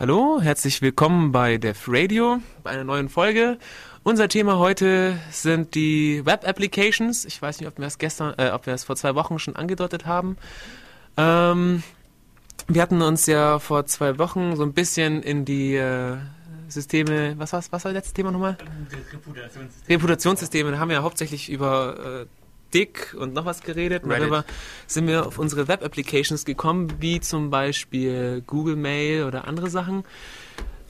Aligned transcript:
Hallo, 0.00 0.40
herzlich 0.40 0.80
willkommen 0.80 1.32
bei 1.32 1.58
Def 1.58 1.86
Radio, 1.88 2.38
bei 2.62 2.70
einer 2.70 2.84
neuen 2.84 3.08
Folge. 3.08 3.58
Unser 4.04 4.28
Thema 4.28 4.56
heute 4.56 5.18
sind 5.32 5.74
die 5.74 6.24
Web 6.24 6.46
Applications. 6.46 7.24
Ich 7.24 7.42
weiß 7.42 7.58
nicht, 7.58 7.68
ob 7.68 7.78
wir 7.78 7.86
es 7.88 7.98
gestern, 7.98 8.32
äh, 8.38 8.50
ob 8.50 8.66
wir 8.66 8.74
es 8.74 8.84
vor 8.84 8.94
zwei 8.94 9.16
Wochen 9.16 9.40
schon 9.40 9.56
angedeutet 9.56 10.06
haben. 10.06 10.36
Ähm, 11.16 11.82
wir 12.68 12.80
hatten 12.80 13.02
uns 13.02 13.26
ja 13.26 13.58
vor 13.58 13.86
zwei 13.86 14.20
Wochen 14.20 14.54
so 14.54 14.62
ein 14.62 14.72
bisschen 14.72 15.20
in 15.20 15.44
die 15.44 15.74
äh, 15.74 16.16
Systeme, 16.68 17.36
was 17.36 17.52
war's, 17.52 17.72
was 17.72 17.84
war 17.84 17.92
das 17.92 18.04
letzte 18.04 18.14
Thema 18.14 18.30
nochmal? 18.30 18.56
Reputationssystem. 19.12 19.96
Reputationssysteme. 19.96 20.70
Da 20.70 20.78
haben 20.78 20.90
wir 20.90 21.02
hauptsächlich 21.02 21.50
über 21.50 22.22
äh, 22.22 22.26
Dick 22.74 23.16
und 23.18 23.34
noch 23.34 23.44
was 23.44 23.62
geredet. 23.62 24.04
Und 24.04 24.10
darüber 24.10 24.44
sind 24.86 25.06
wir 25.06 25.26
auf 25.26 25.38
unsere 25.38 25.68
Web 25.68 25.84
Applications 25.84 26.44
gekommen, 26.44 26.92
wie 27.00 27.20
zum 27.20 27.50
Beispiel 27.50 28.42
Google 28.46 28.76
Mail 28.76 29.24
oder 29.24 29.46
andere 29.46 29.70
Sachen. 29.70 30.04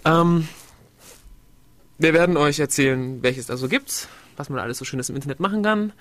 Ähm, 0.04 0.48
wir 1.98 2.14
werden 2.14 2.36
euch 2.36 2.58
erzählen, 2.60 3.22
welches 3.22 3.46
da 3.46 3.56
so 3.56 3.68
gibt, 3.68 4.08
was 4.36 4.48
man 4.50 4.60
alles 4.60 4.78
so 4.78 4.84
Schönes 4.84 5.10
im 5.10 5.16
Internet 5.16 5.40
machen 5.40 5.62
kann. 5.62 5.92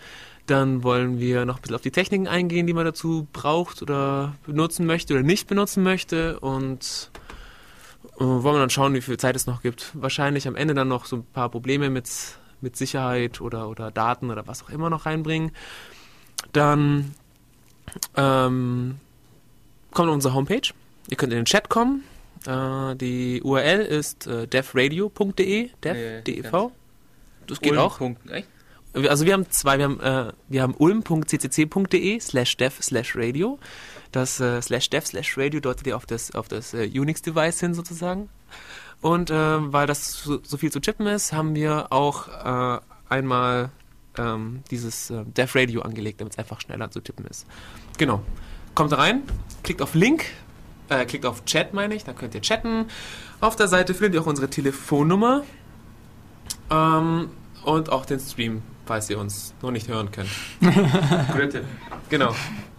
Dann 0.46 0.84
wollen 0.84 1.20
wir 1.20 1.46
noch 1.46 1.58
ein 1.58 1.62
bisschen 1.62 1.76
auf 1.76 1.82
die 1.82 1.92
Techniken 1.92 2.28
eingehen, 2.28 2.68
die 2.68 2.74
man 2.74 2.86
dazu 2.86 3.28
braucht 3.34 3.82
oder 3.82 4.36
benutzen 4.46 4.86
möchte 4.86 5.14
oder 5.14 5.24
nicht 5.24 5.48
benutzen 5.48 5.84
möchte. 5.84 6.40
Und 6.40 7.12
äh, 8.16 8.24
wollen 8.24 8.44
wir 8.44 8.60
dann 8.60 8.70
schauen, 8.70 8.94
wie 8.94 9.02
viel 9.02 9.18
Zeit 9.18 9.36
es 9.36 9.48
noch 9.48 9.62
gibt. 9.62 9.92
Wahrscheinlich 9.94 10.48
am 10.48 10.56
Ende 10.56 10.74
dann 10.74 10.88
noch 10.88 11.06
so 11.06 11.18
ein 11.18 11.26
paar 11.26 11.50
Probleme 11.50 11.90
mit, 11.90 12.10
mit 12.62 12.76
Sicherheit 12.76 13.42
oder, 13.42 13.70
oder 13.70 13.92
Daten 13.92 14.32
oder 14.32 14.48
was 14.48 14.64
auch 14.64 14.70
immer 14.70 14.90
noch 14.90 15.06
reinbringen. 15.06 15.52
Dann 16.54 17.14
ähm, 18.16 18.98
kommt 19.92 20.10
unsere 20.10 20.34
Homepage. 20.34 20.74
Ihr 21.10 21.18
könnt 21.18 21.34
in 21.34 21.40
den 21.40 21.46
Chat 21.46 21.70
kommen. 21.70 22.04
Äh, 22.46 22.96
die 22.96 23.42
URL 23.42 23.82
ist 23.82 24.28
äh, 24.28 24.48
devradio.de, 24.48 25.70
dev, 25.84 25.94
Nee, 25.94 26.22
dev. 26.22 26.72
Das 27.48 27.62
geht 27.62 27.78
auch. 27.78 28.02
Echt? 28.30 28.48
Also 28.94 29.26
wir 29.26 29.34
haben 29.34 29.50
zwei, 29.50 29.78
wir 29.78 29.86
haben, 29.86 30.00
äh, 30.00 30.32
wir 30.48 30.62
haben 30.62 30.76
ulm.ccc.de 30.78 32.20
slash 32.20 32.58
dev 32.58 32.82
slash 32.82 33.16
radio. 33.16 33.60
Das 34.12 34.40
äh, 34.40 34.62
slash 34.62 34.90
dev 34.90 35.06
slash 35.06 35.38
radio 35.38 35.60
deutet 35.60 35.88
ihr 35.88 35.96
auf 35.96 36.06
das, 36.06 36.34
auf 36.34 36.48
das 36.48 36.74
äh, 36.74 36.88
Unix-Device 36.88 37.60
hin 37.60 37.74
sozusagen. 37.74 38.30
Und 39.02 39.30
äh, 39.30 39.74
weil 39.74 39.88
das 39.88 40.14
so, 40.14 40.40
so 40.44 40.58
viel 40.58 40.72
zu 40.72 40.80
chippen 40.80 41.08
ist, 41.08 41.34
haben 41.34 41.56
wir 41.56 41.92
auch 41.92 42.28
äh, 42.28 42.80
einmal 43.10 43.70
ähm, 44.18 44.64
dieses 44.72 45.10
äh, 45.10 45.24
Dev 45.26 45.58
Radio 45.58 45.82
angelegt, 45.82 46.22
damit 46.22 46.34
es 46.34 46.40
einfach 46.40 46.62
schneller 46.62 46.90
zu 46.90 47.00
tippen 47.02 47.26
ist. 47.26 47.46
Genau. 47.98 48.22
Kommt 48.76 48.96
rein, 48.98 49.24
klickt 49.64 49.82
auf 49.82 49.96
Link, 49.96 50.26
äh, 50.90 51.06
klickt 51.06 51.26
auf 51.26 51.46
Chat, 51.46 51.74
meine 51.74 51.96
ich, 51.96 52.04
dann 52.04 52.16
könnt 52.16 52.36
ihr 52.36 52.42
chatten. 52.42 52.86
Auf 53.40 53.56
der 53.56 53.68
Seite 53.68 53.94
findet 53.94 54.16
ihr 54.16 54.22
auch 54.22 54.28
unsere 54.28 54.50
Telefonnummer 54.50 55.44
ähm, 56.70 57.30
und 57.64 57.92
auch 57.92 58.06
den 58.06 58.20
Stream, 58.20 58.62
falls 58.86 59.10
ihr 59.10 59.20
uns 59.20 59.54
noch 59.62 59.72
nicht 59.72 59.88
hören 59.88 60.12
könnt. 60.12 60.30
Tipp. 61.52 61.64
Genau. 62.10 62.32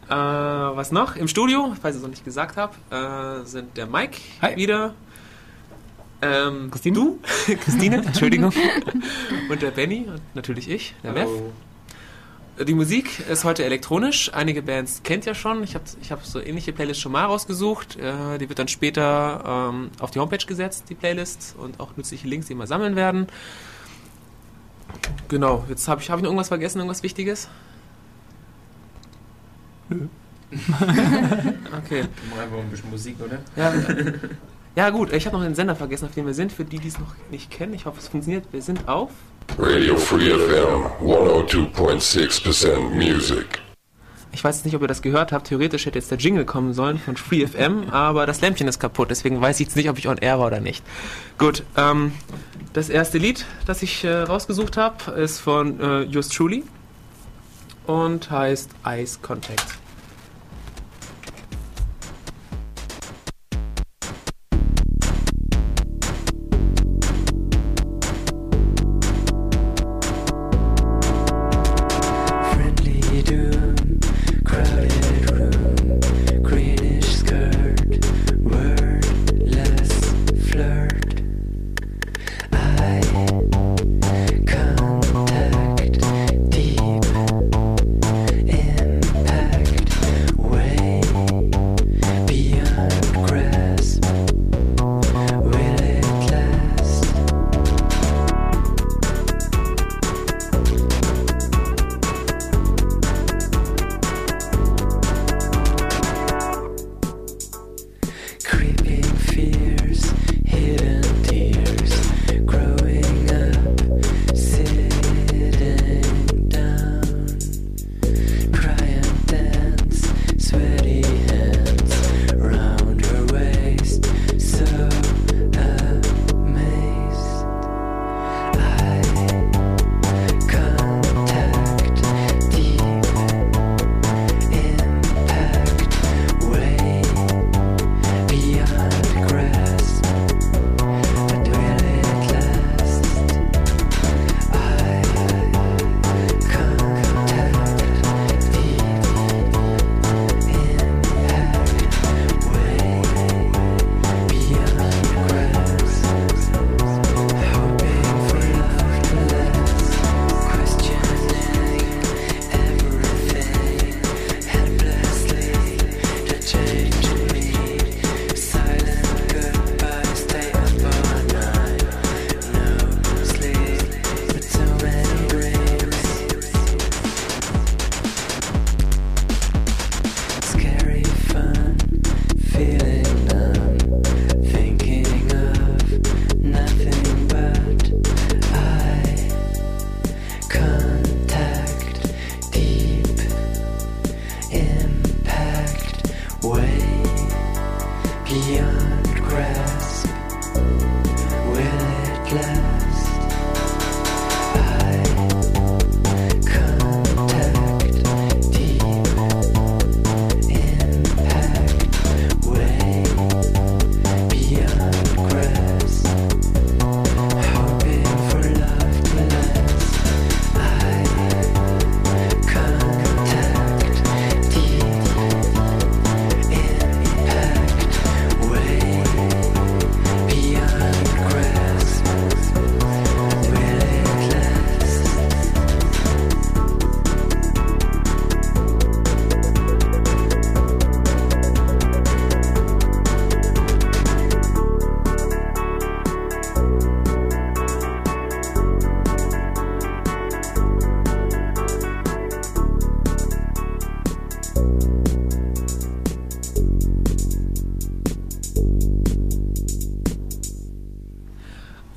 Äh, 0.09 0.15
was 0.15 0.91
noch? 0.91 1.17
Im 1.17 1.29
Studio, 1.29 1.75
falls 1.81 1.97
ich 1.97 2.01
es 2.01 2.03
noch 2.03 2.11
nicht 2.11 2.25
gesagt 2.25 2.57
habe, 2.57 2.75
äh, 2.91 3.45
sind 3.45 3.77
der 3.77 3.87
Mike 3.87 4.19
Hi. 4.41 4.57
wieder. 4.57 4.95
Ähm, 6.21 6.71
Christine? 6.71 6.95
Du, 6.95 7.19
Christine, 7.65 7.97
Entschuldigung. 8.05 8.53
und 9.51 9.63
der 9.63 9.71
Benny 9.71 10.07
und 10.09 10.21
natürlich 10.35 10.69
ich, 10.69 10.95
der 11.03 11.13
Mev. 11.13 11.29
Hallo. 11.29 11.53
Die 12.67 12.75
Musik 12.75 13.21
ist 13.29 13.45
heute 13.45 13.65
elektronisch. 13.65 14.33
Einige 14.35 14.63
Bands 14.63 15.03
kennt 15.05 15.27
ihr 15.27 15.35
schon. 15.35 15.63
Ich 15.63 15.77
habe 15.77 15.85
ich 16.03 16.11
hab 16.11 16.27
so 16.27 16.41
ähnliche 16.41 16.73
Playlists 16.73 17.01
schon 17.01 17.13
mal 17.13 17.25
rausgesucht. 17.25 17.97
Äh, 17.97 18.39
die 18.39 18.49
wird 18.49 18.59
dann 18.59 18.67
später 18.67 19.71
ähm, 19.71 19.91
auf 20.01 20.11
die 20.11 20.19
Homepage 20.19 20.45
gesetzt, 20.45 20.87
die 20.89 20.97
Playlist. 20.97 21.55
Und 21.57 21.79
auch 21.79 21.97
nützliche 21.97 22.27
Links, 22.27 22.49
die 22.49 22.55
wir 22.55 22.67
sammeln 22.67 22.97
werden. 22.97 23.29
Genau, 25.29 25.65
jetzt 25.69 25.87
habe 25.87 26.01
ich, 26.01 26.11
hab 26.11 26.19
ich 26.19 26.23
noch 26.23 26.31
irgendwas 26.31 26.49
vergessen, 26.49 26.79
irgendwas 26.79 27.05
Wichtiges? 27.05 27.49
Nö. 29.89 30.09
okay. 31.85 32.05
Mal 32.31 32.43
einfach 32.43 32.59
ein 32.59 32.71
bisschen 32.71 32.91
Musik, 32.91 33.17
oder? 33.21 33.39
Ja, 33.55 33.73
ja 34.79 34.91
gut, 34.91 35.13
ich 35.13 35.27
habe 35.27 35.37
noch 35.37 35.43
den 35.43 35.57
Sender 35.57 35.75
vergessen, 35.75 36.05
auf 36.07 36.15
dem 36.15 36.25
wir 36.25 36.35
sind. 36.35 36.53
Für 36.53 36.65
die, 36.65 36.79
die 36.79 36.87
es 36.87 37.01
noch 37.01 37.13
nicht 37.33 37.51
kennen, 37.51 37.75
ich 37.75 37.85
hoffe, 37.85 37.99
es 37.99 38.07
funktioniert. 38.07 38.45
Wir 38.53 38.63
sind 38.63 38.87
auf... 38.87 39.11
Radio 39.59 39.97
Free 39.97 40.31
FM 40.31 40.85
102.6% 41.05 42.79
music. 42.91 43.61
Ich 44.31 44.45
weiß 44.45 44.59
jetzt 44.59 44.67
nicht, 44.67 44.77
ob 44.77 44.83
ihr 44.83 44.87
das 44.87 45.03
gehört 45.03 45.33
habt. 45.33 45.49
Theoretisch 45.49 45.87
hätte 45.87 45.99
jetzt 45.99 46.13
der 46.13 46.19
Jingle 46.19 46.45
kommen 46.45 46.75
sollen 46.75 46.97
von 46.97 47.17
Free 47.17 47.45
FM, 47.45 47.91
aber 47.91 48.25
das 48.25 48.41
Lämpchen 48.41 48.69
ist 48.69 48.79
kaputt, 48.79 49.11
deswegen 49.11 49.41
weiß 49.41 49.59
ich 49.59 49.67
jetzt 49.67 49.75
nicht, 49.75 49.91
ob 49.91 49.99
ich 49.99 50.07
on 50.07 50.19
air 50.19 50.39
war 50.39 50.47
oder 50.47 50.61
nicht. 50.61 50.85
Gut, 51.39 51.65
ähm, 51.77 52.13
das 52.73 52.89
erste 52.89 53.19
Lied, 53.19 53.47
das 53.67 53.83
ich 53.83 54.05
äh, 54.05 54.15
rausgesucht 54.15 54.77
habe, 54.77 55.11
ist 55.11 55.41
von 55.41 55.81
äh, 55.81 56.03
Just 56.03 56.35
Truly 56.35 56.63
und 57.89 58.31
heißt 58.31 58.71
Eyes 58.85 59.21
Contact. 59.23 59.79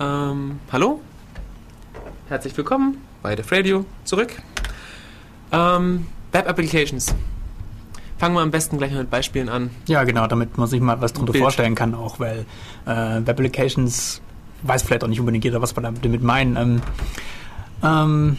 Ähm, 0.02 0.60
hallo? 0.72 1.00
Herzlich 2.28 2.58
willkommen 2.58 2.98
bei 3.22 3.36
Def 3.36 3.52
Radio 3.52 3.86
zurück. 4.04 4.32
Ähm, 5.52 6.08
Web 6.32 6.50
Applications. 6.50 7.14
Fangen 8.18 8.34
wir 8.34 8.42
am 8.42 8.50
besten 8.50 8.80
gleich 8.80 8.94
mit 8.94 9.12
Beispielen 9.12 9.48
an. 9.48 9.70
Ja, 9.86 10.04
genau, 10.04 10.26
damit 10.26 10.58
man 10.58 10.68
sich 10.68 10.82
mal 10.82 11.00
was 11.02 11.14
drunter 11.14 11.34
Bild. 11.34 11.44
vorstellen 11.44 11.76
kann, 11.76 11.94
auch 11.94 12.20
weil 12.20 12.46
äh, 12.86 12.90
Web 12.90 13.30
Applications 13.30 14.22
weiß 14.64 14.82
vielleicht 14.82 15.04
auch 15.04 15.08
nicht 15.08 15.20
unbedingt 15.20 15.44
jeder, 15.44 15.62
was 15.62 15.76
wir 15.76 15.82
damit 15.82 16.24
meinen. 16.24 16.56
Ähm, 16.56 16.82
ähm, 17.84 18.38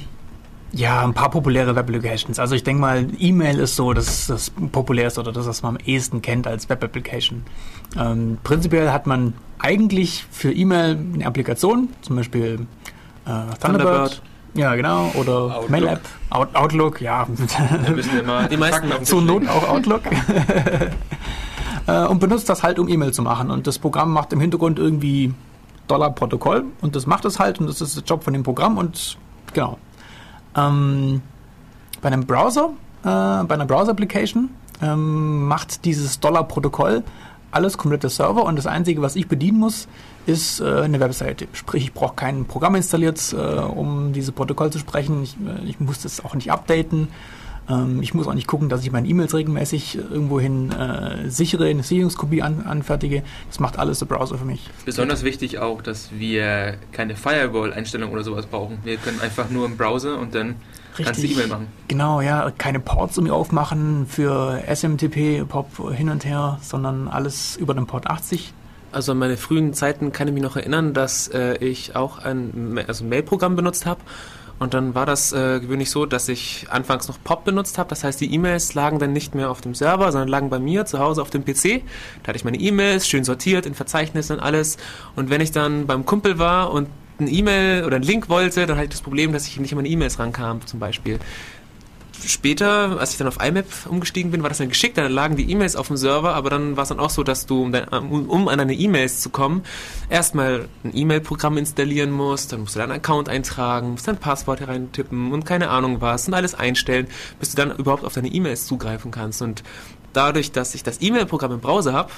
ja, 0.72 1.02
ein 1.02 1.14
paar 1.14 1.30
populäre 1.30 1.76
Web 1.76 1.88
Applications. 1.88 2.38
Also 2.38 2.54
ich 2.54 2.64
denke 2.64 2.80
mal, 2.80 3.06
E-Mail 3.19 3.58
ist 3.58 3.76
so 3.76 3.92
das, 3.92 4.26
das 4.26 4.50
populärste 4.50 5.20
oder 5.20 5.32
das, 5.32 5.46
was 5.46 5.62
man 5.62 5.76
am 5.76 5.82
ehesten 5.84 6.22
kennt 6.22 6.46
als 6.46 6.69
Web 6.69 6.82
Application. 6.82 7.44
Ähm, 7.98 8.38
prinzipiell 8.42 8.90
hat 8.90 9.06
man 9.06 9.34
eigentlich 9.58 10.24
für 10.30 10.52
E-Mail 10.52 10.98
eine 11.14 11.26
Applikation, 11.26 11.90
zum 12.00 12.16
Beispiel 12.16 12.66
äh, 13.26 13.28
Thunderbird. 13.28 13.60
Thunderbird. 13.60 14.22
Ja, 14.54 14.74
genau. 14.74 15.10
Oder 15.14 15.56
Outlook. 15.56 15.70
Mail 15.70 15.86
App. 15.86 16.00
Out 16.30 16.54
Outlook, 16.54 17.00
ja. 17.00 17.26
Wir 17.84 17.90
müssen 17.94 18.18
immer 18.18 18.48
Die 18.48 18.56
meisten 18.56 18.90
Zur 19.04 19.22
Not 19.22 19.48
auch 19.48 19.68
Outlook. 19.68 20.02
Äh, 21.88 22.06
und 22.06 22.20
benutzt 22.20 22.48
das 22.48 22.62
halt, 22.62 22.78
um 22.78 22.86
E-Mail 22.86 23.12
zu 23.12 23.22
machen. 23.22 23.50
Und 23.50 23.66
das 23.66 23.80
Programm 23.80 24.12
macht 24.12 24.32
im 24.32 24.38
Hintergrund 24.38 24.78
irgendwie 24.78 25.34
Dollar-Protokoll 25.88 26.64
und 26.80 26.94
das 26.94 27.06
macht 27.06 27.25
es 27.25 27.38
halt 27.38 27.58
und 27.58 27.66
das 27.66 27.80
ist 27.80 27.96
der 27.96 28.04
Job 28.04 28.22
von 28.22 28.32
dem 28.32 28.42
Programm 28.44 28.78
und 28.78 29.18
genau. 29.52 29.78
Ähm, 30.56 31.22
bei 32.00 32.08
einem 32.08 32.26
Browser, 32.26 32.70
äh, 33.02 33.44
bei 33.44 33.54
einer 33.54 33.66
Browser-Application 33.66 34.50
ähm, 34.82 35.46
macht 35.46 35.84
dieses 35.84 36.20
Dollar-Protokoll 36.20 37.02
alles 37.52 37.76
komplette 37.76 38.08
Server 38.08 38.44
und 38.44 38.56
das 38.56 38.66
Einzige, 38.66 39.02
was 39.02 39.14
ich 39.14 39.28
bedienen 39.28 39.58
muss, 39.58 39.87
ist 40.26 40.60
äh, 40.60 40.81
eine 40.81 40.99
Webseite. 41.00 41.49
Sprich, 41.52 41.84
ich 41.84 41.93
brauche 41.93 42.14
kein 42.14 42.46
Programm 42.46 42.75
installiert, 42.75 43.20
äh, 43.32 43.37
um 43.37 44.12
dieses 44.12 44.32
Protokoll 44.32 44.70
zu 44.70 44.78
sprechen. 44.78 45.22
Ich, 45.22 45.37
äh, 45.37 45.69
ich 45.69 45.78
muss 45.78 46.00
das 46.00 46.25
auch 46.25 46.34
nicht 46.34 46.50
updaten. 46.50 47.08
Ähm, 47.69 48.03
ich 48.03 48.14
muss 48.14 48.26
auch 48.26 48.35
nicht 48.35 48.47
gucken, 48.47 48.69
dass 48.69 48.82
ich 48.82 48.93
meine 48.93 49.09
E-Mails 49.09 49.35
regelmäßig 49.35 49.97
irgendwohin 49.97 50.73
äh, 50.73 51.31
sichere, 51.31 51.67
eine 51.67 51.82
Sicherungskopie 51.82 52.43
an, 52.43 52.64
anfertige. 52.67 53.23
Das 53.49 53.61
macht 53.61 53.79
alles 53.79 53.99
der 54.00 54.06
Browser 54.06 54.38
für 54.38 54.44
mich. 54.44 54.69
Besonders 54.85 55.23
wichtig 55.23 55.59
auch, 55.59 55.82
dass 55.82 56.11
wir 56.12 56.76
keine 56.93 57.17
Firewall-Einstellung 57.17 58.11
oder 58.12 58.25
sowas 58.25 58.47
brauchen. 58.47 58.79
Wir 58.85 58.97
können 58.97 59.20
einfach 59.20 59.50
nur 59.50 59.67
im 59.67 59.76
Browser 59.76 60.19
und 60.19 60.35
dann 60.35 60.56
kannst 60.97 61.23
du 61.23 61.26
E-Mail 61.26 61.47
machen. 61.47 61.67
Genau, 61.88 62.20
ja, 62.20 62.50
keine 62.56 62.81
Ports 62.81 63.17
irgendwie 63.17 63.32
aufmachen 63.32 64.06
für 64.06 64.62
SMTP, 64.67 65.44
POP 65.49 65.93
hin 65.94 66.09
und 66.09 66.25
her, 66.25 66.59
sondern 66.62 67.09
alles 67.09 67.56
über 67.56 67.75
den 67.75 67.87
Port 67.87 68.09
80. 68.09 68.53
Also 68.91 69.12
an 69.12 69.19
meine 69.19 69.38
frühen 69.38 69.73
Zeiten 69.73 70.12
kann 70.12 70.29
ich 70.29 70.35
mich 70.35 70.43
noch 70.43 70.56
erinnern, 70.56 70.93
dass 70.93 71.29
äh, 71.29 71.56
ich 71.64 71.97
auch 71.97 72.19
ein, 72.19 72.79
also 72.87 73.05
ein 73.05 73.09
Mail-Programm 73.09 73.56
benutzt 73.56 73.87
habe. 73.87 74.00
Und 74.58 74.75
dann 74.75 74.94
war 74.94 75.06
das 75.06 75.32
äh, 75.32 75.60
gewöhnlich 75.60 75.90
so, 75.90 76.06
dass 76.06 76.28
ich 76.28 76.66
anfangs 76.70 77.08
noch 77.08 77.19
POP 77.22 77.44
benutzt 77.44 77.78
habe. 77.78 77.88
Das 77.90 78.04
heißt, 78.04 78.20
die 78.20 78.32
E-Mails 78.32 78.75
lagen 78.75 78.99
dann 78.99 79.12
nicht 79.12 79.34
mehr 79.34 79.50
auf 79.50 79.60
dem 79.60 79.75
Server, 79.75 80.12
sondern 80.12 80.28
lagen 80.28 80.50
bei 80.50 80.58
mir 80.58 80.87
zu 80.87 80.99
Hause 80.99 81.20
auf 81.20 81.31
dem 81.31 81.44
PC. 81.44 81.82
Da 82.22 82.28
hatte 82.28 82.37
ich 82.37 82.44
meine 82.44 82.58
E-Mails 82.58 83.08
schön 83.08 83.25
sortiert 83.25 83.66
in 83.66 83.75
Verzeichnissen 83.75 84.37
und 84.37 84.43
alles. 84.43 84.76
Und 85.16 85.31
wenn 85.31 85.40
ich 85.40 85.50
dann 85.50 85.87
beim 85.87 86.06
Kumpel 86.06 86.38
war 86.38 86.72
und 86.72 86.88
ein 87.20 87.28
E-Mail 87.28 87.84
oder 87.84 87.96
einen 87.96 88.04
Link 88.04 88.28
wollte, 88.28 88.66
dann 88.66 88.76
hatte 88.76 88.84
ich 88.84 88.90
das 88.90 89.02
Problem, 89.02 89.32
dass 89.32 89.46
ich 89.46 89.58
nicht 89.58 89.72
an 89.72 89.76
meine 89.76 89.88
E-Mails 89.88 90.19
rankam, 90.19 90.64
zum 90.66 90.81
Beispiel. 90.81 91.19
Später, 92.24 92.98
als 93.00 93.12
ich 93.12 93.19
dann 93.19 93.26
auf 93.26 93.42
IMAP 93.42 93.66
umgestiegen 93.88 94.30
bin, 94.30 94.42
war 94.42 94.48
das 94.48 94.58
dann 94.58 94.69
geschickt, 94.69 94.96
dann 94.96 95.10
lagen 95.10 95.36
die 95.36 95.50
E-Mails 95.50 95.76
auf 95.76 95.88
dem 95.88 95.96
Server, 95.96 96.34
aber 96.34 96.50
dann 96.50 96.76
war 96.76 96.84
es 96.84 96.88
dann 96.88 97.00
auch 97.00 97.10
so, 97.10 97.22
dass 97.22 97.46
du, 97.46 97.62
um, 97.62 97.72
dein, 97.72 97.88
um, 97.88 98.28
um 98.28 98.48
an 98.48 98.58
deine 98.58 98.74
E-Mails 98.74 99.20
zu 99.20 99.30
kommen, 99.30 99.62
erstmal 100.08 100.69
ein 100.84 100.96
E-Mail-Programm 100.96 101.58
installieren 101.58 102.10
musst, 102.10 102.52
dann 102.52 102.60
musst 102.60 102.76
du 102.76 102.78
deinen 102.78 102.92
Account 102.92 103.28
eintragen, 103.28 103.92
musst 103.92 104.06
dein 104.06 104.19
Passwort 104.19 104.60
hereintippen 104.60 105.32
und 105.32 105.44
keine 105.44 105.70
Ahnung 105.70 106.00
was 106.00 106.28
und 106.28 106.34
alles 106.34 106.54
einstellen, 106.54 107.08
bis 107.40 107.50
du 107.50 107.56
dann 107.56 107.76
überhaupt 107.76 108.04
auf 108.04 108.14
deine 108.14 108.28
E-Mails 108.28 108.66
zugreifen 108.66 109.10
kannst. 109.10 109.42
Und 109.42 109.62
dadurch, 110.12 110.52
dass 110.52 110.75
ich 110.75 110.82
das 110.82 111.00
E-Mail-Programm 111.00 111.52
im 111.52 111.60
Browser 111.60 111.92
habe, 111.92 112.10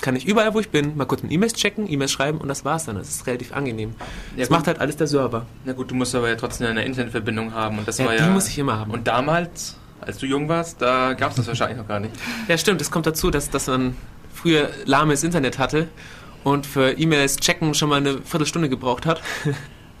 kann 0.00 0.14
ich 0.16 0.26
überall, 0.26 0.54
wo 0.54 0.60
ich 0.60 0.70
bin, 0.70 0.96
mal 0.96 1.06
kurz 1.06 1.22
eine 1.22 1.32
E-Mails 1.32 1.54
checken, 1.54 1.90
E-Mails 1.90 2.12
schreiben 2.12 2.38
und 2.38 2.48
das 2.48 2.64
war's 2.64 2.84
dann. 2.84 2.96
Das 2.96 3.08
ist 3.08 3.26
relativ 3.26 3.52
angenehm. 3.52 3.94
Ja, 3.98 4.06
das 4.38 4.48
gut. 4.48 4.56
macht 4.56 4.66
halt 4.68 4.80
alles 4.80 4.96
der 4.96 5.06
Server. 5.06 5.46
Na 5.64 5.72
gut, 5.72 5.90
du 5.90 5.94
musst 5.94 6.14
aber 6.14 6.28
ja 6.28 6.36
trotzdem 6.36 6.68
eine 6.68 6.84
Internetverbindung 6.84 7.52
haben 7.52 7.78
und 7.78 7.88
das 7.88 7.98
Ja, 7.98 8.06
war 8.06 8.12
die 8.12 8.20
ja... 8.20 8.30
muss 8.30 8.48
ich 8.48 8.58
immer 8.58 8.78
haben. 8.78 8.90
Und 8.92 9.08
damals, 9.08 9.76
als 10.00 10.18
du 10.18 10.26
jung 10.26 10.48
warst, 10.48 10.80
da 10.80 11.14
gab 11.14 11.30
es 11.30 11.36
das 11.36 11.48
wahrscheinlich 11.48 11.78
noch 11.78 11.88
gar 11.88 12.00
nicht. 12.00 12.14
Ja, 12.46 12.56
stimmt. 12.56 12.80
Es 12.80 12.90
kommt 12.90 13.06
dazu, 13.06 13.30
dass, 13.30 13.50
dass 13.50 13.66
man 13.66 13.96
früher 14.32 14.70
lahmes 14.84 15.24
Internet 15.24 15.58
hatte 15.58 15.88
und 16.44 16.66
für 16.66 16.92
E-Mails 16.92 17.38
checken 17.38 17.74
schon 17.74 17.88
mal 17.88 17.96
eine 17.96 18.22
Viertelstunde 18.22 18.68
gebraucht 18.68 19.04
hat. 19.06 19.20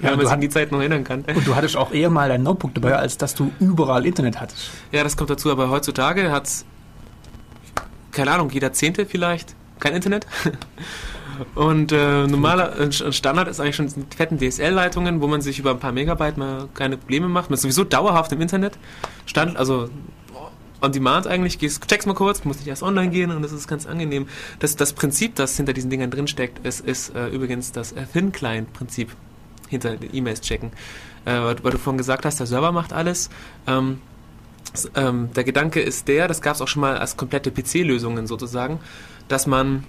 Ja, 0.00 0.10
wenn 0.10 0.18
man 0.18 0.26
sich 0.26 0.32
an 0.32 0.40
die 0.40 0.48
Zeit 0.48 0.70
noch 0.70 0.78
erinnern 0.78 1.02
kann. 1.02 1.24
Und 1.24 1.44
du 1.44 1.56
hattest 1.56 1.76
auch 1.76 1.90
eher 1.90 2.08
mal 2.08 2.28
dein 2.28 2.44
Notebook 2.44 2.72
dabei, 2.72 2.94
als 2.94 3.18
dass 3.18 3.34
du 3.34 3.50
überall 3.58 4.06
Internet 4.06 4.40
hattest. 4.40 4.70
Ja, 4.92 5.02
das 5.02 5.16
kommt 5.16 5.28
dazu, 5.28 5.50
aber 5.50 5.70
heutzutage 5.70 6.30
hat 6.30 6.48
keine 8.12 8.32
Ahnung, 8.32 8.50
jeder 8.50 8.72
Zehnte 8.72 9.06
vielleicht 9.06 9.54
kein 9.80 9.94
Internet. 9.94 10.26
Und 11.54 11.92
äh, 11.92 12.26
normaler 12.26 12.72
ein 12.80 12.90
Standard 12.92 13.46
ist 13.46 13.60
eigentlich 13.60 13.76
schon 13.76 13.88
fetten 14.16 14.38
DSL-Leitungen, 14.38 15.20
wo 15.20 15.28
man 15.28 15.40
sich 15.40 15.58
über 15.60 15.70
ein 15.70 15.78
paar 15.78 15.92
Megabyte 15.92 16.36
mal 16.36 16.68
keine 16.74 16.96
Probleme 16.96 17.28
macht. 17.28 17.48
Man 17.50 17.54
ist 17.54 17.62
sowieso 17.62 17.84
dauerhaft 17.84 18.32
im 18.32 18.40
Internet. 18.40 18.76
Stand, 19.24 19.56
also 19.56 19.88
on 20.80 20.92
demand 20.92 21.26
eigentlich, 21.28 21.58
gehst, 21.58 21.86
checkst 21.88 22.06
mal 22.08 22.14
kurz, 22.14 22.44
musst 22.44 22.60
nicht 22.60 22.68
erst 22.68 22.82
online 22.82 23.10
gehen 23.10 23.30
und 23.30 23.42
das 23.42 23.52
ist 23.52 23.68
ganz 23.68 23.86
angenehm. 23.86 24.28
Das, 24.58 24.74
das 24.76 24.92
Prinzip, 24.92 25.36
das 25.36 25.56
hinter 25.56 25.72
diesen 25.72 25.90
Dingern 25.90 26.10
drinsteckt, 26.10 26.64
ist, 26.66 26.80
ist 26.80 27.14
äh, 27.14 27.28
übrigens 27.28 27.70
das 27.72 27.92
äh, 27.92 28.04
Thin-Client-Prinzip 28.12 29.10
hinter 29.68 29.96
den 29.96 30.14
E-Mails 30.14 30.40
checken. 30.40 30.72
Äh, 31.24 31.40
weil, 31.40 31.54
du- 31.72 31.78
vorhin 31.78 31.98
gesagt 31.98 32.24
hast, 32.24 32.40
der 32.40 32.46
Server 32.46 32.72
macht 32.72 32.92
alles. 32.92 33.28
Ähm, 33.66 34.00
ähm, 34.94 35.30
der 35.34 35.44
Gedanke 35.44 35.80
ist 35.80 36.08
der, 36.08 36.28
das 36.28 36.42
gab 36.42 36.54
es 36.54 36.60
auch 36.60 36.68
schon 36.68 36.80
mal 36.80 36.96
als 36.98 37.16
komplette 37.16 37.50
PC-Lösungen 37.50 38.26
sozusagen, 38.26 38.80
dass 39.28 39.46
man 39.46 39.84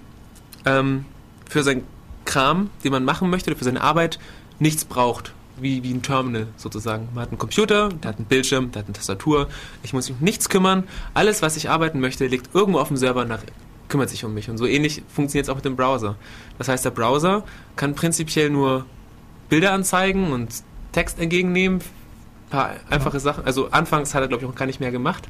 ähm, 0.64 1.04
für 1.48 1.62
seinen 1.62 1.84
Kram, 2.24 2.70
den 2.84 2.92
man 2.92 3.04
machen 3.04 3.30
möchte, 3.30 3.54
für 3.56 3.64
seine 3.64 3.80
Arbeit, 3.80 4.18
nichts 4.58 4.84
braucht. 4.84 5.32
Wie, 5.62 5.82
wie 5.82 5.92
ein 5.92 6.00
Terminal 6.00 6.46
sozusagen. 6.56 7.08
Man 7.12 7.22
hat 7.22 7.28
einen 7.30 7.38
Computer, 7.38 7.90
der 7.90 8.08
hat 8.10 8.16
einen 8.16 8.24
Bildschirm, 8.24 8.72
der 8.72 8.80
hat 8.80 8.86
eine 8.86 8.94
Tastatur. 8.94 9.46
Ich 9.82 9.92
muss 9.92 10.08
mich 10.08 10.18
um 10.18 10.24
nichts 10.24 10.48
kümmern. 10.48 10.84
Alles, 11.12 11.42
was 11.42 11.58
ich 11.58 11.68
arbeiten 11.68 12.00
möchte, 12.00 12.26
liegt 12.28 12.54
irgendwo 12.54 12.78
auf 12.78 12.88
dem 12.88 12.96
Server 12.96 13.26
nach, 13.26 13.40
kümmert 13.90 14.08
sich 14.08 14.24
um 14.24 14.32
mich. 14.32 14.48
Und 14.48 14.56
so 14.56 14.64
ähnlich 14.64 15.02
funktioniert 15.14 15.44
es 15.44 15.50
auch 15.50 15.56
mit 15.56 15.66
dem 15.66 15.76
Browser. 15.76 16.16
Das 16.56 16.68
heißt, 16.68 16.86
der 16.86 16.92
Browser 16.92 17.44
kann 17.76 17.94
prinzipiell 17.94 18.48
nur 18.48 18.86
Bilder 19.50 19.72
anzeigen 19.72 20.32
und 20.32 20.48
Text 20.92 21.18
entgegennehmen. 21.18 21.80
Ein 22.50 22.58
paar 22.58 22.70
einfache 22.90 23.20
Sachen. 23.20 23.44
Also 23.44 23.70
anfangs 23.70 24.14
hat 24.14 24.22
er, 24.22 24.28
glaube 24.28 24.44
ich, 24.44 24.50
auch 24.50 24.54
gar 24.54 24.66
nicht 24.66 24.80
mehr 24.80 24.90
gemacht. 24.90 25.28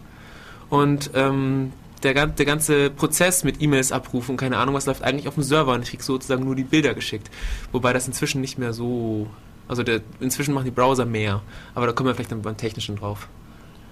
Und 0.71 1.11
ähm, 1.15 1.73
der, 2.03 2.27
der 2.27 2.47
ganze 2.47 2.91
Prozess 2.91 3.45
mit 3.45 3.61
E-Mails 3.61 3.93
abrufen, 3.93 4.37
keine 4.37 4.57
Ahnung 4.57 4.75
was, 4.75 4.87
läuft 4.87 5.03
eigentlich 5.03 5.29
auf 5.29 5.35
dem 5.35 5.43
Server 5.43 5.75
und 5.75 5.83
ich 5.83 5.91
krieg 5.91 6.03
sozusagen 6.03 6.45
nur 6.45 6.55
die 6.55 6.65
Bilder 6.65 6.95
geschickt. 6.95 7.31
Wobei 7.73 7.93
das 7.93 8.07
inzwischen 8.07 8.41
nicht 8.41 8.59
mehr 8.59 8.73
so. 8.73 9.27
Also 9.69 9.83
der, 9.83 10.00
inzwischen 10.19 10.55
machen 10.55 10.65
die 10.65 10.71
Browser 10.71 11.05
mehr. 11.05 11.43
Aber 11.75 11.87
da 11.87 11.93
kommen 11.93 12.09
wir 12.09 12.15
vielleicht 12.15 12.33
dann 12.33 12.43
beim 12.43 12.57
Technischen 12.57 12.97
drauf, 12.97 13.29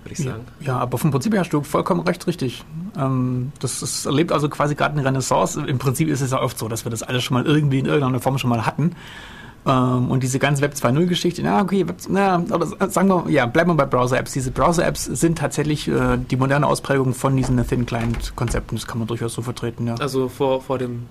würde 0.03 0.15
ich 0.15 0.19
sagen. 0.19 0.45
Ja, 0.61 0.79
aber 0.79 0.99
vom 0.99 1.11
Prinzip 1.11 1.33
her 1.35 1.41
hast 1.41 1.53
du 1.53 1.63
vollkommen 1.63 2.01
recht, 2.01 2.27
richtig. 2.27 2.65
Ähm, 2.97 3.53
das, 3.61 3.81
das 3.81 4.07
erlebt 4.07 4.33
also 4.33 4.49
quasi 4.49 4.75
gerade 4.75 4.95
eine 4.95 5.05
Renaissance. 5.05 5.61
Im 5.61 5.79
Prinzip 5.79 6.09
ist 6.09 6.21
es 6.21 6.33
ja 6.33 6.41
oft 6.41 6.59
so, 6.59 6.67
dass 6.69 6.85
wir 6.85 6.91
das 6.91 7.03
alles 7.03 7.23
schon 7.23 7.35
mal 7.35 7.47
irgendwie 7.47 7.79
in 7.79 7.87
irgendeiner 7.87 8.21
Form 8.21 8.39
schon 8.39 8.51
mal 8.51 8.67
hatten. 8.67 8.97
Ähm, 9.67 10.11
und 10.11 10.23
diese 10.23 10.39
ganze 10.39 10.63
Web 10.63 10.75
2.0 10.75 11.07
Geschichte, 11.07 11.43
na 11.43 11.61
okay, 11.61 11.87
Web, 11.87 11.97
na, 12.09 12.39
oder 12.51 12.67
sagen 12.91 13.09
wir, 13.09 13.25
ja, 13.31 13.47
bleiben 13.47 13.71
wir 13.71 13.75
bei 13.75 13.87
Browser-Apps. 13.87 14.33
Diese 14.33 14.51
Browser-Apps 14.51 15.05
sind 15.05 15.39
tatsächlich 15.39 15.89
äh, 15.89 16.17
die 16.31 16.37
moderne 16.37 16.67
Ausprägung 16.67 17.15
von 17.15 17.37
diesen 17.37 17.65
Thin 17.67 17.85
Client-Konzepten. 17.87 18.77
Das 18.77 18.87
kann 18.87 18.99
man 18.99 19.09
durchaus 19.09 19.35
so 19.35 19.43
vertreten, 19.43 19.87
ja. 19.87 19.95
Also 19.97 20.29
vor, 20.29 20.63
vor 20.63 20.79
dem 20.79 21.07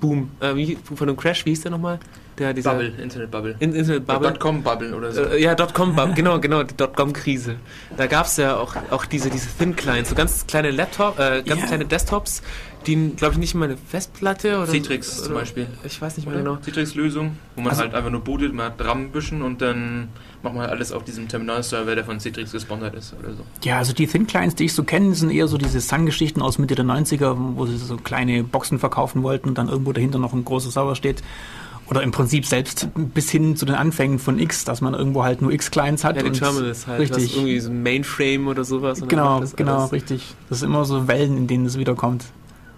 Boom, 0.00 0.30
äh, 0.40 0.54
wie, 0.54 0.76
von 0.94 1.06
dem 1.06 1.16
Crash, 1.16 1.46
wie 1.46 1.50
hieß 1.50 1.62
der 1.62 1.70
nochmal? 1.70 1.98
Der, 2.36 2.52
dieser 2.52 2.72
Bubble, 2.72 2.92
Internet 3.00 3.30
Bubble. 3.30 3.56
In, 3.60 3.74
Internet 3.74 4.06
Bubble. 4.06 4.32
Dotcom-Bubble 4.32 4.94
oder 4.94 5.12
so. 5.12 5.22
Äh, 5.22 5.40
ja, 5.40 5.54
Dotcom, 5.54 5.94
Bubble, 5.94 6.14
genau, 6.16 6.40
genau, 6.40 6.62
die 6.64 6.76
Dotcom-Krise. 6.76 7.56
Da 7.96 8.06
gab 8.06 8.26
es 8.26 8.36
ja 8.36 8.56
auch, 8.56 8.74
auch 8.90 9.04
diese, 9.04 9.30
diese 9.30 9.46
Thin 9.56 9.76
Clients, 9.76 10.10
so 10.10 10.16
ganz 10.16 10.46
kleine 10.46 10.72
Laptop, 10.72 11.18
äh, 11.18 11.42
ganz 11.42 11.60
Ja. 11.62 11.66
kleine 11.68 11.84
Desktops, 11.84 12.42
die, 12.86 13.12
glaube 13.16 13.32
ich, 13.34 13.38
nicht 13.38 13.54
mal 13.54 13.64
eine 13.66 13.76
Festplatte 13.76 14.56
oder 14.58 14.66
Citrix 14.66 15.18
oder, 15.18 15.26
zum 15.26 15.34
Beispiel. 15.34 15.66
Ich 15.84 16.00
weiß 16.00 16.16
nicht 16.16 16.26
mehr 16.26 16.36
Oder? 16.36 16.44
genau. 16.44 16.62
Citrix-Lösung, 16.62 17.36
wo 17.56 17.62
man 17.62 17.70
Also- 17.70 17.82
halt 17.82 17.94
einfach 17.94 18.10
nur 18.10 18.20
bootet, 18.20 18.52
man 18.54 18.66
hat 18.66 18.84
RAM 18.84 19.10
büschen 19.10 19.42
und 19.42 19.60
dann 19.62 20.08
macht 20.42 20.54
man 20.54 20.62
halt 20.62 20.72
alles 20.72 20.92
auf 20.92 21.04
diesem 21.04 21.26
Terminal-Server, 21.28 21.94
der 21.94 22.04
von 22.04 22.20
Citrix 22.20 22.52
gesponsert 22.52 22.94
ist 22.94 23.14
oder 23.18 23.32
so. 23.32 23.44
Ja, 23.64 23.78
also 23.78 23.92
die 23.92 24.06
Thin 24.06 24.26
Clients, 24.26 24.54
die 24.54 24.64
ich 24.66 24.74
so 24.74 24.84
kenne, 24.84 25.14
sind 25.14 25.30
eher 25.30 25.48
so 25.48 25.56
diese 25.58 25.80
Sun-Geschichten 25.80 26.42
aus 26.42 26.58
Mitte 26.58 26.74
der 26.74 26.84
90er, 26.84 27.34
wo 27.56 27.66
sie 27.66 27.76
so 27.78 27.96
kleine 27.96 28.44
Boxen 28.44 28.78
verkaufen 28.78 29.22
wollten 29.22 29.48
und 29.48 29.58
dann 29.58 29.68
irgendwo 29.68 29.92
dahinter 29.92 30.18
noch 30.18 30.32
ein 30.32 30.44
großer 30.44 30.70
Server 30.70 30.94
steht. 30.94 31.22
Oder 31.86 32.02
im 32.02 32.12
Prinzip 32.12 32.46
selbst 32.46 32.88
bis 32.94 33.28
hin 33.30 33.56
zu 33.56 33.66
den 33.66 33.74
Anfängen 33.74 34.18
von 34.18 34.38
X, 34.38 34.64
dass 34.64 34.80
man 34.80 34.94
irgendwo 34.94 35.22
halt 35.22 35.42
nur 35.42 35.52
X-Clients 35.52 36.02
hat. 36.02 36.16
Ja, 36.16 36.22
die 36.22 36.30
Terminals 36.32 36.86
halt, 36.86 36.98
Richtig. 37.00 37.24
was 37.26 37.34
irgendwie 37.36 37.60
so 37.60 37.68
ein 37.70 37.82
Mainframe 37.82 38.48
oder 38.48 38.64
sowas. 38.64 39.02
Genau, 39.06 39.42
genau, 39.54 39.80
alles. 39.80 39.92
richtig. 39.92 40.34
Das 40.48 40.60
sind 40.60 40.70
immer 40.70 40.86
so 40.86 41.08
Wellen, 41.08 41.36
in 41.36 41.46
denen 41.46 41.66
es 41.66 41.76
wiederkommt. 41.78 42.24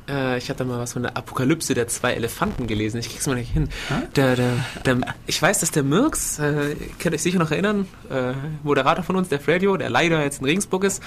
Äh, 0.09 0.39
ich 0.39 0.51
hatte 0.51 0.65
mal 0.65 0.79
was 0.79 0.93
von 0.93 1.03
der 1.03 1.17
Apokalypse 1.17 1.75
der 1.75 1.89
zwei 1.89 2.13
Elefanten 2.13 2.67
gelesen. 2.67 2.99
Ich 2.99 3.11
krieg's 3.11 3.27
mal 3.27 3.35
nicht 3.35 3.53
hin. 3.53 3.69
Der, 4.15 4.37
der, 4.37 4.53
der, 4.85 4.99
ich 5.27 5.41
weiß, 5.41 5.61
dass 5.61 5.71
der 5.71 5.83
Mirks, 5.83 6.39
äh, 6.39 6.73
ihr 6.73 6.77
könnt 6.99 7.15
euch 7.15 7.23
sicher 7.23 7.39
noch 7.39 7.51
erinnern, 7.51 7.89
äh, 8.11 8.33
Moderator 8.63 9.05
von 9.05 9.17
uns, 9.17 9.29
der 9.29 9.47
Radio, 9.47 9.77
der 9.77 9.91
leider 9.91 10.23
jetzt 10.23 10.41
in 10.41 10.47
Regensburg 10.47 10.85
ist, 10.85 11.03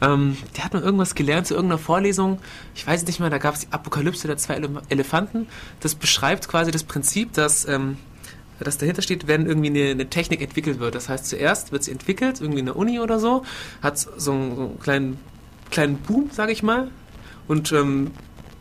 ähm, 0.00 0.36
der 0.56 0.64
hat 0.64 0.74
mal 0.74 0.82
irgendwas 0.82 1.14
gelernt 1.14 1.46
zu 1.46 1.54
irgendeiner 1.54 1.78
Vorlesung. 1.78 2.38
Ich 2.74 2.86
weiß 2.86 3.06
nicht 3.06 3.20
mehr, 3.20 3.30
da 3.30 3.38
gab 3.38 3.54
es 3.54 3.60
die 3.60 3.72
Apokalypse 3.72 4.26
der 4.26 4.36
zwei 4.36 4.54
Ele 4.54 4.82
Elefanten. 4.88 5.46
Das 5.80 5.94
beschreibt 5.94 6.48
quasi 6.48 6.70
das 6.70 6.84
Prinzip, 6.84 7.32
dass. 7.32 7.66
Ähm, 7.66 7.98
das 8.58 8.78
dahinter 8.78 9.02
steht, 9.02 9.26
wenn 9.26 9.44
irgendwie 9.44 9.68
eine, 9.68 9.90
eine 9.90 10.08
Technik 10.08 10.40
entwickelt 10.40 10.80
wird. 10.80 10.94
Das 10.94 11.10
heißt, 11.10 11.26
zuerst 11.26 11.72
wird 11.72 11.84
sie 11.84 11.90
entwickelt, 11.90 12.40
irgendwie 12.40 12.60
in 12.60 12.64
der 12.64 12.76
Uni 12.76 13.00
oder 13.00 13.18
so, 13.18 13.44
hat 13.82 13.98
so 13.98 14.32
einen, 14.32 14.56
so 14.56 14.62
einen 14.62 14.80
kleinen, 14.80 15.18
kleinen 15.70 15.98
Boom, 15.98 16.30
sage 16.32 16.52
ich 16.52 16.62
mal, 16.62 16.90
und 17.48 17.72
ähm, 17.72 18.12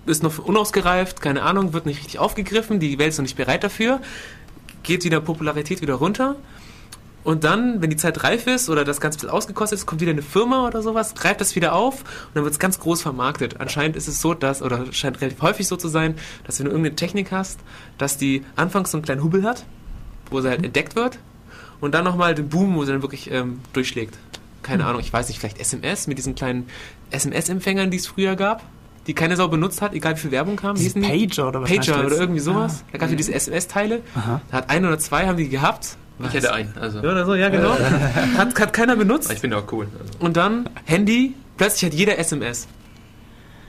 ist 0.06 0.24
noch 0.24 0.38
unausgereift, 0.40 1.22
keine 1.22 1.44
Ahnung, 1.44 1.74
wird 1.74 1.86
nicht 1.86 2.00
richtig 2.00 2.20
aufgegriffen, 2.20 2.80
die 2.80 2.98
Welt 3.00 3.10
ist 3.10 3.18
noch 3.18 3.24
nicht 3.24 3.38
bereit 3.38 3.64
dafür, 3.64 4.02
geht 4.84 5.04
wieder 5.04 5.20
Popularität 5.20 5.82
wieder 5.82 5.96
runter. 5.96 6.36
Und 7.24 7.44
dann, 7.44 7.82
wenn 7.82 7.90
die 7.90 7.96
Zeit 7.96 8.24
reif 8.24 8.46
ist 8.46 8.70
oder 8.70 8.86
das 8.86 9.02
Ganze 9.02 9.18
ein 9.18 9.22
bisschen 9.22 9.32
ausgekostet 9.32 9.80
ist, 9.80 9.88
kommt 9.88 10.00
wieder 10.00 10.12
eine 10.12 10.22
Firma 10.22 10.68
oder 10.68 10.84
sowas, 10.84 11.16
greift 11.16 11.42
das 11.42 11.56
wieder 11.56 11.74
auf 11.74 12.02
und 12.02 12.36
dann 12.36 12.44
wird 12.44 12.54
es 12.54 12.60
ganz 12.60 12.80
groß 12.80 13.02
vermarktet. 13.02 13.60
Anscheinend 13.60 13.96
ist 13.96 14.08
es 14.08 14.22
so, 14.22 14.36
dass, 14.36 14.62
oder 14.62 14.94
scheint 14.94 15.20
relativ 15.22 15.42
häufig 15.42 15.68
so 15.68 15.76
zu 15.76 15.88
sein, 15.88 16.14
dass 16.44 16.60
wenn 16.60 16.66
du 16.66 16.72
irgendeine 16.72 16.96
Technik 16.96 17.32
hast, 17.32 17.60
dass 17.98 18.18
die 18.18 18.46
anfangs 18.56 18.92
so 18.92 18.98
einen 18.98 19.06
kleinen 19.06 19.24
Hubbel 19.24 19.44
hat, 19.44 19.66
wo 20.30 20.40
sie 20.40 20.50
halt 20.50 20.64
entdeckt 20.64 20.96
wird 20.96 21.18
und 21.82 21.96
dann 21.96 22.04
nochmal 22.04 22.36
den 22.36 22.48
Boom, 22.48 22.76
wo 22.76 22.86
sie 22.86 22.92
dann 22.92 23.02
wirklich 23.02 23.32
ähm, 23.32 23.60
durchschlägt. 23.74 24.20
Keine 24.62 24.86
Ahnung, 24.86 25.02
ich 25.02 25.12
weiß 25.12 25.28
nicht, 25.28 25.40
vielleicht 25.40 25.60
SMS 25.60 26.06
mit 26.06 26.20
diesen 26.20 26.36
kleinen 26.36 26.68
SMS-Empfängern, 27.10 27.90
die 27.90 27.98
es 27.98 28.06
früher 28.06 28.36
gab, 28.36 28.62
die 29.08 29.14
keine 29.14 29.36
Sau 29.36 29.48
benutzt 29.48 29.82
hat, 29.82 29.94
egal 29.94 30.16
wie 30.16 30.20
viel 30.20 30.32
Werbung 30.32 30.56
kam. 30.56 30.78
Wie 30.80 30.84
Diese? 30.84 31.00
Pager 31.00 31.48
oder 31.48 31.62
was 31.62 31.70
Pager 31.70 32.06
oder 32.06 32.18
irgendwie 32.18 32.40
sowas. 32.40 32.84
Ah. 32.84 32.90
Da 32.94 32.98
gab 32.98 33.08
es 33.08 33.12
ja 33.12 33.18
diese 33.18 33.34
SMS-Teile. 33.34 34.02
Aha. 34.16 34.42
Da 34.50 34.58
hat 34.58 34.70
ein 34.70 34.86
oder 34.86 34.98
zwei 35.00 35.28
haben 35.28 35.38
die 35.38 35.50
gehabt. 35.50 35.98
Ich 36.24 36.34
hätte 36.34 36.54
einen, 36.54 36.74
also. 36.80 37.00
Ja, 37.00 37.12
oder 37.12 37.26
so, 37.26 37.36
ja, 37.36 37.50
genau. 37.50 37.78
hat, 38.38 38.60
hat 38.60 38.74
keiner 38.74 38.96
benutzt. 38.96 39.32
Ich 39.32 39.40
finde 39.40 39.58
auch 39.58 39.72
cool. 39.72 39.88
Also. 40.00 40.14
Und 40.20 40.38
dann 40.38 40.70
Handy, 40.86 41.36
plötzlich 41.58 41.92
hat 41.92 41.94
jeder 41.94 42.18
SMS. 42.18 42.68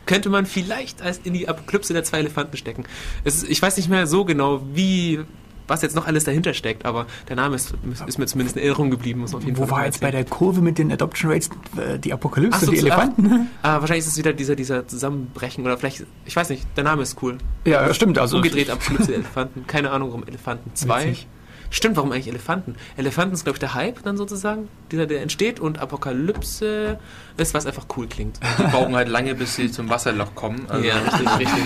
Könnte 0.06 0.28
man 0.28 0.46
vielleicht 0.46 1.02
als 1.02 1.18
in 1.24 1.34
die 1.34 1.48
Apokalypse 1.48 1.92
der 1.92 2.04
zwei 2.04 2.20
Elefanten 2.20 2.56
stecken. 2.56 2.84
Es 3.24 3.42
ist, 3.42 3.50
ich 3.50 3.60
weiß 3.60 3.76
nicht 3.76 3.88
mehr 3.88 4.06
so 4.06 4.24
genau, 4.24 4.62
wie, 4.72 5.20
was 5.68 5.82
jetzt 5.82 5.96
noch 5.96 6.06
alles 6.06 6.24
dahinter 6.24 6.54
steckt, 6.54 6.84
aber 6.84 7.06
der 7.28 7.36
Name 7.36 7.56
ist, 7.56 7.74
ist 8.06 8.18
mir 8.18 8.26
zumindest 8.26 8.56
in 8.56 8.62
Erinnerung 8.62 8.90
geblieben. 8.90 9.20
Muss 9.20 9.34
auf 9.34 9.44
jeden 9.44 9.56
Wo 9.56 9.66
Fall 9.66 9.78
war 9.78 9.84
jetzt 9.86 10.00
bei 10.00 10.10
der 10.10 10.24
Kurve 10.24 10.60
mit 10.60 10.78
den 10.78 10.92
Adoption 10.92 11.30
Rates 11.30 11.50
äh, 11.76 11.98
die 11.98 12.12
Apokalypse, 12.12 12.58
Ach 12.60 12.64
so, 12.64 12.72
die 12.72 12.78
Elefanten? 12.78 13.48
Ah, 13.62 13.80
wahrscheinlich 13.80 14.06
ist 14.06 14.12
es 14.12 14.18
wieder 14.18 14.32
dieser, 14.32 14.56
dieser 14.56 14.86
Zusammenbrechen 14.86 15.64
oder 15.64 15.76
vielleicht, 15.76 16.04
ich 16.24 16.36
weiß 16.36 16.50
nicht, 16.50 16.66
der 16.76 16.84
Name 16.84 17.02
ist 17.02 17.20
cool. 17.22 17.38
Ja, 17.64 17.92
stimmt. 17.94 18.18
Also 18.18 18.36
Umgedreht 18.36 18.70
Apokalypse 18.70 19.14
Elefanten. 19.14 19.66
Keine 19.66 19.90
Ahnung, 19.90 20.10
warum 20.10 20.24
Elefanten 20.26 20.70
2. 20.74 21.04
Witzig. 21.04 21.26
Stimmt, 21.70 21.96
warum 21.96 22.12
eigentlich 22.12 22.28
Elefanten? 22.28 22.76
Elefanten 22.96 23.34
ist, 23.34 23.44
glaube 23.44 23.56
ich, 23.56 23.60
der 23.60 23.74
Hype 23.74 24.02
dann 24.02 24.16
sozusagen, 24.16 24.68
dieser, 24.90 25.06
der 25.06 25.22
entsteht 25.22 25.60
und 25.60 25.78
Apokalypse 25.78 26.98
ist, 27.36 27.54
was 27.54 27.66
einfach 27.66 27.86
cool 27.96 28.06
klingt. 28.06 28.40
Die 28.58 28.62
brauchen 28.64 28.94
halt 28.94 29.08
lange, 29.08 29.34
bis 29.34 29.56
sie 29.56 29.70
zum 29.70 29.88
Wasserloch 29.88 30.34
kommen. 30.34 30.66
Also 30.68 30.84
Ja, 30.84 30.94
richtig, 30.98 31.38
richtig. 31.38 31.64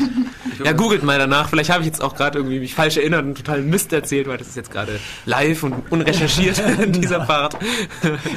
Ich 0.53 0.61
Ja, 0.65 0.73
googelt 0.73 1.03
mal 1.03 1.19
danach. 1.19 1.49
Vielleicht 1.49 1.71
habe 1.71 1.81
ich 1.81 1.87
jetzt 1.87 2.03
auch 2.03 2.15
gerade 2.15 2.39
irgendwie 2.39 2.61
mich 2.61 2.75
falsch 2.75 2.97
erinnert 2.99 3.25
und 3.25 3.37
total 3.37 3.63
Mist 3.63 3.93
erzählt, 3.93 4.27
weil 4.29 4.37
das 4.37 4.49
ist 4.49 4.57
jetzt 4.57 4.71
gerade 4.71 4.99
live 5.25 5.63
und 5.63 5.75
unrecherchiert 5.91 6.59
in 6.83 6.93
dieser 6.93 7.21
Part. 7.21 7.57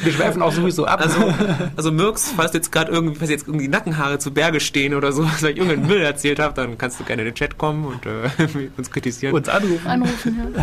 Wir 0.04 0.12
schweifen 0.14 0.42
auch 0.42 0.54
sowieso 0.54 0.86
ab. 0.86 1.02
Also, 1.02 1.34
also 1.76 1.92
Mirks, 1.92 2.34
falls 2.36 2.52
du 2.52 2.58
jetzt 2.60 2.72
gerade 2.72 2.92
irgendwie, 2.92 3.16
falls 3.16 3.30
jetzt 3.30 3.48
irgendwie 3.48 3.68
Nackenhaare 3.68 4.20
zu 4.20 4.34
Berge 4.34 4.60
stehen 4.60 4.94
oder 4.94 5.12
so, 5.12 5.24
weil 5.42 5.52
ich 5.52 5.58
irgendeinen 5.58 5.88
Müll 5.88 6.02
erzählt 6.02 6.40
habe, 6.40 6.54
dann 6.54 6.78
kannst 6.78 7.00
du 7.00 7.04
gerne 7.04 7.24
in 7.24 7.30
den 7.30 7.36
Chat 7.36 7.58
kommen 7.58 7.86
und 7.86 8.06
äh, 8.06 8.30
uns 8.78 8.90
kritisieren. 8.90 9.34
uns 9.34 9.50
anrufen. 9.50 9.88
Anrufen, 9.88 10.54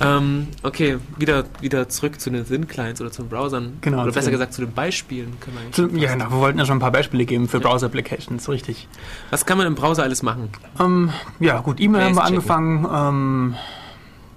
ja. 0.00 0.16
Ähm, 0.16 0.23
okay, 0.62 0.98
wieder, 1.18 1.44
wieder 1.60 1.88
zurück 1.88 2.20
zu 2.20 2.30
den 2.30 2.46
Thin-Clients 2.46 3.00
oder 3.00 3.10
zu 3.10 3.22
den 3.22 3.28
Browsern. 3.28 3.74
Genau, 3.80 4.02
Oder 4.02 4.12
besser 4.12 4.30
gesagt 4.30 4.52
zu 4.52 4.62
den 4.62 4.72
Beispielen. 4.72 5.38
Können 5.40 5.56
wir 5.64 5.72
Zu- 5.72 5.96
Ja, 5.96 6.12
genau. 6.12 6.30
Wir 6.30 6.38
wollten 6.38 6.58
ja 6.58 6.66
schon 6.66 6.76
ein 6.76 6.80
paar 6.80 6.92
Beispiele 6.92 7.24
geben 7.24 7.48
für 7.48 7.60
Browser-Applications, 7.60 8.48
richtig. 8.48 8.88
Was 9.30 9.46
kann 9.46 9.58
man 9.58 9.66
im 9.66 9.74
Browser 9.74 10.02
alles 10.02 10.22
machen? 10.22 10.48
Ähm, 10.80 11.10
ja, 11.40 11.60
gut, 11.60 11.80
E-Mail 11.80 12.04
haben 12.04 12.14
wir 12.16 12.24
angefangen. 12.24 12.86
Ähm, 12.92 13.54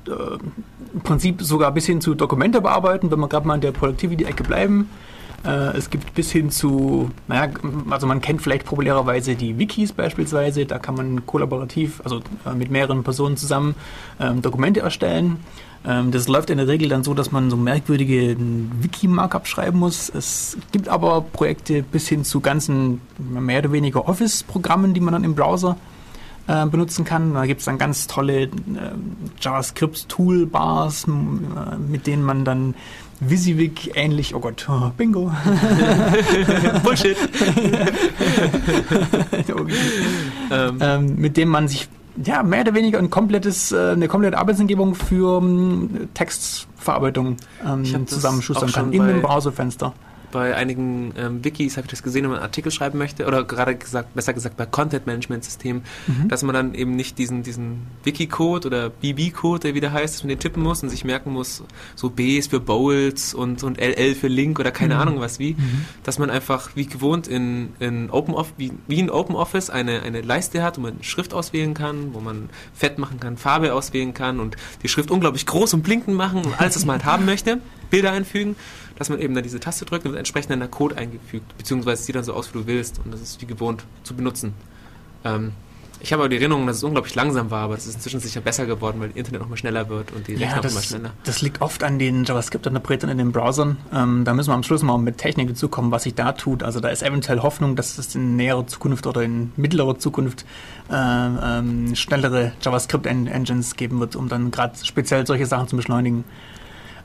äh, 0.08 0.12
Im 0.94 1.01
Prinzip 1.01 1.41
sogar 1.41 1.72
bis 1.72 1.86
hin 1.86 2.01
zu 2.01 2.15
Dokumente 2.15 2.62
bearbeiten, 2.62 3.12
wenn 3.12 3.20
wir 3.20 3.27
gerade 3.27 3.48
mal 3.48 3.56
in 3.56 3.62
der 3.62 3.72
Productivity-Ecke 3.72 4.44
bleiben. 4.44 4.89
Äh, 5.46 5.77
es 5.77 5.89
gibt 5.91 6.15
bis 6.15 6.32
hin 6.32 6.50
zu, 6.50 7.12
naja, 7.27 7.53
also 7.91 8.08
man 8.08 8.22
kennt 8.22 8.41
vielleicht 8.41 8.65
populärerweise 8.65 9.36
die 9.36 9.60
Wikis 9.60 9.94
beispielsweise. 9.94 10.65
Da 10.65 10.79
kann 10.79 10.96
man 10.96 11.25
kollaborativ, 11.27 12.01
also 12.03 12.22
äh, 12.46 12.53
mit 12.56 12.72
mehreren 12.72 13.03
Personen 13.03 13.38
zusammen 13.38 13.75
ähm, 14.20 14.41
Dokumente 14.41 14.79
erstellen. 14.79 15.38
Ähm, 15.86 16.12
das 16.12 16.27
läuft 16.27 16.50
in 16.50 16.57
der 16.57 16.67
Regel 16.67 16.89
dann 16.89 17.03
so, 17.03 17.13
dass 17.13 17.31
man 17.31 17.50
so 17.50 17.57
merkwürdige 17.57 18.36
Wiki-Markup 18.81 19.48
schreiben 19.48 19.79
muss. 19.79 20.10
Es 20.10 20.57
gibt 20.72 20.89
aber 20.89 21.22
Projekte 21.22 21.84
bis 21.84 22.07
hin 22.07 22.24
zu 22.24 22.39
ganzen 22.39 23.01
mehr 23.17 23.60
oder 23.60 23.72
weniger 23.72 24.07
Office-Programmen, 24.07 24.93
die 24.93 25.00
man 25.00 25.13
dann 25.13 25.24
im 25.24 25.36
Browser 25.36 25.77
äh, 26.48 26.65
benutzen 26.65 27.05
kann. 27.05 27.34
Da 27.34 27.46
gibt 27.46 27.60
es 27.60 27.65
dann 27.65 27.77
ganz 27.77 28.07
tolle 28.07 28.43
äh, 28.43 28.50
JavaScript-Toolbars, 29.39 31.05
äh, 31.07 31.77
mit 31.77 32.07
denen 32.07 32.24
man 32.24 32.46
dann 32.46 32.75
WYSIWYG 33.19 33.91
ähnlich, 33.96 34.36
oh 34.36 34.39
Gott, 34.39 34.67
oh, 34.69 34.91
Bingo. 34.96 35.31
Bullshit! 36.84 37.17
Okay. 39.50 39.74
ähm, 40.51 40.77
ähm, 40.81 41.15
mit 41.17 41.38
dem 41.38 41.50
man 41.50 41.67
sich 41.67 41.88
ja 42.24 42.43
mehr 42.43 42.62
oder 42.62 42.74
weniger 42.74 43.00
ein 43.00 43.09
komplettes, 43.09 43.71
äh, 43.71 43.91
eine 43.91 44.07
komplette 44.07 44.38
Arbeitsumgebung 44.38 44.95
für 44.95 45.41
ähm, 45.41 46.09
Textverarbeitung 46.13 47.38
ähm, 47.65 48.07
zusammenschustern 48.07 48.71
kann 48.71 48.93
in 48.93 49.07
dem 49.07 49.21
Browserfenster. 49.21 49.93
Bei 50.31 50.55
einigen 50.55 51.13
ähm, 51.17 51.43
Wikis 51.43 51.77
habe 51.77 51.86
ich 51.86 51.91
das 51.91 52.03
gesehen, 52.03 52.24
wenn 52.24 52.31
man 52.31 52.39
Artikel 52.41 52.72
schreiben 52.72 52.98
möchte, 52.98 53.25
oder 53.25 53.43
gerade 53.43 53.75
gesagt, 53.75 54.13
besser 54.13 54.34
gesagt 54.34 54.57
bei 54.57 54.65
Content-Management-Systemen, 54.65 55.84
Mhm. 56.07 56.27
dass 56.29 56.43
man 56.43 56.53
dann 56.53 56.74
eben 56.74 56.96
nicht 56.96 57.17
diesen, 57.17 57.43
diesen 57.43 57.88
Wiki-Code 58.03 58.67
oder 58.67 58.89
BB-Code, 58.89 59.60
der 59.62 59.74
wieder 59.75 59.91
heißt, 59.91 60.15
dass 60.15 60.24
man 60.24 60.29
den 60.29 60.39
tippen 60.39 60.62
muss 60.63 60.84
und 60.84 60.89
sich 60.89 61.03
merken 61.05 61.31
muss, 61.31 61.63
so 61.96 62.10
B 62.10 62.38
ist 62.38 62.50
für 62.51 62.60
Bowls 62.60 63.34
und, 63.34 63.63
und 63.63 63.79
LL 63.79 64.15
für 64.15 64.27
Link 64.27 64.60
oder 64.60 64.72
keine 64.72 64.96
Mhm. 64.96 65.01
Ahnung 65.01 65.19
was 65.19 65.39
wie, 65.39 65.55
dass 66.03 66.19
man 66.19 66.29
einfach 66.29 66.72
wie 66.75 66.86
gewohnt 66.88 67.27
in, 67.27 67.74
in 67.79 68.10
Open 68.10 68.34
Office, 68.34 68.53
wie, 68.57 68.72
wie 68.88 69.00
in 69.00 69.10
Open 69.10 69.36
Office 69.36 69.69
eine, 69.69 70.01
eine 70.03 70.22
Leiste 70.22 70.63
hat, 70.63 70.77
wo 70.77 70.81
man 70.81 71.03
Schrift 71.03 71.34
auswählen 71.34 71.74
kann, 71.74 72.13
wo 72.13 72.19
man 72.19 72.50
Fett 72.74 72.98
machen 72.98 73.19
kann, 73.19 73.38
Farbe 73.38 73.74
auswählen 73.74 74.13
kann 74.13 74.39
und 74.39 74.55
die 74.84 74.88
Schrift 74.88 75.12
unglaublich 75.12 75.46
groß 75.46 75.74
und 75.74 75.84
blinkend 75.84 76.15
machen 76.17 76.43
und 76.46 76.60
alles, 76.60 76.75
was 76.75 76.86
man 76.86 76.96
halt 76.98 77.05
haben 77.05 77.25
möchte, 77.25 77.60
Bilder 77.89 78.12
einfügen, 78.12 78.55
dass 78.97 79.09
man 79.09 79.19
eben 79.19 79.33
dann 79.33 79.43
diese 79.43 79.59
Taste 79.59 79.85
drückt 79.85 80.05
und 80.05 80.11
wird 80.11 80.19
entsprechend 80.19 80.51
dann 80.51 80.59
der 80.59 80.69
Code 80.69 80.97
eingefügt, 80.97 81.57
beziehungsweise 81.57 82.03
sieht 82.03 82.15
dann 82.15 82.23
so 82.23 82.33
aus, 82.33 82.53
wie 82.53 82.59
du 82.59 82.67
willst 82.67 82.99
und 83.03 83.13
das 83.13 83.21
ist 83.21 83.41
wie 83.41 83.45
gewohnt 83.45 83.85
zu 84.03 84.15
benutzen. 84.15 84.53
Ähm, 85.23 85.51
Ich 85.99 86.13
habe 86.13 86.21
aber 86.21 86.29
die 86.29 86.35
Erinnerung, 86.37 86.67
dass 86.67 86.77
es 86.77 86.83
unglaublich 86.83 87.15
langsam 87.15 87.49
war, 87.49 87.63
aber 87.63 87.73
es 87.73 87.87
ist 87.87 87.95
inzwischen 87.95 88.19
sicher 88.19 88.39
besser 88.39 88.67
geworden, 88.67 88.99
weil 88.99 89.07
das 89.09 89.17
Internet 89.17 89.41
noch 89.41 89.49
mal 89.49 89.57
schneller 89.57 89.89
wird 89.89 90.11
und 90.11 90.27
die 90.27 90.33
Rechner 90.33 90.47
Ja, 90.47 90.53
immer 90.57 90.61
das, 90.61 90.85
schneller. 90.85 91.09
das 91.23 91.41
liegt 91.41 91.59
oft 91.59 91.83
an 91.83 91.97
den 91.97 92.23
JavaScript-Interpretern 92.23 93.09
in 93.09 93.17
den 93.17 93.31
Browsern. 93.31 93.77
Ähm, 93.91 94.23
da 94.23 94.35
müssen 94.35 94.51
wir 94.51 94.53
am 94.53 94.61
Schluss 94.61 94.83
mal 94.83 94.99
mit 94.99 95.17
Technik 95.17 95.47
dazukommen, 95.49 95.89
was 95.89 96.03
sich 96.03 96.13
da 96.13 96.33
tut. 96.33 96.61
Also 96.61 96.79
da 96.81 96.89
ist 96.89 97.01
eventuell 97.01 97.39
Hoffnung, 97.41 97.75
dass 97.75 97.97
es 97.97 98.13
in 98.13 98.35
näherer 98.35 98.67
Zukunft 98.67 99.07
oder 99.07 99.23
in 99.23 99.51
mittlerer 99.55 99.97
Zukunft 99.97 100.45
äh, 100.91 100.93
ähm, 100.95 101.95
schnellere 101.95 102.51
JavaScript-Engines 102.61 103.75
geben 103.75 103.99
wird, 103.99 104.15
um 104.15 104.29
dann 104.29 104.51
gerade 104.51 104.73
speziell 104.83 105.25
solche 105.25 105.47
Sachen 105.47 105.67
zu 105.67 105.75
beschleunigen. 105.77 106.25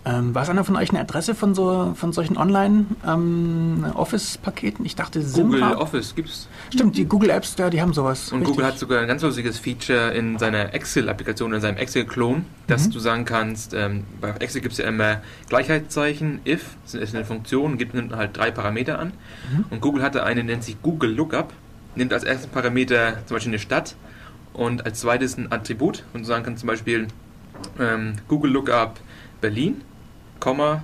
Ähm, 0.04 0.34
weiß 0.34 0.48
einer 0.48 0.64
von 0.64 0.74
euch 0.74 0.90
eine 0.90 0.98
Adresse 0.98 1.32
von, 1.36 1.54
so, 1.54 1.94
von 1.96 2.12
solchen 2.12 2.36
Online-Office-Paketen? 2.36 4.84
ich 4.84 4.96
dachte, 4.96 5.20
Google 5.20 5.60
Simra. 5.60 5.76
Office 5.78 6.16
gibt's. 6.16 6.48
Stimmt, 6.74 6.96
die 6.96 7.04
Google 7.04 7.30
Apps, 7.30 7.54
ja, 7.56 7.70
die 7.70 7.80
haben 7.80 7.92
sowas. 7.92 8.32
Und 8.32 8.40
Richtig. 8.40 8.56
Google 8.56 8.66
hat 8.66 8.80
sogar 8.80 9.00
ein 9.00 9.06
ganz 9.06 9.22
lustiges 9.22 9.60
Feature 9.60 10.10
in 10.12 10.38
seiner 10.38 10.74
Excel-Applikation, 10.74 11.52
in 11.52 11.60
seinem 11.60 11.76
Excel-Klon, 11.76 12.44
dass 12.66 12.88
Mhm. 12.88 12.90
du 12.90 12.98
sagen 12.98 13.24
kannst, 13.24 13.74
ähm, 13.74 14.02
bei 14.20 14.30
Excel 14.40 14.60
gibt 14.60 14.72
es 14.72 14.78
ja 14.78 14.88
immer 14.88 15.20
Gleichheitszeichen, 15.48 16.40
if, 16.44 16.70
das 16.84 16.94
ist 16.94 17.14
eine 17.14 17.24
Funktion, 17.24 17.78
gibt 17.78 17.94
nimmt 17.94 18.12
halt 18.16 18.36
drei 18.36 18.50
Parameter 18.50 18.98
an. 18.98 19.12
Mhm. 19.56 19.66
Und 19.70 19.80
Google 19.80 20.02
hatte 20.02 20.24
eine, 20.24 20.42
nennt 20.42 20.64
sich 20.64 20.82
Google 20.82 21.12
Lookup, 21.12 21.52
nimmt 21.94 22.12
als 22.12 22.24
ersten 22.24 22.50
Parameter 22.50 23.18
zum 23.26 23.36
Beispiel 23.36 23.52
eine 23.52 23.60
Stadt 23.60 23.94
und 24.52 24.84
als 24.84 24.98
zweites 25.00 25.38
ein 25.38 25.52
Attribut. 25.52 26.02
Und 26.12 26.22
du 26.22 26.26
sagen 26.26 26.44
kannst 26.44 26.58
zum 26.60 26.66
Beispiel 26.66 27.06
ähm, 27.78 28.14
Google 28.26 28.50
Lookup 28.50 28.98
Berlin, 29.40 29.80
Komma, 30.42 30.82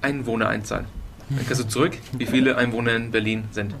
Einwohnereinzahl. 0.00 0.84
Dann 1.28 1.44
kannst 1.46 1.60
du 1.60 1.66
zurück, 1.66 1.92
wie 2.16 2.26
viele 2.26 2.56
Einwohner 2.56 2.94
in 2.94 3.10
Berlin 3.10 3.44
sind. 3.50 3.74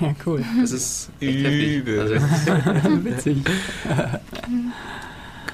Ja, 0.00 0.14
cool. 0.26 0.44
Das 0.60 0.70
ist 0.72 1.08
echt 1.18 1.44
heftig. 1.44 1.76
Übel. 1.78 2.00
Also, 2.00 2.14
das 2.14 2.22
ist- 2.84 3.04
Witzig. 3.04 3.38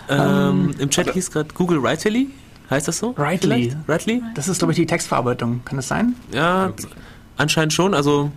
Ähm, 0.08 0.74
Im 0.78 0.90
Chat 0.90 1.10
hieß 1.12 1.30
gerade 1.30 1.48
Google 1.54 1.82
Writely. 1.82 2.28
Heißt 2.68 2.88
das 2.88 2.98
so? 2.98 3.16
Writely. 3.16 3.70
Vielleicht? 3.70 3.88
Writely? 3.88 4.22
Das 4.34 4.48
ist, 4.48 4.58
glaube 4.58 4.72
ich, 4.72 4.76
die 4.76 4.86
Textverarbeitung. 4.86 5.62
Kann 5.64 5.76
das 5.76 5.88
sein? 5.88 6.14
Ja, 6.32 6.72
anscheinend 7.36 7.72
schon. 7.72 7.94
Also 7.94 8.32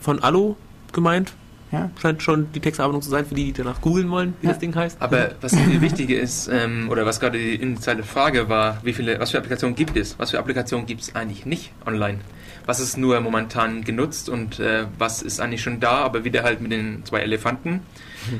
von 0.00 0.22
Alu 0.22 0.56
gemeint. 0.92 1.32
Ja. 1.74 1.90
Scheint 2.00 2.22
schon 2.22 2.50
die 2.52 2.60
Textverarbeitung 2.60 3.02
zu 3.02 3.10
sein, 3.10 3.26
für 3.26 3.34
die, 3.34 3.46
die 3.46 3.52
danach 3.52 3.80
googeln 3.80 4.08
wollen, 4.10 4.34
wie 4.40 4.46
Ja. 4.46 4.52
das 4.52 4.60
Ding 4.60 4.74
heißt. 4.74 4.96
Aber 5.00 5.32
was 5.40 5.54
viel 5.56 5.80
wichtiger 5.80 6.16
ist, 6.18 6.48
ähm, 6.52 6.88
oder 6.88 7.04
was 7.04 7.20
gerade 7.20 7.38
die 7.38 7.54
initiale 7.56 8.02
Frage 8.04 8.48
war, 8.48 8.78
wie 8.84 8.92
viele, 8.92 9.18
was 9.18 9.32
für 9.32 9.38
Applikationen 9.38 9.74
gibt 9.76 9.96
es? 9.96 10.18
Was 10.18 10.30
für 10.30 10.38
Applikationen 10.38 10.86
gibt 10.86 11.02
es 11.02 11.14
eigentlich 11.14 11.44
nicht 11.46 11.72
online? 11.86 12.18
Was 12.66 12.80
ist 12.80 12.96
nur 12.96 13.20
momentan 13.20 13.84
genutzt 13.84 14.28
und 14.28 14.58
äh, 14.60 14.86
was 14.98 15.20
ist 15.20 15.40
eigentlich 15.40 15.60
schon 15.62 15.80
da, 15.80 15.98
aber 15.98 16.24
wieder 16.24 16.42
halt 16.44 16.60
mit 16.62 16.72
den 16.72 17.04
zwei 17.04 17.20
Elefanten, 17.20 17.80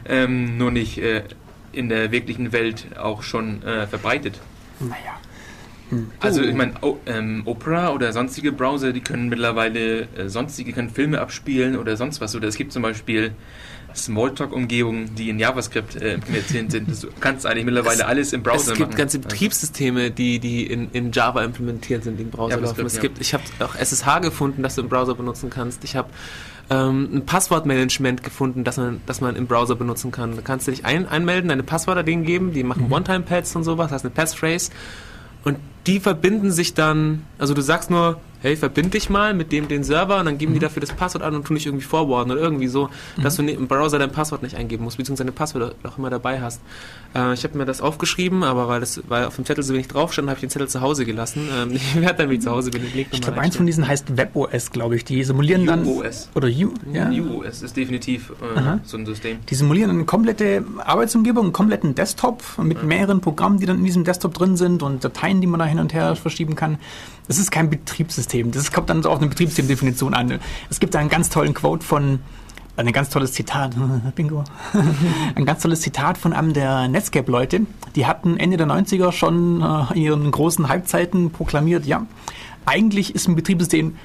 ähm, 0.09 0.57
nur 0.57 0.71
nicht 0.71 0.97
äh, 0.99 1.23
in 1.73 1.89
der 1.89 2.11
wirklichen 2.13 2.53
Welt 2.53 2.87
auch 2.99 3.23
schon 3.23 3.63
äh, 3.65 3.87
verbreitet. 3.87 4.41
Naja. 4.81 4.95
Also 6.21 6.41
Oh. 6.41 6.45
ich 6.45 6.55
meine, 6.55 6.73
O- 6.83 6.99
ähm, 7.07 7.43
Opera 7.45 7.91
oder 7.93 8.13
sonstige 8.13 8.53
Browser, 8.53 8.93
die 8.93 9.01
können 9.01 9.29
mittlerweile 9.29 10.03
äh, 10.17 10.29
sonstige 10.29 10.73
können 10.73 10.91
Filme 10.91 11.21
abspielen 11.21 11.77
oder 11.77 11.97
sonst 11.97 12.21
was. 12.21 12.35
Oder 12.35 12.49
es 12.49 12.57
gibt 12.57 12.73
zum 12.73 12.83
Beispiel 12.83 13.33
Smalltalk-Umgebungen, 13.95 15.15
die 15.15 15.29
in 15.31 15.39
JavaScript 15.39 15.97
äh, 15.97 16.15
implementiert 16.15 16.71
sind. 16.73 16.89
Du 17.03 17.09
kannst 17.21 17.47
eigentlich 17.47 17.65
mittlerweile 17.65 17.97
Es- 18.03 18.09
alles 18.09 18.33
im 18.33 18.43
Browser 18.43 18.73
es 18.73 18.79
gibt 18.79 18.91
machen. 18.91 18.99
ganze 18.99 19.19
Also, 19.19 19.29
Betriebssysteme, 19.29 20.11
die, 20.11 20.39
die 20.41 20.67
in, 20.67 20.91
in 20.93 21.13
Java 21.13 21.43
implementiert 21.45 22.05
sind, 22.05 22.19
die 22.19 22.25
im 22.25 22.31
Browser 22.31 22.57
JavaScript, 22.57 22.79
laufen. 22.79 22.87
Es 22.87 22.97
ja. 22.97 23.03
gibt, 23.03 23.21
ich 23.21 23.35
habe 23.35 23.45
auch 23.61 23.75
SSH 23.77 24.19
gefunden, 24.21 24.63
das 24.63 24.75
du 24.75 24.83
im 24.83 24.89
Browser 24.89 25.15
benutzen 25.15 25.49
kannst. 25.51 25.85
Ich 25.85 25.95
habe 25.97 26.09
ähm, 26.71 27.09
ein 27.15 27.27
Passwortmanagement 27.27 28.23
gefunden, 28.25 28.65
das 28.65 28.79
man, 28.79 29.01
das 29.07 29.21
man 29.21 29.37
im 29.37 29.47
Browser 29.47 29.77
benutzen 29.77 30.11
kann. 30.11 30.35
Da 30.35 30.43
kannst 30.43 30.67
du 30.67 30.71
dich 30.73 30.85
ein, 30.85 31.07
einmelden, 31.07 31.49
deine 31.51 31.63
Passwörter 31.63 32.03
denen 32.03 32.25
geben, 32.25 32.53
die 32.53 32.65
machen 32.65 32.91
One-Time-Pads 32.91 33.55
und 33.57 33.65
sowas, 33.65 33.93
hast 33.93 34.05
eine 34.05 34.11
Passphrase 34.15 34.71
und 35.45 35.59
die 35.87 36.01
verbinden 36.01 36.51
sich 36.51 36.75
dann, 36.75 37.23
also 37.39 37.55
du 37.55 37.61
sagst 37.61 37.91
nur, 37.91 38.21
hey, 38.45 38.57
verbind 38.57 38.93
dich 38.93 39.09
mal 39.09 39.33
mit 39.33 39.53
dem 39.53 39.69
den 39.69 39.85
Server 39.85 40.21
und 40.21 40.27
dann 40.27 40.37
geben 40.37 40.53
die 40.53 40.59
dafür 40.61 40.81
das 40.81 40.93
Passwort 40.93 41.25
an 41.25 41.35
und 41.35 41.47
tun 41.47 41.57
dich 41.57 41.65
irgendwie 41.65 41.85
forwarden 41.85 42.31
oder 42.31 42.43
irgendwie 42.43 42.69
so, 42.69 42.91
dass 43.23 43.37
du 43.37 43.43
ne- 43.43 43.53
im 43.53 43.69
Browser 43.69 43.99
dein 43.99 44.13
Passwort 44.13 44.43
nicht 44.43 44.55
eingeben 44.55 44.85
musst, 44.85 44.99
beziehungsweise 44.99 45.25
deine 45.25 45.33
Passwörter 45.33 45.75
auch 45.89 45.97
immer 45.97 46.11
dabei 46.11 46.43
hast. 46.43 46.61
Äh, 47.15 47.33
ich 47.33 47.43
habe 47.45 47.57
mir 47.57 47.65
das 47.65 47.81
aufgeschrieben, 47.81 48.43
aber 48.45 48.69
weil, 48.69 48.81
das, 48.81 49.01
weil 49.09 49.25
auf 49.25 49.37
dem 49.37 49.47
Zettel 49.47 49.65
so 49.65 49.73
wenig 49.73 49.89
drauf 49.89 50.13
stand, 50.13 50.29
habe 50.29 50.37
ich 50.37 50.43
den 50.43 50.51
Zettel 50.51 50.69
zu 50.69 50.83
Hause 50.83 51.07
gelassen. 51.07 51.49
Ähm, 51.57 51.71
ich 51.75 51.99
werde 51.99 52.19
dann, 52.19 52.31
wie 52.31 52.35
ich 52.35 52.43
zu 52.43 52.51
Hause 52.51 52.71
bin, 52.71 52.83
den 52.83 52.93
Link 52.93 53.09
Ich 53.13 53.23
glaube, 53.23 53.41
eins 53.41 53.57
von 53.57 53.65
diesen 53.65 53.89
heißt 53.89 54.17
WebOS, 54.19 54.71
glaube 54.73 54.97
ich. 54.97 55.05
Die 55.05 55.25
simulieren 55.25 55.65
dann. 55.65 55.87
UOS. 55.87 56.29
Oder 56.35 56.49
U, 56.49 56.75
ja. 56.93 57.09
UOS 57.09 57.63
ist 57.63 57.77
definitiv 57.79 58.31
äh, 58.57 58.79
so 58.85 58.99
ein 58.99 59.07
System. 59.07 59.39
Die 59.49 59.55
simulieren 59.55 59.91
eine 59.91 60.05
komplette 60.05 60.65
Arbeitsumgebung, 60.85 61.45
einen 61.45 61.53
kompletten 61.55 61.95
Desktop 61.95 62.43
mit 62.63 62.83
mehreren 62.83 63.23
Programmen, 63.23 63.59
die 63.59 63.65
dann 63.67 63.79
in 63.79 63.85
diesem 63.85 64.05
Desktop 64.05 64.35
drin 64.35 64.57
sind 64.59 64.83
und 64.83 65.03
Dateien, 65.03 65.41
die 65.41 65.47
man 65.47 65.61
da 65.61 65.67
hin 65.67 65.79
und 65.79 65.95
her 65.95 66.15
verschieben 66.15 66.57
kann. 66.57 66.79
Das 67.27 67.39
ist 67.39 67.51
kein 67.51 67.71
Betriebssystem. 67.71 68.34
Das 68.43 68.73
kommt 68.73 68.91
dann 68.91 69.03
so 69.03 69.11
auf 69.11 69.19
eine 69.19 69.29
Betriebssystemdefinition 69.29 70.15
an. 70.15 70.41
Es 70.71 70.81
gibt 70.81 70.95
da 70.95 70.99
einen 70.99 71.09
ganz 71.09 71.31
tollen 71.31 71.55
Quote 71.55 71.85
von, 71.85 72.21
ein 72.77 72.93
ganz 72.93 73.11
tolles 73.11 73.33
Zitat, 73.33 73.75
Bingo, 74.15 74.45
ein 75.35 75.45
ganz 75.45 75.63
tolles 75.63 75.81
Zitat 75.81 76.19
von 76.19 76.33
einem 76.33 76.53
der 76.53 76.89
Netscape-Leute. 76.89 77.63
Die 77.95 78.07
hatten 78.07 78.37
Ende 78.37 78.57
der 78.57 78.67
90er 78.67 79.13
schon 79.13 79.63
äh, 79.63 79.95
in 79.95 80.03
ihren 80.03 80.31
großen 80.31 80.69
Halbzeiten 80.69 81.31
proklamiert, 81.31 81.87
ja, 81.87 82.07
eigentlich 82.67 83.15
ist 83.15 83.29
ein 83.29 83.37
Betriebssystem 83.37 83.97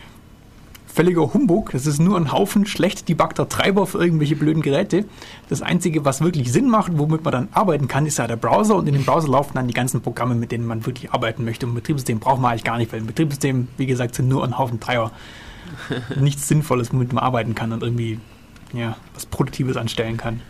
völliger 0.99 1.33
Humbug. 1.33 1.71
Das 1.71 1.87
ist 1.87 1.99
nur 1.99 2.17
ein 2.17 2.33
Haufen 2.33 2.65
schlecht 2.65 3.07
debuggter 3.07 3.47
Treiber 3.47 3.87
für 3.87 4.03
irgendwelche 4.03 4.35
blöden 4.35 4.61
Geräte. 4.61 5.05
Das 5.47 5.61
Einzige, 5.61 6.03
was 6.03 6.19
wirklich 6.19 6.51
Sinn 6.51 6.69
macht, 6.69 6.91
womit 6.97 7.23
man 7.23 7.31
dann 7.31 7.47
arbeiten 7.53 7.87
kann, 7.87 8.05
ist 8.05 8.17
ja 8.17 8.27
der 8.27 8.35
Browser. 8.35 8.75
Und 8.75 8.85
in 8.85 8.95
dem 8.95 9.05
Browser 9.05 9.29
laufen 9.29 9.53
dann 9.53 9.69
die 9.69 9.73
ganzen 9.73 10.01
Programme, 10.01 10.35
mit 10.35 10.51
denen 10.51 10.65
man 10.65 10.85
wirklich 10.85 11.13
arbeiten 11.13 11.45
möchte. 11.45 11.65
Und 11.65 11.71
ein 11.71 11.75
Betriebssystem 11.75 12.19
braucht 12.19 12.41
man 12.41 12.51
eigentlich 12.51 12.65
gar 12.65 12.77
nicht, 12.77 12.91
weil 12.91 12.99
ein 12.99 13.05
Betriebssystem, 13.05 13.69
wie 13.77 13.85
gesagt, 13.85 14.13
sind 14.13 14.27
nur 14.27 14.43
ein 14.43 14.57
Haufen 14.57 14.81
Treiber. 14.81 15.13
Nichts 16.19 16.49
Sinnvolles, 16.49 16.91
womit 16.91 17.13
man 17.13 17.23
arbeiten 17.23 17.55
kann 17.55 17.71
und 17.71 17.81
irgendwie 17.81 18.19
ja, 18.73 18.97
was 19.13 19.25
Produktives 19.25 19.77
anstellen 19.77 20.17
kann. 20.17 20.41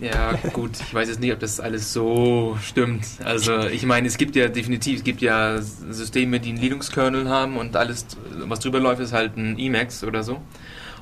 Ja, 0.00 0.32
gut, 0.54 0.70
ich 0.80 0.94
weiß 0.94 1.08
jetzt 1.08 1.20
nicht, 1.20 1.32
ob 1.32 1.40
das 1.40 1.60
alles 1.60 1.92
so 1.92 2.56
stimmt. 2.62 3.04
Also, 3.22 3.66
ich 3.66 3.84
meine, 3.84 4.08
es 4.08 4.16
gibt 4.16 4.34
ja 4.34 4.48
definitiv, 4.48 4.98
es 4.98 5.04
gibt 5.04 5.20
ja 5.20 5.60
Systeme, 5.60 6.40
die 6.40 6.50
einen 6.50 6.58
Linux-Kernel 6.58 7.28
haben 7.28 7.58
und 7.58 7.76
alles, 7.76 8.06
was 8.46 8.60
drüber 8.60 8.80
läuft, 8.80 9.02
ist 9.02 9.12
halt 9.12 9.36
ein 9.36 9.58
Emacs 9.58 10.02
oder 10.02 10.22
so. 10.22 10.40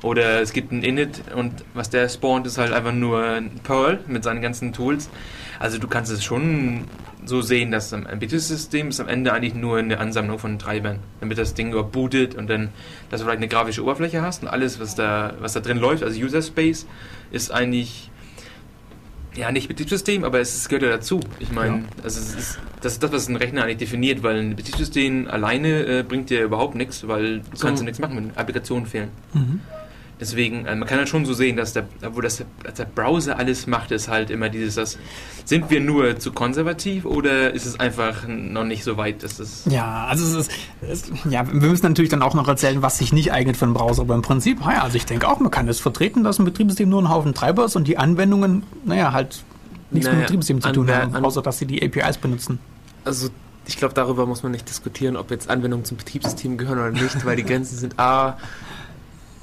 Oder 0.01 0.41
es 0.41 0.51
gibt 0.51 0.71
ein 0.73 0.83
Init 0.83 1.21
und 1.33 1.63
was 1.73 1.89
der 1.89 2.09
spawnt, 2.09 2.45
ist 2.45 2.57
halt 2.57 2.73
einfach 2.73 2.93
nur 2.93 3.23
ein 3.23 3.51
Perl 3.63 3.99
mit 4.07 4.23
seinen 4.25 4.41
ganzen 4.41 4.73
Tools. 4.73 5.09
Also, 5.59 5.77
du 5.77 5.87
kannst 5.87 6.11
es 6.11 6.21
schon 6.21 6.85
so 7.23 7.41
sehen, 7.41 7.71
dass 7.71 7.93
ein 7.93 8.19
Betriebssystem 8.19 8.89
ist 8.89 8.99
am 8.99 9.07
Ende 9.07 9.31
eigentlich 9.31 9.53
nur 9.53 9.77
eine 9.77 9.99
Ansammlung 9.99 10.39
von 10.39 10.59
Treibern, 10.59 10.99
damit 11.21 11.37
das 11.37 11.53
Ding 11.53 11.71
überhaupt 11.71 11.91
bootet 11.93 12.35
und 12.35 12.49
dann, 12.49 12.69
dass 13.09 13.19
du 13.21 13.25
vielleicht 13.25 13.39
eine 13.39 13.47
grafische 13.47 13.83
Oberfläche 13.83 14.21
hast 14.21 14.43
und 14.43 14.49
alles, 14.49 14.79
was 14.79 14.95
da, 14.95 15.35
was 15.39 15.53
da 15.53 15.61
drin 15.61 15.77
läuft, 15.77 16.03
also 16.03 16.19
User 16.19 16.41
Space, 16.41 16.85
ist 17.31 17.51
eigentlich 17.51 18.09
ja, 19.35 19.51
nicht 19.51 19.67
Betriebssystem, 19.67 20.23
aber 20.23 20.39
es 20.39 20.67
gehört 20.67 20.83
ja 20.83 20.89
dazu. 20.89 21.19
Ich 21.39 21.51
meine, 21.51 21.77
Ja. 21.77 21.83
also 22.03 22.19
es 22.19 22.35
ist, 22.35 22.59
das 22.81 22.93
ist 22.93 23.03
das, 23.03 23.11
was 23.11 23.27
ein 23.29 23.35
Rechner 23.35 23.63
eigentlich 23.63 23.77
definiert, 23.77 24.23
weil 24.23 24.39
ein 24.39 24.55
Betriebssystem 24.55 25.27
alleine 25.27 25.85
äh, 25.99 26.03
bringt 26.03 26.29
dir 26.29 26.43
überhaupt 26.43 26.75
nichts, 26.75 27.07
weil 27.07 27.39
du 27.39 27.45
So. 27.53 27.65
kannst 27.67 27.81
ja 27.81 27.85
nichts 27.85 27.99
machen, 27.99 28.17
wenn 28.17 28.31
Applikationen 28.37 28.85
fehlen. 28.85 29.09
Mhm. 29.33 29.61
Deswegen, 30.19 30.65
äh, 30.65 30.75
man 30.75 30.87
kann 30.87 30.97
halt 30.97 31.09
schon 31.09 31.25
so 31.25 31.33
sehen, 31.33 31.55
dass 31.55 31.73
der, 31.73 31.87
wo 32.11 32.19
das, 32.19 32.43
der 32.77 32.85
Browser 32.85 33.37
alles 33.37 33.67
macht, 33.67 33.91
ist 33.91 34.09
halt 34.09 34.29
immer 34.29 34.49
dieses, 34.49 34.75
das, 34.75 34.97
sind 35.45 35.69
wir 35.71 35.79
nur 35.79 36.19
zu 36.19 36.31
konservativ 36.31 37.05
oder 37.05 37.53
ist 37.53 37.65
es 37.65 37.79
einfach 37.79 38.27
noch 38.27 38.65
nicht 38.65 38.83
so 38.83 38.97
weit, 38.97 39.23
dass 39.23 39.39
es... 39.39 39.65
Ja, 39.65 40.05
also 40.05 40.25
es 40.25 40.47
ist, 40.47 40.51
es, 40.81 41.11
ja, 41.29 41.47
wir 41.47 41.55
müssen 41.69 41.87
natürlich 41.87 42.11
dann 42.11 42.21
auch 42.21 42.35
noch 42.35 42.47
erzählen, 42.47 42.81
was 42.81 42.99
sich 42.99 43.13
nicht 43.13 43.31
eignet 43.31 43.57
für 43.57 43.65
einen 43.65 43.73
Browser. 43.73 44.03
Aber 44.03 44.13
im 44.13 44.21
Prinzip, 44.21 44.59
ja, 44.61 44.83
also 44.83 44.95
ich 44.95 45.05
denke 45.05 45.27
auch, 45.27 45.39
man 45.39 45.49
kann 45.49 45.67
es 45.67 45.79
vertreten, 45.79 46.23
dass 46.23 46.37
ein 46.37 46.45
Betriebssystem 46.45 46.87
nur 46.87 47.01
ein 47.01 47.09
Haufen 47.09 47.33
Treiber 47.33 47.65
ist 47.65 47.75
und 47.75 47.87
die 47.87 47.97
Anwendungen, 47.97 48.63
naja, 48.85 49.11
halt 49.11 49.43
nichts 49.89 49.91
mit 49.91 50.03
dem 50.05 50.11
Naja, 50.11 50.21
Betriebssystem 50.27 50.61
zu 50.61 50.71
tun 50.71 50.91
haben, 50.91 51.15
außer 51.15 51.41
dass 51.41 51.57
sie 51.57 51.65
die 51.65 51.81
APIs 51.83 52.17
benutzen. 52.17 52.59
Also 53.05 53.29
ich 53.65 53.77
glaube, 53.77 53.93
darüber 53.95 54.25
muss 54.25 54.43
man 54.43 54.51
nicht 54.51 54.69
diskutieren, 54.69 55.15
ob 55.15 55.31
jetzt 55.31 55.49
Anwendungen 55.49 55.85
zum 55.85 55.97
Betriebssystem 55.97 56.57
gehören 56.57 56.77
oder 56.77 56.91
nicht, 56.91 57.25
weil 57.25 57.35
die 57.35 57.43
Grenzen 57.43 57.77
sind 57.77 57.99
A, 57.99 58.37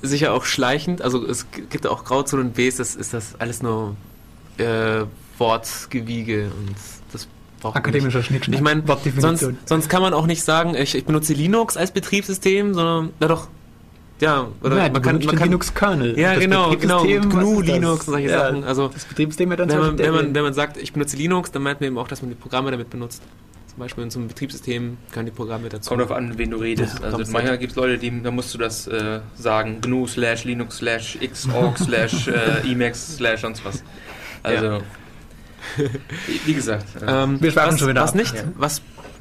sicher 0.03 0.33
auch 0.33 0.45
schleichend. 0.45 1.03
Also 1.03 1.27
es 1.27 1.47
gibt 1.51 1.87
auch 1.87 2.05
Grauzonen 2.05 2.47
und 2.49 2.55
B, 2.55 2.69
ist 2.69 2.79
das, 2.79 2.95
ist 2.95 3.15
das 3.15 3.35
alles 3.39 3.63
nur 3.63 3.97
äh, 4.59 5.05
Wortgewiege 5.39 6.45
und 6.47 6.75
das 7.13 7.29
braucht 7.61 7.77
Akademischer 7.77 8.23
Schnickschnack. 8.23 8.57
Ich 8.57 8.63
meine, 8.63 8.83
sonst, 9.19 9.47
sonst 9.65 9.89
kann 9.89 10.03
man 10.03 10.15
auch 10.15 10.27
nicht 10.27 10.43
sagen, 10.43 10.75
ich, 10.75 10.95
ich 10.95 11.05
benutze 11.05 11.35
Linux 11.35 11.77
als 11.77 11.91
Betriebssystem, 11.91 12.75
sondern, 12.75 13.11
na 13.21 13.29
doch, 13.29 13.49
ja, 14.21 14.49
oder 14.63 14.77
Nein, 14.77 14.93
man 14.93 15.03
kann, 15.03 15.19
man 15.19 15.37
kann 15.37 15.49
Linux-Kernel. 15.49 16.19
ja, 16.19 16.33
Das 16.35 16.41
genau, 16.41 16.75
genau, 16.75 17.03
GNU? 17.03 17.61
Linux 17.61 18.09
und 18.09 18.15
solche 18.15 18.29
ja, 18.31 18.47
Sachen. 18.47 18.65
Also 18.65 18.89
Das 18.89 19.05
Betriebssystem 19.05 19.51
ja 19.51 19.57
dann 19.57 19.69
wenn 19.69 19.79
man, 19.79 19.99
wenn, 19.99 20.15
man, 20.15 20.35
wenn 20.35 20.43
man 20.43 20.55
sagt, 20.55 20.79
ich 20.79 20.93
benutze 20.95 21.17
Linux, 21.17 21.53
dann 21.53 21.63
meint 21.63 21.81
man 21.81 21.89
eben 21.89 21.99
auch, 21.99 22.09
dass 22.09 22.23
man 22.23 22.31
die 22.31 22.35
Programme 22.35 22.71
damit 22.71 22.89
benutzt. 22.89 23.23
Zum 23.77 23.83
Beispiel 23.85 24.05
in 24.05 24.11
so 24.11 24.19
einem 24.21 24.29
Betriebssystem 24.29 24.97
können 25.13 25.27
die 25.27 25.33
Programme 25.33 25.69
dazu. 25.69 25.91
Kommt 25.91 26.01
darauf 26.01 26.17
an, 26.17 26.39
wen 26.39 26.51
du 26.51 26.57
redest. 26.57 26.99
Ja, 27.01 27.05
also 27.11 27.19
manchmal 27.31 27.59
gibt 27.59 27.73
es 27.73 27.77
Leute, 27.77 27.99
die, 27.99 28.23
da 28.23 28.31
musst 28.31 28.55
du 28.55 28.59
das 28.59 28.87
äh, 28.87 29.21
sagen, 29.35 29.83
GNU 29.83 30.07
slash 30.07 30.45
Linux 30.45 30.79
slash 30.79 31.19
Xorg 31.21 31.77
slash 31.85 32.27
äh, 32.29 32.63
Emacs 32.73 33.17
slash 33.19 33.43
sonst 33.43 33.63
was. 33.67 33.85
Also, 34.43 34.81
wie- 36.27 36.41
wie 36.47 36.55
gesagt. 36.55 36.87
Äh, 37.03 37.05
Ähm, 37.25 37.39
Wir 37.43 37.51
schweifen 37.53 37.73
was, 37.75 37.79
schon 37.81 37.89
wieder 37.91 38.01
was 38.01 38.11
ab. 38.13 38.17
nicht, 38.17 38.35
Ja. 38.35 38.45
was, 38.57 38.81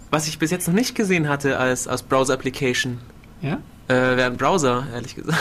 was 0.10 0.26
ich 0.30 0.40
bis 0.40 0.52
jetzt 0.52 0.70
noch 0.70 0.76
nicht 0.76 0.96
gesehen 0.96 1.28
hatte 1.28 1.58
als, 1.58 1.86
als 1.90 2.04
Browser-Application, 2.04 3.00
Ja? 3.42 3.56
äh, 3.90 3.94
wäre 3.94 4.24
ein 4.28 4.38
Browser, 4.38 4.88
ehrlich 4.94 5.16
gesagt. 5.16 5.38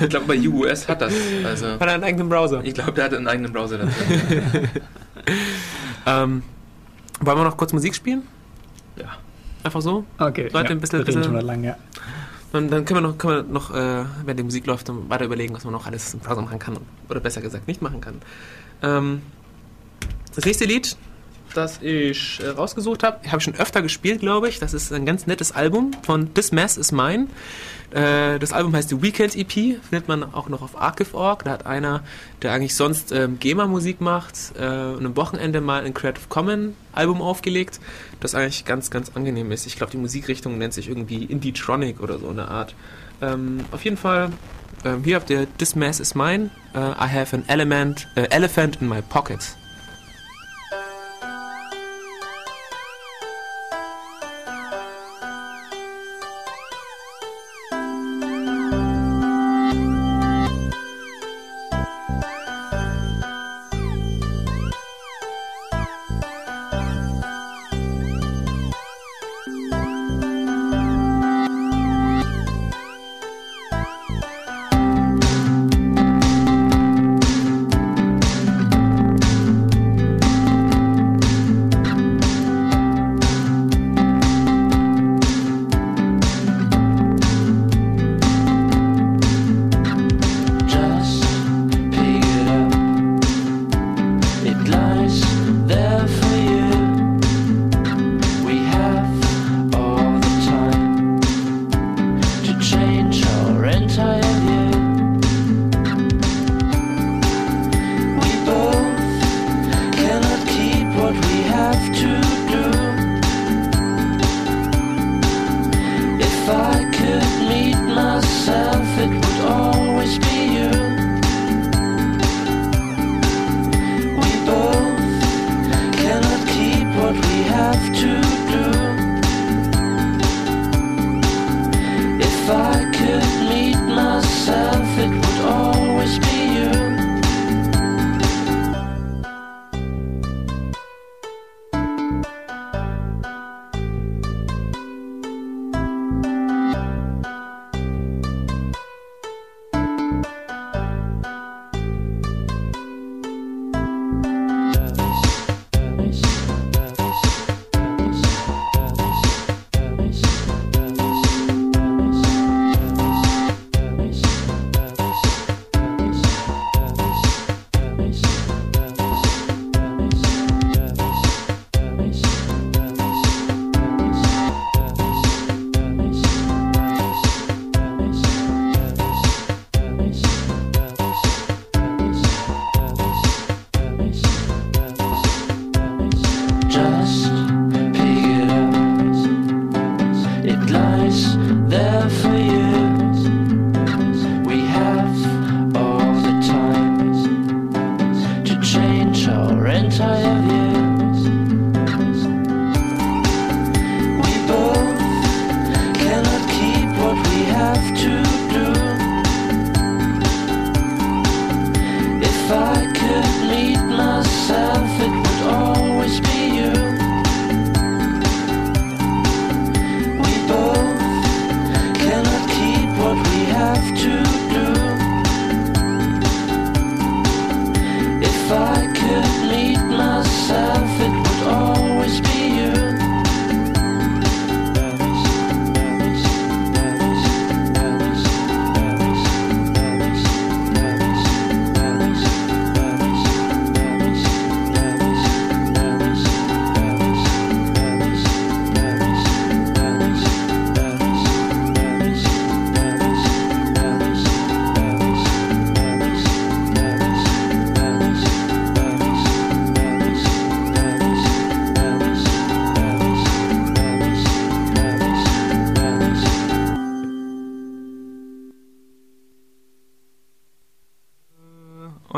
ich 0.00 0.08
glaube, 0.08 0.26
bei 0.26 0.38
UUS 0.38 0.86
hat 0.86 1.00
das. 1.02 1.12
Also, 1.44 1.66
Hat 1.72 1.80
er 1.82 1.94
einen 1.94 2.04
eigenen 2.04 2.28
Browser. 2.28 2.60
ich 2.62 2.74
glaube, 2.74 2.92
der 2.92 3.04
hat 3.06 3.14
einen 3.14 3.26
eigenen 3.26 3.52
Browser 3.52 3.78
dazu. 3.78 3.92
Ähm, 6.08 6.44
wollen 7.20 7.38
wir 7.38 7.44
noch 7.44 7.56
kurz 7.56 7.72
Musik 7.72 7.94
spielen? 7.94 8.22
Ja. 8.96 9.16
Einfach 9.62 9.80
so? 9.80 10.04
Okay. 10.18 10.48
Leute, 10.52 10.70
ein 10.72 10.80
bisschen- 10.80 11.02
reden 11.02 11.20
bisschen- 11.20 11.40
lang, 11.40 11.64
ja. 11.64 11.76
Dann, 12.52 12.70
dann 12.70 12.84
können 12.84 13.02
wir 13.02 13.08
noch, 13.08 13.18
können 13.18 13.46
wir 13.48 13.52
noch 13.52 13.74
äh, 13.74 14.04
wenn 14.24 14.36
die 14.36 14.42
Musik 14.44 14.66
läuft, 14.66 14.88
dann 14.88 15.10
weiter 15.10 15.24
überlegen, 15.24 15.52
was 15.54 15.64
man 15.64 15.72
noch 15.72 15.86
alles 15.86 16.14
im 16.14 16.20
Browser 16.20 16.42
machen 16.42 16.58
kann. 16.58 16.78
Oder 17.08 17.20
besser 17.20 17.40
gesagt, 17.40 17.66
nicht 17.66 17.82
machen 17.82 18.00
kann. 18.00 18.22
Ähm, 18.82 19.22
das 20.34 20.44
nächste 20.44 20.64
Lied, 20.64 20.96
das 21.54 21.80
ich 21.82 22.40
äh, 22.42 22.48
rausgesucht 22.50 23.02
habe, 23.02 23.26
habe 23.28 23.38
ich 23.38 23.44
schon 23.44 23.54
öfter 23.56 23.82
gespielt, 23.82 24.20
glaube 24.20 24.48
ich. 24.48 24.58
Das 24.60 24.72
ist 24.74 24.92
ein 24.92 25.04
ganz 25.04 25.26
nettes 25.26 25.52
Album 25.52 25.90
von 26.02 26.32
This 26.34 26.52
Mess 26.52 26.76
Is 26.76 26.92
Mine. 26.92 27.26
Äh, 27.90 28.38
das 28.38 28.52
Album 28.52 28.74
heißt 28.74 28.88
The 28.88 29.02
Weekend 29.02 29.36
EP, 29.36 29.50
findet 29.50 30.08
man 30.08 30.22
auch 30.34 30.48
noch 30.48 30.62
auf 30.62 30.80
Archive.org. 30.80 31.44
Da 31.44 31.50
hat 31.52 31.66
einer, 31.66 32.02
der 32.42 32.52
eigentlich 32.52 32.74
sonst 32.74 33.12
ähm, 33.12 33.38
GEMA-Musik 33.38 34.00
macht, 34.00 34.34
äh, 34.58 34.66
und 34.66 35.06
am 35.06 35.16
Wochenende 35.16 35.60
mal 35.60 35.84
ein 35.84 35.94
Creative 35.94 36.26
Commons 36.28 36.74
Album 36.92 37.20
aufgelegt, 37.20 37.80
das 38.20 38.34
eigentlich 38.34 38.64
ganz, 38.64 38.90
ganz 38.90 39.12
angenehm 39.14 39.52
ist. 39.52 39.66
Ich 39.66 39.76
glaube, 39.76 39.92
die 39.92 39.98
Musikrichtung 39.98 40.58
nennt 40.58 40.72
sich 40.72 40.88
irgendwie 40.88 41.24
Indie-Tronic 41.24 42.00
oder 42.00 42.18
so 42.18 42.28
eine 42.28 42.48
Art. 42.48 42.74
Ähm, 43.20 43.60
auf 43.70 43.84
jeden 43.84 43.96
Fall, 43.96 44.30
ähm, 44.84 45.04
hier 45.04 45.16
habt 45.16 45.30
ihr 45.30 45.46
This 45.58 45.74
Mess 45.74 46.00
Is 46.00 46.14
Mine. 46.14 46.50
Äh, 46.74 46.78
I 46.78 47.08
have 47.08 47.36
an 47.36 47.44
element, 47.48 48.08
äh, 48.14 48.22
elephant 48.30 48.80
in 48.80 48.88
my 48.88 49.02
pocket. 49.02 49.56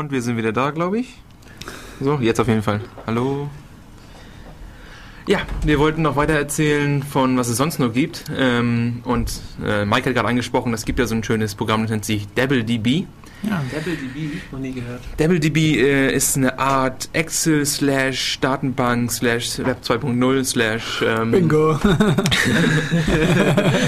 Und 0.09 0.13
wir 0.13 0.23
sind 0.23 0.37
wieder 0.37 0.51
da, 0.51 0.71
glaube 0.71 0.97
ich. 0.97 1.19
So, 1.99 2.17
jetzt 2.19 2.39
auf 2.39 2.47
jeden 2.47 2.63
Fall. 2.63 2.81
Hallo. 3.05 3.47
Ja, 5.27 5.41
wir 5.63 5.77
wollten 5.77 6.01
noch 6.01 6.15
weiter 6.15 6.33
erzählen 6.33 7.03
von 7.03 7.37
was 7.37 7.47
es 7.47 7.57
sonst 7.57 7.77
noch 7.77 7.93
gibt. 7.93 8.23
Ähm, 8.35 9.03
und 9.05 9.39
äh, 9.63 9.85
Mike 9.85 10.09
hat 10.09 10.15
gerade 10.15 10.27
angesprochen, 10.27 10.73
es 10.73 10.85
gibt 10.85 10.97
ja 10.97 11.05
so 11.05 11.13
ein 11.13 11.23
schönes 11.23 11.53
Programm, 11.53 11.83
das 11.83 11.91
nennt 11.91 12.05
sich 12.05 12.27
DebbleDB. 12.29 13.05
Ja. 13.43 13.63
DebbleDB, 13.71 14.41
noch 14.51 14.59
nie 14.59 14.73
gehört. 14.73 15.01
DebbleDB 15.17 15.57
äh, 15.77 16.13
ist 16.13 16.35
eine 16.35 16.59
Art 16.59 17.07
Excel 17.13 17.65
slash 17.65 18.39
Datenbank 18.41 19.09
slash 19.11 19.59
Web 19.59 19.77
2.0 19.81 20.43
slash 20.43 21.01
ähm, 21.05 21.31
Bingo. 21.31 21.71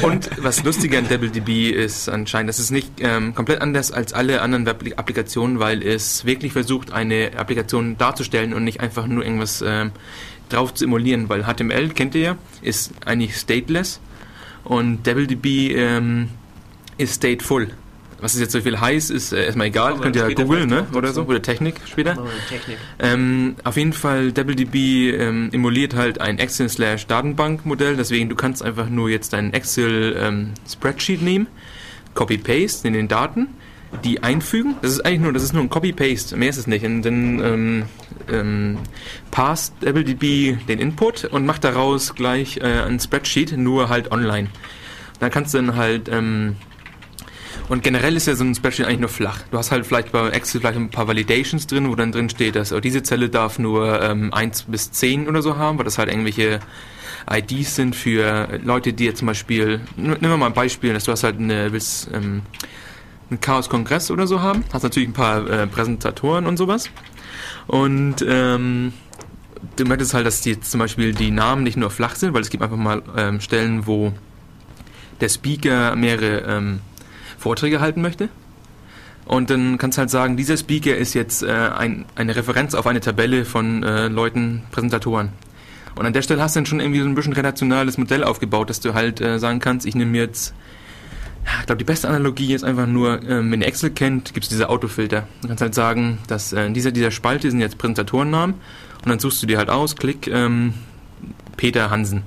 Und 0.04 0.30
was 0.42 0.64
lustiger 0.64 1.00
an 1.00 1.10
DebbleDB 1.10 1.70
ist 1.72 2.08
anscheinend, 2.08 2.48
das 2.50 2.60
ist 2.60 2.72
nicht 2.72 2.94
ähm, 3.00 3.36
komplett 3.36 3.62
anders 3.62 3.92
als 3.92 4.14
alle 4.14 4.42
anderen 4.42 4.66
Web-Applikationen, 4.66 5.60
weil 5.60 5.84
es 5.84 6.24
wirklich 6.26 6.54
versucht, 6.54 6.94
eine 6.94 7.32
Applikation 7.36 7.98
darzustellen 7.98 8.54
und 8.54 8.64
nicht 8.64 8.80
einfach 8.80 9.06
nur 9.06 9.26
irgendwas 9.26 9.62
ähm, 9.66 9.92
drauf 10.48 10.74
zu 10.74 10.86
emulieren, 10.86 11.28
weil 11.28 11.44
HTML, 11.44 11.90
kennt 11.90 12.16
ihr 12.16 12.22
ja, 12.22 12.38
ist 12.62 12.94
eigentlich 13.06 13.36
stateless 13.36 14.00
und 14.64 15.06
DebbleDB 15.06 15.76
ähm, 15.76 16.30
ist 16.98 17.16
stateful. 17.16 17.72
Was 18.22 18.36
es 18.36 18.40
jetzt 18.40 18.52
so 18.52 18.62
viel 18.62 18.80
heißt, 18.80 19.10
ist 19.10 19.34
äh, 19.34 19.46
erstmal 19.46 19.68
egal, 19.68 19.98
könnt 19.98 20.16
ihr 20.16 20.30
ja 20.30 20.34
googeln, 20.36 20.70
ne? 20.70 20.86
Oder 20.94 21.12
so, 21.12 21.24
oder 21.24 21.42
Technik 21.42 21.76
später. 21.86 22.18
Technik. 22.48 22.78
Ähm, 23.00 23.56
auf 23.64 23.78
jeden 23.78 23.94
Fall, 23.94 24.32
DebbleDB 24.32 25.16
ähm, 25.20 25.50
emuliert 25.52 25.96
halt 25.96 26.22
ein 26.22 26.38
Excel 26.38 26.70
slash 26.70 27.08
Datenbank-Modell, 27.08 27.98
deswegen 27.98 28.30
du 28.30 28.36
kannst 28.36 28.64
einfach 28.64 28.90
nur 28.90 29.10
jetzt 29.10 29.34
dein 29.34 29.54
Excel 29.54 30.16
ähm, 30.20 30.54
Spreadsheet 30.72 31.24
nehmen, 31.24 31.48
Copy-Paste 32.14 32.88
in 32.88 32.94
den 32.94 33.08
Daten, 33.08 33.48
die 34.04 34.22
einfügen. 34.22 34.76
Das 34.84 34.92
ist 34.92 35.04
eigentlich 35.04 35.22
nur, 35.22 35.34
das 35.34 35.44
ist 35.44 35.54
nur 35.54 35.64
ein 35.64 35.70
Copy-Paste, 35.70 36.38
mehr 36.38 36.50
ist 36.50 36.58
es 36.58 36.68
nicht. 36.68 36.86
Und 36.86 37.02
dann 37.02 37.40
ähm, 37.40 37.84
ähm, 38.32 38.78
passt 39.32 39.74
DebbleDB 39.82 40.58
den 40.68 40.78
Input 40.80 41.26
und 41.26 41.46
macht 41.48 41.64
daraus 41.64 42.14
gleich 42.14 42.58
äh, 42.58 42.84
ein 42.84 43.00
Spreadsheet, 43.00 43.58
nur 43.58 43.90
halt 43.90 44.12
online. 44.12 44.50
Da 45.20 45.30
kannst 45.30 45.54
du 45.54 45.58
dann 45.58 45.76
halt 45.76 46.08
ähm, 46.08 46.56
und 47.72 47.84
generell 47.84 48.18
ist 48.18 48.28
ja 48.28 48.36
so 48.36 48.44
ein 48.44 48.54
Spreadsheet 48.54 48.86
eigentlich 48.86 49.00
nur 49.00 49.08
flach. 49.08 49.44
Du 49.50 49.58
hast 49.58 49.72
halt 49.72 49.86
vielleicht 49.86 50.12
bei 50.12 50.28
Excel 50.32 50.60
vielleicht 50.60 50.78
ein 50.78 50.90
paar 50.90 51.08
Validations 51.08 51.68
drin, 51.68 51.90
wo 51.90 51.96
dann 51.96 52.12
drin 52.12 52.30
steht, 52.30 52.58
dass 52.58 52.74
oh, 52.74 52.82
diese 52.82 53.02
Zelle 53.02 53.30
darf 53.30 53.60
nur 53.60 54.02
ähm, 54.02 54.34
1 54.34 54.64
bis 54.64 54.92
10 54.92 55.30
oder 55.30 55.42
so 55.42 55.56
haben, 55.56 55.78
weil 55.78 55.86
das 55.86 55.98
halt 55.98 56.10
irgendwelche 56.10 56.60
IDs 57.32 57.78
sind 57.78 57.96
für 57.96 58.60
Leute, 58.62 58.92
die 58.92 59.06
jetzt 59.06 59.20
zum 59.20 59.28
Beispiel, 59.28 59.80
nehmen 59.96 60.20
wir 60.20 60.36
mal 60.36 60.48
ein 60.48 60.54
Beispiel, 60.54 60.92
dass 60.92 61.06
du 61.06 61.14
hast 61.14 61.24
halt 61.24 61.40
eine, 61.40 61.72
willst, 61.72 62.10
ähm, 62.14 62.42
einen 63.30 63.40
Chaos-Kongress 63.40 64.12
oder 64.12 64.28
so 64.28 64.42
haben, 64.42 64.66
hast 64.74 64.84
natürlich 64.84 65.08
ein 65.08 65.14
paar 65.14 65.50
äh, 65.50 65.66
Präsentatoren 65.66 66.48
und 66.48 66.58
sowas. 66.58 66.90
Und 67.68 68.18
ähm, 68.28 68.92
du 69.78 69.86
möchtest 69.86 70.14
halt, 70.14 70.26
dass 70.26 70.42
die 70.42 70.50
jetzt 70.52 70.72
zum 70.72 70.80
Beispiel 70.80 71.14
die 71.14 71.32
Namen 71.32 71.64
nicht 71.64 71.78
nur 71.78 71.90
flach 71.90 72.16
sind, 72.16 72.34
weil 72.34 72.42
es 72.42 72.50
gibt 72.50 72.64
einfach 72.64 72.76
mal 72.76 73.02
ähm, 73.16 73.40
Stellen, 73.40 73.88
wo 73.88 74.12
der 75.22 75.30
Speaker 75.30 75.96
mehrere 75.96 76.42
ähm, 76.42 76.82
Vorträge 77.42 77.82
halten 77.82 78.02
möchte. 78.02 78.30
Und 79.26 79.50
dann 79.50 79.78
kannst 79.78 79.98
du 79.98 80.00
halt 80.00 80.10
sagen, 80.10 80.38
dieser 80.38 80.58
Speaker 80.58 80.96
ist 80.96 81.14
jetzt 81.14 81.44
äh, 81.44 81.52
ein, 81.52 82.06
eine 82.16 82.36
Referenz 82.36 82.74
auf 82.74 82.88
eine 82.88 83.02
Tabelle 83.02 83.46
von 83.46 83.84
äh, 83.84 84.08
Leuten, 84.08 84.64
Präsentatoren. 84.72 85.30
Und 85.96 86.06
an 86.06 86.14
der 86.14 86.22
Stelle 86.22 86.42
hast 86.42 86.56
du 86.56 86.60
dann 86.60 86.66
schon 86.66 86.80
irgendwie 86.80 87.02
so 87.02 87.08
ein 87.08 87.16
bisschen 87.16 87.34
relationales 87.34 87.98
Modell 87.98 88.24
aufgebaut, 88.24 88.70
dass 88.70 88.80
du 88.80 88.94
halt 88.94 89.22
äh, 89.22 89.40
sagen 89.40 89.60
kannst, 89.60 89.86
ich 89.86 89.96
nehme 89.96 90.18
jetzt, 90.18 90.54
ich 91.60 91.66
glaube, 91.66 91.78
die 91.78 91.86
beste 91.86 92.08
Analogie 92.08 92.54
ist 92.54 92.64
einfach 92.64 92.88
nur, 92.88 93.22
ähm, 93.24 93.52
wenn 93.52 93.62
ihr 93.62 93.68
Excel 93.68 93.92
kennt, 93.92 94.34
gibt 94.34 94.46
es 94.46 94.50
diese 94.50 94.70
Autofilter. 94.70 95.28
Du 95.42 95.50
kannst 95.50 95.62
halt 95.62 95.76
sagen, 95.76 96.20
dass 96.28 96.54
äh, 96.54 96.66
in 96.66 96.74
dieser, 96.74 96.92
dieser 96.92 97.12
Spalte 97.12 97.52
sind 97.52 97.60
jetzt 97.60 97.78
Präsentatorennamen 97.78 98.56
und 98.56 99.10
dann 99.10 99.20
suchst 99.20 99.44
du 99.44 99.48
dir 99.48 99.58
halt 99.58 99.70
aus, 99.70 99.96
klick 99.96 100.28
ähm, 100.28 100.74
Peter 101.58 101.90
Hansen. 101.90 102.24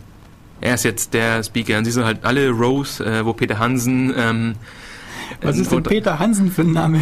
Er 0.60 0.74
ist 0.74 0.84
jetzt 0.84 1.12
der 1.14 1.42
Speaker. 1.42 1.78
Und 1.78 1.84
siehst 1.84 1.96
du 1.96 2.04
halt 2.04 2.24
alle 2.24 2.50
Rows, 2.50 3.00
äh, 3.00 3.24
wo 3.24 3.32
Peter 3.32 3.58
Hansen 3.58 4.14
ähm, 4.16 4.54
Was 5.42 5.58
ist 5.58 5.72
denn 5.72 5.82
Peter 5.82 6.18
Hansen 6.18 6.50
für 6.50 6.62
ein 6.62 6.72
Name? 6.72 6.98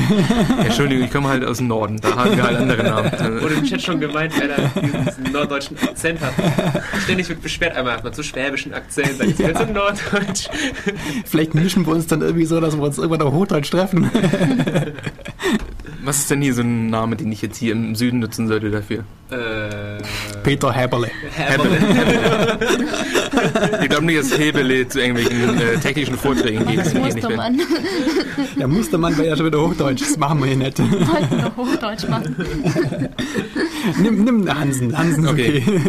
Entschuldigung, 0.65 1.05
ich 1.05 1.13
komme 1.13 1.29
halt 1.29 1.45
aus 1.45 1.59
dem 1.59 1.69
Norden, 1.69 2.01
da 2.01 2.17
haben 2.17 2.37
wir 2.37 2.43
halt 2.43 2.57
andere 2.57 2.83
Namen. 2.83 3.13
Wurde 3.41 3.55
im 3.55 3.65
Chat 3.65 3.83
schon 3.83 4.01
gemeint, 4.01 4.33
wer 4.39 4.49
da 4.49 4.81
diesen 4.81 5.33
norddeutschen 5.33 5.77
Akzent 5.79 6.21
hat. 6.21 6.33
Ständig 7.05 7.29
wird 7.29 7.43
beschwert, 7.43 7.77
einmal 7.77 7.95
hat 7.95 8.05
man 8.05 8.13
so 8.13 8.23
schwäbischen 8.23 8.75
Akzent, 8.75 9.21
dann 9.21 9.31
ist 9.31 9.39
jetzt 9.39 9.61
in 9.61 9.73
Norddeutsch. 9.73 10.49
Vielleicht 11.25 11.55
mischen 11.55 11.87
wir 11.87 11.93
uns 11.93 12.07
dann 12.07 12.23
irgendwie 12.23 12.47
so, 12.47 12.61
dass 12.61 12.77
wir 12.77 12.83
uns 12.83 12.99
irgendwann 12.99 13.23
auf 13.23 13.33
Hochdeutsch 13.33 13.71
treffen. 13.71 14.11
Was 16.05 16.19
ist 16.19 16.31
denn 16.31 16.43
hier 16.43 16.53
so 16.55 16.63
ein 16.63 16.91
Name, 16.91 17.17
den 17.17 17.31
ich 17.31 17.43
jetzt 17.43 17.57
hier 17.59 17.73
im 17.73 17.95
Süden 17.95 18.19
nutzen 18.19 18.49
sollte 18.49 18.71
dafür? 18.71 19.05
Äh, 19.31 20.03
Peter 20.43 20.73
Häberle. 20.73 21.11
Herbele. 21.31 22.59
Ich 23.83 23.89
glaube 23.89 24.05
nicht, 24.05 24.19
dass 24.19 24.37
Hebele 24.39 24.87
zu 24.89 25.01
irgendwelchen 25.01 25.59
äh, 25.59 25.79
technischen 25.79 26.17
Vorträgen 26.17 26.67
geht. 26.67 26.81
Das 26.81 26.93
man. 27.37 27.61
Der 28.59 28.69
Mustermann 28.69 29.17
war 29.17 29.25
ja 29.25 29.37
schon 29.37 29.47
wieder 29.47 29.61
Hochdeutsch. 29.61 30.03
Das 30.03 30.17
machen 30.17 30.41
wir 30.41 30.47
hier 30.47 30.57
nicht. 30.57 30.79
Wollten 30.79 31.37
noch 31.37 31.57
Hochdeutsch 31.57 32.09
machen. 32.09 32.37
Nimm, 34.03 34.25
nimm 34.25 34.53
Hansen. 34.53 34.97
Hansen 34.97 35.27
okay. 35.27 35.63
Okay. 35.67 35.81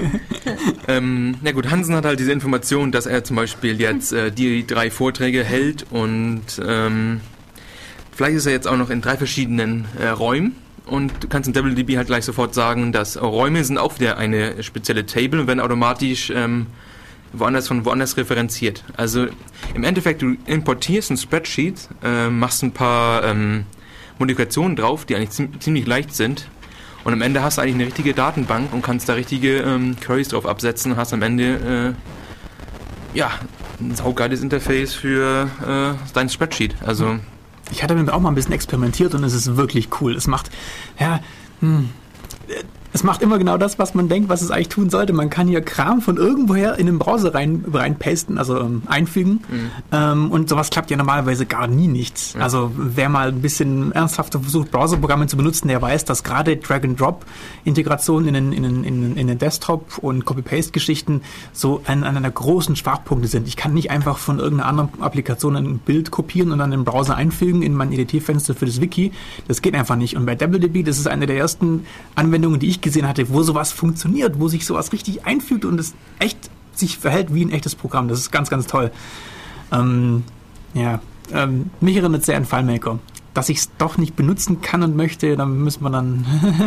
Ähm, 0.88 1.36
na 1.42 1.52
gut, 1.52 1.70
Hansen 1.70 1.96
hat 1.96 2.06
halt 2.06 2.20
diese 2.20 2.32
Information, 2.32 2.92
dass 2.92 3.06
er 3.06 3.24
zum 3.24 3.36
Beispiel 3.36 3.80
jetzt 3.80 4.14
äh, 4.14 4.32
die 4.32 4.66
drei 4.66 4.90
Vorträge 4.90 5.44
hält 5.44 5.86
und 5.90 6.44
ähm, 6.66 7.22
vielleicht 8.16 8.38
ist 8.38 8.46
er 8.46 8.52
jetzt 8.52 8.68
auch 8.68 8.78
noch 8.78 8.90
in 8.90 9.02
drei 9.02 9.18
verschiedenen 9.18 9.86
äh, 10.00 10.08
Räumen 10.08 10.56
und 10.86 11.12
du 11.24 11.28
kannst 11.28 11.48
in 11.48 11.54
DebbleDB 11.54 11.98
halt 11.98 12.08
gleich 12.08 12.26
sofort 12.26 12.54
sagen, 12.54 12.92
dass 12.92 13.22
Räume 13.22 13.64
sind 13.64 13.78
auch 13.78 14.00
wieder 14.00 14.18
eine 14.18 14.62
spezielle 14.64 15.06
Table 15.06 15.42
und 15.42 15.48
werden 15.48 15.60
automatisch 15.60 16.32
ähm, 16.36 16.68
woanders 17.32 17.68
von 17.68 17.86
woanders 17.86 18.16
referenziert. 18.18 18.84
Also 18.96 19.28
im 19.74 19.84
Endeffekt, 19.84 20.22
du 20.22 20.36
importierst 20.46 21.12
ein 21.12 21.18
Spreadsheet, 21.18 21.90
äh, 22.04 22.30
machst 22.30 22.64
ein 22.64 22.74
paar 22.74 23.24
ähm, 23.24 23.66
Modifikationen 24.20 24.76
drauf, 24.76 25.06
die 25.06 25.16
eigentlich 25.16 25.32
ziem- 25.32 25.60
ziemlich 25.60 25.88
leicht 25.88 26.14
sind 26.14 26.48
und 27.04 27.14
am 27.14 27.22
Ende 27.22 27.42
hast 27.42 27.58
du 27.58 27.62
eigentlich 27.62 27.76
eine 27.76 27.86
richtige 27.88 28.14
Datenbank 28.14 28.72
und 28.74 28.84
kannst 28.84 29.10
da 29.10 29.14
richtige 29.14 29.58
ähm, 29.58 29.96
Queries 30.00 30.30
drauf 30.30 30.46
absetzen 30.46 30.92
und 30.92 30.98
hast 30.98 31.14
am 31.14 31.22
Ende 31.22 31.96
äh, 33.14 33.18
ja, 33.18 33.32
ein 33.80 33.96
saugeiles 33.96 34.42
Interface 34.42 34.94
für 34.94 35.50
äh, 35.66 36.12
dein 36.14 36.30
Spreadsheet. 36.30 36.76
Also 36.86 37.20
Ich 37.72 37.84
hatte 37.84 37.96
damit 37.96 38.12
auch 38.12 38.20
mal 38.20 38.30
ein 38.30 38.36
bisschen 38.36 38.54
experimentiert 38.54 39.16
und 39.16 39.24
es 39.24 39.34
ist 39.34 39.56
wirklich 39.56 39.90
cool. 40.02 40.16
Es 40.16 40.28
macht, 40.28 40.50
ja, 41.00 41.20
hm, 41.60 41.90
es 42.94 43.04
macht 43.04 43.24
immer 43.24 43.40
genau 43.40 43.58
das, 43.58 43.80
was 43.80 43.96
man 43.96 44.08
denkt, 44.08 44.30
was 44.30 44.42
es 44.44 44.52
eigentlich 44.52 44.70
tun 44.70 44.92
sollte. 44.92 45.14
Man 45.14 45.32
kann 45.32 45.48
hier 45.48 45.62
Kram 45.62 46.02
von 46.02 46.18
irgendwoher 46.18 46.78
in 46.78 46.86
den 46.86 47.00
Browser 47.00 47.34
rein, 47.34 47.66
reinpasten, 47.72 48.38
also 48.38 48.60
ähm, 48.60 48.84
einfügen. 48.86 49.44
Ähm, 49.92 50.32
und 50.32 50.48
sowas 50.48 50.70
klappt 50.70 50.92
ja 50.92 50.98
normalerweise 50.98 51.48
gar 51.48 51.68
nie 51.68 51.88
nicht. 51.88 52.36
Also 52.40 52.72
wer 52.78 53.10
mal 53.10 53.30
ein 53.30 53.42
bisschen 53.42 53.92
ernsthafter 53.94 54.40
versucht, 54.40 54.70
Browserprogramme 54.70 55.26
zu 55.26 55.38
benutzen, 55.38 55.70
der 55.70 55.82
weiß, 55.82 56.06
dass 56.06 56.24
gerade 56.24 56.56
Drag-and-Drop-Integration 56.58 58.28
in 58.28 58.34
den, 58.36 58.54
in, 58.54 58.64
den, 58.64 58.84
in, 58.84 59.02
den, 59.02 59.18
in 59.18 59.28
den 59.28 59.40
Desktop- 59.40 59.98
und 59.98 60.26
Copy-Paste-Geschichten 60.26 61.22
so 61.52 61.82
ein, 61.86 62.04
einer 62.04 62.22
der 62.22 62.32
großen 62.32 62.76
Schwachpunkte 62.76 63.28
sind. 63.28 63.48
Ich 63.48 63.58
kann 63.58 63.74
nicht 63.74 63.90
einfach 63.90 64.20
von 64.20 64.38
irgendeiner 64.38 64.70
anderen 64.70 65.02
Applikation 65.02 65.56
ein 65.56 65.80
Bild 65.80 66.12
kopieren 66.12 66.52
und 66.52 66.60
dann 66.60 66.72
im 66.72 66.84
Browser 66.84 67.16
einfügen 67.16 67.64
in 67.64 67.74
mein 67.74 67.92
EDT-Fenster 67.92 68.54
für 68.54 68.68
das 68.68 68.82
Wiki. 68.82 69.12
Das 69.48 69.64
geht 69.64 69.74
einfach 69.74 69.96
nicht. 69.96 70.16
Und 70.16 70.28
bei 70.28 70.36
DoubleDB, 70.36 70.84
das 70.84 71.00
ist 71.00 71.08
eine 71.08 71.26
der 71.26 71.38
ersten 71.38 71.88
Anwendungen, 72.14 72.60
die 72.60 72.68
ich 72.70 72.83
gesehen 72.84 73.08
hatte, 73.08 73.30
wo 73.30 73.42
sowas 73.42 73.72
funktioniert, 73.72 74.40
wo 74.40 74.48
sich 74.48 74.66
sowas 74.66 74.92
richtig 74.92 75.26
einfügt 75.26 75.66
und 75.66 75.80
es 75.80 75.96
echt 76.20 76.50
sich 76.74 76.98
verhält 76.98 77.34
wie 77.34 77.44
ein 77.44 77.52
echtes 77.52 77.76
Programm. 77.76 78.08
Das 78.08 78.20
ist 78.20 78.32
ganz, 78.32 78.50
ganz 78.50 78.68
toll. 78.68 78.92
Ähm, 79.72 80.24
ja, 80.74 81.00
ähm, 81.32 81.70
mich 81.80 81.98
erinnert 81.98 82.26
sehr 82.26 82.38
an 82.38 82.46
FileMaker. 82.46 83.00
Dass 83.34 83.50
ich 83.50 83.58
es 83.58 83.72
doch 83.80 83.98
nicht 83.98 84.16
benutzen 84.16 84.62
kann 84.62 84.84
und 84.84 84.96
möchte, 84.96 85.36
dann 85.36 85.58
müssen 85.58 85.84
wir 85.84 85.90
dann. 85.90 86.24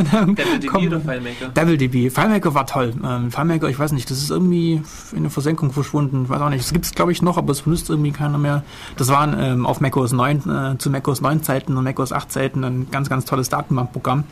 dann 0.10 0.34
kommen- 0.66 0.88
oder 0.88 1.00
FileMaker? 1.00 1.48
DevilDB. 1.54 2.10
FileMaker 2.10 2.54
war 2.54 2.66
toll. 2.66 2.92
Ähm, 3.04 3.30
FileMaker, 3.30 3.68
ich 3.68 3.78
weiß 3.78 3.92
nicht, 3.92 4.10
das 4.10 4.18
ist 4.18 4.30
irgendwie 4.30 4.82
in 5.14 5.22
der 5.22 5.30
Versenkung 5.30 5.70
verschwunden. 5.70 6.24
Ich 6.24 6.28
weiß 6.28 6.40
auch 6.40 6.50
nicht. 6.50 6.62
Es 6.62 6.72
gibt 6.72 6.86
es, 6.86 6.92
glaube 6.92 7.12
ich, 7.12 7.22
noch, 7.22 7.38
aber 7.38 7.52
es 7.52 7.62
benutzt 7.62 7.88
irgendwie 7.88 8.10
keiner 8.10 8.38
mehr. 8.38 8.64
Das 8.96 9.08
waren 9.08 9.36
ähm, 9.38 9.64
auf 9.64 9.80
macOS 9.80 10.10
9, 10.10 10.74
äh, 10.74 10.78
zu 10.78 10.90
macOS 10.90 11.20
9 11.20 11.44
Zeiten 11.44 11.76
und 11.76 11.84
macOS 11.84 12.12
8 12.12 12.32
Zeiten 12.32 12.64
ein 12.64 12.90
ganz, 12.90 13.08
ganz 13.08 13.26
tolles 13.26 13.48
Datenbankprogramm. 13.48 14.24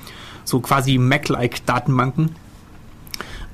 So 0.45 0.61
quasi 0.61 0.99
Mac-like 0.99 1.65
Datenbanken. 1.67 2.31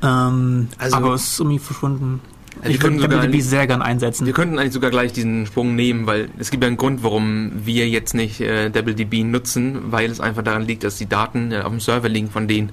Ähm, 0.03 0.69
Also- 0.79 0.97
aber 0.97 1.15
es 1.15 1.25
ist 1.33 1.41
irgendwie 1.41 1.59
verschwunden. 1.59 2.21
Also 2.63 2.73
ich 2.75 2.79
DevilDB 2.81 3.29
nicht- 3.29 3.45
sehr 3.45 3.67
gern 3.67 3.81
einsetzen. 3.81 4.27
wir 4.27 4.33
könnten 4.33 4.59
eigentlich 4.59 4.73
sogar 4.73 4.91
gleich 4.91 5.13
diesen 5.13 5.47
Sprung 5.47 5.77
nehmen, 5.77 6.07
weil 6.07 6.29
es 6.39 6.51
gibt 6.51 6.63
ja 6.63 6.67
einen 6.67 6.77
Grund, 6.77 7.03
warum 7.03 7.53
wir 7.65 7.89
jetzt 7.89 8.13
nicht 8.13 8.41
äh, 8.41 8.71
DoubleDB 8.71 9.23
nutzen, 9.25 9.93
weil 9.93 10.11
es 10.11 10.21
einfach 10.21 10.43
daran 10.43 10.63
liegt, 10.67 10.85
dass 10.85 10.97
die 10.97 11.09
Daten 11.09 11.53
äh, 11.53 11.61
auf 11.61 11.71
dem 11.71 11.81
Server 11.81 12.09
liegen 12.09 12.29
von 12.31 12.49
denen. 12.49 12.71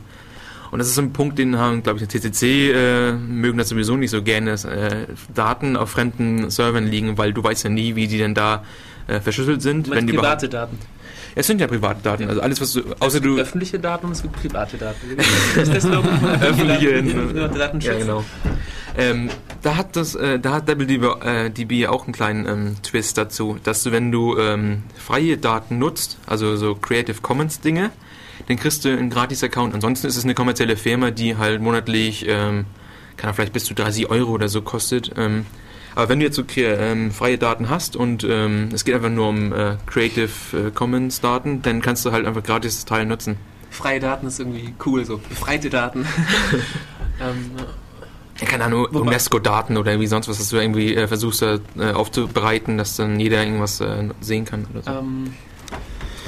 Und 0.71 0.79
das 0.79 0.87
ist 0.89 0.95
so 0.95 1.01
ein 1.01 1.13
Punkt, 1.13 1.37
den 1.39 1.57
haben, 1.57 1.83
glaube 1.83 1.99
ich, 1.99 2.07
die 2.07 2.19
CCC 2.19 2.71
äh, 2.71 3.13
mögen 3.13 3.57
das 3.57 3.69
sowieso 3.69 3.95
nicht 3.95 4.09
so 4.09 4.21
gerne, 4.21 4.51
dass 4.51 4.65
äh, 4.65 5.05
Daten 5.33 5.77
auf 5.77 5.91
fremden 5.91 6.49
Servern 6.49 6.87
liegen, 6.87 7.17
weil 7.17 7.31
du 7.31 7.41
weißt 7.43 7.63
ja 7.63 7.69
nie, 7.69 7.95
wie 7.95 8.07
die 8.07 8.17
denn 8.17 8.33
da 8.33 8.63
äh, 9.07 9.21
verschlüsselt 9.21 9.61
sind. 9.61 9.87
Meinst 9.87 10.09
die 10.09 10.13
private 10.17 10.49
Daten. 10.49 10.77
Es 11.37 11.45
sind 11.45 11.61
ja 11.61 11.67
private 11.67 12.01
Daten, 12.01 12.27
also 12.27 12.41
alles, 12.41 12.59
was 12.59 12.73
du, 12.73 12.81
außer 12.99 13.19
du... 13.19 13.37
Öffentliche 13.37 13.77
Daten 13.77 14.07
und 14.07 14.13
es 14.13 14.23
gibt 14.23 14.41
private 14.41 14.77
Daten. 14.77 15.15
Das 15.55 15.67
ist 15.67 15.73
der 15.73 15.81
Slogan 15.81 16.19
von 16.19 16.29
Öffentliche- 16.29 17.03
private 17.03 17.59
Datenschutz. 17.59 17.93
Ja, 17.93 17.99
genau. 17.99 18.25
Ähm, 18.97 19.29
da 19.61 19.75
hat 19.75 19.95
das, 19.95 20.15
äh, 20.15 20.39
da 20.39 20.53
hat 20.53 20.67
WDB 20.67 21.03
äh, 21.23 21.49
DB 21.51 21.85
auch 21.85 22.05
einen 22.05 22.13
kleinen 22.13 22.47
ähm, 22.47 22.75
Twist 22.81 23.19
dazu, 23.19 23.59
dass 23.63 23.83
du, 23.83 23.91
wenn 23.91 24.11
du 24.11 24.35
ähm, 24.39 24.81
freie 24.97 25.37
Daten 25.37 25.77
nutzt, 25.77 26.17
also 26.25 26.55
so 26.55 26.73
Creative 26.73 27.21
Commons 27.21 27.59
Dinge, 27.61 27.91
dann 28.47 28.57
kriegst 28.57 28.83
du 28.85 28.89
einen 28.89 29.11
Gratis-Account. 29.11 29.75
Ansonsten 29.75 30.07
ist 30.07 30.17
es 30.17 30.23
eine 30.23 30.33
kommerzielle 30.33 30.75
Firma, 30.75 31.11
die 31.11 31.37
halt 31.37 31.61
monatlich, 31.61 32.25
ähm, 32.27 32.65
kann 33.15 33.35
vielleicht 33.35 33.53
bis 33.53 33.65
zu 33.65 33.75
30 33.75 34.09
Euro 34.09 34.31
oder 34.31 34.49
so 34.49 34.63
kostet. 34.63 35.11
Ähm, 35.97 36.01
aber 36.01 36.09
wenn 36.09 36.19
du 36.19 36.25
jetzt 36.25 36.35
so 36.35 36.43
ähm, 36.57 37.11
freie 37.11 37.37
Daten 37.37 37.69
hast 37.69 37.95
und 37.95 38.23
ähm, 38.23 38.69
es 38.73 38.85
geht 38.85 38.95
einfach 38.95 39.09
nur 39.09 39.29
um 39.29 39.51
äh, 39.53 39.77
Creative 39.85 40.29
äh, 40.53 40.71
Commons 40.71 41.21
Daten, 41.21 41.61
dann 41.61 41.81
kannst 41.81 42.05
du 42.05 42.11
halt 42.11 42.25
einfach 42.25 42.43
gratis 42.43 42.75
das 42.75 42.85
Teil 42.85 43.05
nutzen. 43.05 43.37
Freie 43.69 43.99
Daten 43.99 44.27
ist 44.27 44.39
irgendwie 44.39 44.73
cool, 44.85 45.05
so 45.05 45.17
befreite 45.17 45.69
Daten. 45.69 46.05
ähm, 47.21 47.51
Ja, 48.39 48.45
keine 48.45 48.65
Ahnung, 48.65 48.85
UNESCO-Daten 48.85 49.77
oder 49.77 49.91
irgendwie 49.91 50.07
sonst 50.07 50.27
was, 50.27 50.37
dass 50.37 50.49
du 50.49 50.57
irgendwie 50.57 50.95
äh, 50.95 51.07
versuchst 51.07 51.41
äh, 51.41 51.59
aufzubereiten, 51.93 52.77
dass 52.77 52.95
dann 52.95 53.19
jeder 53.19 53.43
irgendwas 53.43 53.81
äh, 53.81 54.09
sehen 54.21 54.45
kann 54.45 54.65
oder 54.71 54.83
so. 54.83 54.91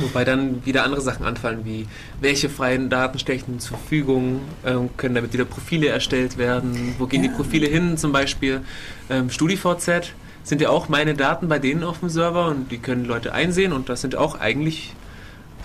Wobei 0.02 0.26
dann 0.26 0.66
wieder 0.66 0.84
andere 0.84 1.02
Sachen 1.02 1.26
anfallen, 1.26 1.62
wie 1.64 1.88
welche 2.22 2.50
freien 2.50 2.90
Daten 2.90 3.20
stelle 3.20 3.38
ich 3.38 3.46
denn 3.46 3.60
zur 3.60 3.78
Verfügung, 3.78 4.42
ähm, 4.66 4.90
können 4.98 5.16
damit 5.16 5.34
wieder 5.34 5.46
Profile 5.46 5.88
erstellt 5.88 6.38
werden, 6.38 6.96
wo 6.98 7.06
gehen 7.06 7.24
die 7.24 7.30
Profile 7.30 7.68
hin, 7.68 7.98
zum 7.98 8.12
Beispiel 8.12 8.62
ähm, 9.10 9.30
StudiVZ 9.30 10.14
sind 10.44 10.62
ja 10.62 10.70
auch 10.70 10.90
meine 10.90 11.14
Daten 11.14 11.48
bei 11.48 11.60
denen 11.60 11.84
auf 11.84 12.00
dem 12.00 12.10
Server 12.10 12.48
und 12.48 12.72
die 12.72 12.80
können 12.80 13.06
Leute 13.06 13.34
einsehen 13.34 13.74
und 13.74 13.90
das 13.90 14.02
sind 14.02 14.16
auch 14.16 14.40
eigentlich 14.40 14.94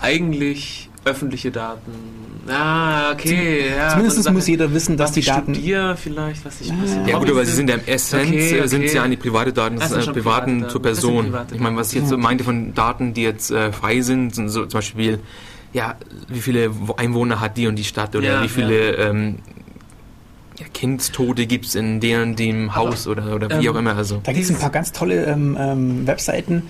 eigentlich 0.01 0.89
öffentliche 1.05 1.51
Daten. 1.51 1.91
Ah, 2.47 3.11
okay, 3.13 3.69
ja. 3.75 3.89
Zumindest 3.89 4.21
so 4.23 4.31
muss 4.31 4.47
jeder 4.47 4.71
wissen, 4.71 4.97
dass 4.97 5.09
was 5.09 5.13
die 5.13 5.19
ich 5.21 5.25
Daten. 5.25 5.55
studiere 5.55 5.97
vielleicht, 5.97 6.45
was 6.45 6.61
ich 6.61 6.67
Ja, 6.67 6.73
im 6.75 7.07
Ja 7.07 7.17
gut, 7.17 7.29
aber 7.31 7.43
sie 7.45 7.53
sind 7.53 7.69
ja 7.69 7.75
im 7.75 7.81
Essenz, 7.87 8.27
Okay, 8.27 8.59
äh, 8.59 8.67
sind 8.67 8.79
okay. 8.81 8.87
sie 8.89 8.95
ja 8.97 9.03
eigentlich 9.03 9.19
private 9.19 9.51
Daten, 9.53 9.75
das 9.75 9.85
Das 9.85 9.91
sind 9.93 10.01
sind 10.03 10.11
äh, 10.11 10.13
privaten 10.13 10.57
private 10.59 10.71
zur 10.71 10.81
Daten. 10.81 10.95
Sind 10.95 11.03
Person. 11.03 11.25
private 11.31 11.55
Ich 11.55 11.61
meine, 11.61 11.75
was 11.77 11.93
ich 11.93 11.99
jetzt 12.01 12.09
so 12.09 12.17
meinte 12.17 12.43
von 12.43 12.73
Daten, 12.75 13.13
die 13.15 13.23
jetzt 13.23 13.49
äh, 13.51 13.71
frei 13.71 14.01
sind, 14.01 14.35
sind 14.35 14.49
so 14.49 14.65
zum 14.67 14.77
Beispiel, 14.77 15.19
ja, 15.73 15.95
wie 16.27 16.39
viele 16.39 16.69
Wo- 16.87 16.95
Einwohner 16.95 17.39
hat 17.39 17.57
die 17.57 17.65
und 17.67 17.77
die 17.77 17.83
Stadt 17.83 18.15
oder 18.15 18.25
Ja, 18.27 18.43
wie 18.43 18.49
viele 18.49 18.91
ähm, 18.95 19.39
ja, 20.59 20.65
Kindstote 20.73 21.47
gibt 21.47 21.65
es 21.65 21.73
in 21.75 21.99
der 21.99 22.21
und 22.21 22.37
dem 22.37 22.75
Haus 22.75 23.07
oder, 23.07 23.33
oder 23.35 23.49
wie 23.59 23.65
ähm, 23.65 23.73
auch 23.73 23.79
immer. 23.79 23.95
Also. 23.95 24.21
Da 24.23 24.31
gibt 24.33 24.45
es 24.45 24.51
ein 24.51 24.59
paar 24.59 24.69
ganz 24.69 24.91
tolle 24.91 25.25
ähm, 25.25 25.57
ähm, 25.59 26.07
Webseiten. 26.07 26.63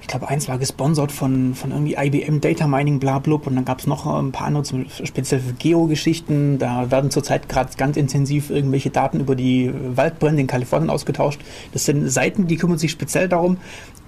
Ich 0.00 0.06
glaube, 0.06 0.28
eins 0.28 0.48
war 0.48 0.58
gesponsert 0.58 1.12
von, 1.12 1.54
von 1.54 1.70
irgendwie 1.70 1.94
IBM 1.94 2.40
Data 2.40 2.66
Mining, 2.66 2.98
bla 2.98 3.18
blub. 3.18 3.46
Und 3.46 3.56
dann 3.56 3.64
gab 3.64 3.80
es 3.80 3.86
noch 3.86 4.06
äh, 4.06 4.18
ein 4.18 4.32
paar 4.32 4.46
andere, 4.46 4.64
zum, 4.64 4.86
speziell 5.04 5.40
für 5.40 5.52
Geo-Geschichten. 5.52 6.58
Da 6.58 6.90
werden 6.90 7.10
zurzeit 7.10 7.48
gerade 7.48 7.70
ganz 7.76 7.96
intensiv 7.96 8.50
irgendwelche 8.50 8.90
Daten 8.90 9.20
über 9.20 9.36
die 9.36 9.72
Waldbrände 9.72 10.40
in 10.40 10.46
Kalifornien 10.46 10.90
ausgetauscht. 10.90 11.40
Das 11.72 11.84
sind 11.84 12.08
Seiten, 12.08 12.46
die 12.46 12.56
kümmern 12.56 12.78
sich 12.78 12.90
speziell 12.90 13.28
darum, 13.28 13.58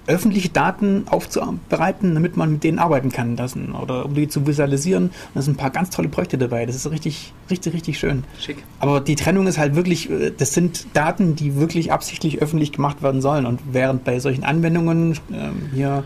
öffentliche 0.07 0.49
Daten 0.49 1.05
aufzubereiten, 1.09 2.13
damit 2.13 2.35
man 2.35 2.53
mit 2.53 2.63
denen 2.63 2.79
arbeiten 2.79 3.11
kann 3.11 3.37
lassen 3.37 3.73
oder 3.73 4.05
um 4.05 4.13
die 4.13 4.27
zu 4.27 4.45
visualisieren. 4.45 5.05
Und 5.05 5.13
da 5.35 5.41
sind 5.41 5.53
ein 5.53 5.57
paar 5.57 5.69
ganz 5.69 5.89
tolle 5.89 6.09
Projekte 6.09 6.37
dabei. 6.37 6.65
Das 6.65 6.75
ist 6.75 6.89
richtig, 6.89 7.33
richtig, 7.49 7.73
richtig 7.73 7.99
schön. 7.99 8.23
Schick. 8.39 8.57
Aber 8.79 8.99
die 8.99 9.15
Trennung 9.15 9.47
ist 9.47 9.57
halt 9.57 9.75
wirklich, 9.75 10.09
äh, 10.09 10.31
das 10.35 10.53
sind 10.53 10.87
Daten, 10.93 11.35
die 11.35 11.55
wirklich 11.55 11.91
absichtlich 11.91 12.41
öffentlich 12.41 12.71
gemacht 12.71 13.01
werden 13.01 13.21
sollen. 13.21 13.45
Und 13.45 13.61
während 13.71 14.03
bei 14.03 14.19
solchen 14.19 14.43
Anwendungen, 14.43 15.17
ähm, 15.31 15.69
hier 15.73 16.03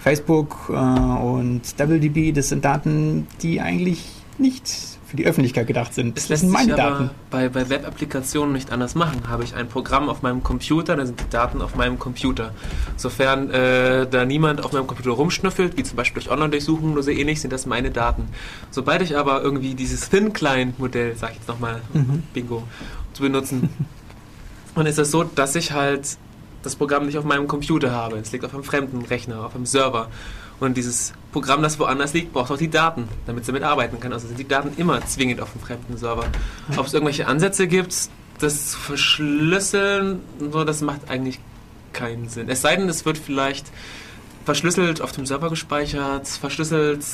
Facebook 0.00 0.70
äh, 0.70 0.72
und 0.72 1.62
WDB, 1.78 2.32
das 2.32 2.48
sind 2.48 2.64
Daten, 2.64 3.26
die 3.42 3.60
eigentlich 3.60 4.04
nicht 4.38 4.89
für 5.10 5.16
die 5.16 5.26
Öffentlichkeit 5.26 5.66
gedacht 5.66 5.92
sind. 5.92 6.16
Es 6.16 6.28
Das 6.28 6.40
sind 6.40 6.50
meine 6.50 6.76
Daten. 6.76 7.10
bei, 7.30 7.48
bei 7.48 7.68
Web-Applikationen 7.68 8.52
nicht 8.52 8.70
anders 8.70 8.94
machen. 8.94 9.28
Habe 9.28 9.42
ich 9.42 9.54
ein 9.56 9.68
Programm 9.68 10.08
auf 10.08 10.22
meinem 10.22 10.42
Computer, 10.44 10.96
dann 10.96 11.06
sind 11.06 11.20
die 11.20 11.28
Daten 11.30 11.60
auf 11.60 11.74
meinem 11.74 11.98
Computer. 11.98 12.54
Sofern 12.96 13.50
äh, 13.50 14.06
da 14.08 14.24
niemand 14.24 14.64
auf 14.64 14.72
meinem 14.72 14.86
Computer 14.86 15.10
rumschnüffelt, 15.10 15.76
wie 15.76 15.82
zum 15.82 15.96
Beispiel 15.96 16.22
durch 16.22 16.32
Online-Durchsuchungen 16.32 16.92
oder 16.94 17.02
so 17.02 17.10
ähnlich, 17.10 17.40
sind 17.40 17.52
das 17.52 17.66
meine 17.66 17.90
Daten. 17.90 18.28
Sobald 18.70 19.02
ich 19.02 19.16
aber 19.16 19.42
irgendwie 19.42 19.74
dieses 19.74 20.08
Thin-Client-Modell, 20.10 21.16
sag 21.16 21.30
ich 21.32 21.36
jetzt 21.38 21.48
nochmal, 21.48 21.80
Mhm. 21.92 22.22
Bingo, 22.32 22.62
zu 23.12 23.22
benutzen, 23.22 23.68
dann 24.76 24.86
ist 24.86 24.98
es 24.98 25.10
so, 25.10 25.24
dass 25.24 25.56
ich 25.56 25.72
halt 25.72 26.16
das 26.62 26.76
Programm 26.76 27.06
nicht 27.06 27.18
auf 27.18 27.24
meinem 27.24 27.48
Computer 27.48 27.90
habe. 27.90 28.18
Es 28.18 28.30
liegt 28.30 28.44
auf 28.44 28.54
einem 28.54 28.62
fremden 28.64 29.02
Rechner, 29.02 29.44
auf 29.44 29.54
einem 29.56 29.66
Server. 29.66 30.08
Und 30.60 30.76
dieses 30.76 31.14
Programm, 31.32 31.62
das 31.62 31.78
woanders 31.78 32.12
liegt, 32.12 32.32
braucht 32.32 32.50
auch 32.50 32.58
die 32.58 32.70
Daten, 32.70 33.08
damit 33.26 33.42
es 33.42 33.46
damit 33.46 33.62
arbeiten 33.62 33.98
kann. 33.98 34.12
Also 34.12 34.28
sind 34.28 34.38
die 34.38 34.46
Daten 34.46 34.72
immer 34.76 35.04
zwingend 35.06 35.40
auf 35.40 35.52
dem 35.52 35.62
fremden 35.62 35.96
Server. 35.96 36.26
Ob 36.76 36.86
es 36.86 36.92
irgendwelche 36.92 37.26
Ansätze 37.26 37.66
gibt, 37.66 37.94
das 38.38 38.72
zu 38.72 38.78
verschlüsseln, 38.78 40.20
so, 40.38 40.64
das 40.64 40.82
macht 40.82 41.08
eigentlich 41.08 41.40
keinen 41.92 42.28
Sinn. 42.28 42.48
Es 42.48 42.60
sei 42.60 42.76
denn, 42.76 42.88
es 42.88 43.04
wird 43.04 43.18
vielleicht 43.18 43.66
verschlüsselt 44.44 45.00
auf 45.00 45.12
dem 45.12 45.26
Server 45.26 45.50
gespeichert, 45.50 46.28
verschlüsselt 46.28 47.04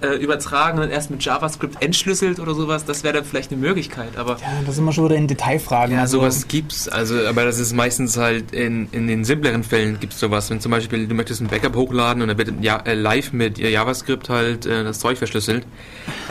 äh, 0.00 0.16
übertragen 0.16 0.78
und 0.78 0.90
erst 0.90 1.10
mit 1.10 1.24
JavaScript 1.24 1.82
entschlüsselt 1.82 2.40
oder 2.40 2.54
sowas. 2.54 2.84
Das 2.84 3.04
wäre 3.04 3.14
dann 3.14 3.24
vielleicht 3.24 3.52
eine 3.52 3.60
Möglichkeit, 3.60 4.16
aber 4.16 4.32
Ja, 4.40 4.46
das 4.66 4.76
sind 4.76 4.84
wir 4.84 4.92
schon 4.92 5.04
wieder 5.06 5.16
in 5.16 5.26
Detailfragen. 5.28 5.94
Ja, 5.94 6.02
Also, 6.02 6.18
sowas 6.18 6.48
gibt's, 6.48 6.88
also, 6.88 7.26
aber 7.26 7.44
das 7.44 7.58
ist 7.58 7.72
meistens 7.74 8.16
halt 8.16 8.52
in, 8.52 8.88
in 8.92 9.06
den 9.06 9.24
simpleren 9.24 9.64
Fällen 9.64 9.98
gibt's 10.00 10.18
sowas. 10.20 10.50
Wenn 10.50 10.60
zum 10.60 10.70
Beispiel 10.70 11.06
du 11.06 11.14
möchtest 11.14 11.40
ein 11.40 11.48
Backup 11.48 11.76
hochladen 11.76 12.22
und 12.22 12.28
dann 12.28 12.38
wird 12.38 12.52
ja, 12.60 12.78
äh, 12.84 12.94
live 12.94 13.32
mit 13.32 13.58
äh, 13.58 13.70
JavaScript 13.70 14.28
halt 14.28 14.66
äh, 14.66 14.84
das 14.84 14.98
Zeug 14.98 15.18
verschlüsselt. 15.18 15.66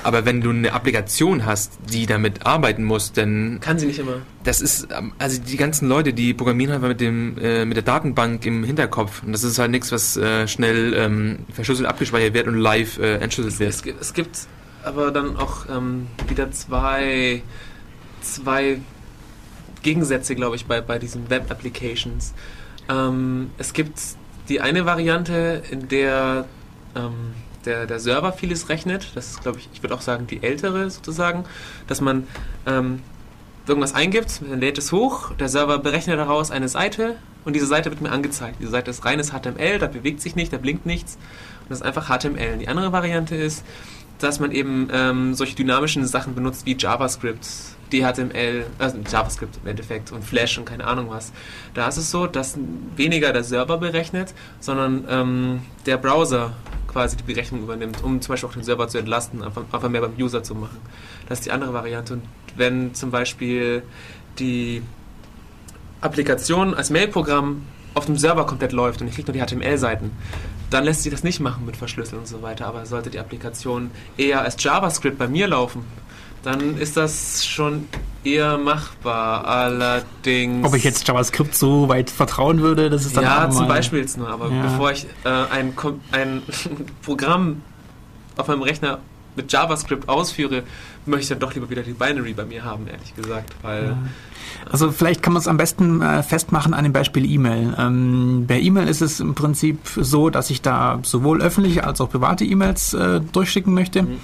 Aber 0.04 0.26
wenn 0.26 0.41
du 0.41 0.49
eine 0.49 0.73
Applikation 0.73 1.45
hast, 1.45 1.73
die 1.91 2.06
damit 2.06 2.45
arbeiten 2.45 2.84
muss, 2.84 3.13
dann 3.13 3.60
kann 3.62 3.80
sie 3.80 3.86
nicht 3.88 3.99
immer. 3.99 4.17
das 4.43 4.62
ist, 4.62 4.88
ähm, 4.95 5.13
also 5.17 5.41
die 5.41 5.58
ganzen 5.58 5.88
Leute, 5.88 6.13
die 6.13 6.34
programmieren 6.34 6.73
einfach 6.73 6.89
mit 6.89 7.02
dem, 7.02 7.38
äh, 7.41 7.65
mit 7.65 7.78
der 7.78 7.84
Datenbank 7.84 8.45
im 8.45 8.63
Hinterkopf. 8.63 9.23
Und 9.23 9.32
das 9.32 9.43
ist 9.43 9.60
halt 9.60 9.71
nichts, 9.71 9.91
was 9.91 10.17
äh, 10.17 10.47
schnell 10.47 10.93
ähm, 10.95 11.39
verschlüsselt 11.54 11.88
abgespeichert 11.88 12.34
wird 12.34 12.47
und 12.47 12.58
live 12.58 12.97
äh, 12.99 13.15
entschlüsselt 13.15 13.52
Es 13.59 13.83
gibt, 13.83 14.01
es 14.01 14.13
gibt 14.13 14.47
aber 14.83 15.11
dann 15.11 15.37
auch 15.37 15.69
ähm, 15.69 16.07
wieder 16.27 16.51
zwei, 16.51 17.41
zwei 18.21 18.79
Gegensätze, 19.81 20.35
glaube 20.35 20.55
ich, 20.55 20.65
bei, 20.65 20.81
bei 20.81 20.99
diesen 20.99 21.29
Web-Applications. 21.29 22.33
Ähm, 22.89 23.51
es 23.57 23.73
gibt 23.73 23.99
die 24.49 24.61
eine 24.61 24.85
Variante, 24.85 25.63
in 25.71 25.87
der 25.87 26.45
ähm, 26.95 27.33
der, 27.65 27.85
der 27.85 27.99
Server 27.99 28.33
vieles 28.33 28.69
rechnet. 28.69 29.11
Das 29.15 29.31
ist, 29.31 29.41
glaube 29.41 29.59
ich, 29.59 29.69
ich 29.73 29.81
würde 29.81 29.95
auch 29.95 30.01
sagen, 30.01 30.27
die 30.27 30.43
ältere 30.43 30.89
sozusagen, 30.89 31.45
dass 31.87 32.01
man 32.01 32.27
ähm, 32.65 33.01
irgendwas 33.67 33.93
eingibt, 33.93 34.41
dann 34.41 34.59
lädt 34.59 34.77
es 34.77 34.91
hoch, 34.91 35.33
der 35.35 35.47
Server 35.47 35.79
berechnet 35.79 36.19
daraus 36.19 36.51
eine 36.51 36.67
Seite 36.67 37.15
und 37.45 37.53
diese 37.55 37.65
Seite 37.65 37.89
wird 37.89 38.01
mir 38.01 38.11
angezeigt. 38.11 38.57
Diese 38.59 38.71
Seite 38.71 38.91
ist 38.91 39.05
reines 39.05 39.31
HTML, 39.31 39.79
da 39.79 39.87
bewegt 39.87 40.21
sich 40.21 40.35
nicht, 40.35 40.51
da 40.51 40.57
blinkt 40.57 40.85
nichts 40.85 41.17
das 41.73 41.81
ist 41.81 41.86
einfach 41.86 42.07
HTML. 42.07 42.59
Die 42.59 42.67
andere 42.67 42.91
Variante 42.91 43.36
ist, 43.36 43.65
dass 44.19 44.39
man 44.39 44.51
eben 44.51 44.89
ähm, 44.93 45.33
solche 45.33 45.55
dynamischen 45.55 46.05
Sachen 46.05 46.36
benutzt 46.36 46.67
wie 46.67 46.77
JavaScript, 46.77 47.47
DHTML, 47.91 48.65
also 48.77 48.97
JavaScript 49.12 49.57
im 49.63 49.69
Endeffekt 49.69 50.12
und 50.12 50.23
Flash 50.23 50.57
und 50.57 50.65
keine 50.65 50.86
Ahnung 50.86 51.07
was. 51.09 51.33
Da 51.73 51.88
ist 51.88 51.97
es 51.97 52.12
so, 52.12 52.27
dass 52.27 52.57
weniger 52.95 53.33
der 53.33 53.43
Server 53.43 53.77
berechnet, 53.77 54.33
sondern 54.59 55.05
ähm, 55.09 55.62
der 55.88 55.97
Browser 55.97 56.53
quasi 56.88 57.17
die 57.17 57.23
Berechnung 57.23 57.63
übernimmt, 57.63 58.03
um 58.03 58.21
zum 58.21 58.33
Beispiel 58.33 58.49
auch 58.49 58.53
den 58.53 58.63
Server 58.63 58.88
zu 58.88 58.99
entlasten, 58.99 59.41
einfach, 59.41 59.63
einfach 59.71 59.89
mehr 59.89 60.01
beim 60.01 60.13
User 60.17 60.43
zu 60.43 60.53
machen. 60.53 60.77
Das 61.27 61.39
ist 61.39 61.45
die 61.47 61.51
andere 61.51 61.73
Variante. 61.73 62.13
Und 62.13 62.23
wenn 62.55 62.93
zum 62.93 63.09
Beispiel 63.09 63.81
die 64.38 64.83
Applikation 66.01 66.75
als 66.75 66.91
Mailprogramm 66.91 67.63
auf 67.95 68.05
dem 68.05 68.17
Server 68.17 68.45
komplett 68.45 68.71
läuft 68.71 69.01
und 69.01 69.07
ich 69.07 69.15
kriege 69.15 69.31
nur 69.31 69.45
die 69.45 69.55
HTML-Seiten, 69.55 70.12
dann 70.73 70.86
lässt 70.86 71.03
sich 71.03 71.12
das 71.12 71.23
nicht 71.23 71.39
machen 71.39 71.65
mit 71.65 71.77
Verschlüsseln 71.77 72.19
und 72.19 72.27
so 72.27 72.41
weiter. 72.41 72.65
Aber 72.65 72.86
sollte 72.86 73.09
die 73.09 73.19
Applikation 73.19 73.91
eher 74.17 74.41
als 74.41 74.62
JavaScript 74.62 75.17
bei 75.17 75.27
mir 75.27 75.47
laufen, 75.47 75.86
dann 76.41 76.77
ist 76.77 76.97
das 76.97 77.45
schon 77.45 77.88
eher 78.23 78.57
machbar. 78.57 79.45
Allerdings. 79.45 80.65
ob 80.67 80.73
ich 80.75 80.83
jetzt 80.83 81.07
JavaScript 81.07 81.55
so 81.55 81.88
weit 81.89 82.09
vertrauen 82.09 82.62
würde, 82.62 82.89
das 82.89 83.05
ist 83.05 83.15
dann 83.15 83.23
ja, 83.23 83.49
zum 83.49 83.67
Beispiel 83.67 83.99
jetzt 83.99 84.17
nur, 84.17 84.29
aber 84.29 84.49
Ja. 84.49 84.62
bevor 84.63 84.91
ich 84.91 85.05
äh, 85.23 85.29
ein, 85.29 85.73
ein 86.12 86.41
Programm 87.01 87.62
auf 88.36 88.47
meinem 88.47 88.63
Rechner 88.63 88.99
mit 89.35 89.51
JavaScript 89.51 90.09
ausführe, 90.09 90.63
möchte 91.05 91.23
ich 91.23 91.29
dann 91.29 91.39
doch 91.39 91.53
lieber 91.53 91.69
wieder 91.69 91.83
die 91.83 91.93
Binary 91.93 92.33
bei 92.33 92.45
mir 92.45 92.63
haben, 92.63 92.87
ehrlich 92.87 93.15
gesagt, 93.15 93.53
weil 93.61 93.95
Also 94.69 94.91
vielleicht 94.91 95.21
kann 95.21 95.33
man 95.33 95.41
es 95.41 95.47
am 95.47 95.57
besten 95.57 96.01
äh, 96.01 96.23
festmachen 96.23 96.73
an 96.73 96.83
dem 96.83 96.93
Beispiel 96.93 97.29
E-Mail. 97.29 97.75
Ähm, 97.77 98.45
bei 98.47 98.59
E-Mail 98.59 98.88
ist 98.88 99.01
es 99.01 99.19
im 99.19 99.36
Prinzip 99.36 99.79
so, 99.95 100.29
dass 100.29 100.49
ich 100.49 100.61
da 100.61 100.99
sowohl 101.03 101.41
öffentliche 101.41 101.84
als 101.84 102.01
auch 102.01 102.09
private 102.09 102.45
E-Mails 102.45 102.93
äh, 102.93 103.19
durchschicken 103.19 103.73
möchte. 103.73 104.03
Mhm. 104.03 104.19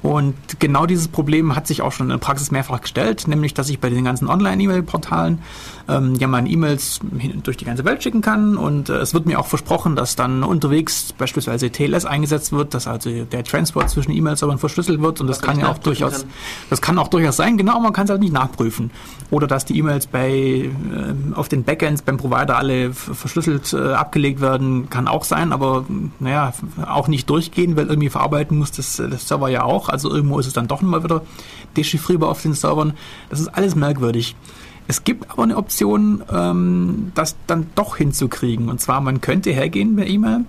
Und 0.00 0.36
genau 0.60 0.86
dieses 0.86 1.08
Problem 1.08 1.56
hat 1.56 1.66
sich 1.66 1.82
auch 1.82 1.90
schon 1.90 2.06
in 2.06 2.10
der 2.10 2.18
Praxis 2.18 2.52
mehrfach 2.52 2.82
gestellt, 2.82 3.26
nämlich 3.26 3.54
dass 3.54 3.68
ich 3.68 3.80
bei 3.80 3.90
den 3.90 4.04
ganzen 4.04 4.28
Online-E-Mail-Portalen 4.28 5.40
ähm, 5.88 6.14
ja 6.16 6.26
meine 6.28 6.48
E-Mails 6.48 7.00
durch 7.42 7.56
die 7.56 7.64
ganze 7.64 7.84
Welt 7.84 8.02
schicken 8.02 8.20
kann 8.20 8.56
und 8.56 8.88
äh, 8.88 8.96
es 8.98 9.14
wird 9.14 9.26
mir 9.26 9.40
auch 9.40 9.46
versprochen, 9.46 9.96
dass 9.96 10.16
dann 10.16 10.42
unterwegs 10.42 11.12
beispielsweise 11.16 11.70
TLS 11.70 12.04
eingesetzt 12.04 12.52
wird, 12.52 12.74
dass 12.74 12.86
also 12.86 13.24
der 13.24 13.44
Transport 13.44 13.90
zwischen 13.90 14.12
E-Mail-Servern 14.12 14.58
verschlüsselt 14.58 15.00
wird 15.00 15.20
und 15.20 15.26
das 15.26 15.40
man 15.40 15.50
kann 15.50 15.60
ja 15.60 15.70
auch 15.70 15.78
durchaus, 15.78 16.20
kann. 16.20 16.30
das 16.70 16.80
kann 16.80 16.98
auch 16.98 17.08
durchaus 17.08 17.36
sein, 17.36 17.56
genau, 17.56 17.80
man 17.80 17.92
kann 17.92 18.04
es 18.04 18.10
halt 18.10 18.20
nicht 18.20 18.32
nachprüfen. 18.32 18.90
Oder 19.30 19.46
dass 19.46 19.64
die 19.64 19.78
E-Mails 19.78 20.06
bei 20.06 20.30
äh, 20.30 20.70
auf 21.34 21.48
den 21.48 21.64
Backends 21.64 22.02
beim 22.02 22.16
Provider 22.18 22.56
alle 22.56 22.92
verschlüsselt 22.92 23.72
äh, 23.72 23.92
abgelegt 23.92 24.40
werden, 24.40 24.90
kann 24.90 25.08
auch 25.08 25.24
sein, 25.24 25.52
aber 25.52 25.86
naja, 26.18 26.52
auch 26.86 27.08
nicht 27.08 27.28
durchgehen, 27.30 27.76
weil 27.76 27.86
irgendwie 27.86 28.10
verarbeiten 28.10 28.58
muss 28.58 28.72
das, 28.72 28.96
das 28.96 29.28
Server 29.28 29.48
ja 29.48 29.62
auch. 29.62 29.88
Also 29.88 30.10
irgendwo 30.10 30.38
ist 30.38 30.46
es 30.46 30.52
dann 30.52 30.68
doch 30.68 30.82
mal 30.82 31.02
wieder 31.02 31.22
dechiffrierbar 31.76 32.30
auf 32.30 32.42
den 32.42 32.54
Servern. 32.54 32.92
Das 33.30 33.40
ist 33.40 33.48
alles 33.48 33.74
merkwürdig. 33.74 34.36
Es 34.88 35.04
gibt 35.04 35.30
aber 35.30 35.42
eine 35.44 35.56
Option, 35.56 36.22
ähm, 36.32 37.12
das 37.14 37.36
dann 37.46 37.66
doch 37.74 37.96
hinzukriegen. 37.96 38.68
Und 38.68 38.80
zwar, 38.80 39.00
man 39.00 39.20
könnte 39.20 39.50
hergehen 39.50 39.94
per 39.96 40.06
E-Mail, 40.06 40.44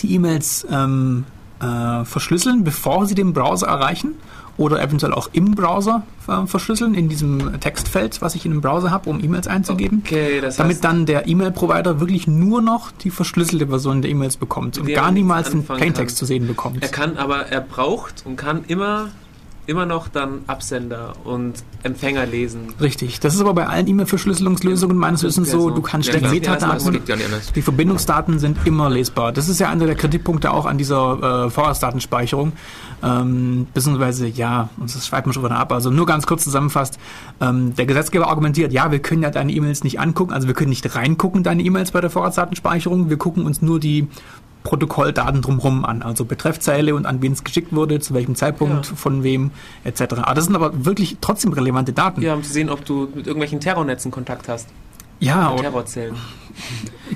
die 0.00 0.14
E-Mails 0.14 0.66
ähm, 0.70 1.24
äh, 1.60 2.04
verschlüsseln, 2.04 2.64
bevor 2.64 3.06
sie 3.06 3.14
den 3.14 3.32
Browser 3.32 3.68
erreichen 3.68 4.14
oder 4.56 4.82
eventuell 4.82 5.12
auch 5.12 5.28
im 5.32 5.52
Browser 5.52 6.02
äh, 6.28 6.46
verschlüsseln, 6.46 6.94
in 6.94 7.08
diesem 7.08 7.60
Textfeld, 7.60 8.20
was 8.20 8.34
ich 8.34 8.44
in 8.44 8.52
dem 8.52 8.60
Browser 8.60 8.90
habe, 8.90 9.08
um 9.08 9.22
E-Mails 9.22 9.46
einzugeben. 9.46 10.02
Okay, 10.04 10.40
das 10.40 10.56
Damit 10.56 10.76
heißt, 10.76 10.84
dann 10.84 11.06
der 11.06 11.26
E-Mail-Provider 11.26 12.00
wirklich 12.00 12.26
nur 12.26 12.62
noch 12.62 12.90
die 12.90 13.10
verschlüsselte 13.10 13.68
Version 13.68 14.02
der 14.02 14.10
E-Mails 14.10 14.36
bekommt 14.36 14.78
und 14.78 14.88
gar 14.88 15.06
damit 15.06 15.14
niemals 15.14 15.50
den 15.50 15.64
Plaintext 15.64 16.16
kann. 16.16 16.18
zu 16.18 16.24
sehen 16.26 16.46
bekommt. 16.46 16.82
er 16.82 16.88
kann 16.88 17.16
aber, 17.16 17.46
er 17.46 17.60
braucht 17.60 18.24
und 18.26 18.36
kann 18.36 18.64
immer, 18.68 19.08
immer 19.66 19.86
noch 19.86 20.08
dann 20.08 20.42
Absender 20.48 21.12
und 21.24 21.62
Empfänger 21.84 22.26
lesen. 22.26 22.74
Richtig. 22.80 23.20
Das 23.20 23.34
ist 23.34 23.40
aber 23.40 23.54
bei 23.54 23.66
allen 23.66 23.86
E-Mail-Verschlüsselungslösungen 23.86 24.96
meines 24.96 25.22
Wissens 25.22 25.50
so, 25.50 25.70
du 25.70 25.82
kannst 25.82 26.12
Ja, 26.12 26.18
die 26.18 26.26
Metadaten, 26.26 27.00
die 27.54 27.62
Verbindungsdaten 27.62 28.38
sind 28.38 28.58
immer 28.64 28.90
lesbar. 28.90 29.32
Das 29.32 29.48
ist 29.48 29.60
ja 29.60 29.68
einer 29.68 29.86
der 29.86 29.94
Kritikpunkte 29.94 30.50
auch 30.50 30.66
an 30.66 30.78
dieser 30.78 31.46
äh, 31.46 31.50
Vorratsdatenspeicherung. 31.50 32.52
Ähm, 33.04 33.66
beziehungsweise, 33.72 34.26
ja, 34.26 34.68
und 34.78 34.94
das 34.94 35.06
schweift 35.06 35.26
man 35.26 35.32
schon 35.32 35.44
wieder 35.44 35.56
ab. 35.56 35.72
Also 35.72 35.90
nur 35.90 36.06
ganz 36.06 36.26
kurz 36.26 36.44
zusammenfasst. 36.44 36.98
Ähm, 37.40 37.74
der 37.76 37.86
Gesetzgeber 37.86 38.28
argumentiert, 38.28 38.72
ja, 38.72 38.90
wir 38.90 39.00
können 39.00 39.22
ja 39.22 39.30
deine 39.30 39.52
E-Mails 39.52 39.84
nicht 39.84 40.00
angucken, 40.00 40.32
also 40.32 40.46
wir 40.46 40.54
können 40.54 40.70
nicht 40.70 40.94
reingucken, 40.94 41.42
deine 41.42 41.62
E-Mails 41.62 41.92
bei 41.92 42.00
der 42.00 42.10
Vorratsdatenspeicherung. 42.10 43.10
Wir 43.10 43.16
gucken 43.16 43.46
uns 43.46 43.62
nur 43.62 43.80
die 43.80 44.08
Protokolldaten 44.64 45.42
drumherum 45.42 45.84
an, 45.84 46.02
also 46.02 46.24
Betreffzeile 46.24 46.94
und 46.94 47.06
an 47.06 47.20
wen 47.22 47.32
es 47.32 47.44
geschickt 47.44 47.72
wurde, 47.74 48.00
zu 48.00 48.14
welchem 48.14 48.34
Zeitpunkt, 48.36 48.86
Ja. 48.90 48.94
von 48.96 49.22
wem, 49.22 49.50
etc. 49.84 50.02
Aber 50.22 50.34
das 50.34 50.44
sind 50.44 50.54
aber 50.54 50.84
wirklich 50.84 51.16
trotzdem 51.20 51.52
relevante 51.52 51.92
Daten. 51.92 52.22
Ja, 52.22 52.34
um 52.34 52.42
zu 52.42 52.52
sehen, 52.52 52.70
ob 52.70 52.84
du 52.84 53.08
mit 53.14 53.26
irgendwelchen 53.26 53.60
Terrornetzen 53.60 54.10
Kontakt 54.10 54.48
hast. 54.48 54.68
Ja, 55.22 55.48
und- 55.48 55.60
Terrorzellen. 55.62 56.16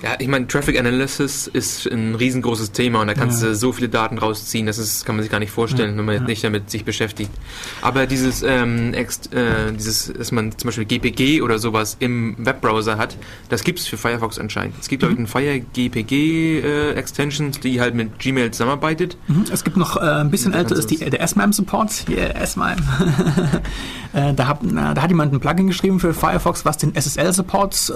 Ja, 0.02 0.10
ich 0.18 0.28
meine, 0.28 0.46
Traffic 0.46 0.78
Analysis 0.78 1.46
ist 1.46 1.86
ein 1.86 2.14
riesengroßes 2.14 2.72
Thema 2.72 3.00
und 3.00 3.06
da 3.06 3.14
kannst 3.14 3.40
Ja. 3.42 3.48
du 3.48 3.54
so 3.54 3.72
viele 3.72 3.88
Daten 3.88 4.18
rausziehen, 4.18 4.66
das 4.66 4.76
ist, 4.76 5.06
kann 5.06 5.16
man 5.16 5.22
sich 5.22 5.32
gar 5.32 5.38
nicht 5.38 5.50
vorstellen, 5.52 5.92
Ja, 5.92 5.98
wenn 5.98 6.04
man 6.04 6.14
jetzt 6.16 6.22
ja. 6.22 6.28
nicht 6.28 6.44
damit 6.44 6.70
sich 6.70 6.84
beschäftigt. 6.84 7.30
Aber 7.80 8.06
dieses, 8.06 8.42
ähm, 8.42 8.92
ext, 8.92 9.32
äh, 9.32 9.72
dieses, 9.72 10.12
dass 10.12 10.32
man 10.32 10.52
zum 10.56 10.68
Beispiel 10.68 10.84
GPG 10.84 11.40
oder 11.40 11.58
sowas 11.58 11.96
im 11.98 12.34
Webbrowser 12.38 12.98
hat, 12.98 13.16
das 13.48 13.64
gibt 13.64 13.78
es 13.78 13.86
für 13.86 13.96
Firefox 13.96 14.38
anscheinend. 14.38 14.74
Es 14.80 14.88
gibt, 14.88 15.00
glaube 15.00 15.14
ich, 15.14 15.18
einen 15.18 15.28
Fire 15.28 15.60
GPG 15.60 16.60
äh, 16.60 16.90
Extension, 16.92 17.52
die 17.62 17.80
halt 17.80 17.94
mit 17.94 18.18
Gmail 18.18 18.50
zusammenarbeitet. 18.50 19.16
Mhm. 19.28 19.44
Es 19.50 19.64
gibt 19.64 19.78
noch 19.78 19.96
äh, 19.96 20.00
ein 20.00 20.30
bisschen 20.30 20.52
Da 20.52 20.58
älter 20.58 20.76
ist 20.76 20.90
die, 20.90 20.98
der 20.98 21.22
S-MIME-Support. 21.22 22.04
Yeah, 22.10 22.34
S-MIME. 22.42 22.76
äh, 24.12 24.34
da, 24.34 24.46
hat, 24.46 24.58
na, 24.62 24.92
da 24.92 25.02
hat 25.02 25.10
jemand 25.10 25.32
ein 25.32 25.40
Plugin 25.40 25.68
geschrieben 25.68 26.00
für 26.00 26.12
Firefox, 26.12 26.66
was 26.66 26.76
den 26.76 26.94
SSL-Support 26.94 27.92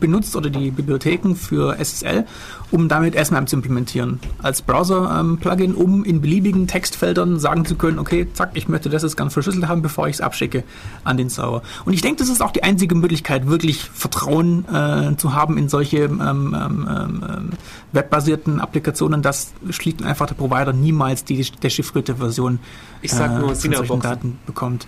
benutzt 0.00 0.36
oder 0.36 0.50
die 0.50 0.70
Bibliotheken 0.70 1.34
für 1.34 1.78
SSL, 1.78 2.24
um 2.70 2.88
damit 2.88 3.14
S-MIME 3.14 3.46
zu 3.46 3.56
implementieren. 3.56 4.20
Als 4.42 4.62
Browser-Plugin, 4.62 5.74
um 5.74 6.04
in 6.04 6.20
beliebigen 6.20 6.66
Textfeldern 6.66 7.38
sagen 7.38 7.64
zu 7.64 7.76
können, 7.76 7.98
okay, 7.98 8.26
zack, 8.32 8.50
ich 8.54 8.68
möchte 8.68 8.88
das 8.88 9.02
jetzt 9.02 9.16
ganz 9.16 9.32
verschlüsselt 9.32 9.68
haben, 9.68 9.82
bevor 9.82 10.08
ich 10.08 10.16
es 10.16 10.20
abschicke 10.20 10.64
an 11.04 11.16
den 11.16 11.28
Server. 11.28 11.62
Und 11.84 11.92
ich 11.92 12.00
denke, 12.00 12.18
das 12.18 12.28
ist 12.28 12.42
auch 12.42 12.50
die 12.50 12.62
einzige 12.62 12.94
Möglichkeit, 12.94 13.46
wirklich 13.46 13.82
Vertrauen 13.82 14.64
äh, 14.68 15.16
zu 15.16 15.34
haben 15.34 15.58
in 15.58 15.68
solche 15.68 15.98
ähm, 15.98 16.20
ähm, 16.20 16.54
ähm, 16.56 17.24
ähm, 17.28 17.50
webbasierten 17.92 18.60
Applikationen, 18.60 19.22
dass 19.22 19.52
schlicht 19.70 20.00
und 20.00 20.06
einfach 20.06 20.26
der 20.26 20.34
Provider 20.34 20.72
niemals 20.72 21.24
die 21.24 21.42
dechiffrierte 21.42 22.16
Version 22.16 22.58
Ich 23.02 23.12
sag 23.12 23.30
nur 23.30 23.48
von 23.48 23.54
solchen 23.54 23.72
Sinaboxen. 23.72 24.00
Daten 24.00 24.38
bekommt. 24.46 24.86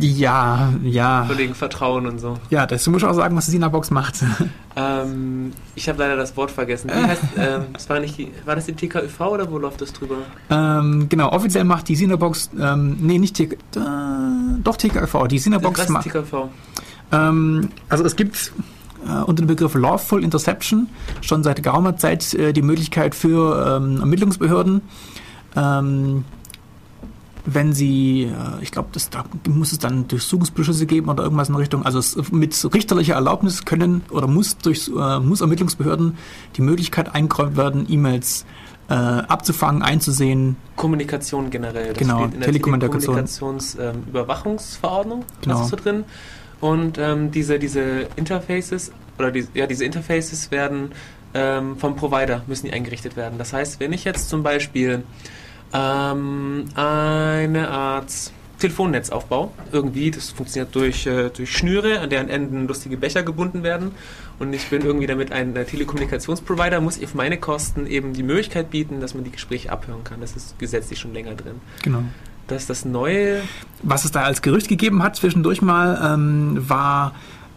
Ja, 0.00 0.72
ja. 0.82 1.24
Kollegen 1.26 1.54
Vertrauen 1.54 2.06
und 2.06 2.18
so. 2.18 2.36
Ja, 2.50 2.66
das 2.66 2.86
muss 2.88 3.02
ich 3.02 3.08
auch 3.08 3.14
sagen, 3.14 3.34
was 3.36 3.46
die 3.46 3.52
Sinabox 3.52 3.90
macht. 3.90 4.16
Ähm, 4.74 5.52
ich 5.74 5.86
habe 5.90 5.98
leider 5.98 6.16
das 6.16 6.34
Wort 6.34 6.50
vergessen. 6.50 6.88
Wie 6.88 7.06
heißt, 7.06 7.22
ähm, 7.36 7.64
das 7.74 7.90
war, 7.90 8.00
nicht, 8.00 8.16
die- 8.16 8.30
war 8.46 8.54
das 8.56 8.64
die 8.64 8.72
TKÜV 8.72 9.20
oder 9.20 9.50
wo 9.50 9.58
läuft 9.58 9.82
das 9.82 9.92
drüber? 9.92 10.14
ähm, 10.48 11.10
genau, 11.10 11.28
offiziell 11.30 11.64
macht 11.64 11.88
die 11.88 11.94
Sinabox, 11.94 12.48
ähm, 12.58 12.96
nee, 13.00 13.18
nicht 13.18 13.36
TK, 13.36 13.52
äh, 13.52 13.80
doch 14.64 14.78
TKV, 14.78 15.26
die 15.28 15.38
Sinabox 15.38 15.78
Was 15.78 15.84
ist 15.84 15.90
macht, 15.92 16.04
TKÜV? 16.06 16.48
ähm, 17.12 17.68
also 17.90 18.02
es 18.06 18.16
gibt 18.16 18.50
äh, 19.06 19.10
unter 19.24 19.42
dem 19.42 19.46
Begriff 19.48 19.74
Lawful 19.74 20.24
Interception 20.24 20.88
schon 21.20 21.42
seit 21.42 21.62
geraumer 21.62 21.98
Zeit 21.98 22.32
äh, 22.32 22.54
die 22.54 22.62
Möglichkeit 22.62 23.14
für 23.14 23.76
ähm, 23.76 24.00
Ermittlungsbehörden, 24.00 24.80
ähm, 25.54 26.24
wenn 27.44 27.72
sie, 27.72 28.24
äh, 28.24 28.62
ich 28.62 28.70
glaube, 28.70 28.90
da 29.10 29.24
muss 29.48 29.72
es 29.72 29.78
dann 29.78 30.06
Durchsuchungsbeschlüsse 30.08 30.86
geben 30.86 31.08
oder 31.08 31.24
irgendwas 31.24 31.48
in 31.48 31.54
Richtung. 31.56 31.84
Also 31.84 31.98
es, 31.98 32.30
mit 32.30 32.56
richterlicher 32.74 33.14
Erlaubnis 33.14 33.64
können 33.64 34.02
oder 34.10 34.26
muss 34.26 34.56
durch 34.58 34.88
äh, 34.88 35.18
muss 35.20 35.40
Ermittlungsbehörden 35.40 36.16
die 36.56 36.62
Möglichkeit 36.62 37.14
eingeräumt 37.14 37.56
werden, 37.56 37.86
E-Mails 37.88 38.44
äh, 38.88 38.94
abzufangen, 38.94 39.82
einzusehen. 39.82 40.56
Kommunikation 40.76 41.50
generell. 41.50 41.94
Genau, 41.94 42.26
Telekommunikation. 42.28 43.26
Telekommunikationsüberwachungsverordnung, 43.26 45.24
Genau. 45.40 45.54
das 45.54 45.64
ist 45.64 45.70
so 45.70 45.76
drin. 45.76 46.04
Und 46.60 46.98
ähm, 46.98 47.30
diese, 47.32 47.58
diese 47.58 48.06
Interfaces, 48.16 48.92
oder 49.18 49.30
die, 49.32 49.46
ja, 49.54 49.66
diese 49.66 49.84
Interfaces 49.84 50.50
werden 50.50 50.92
ähm, 51.34 51.76
vom 51.76 51.96
Provider, 51.96 52.42
müssen 52.46 52.66
die 52.66 52.72
eingerichtet 52.72 53.16
werden. 53.16 53.38
Das 53.38 53.52
heißt, 53.52 53.80
wenn 53.80 53.92
ich 53.92 54.04
jetzt 54.04 54.28
zum 54.28 54.42
Beispiel 54.42 55.02
ähm, 55.72 56.64
eine 56.74 57.68
Art 57.70 58.12
Telefonnetz 58.58 59.10
aufbaue, 59.10 59.50
irgendwie, 59.72 60.12
das 60.12 60.30
funktioniert 60.30 60.74
durch, 60.74 61.06
äh, 61.06 61.30
durch 61.30 61.56
Schnüre, 61.56 61.98
an 61.98 62.10
deren 62.10 62.28
Enden 62.28 62.68
lustige 62.68 62.96
Becher 62.96 63.24
gebunden 63.24 63.64
werden 63.64 63.90
und 64.38 64.52
ich 64.52 64.66
bin 64.68 64.82
irgendwie 64.82 65.06
damit 65.06 65.32
ein 65.32 65.54
äh, 65.56 65.64
Telekommunikationsprovider, 65.64 66.80
muss 66.80 66.96
ich 66.98 67.04
auf 67.04 67.14
meine 67.14 67.38
Kosten 67.38 67.86
eben 67.86 68.12
die 68.12 68.22
Möglichkeit 68.22 68.70
bieten, 68.70 69.00
dass 69.00 69.14
man 69.14 69.24
die 69.24 69.32
Gespräche 69.32 69.70
abhören 69.70 70.04
kann. 70.04 70.20
Das 70.20 70.36
ist 70.36 70.58
gesetzlich 70.58 70.98
schon 70.98 71.12
länger 71.12 71.34
drin. 71.34 71.60
Genau. 71.82 72.02
Das 72.46 72.62
ist 72.62 72.70
das 72.70 72.84
Neue. 72.84 73.42
Was 73.82 74.04
es 74.04 74.10
da 74.10 74.22
als 74.22 74.42
Gerücht 74.42 74.68
gegeben 74.68 75.02
hat 75.02 75.16
zwischendurch 75.16 75.62
mal, 75.62 76.14
ähm, 76.14 76.68
war 76.68 77.14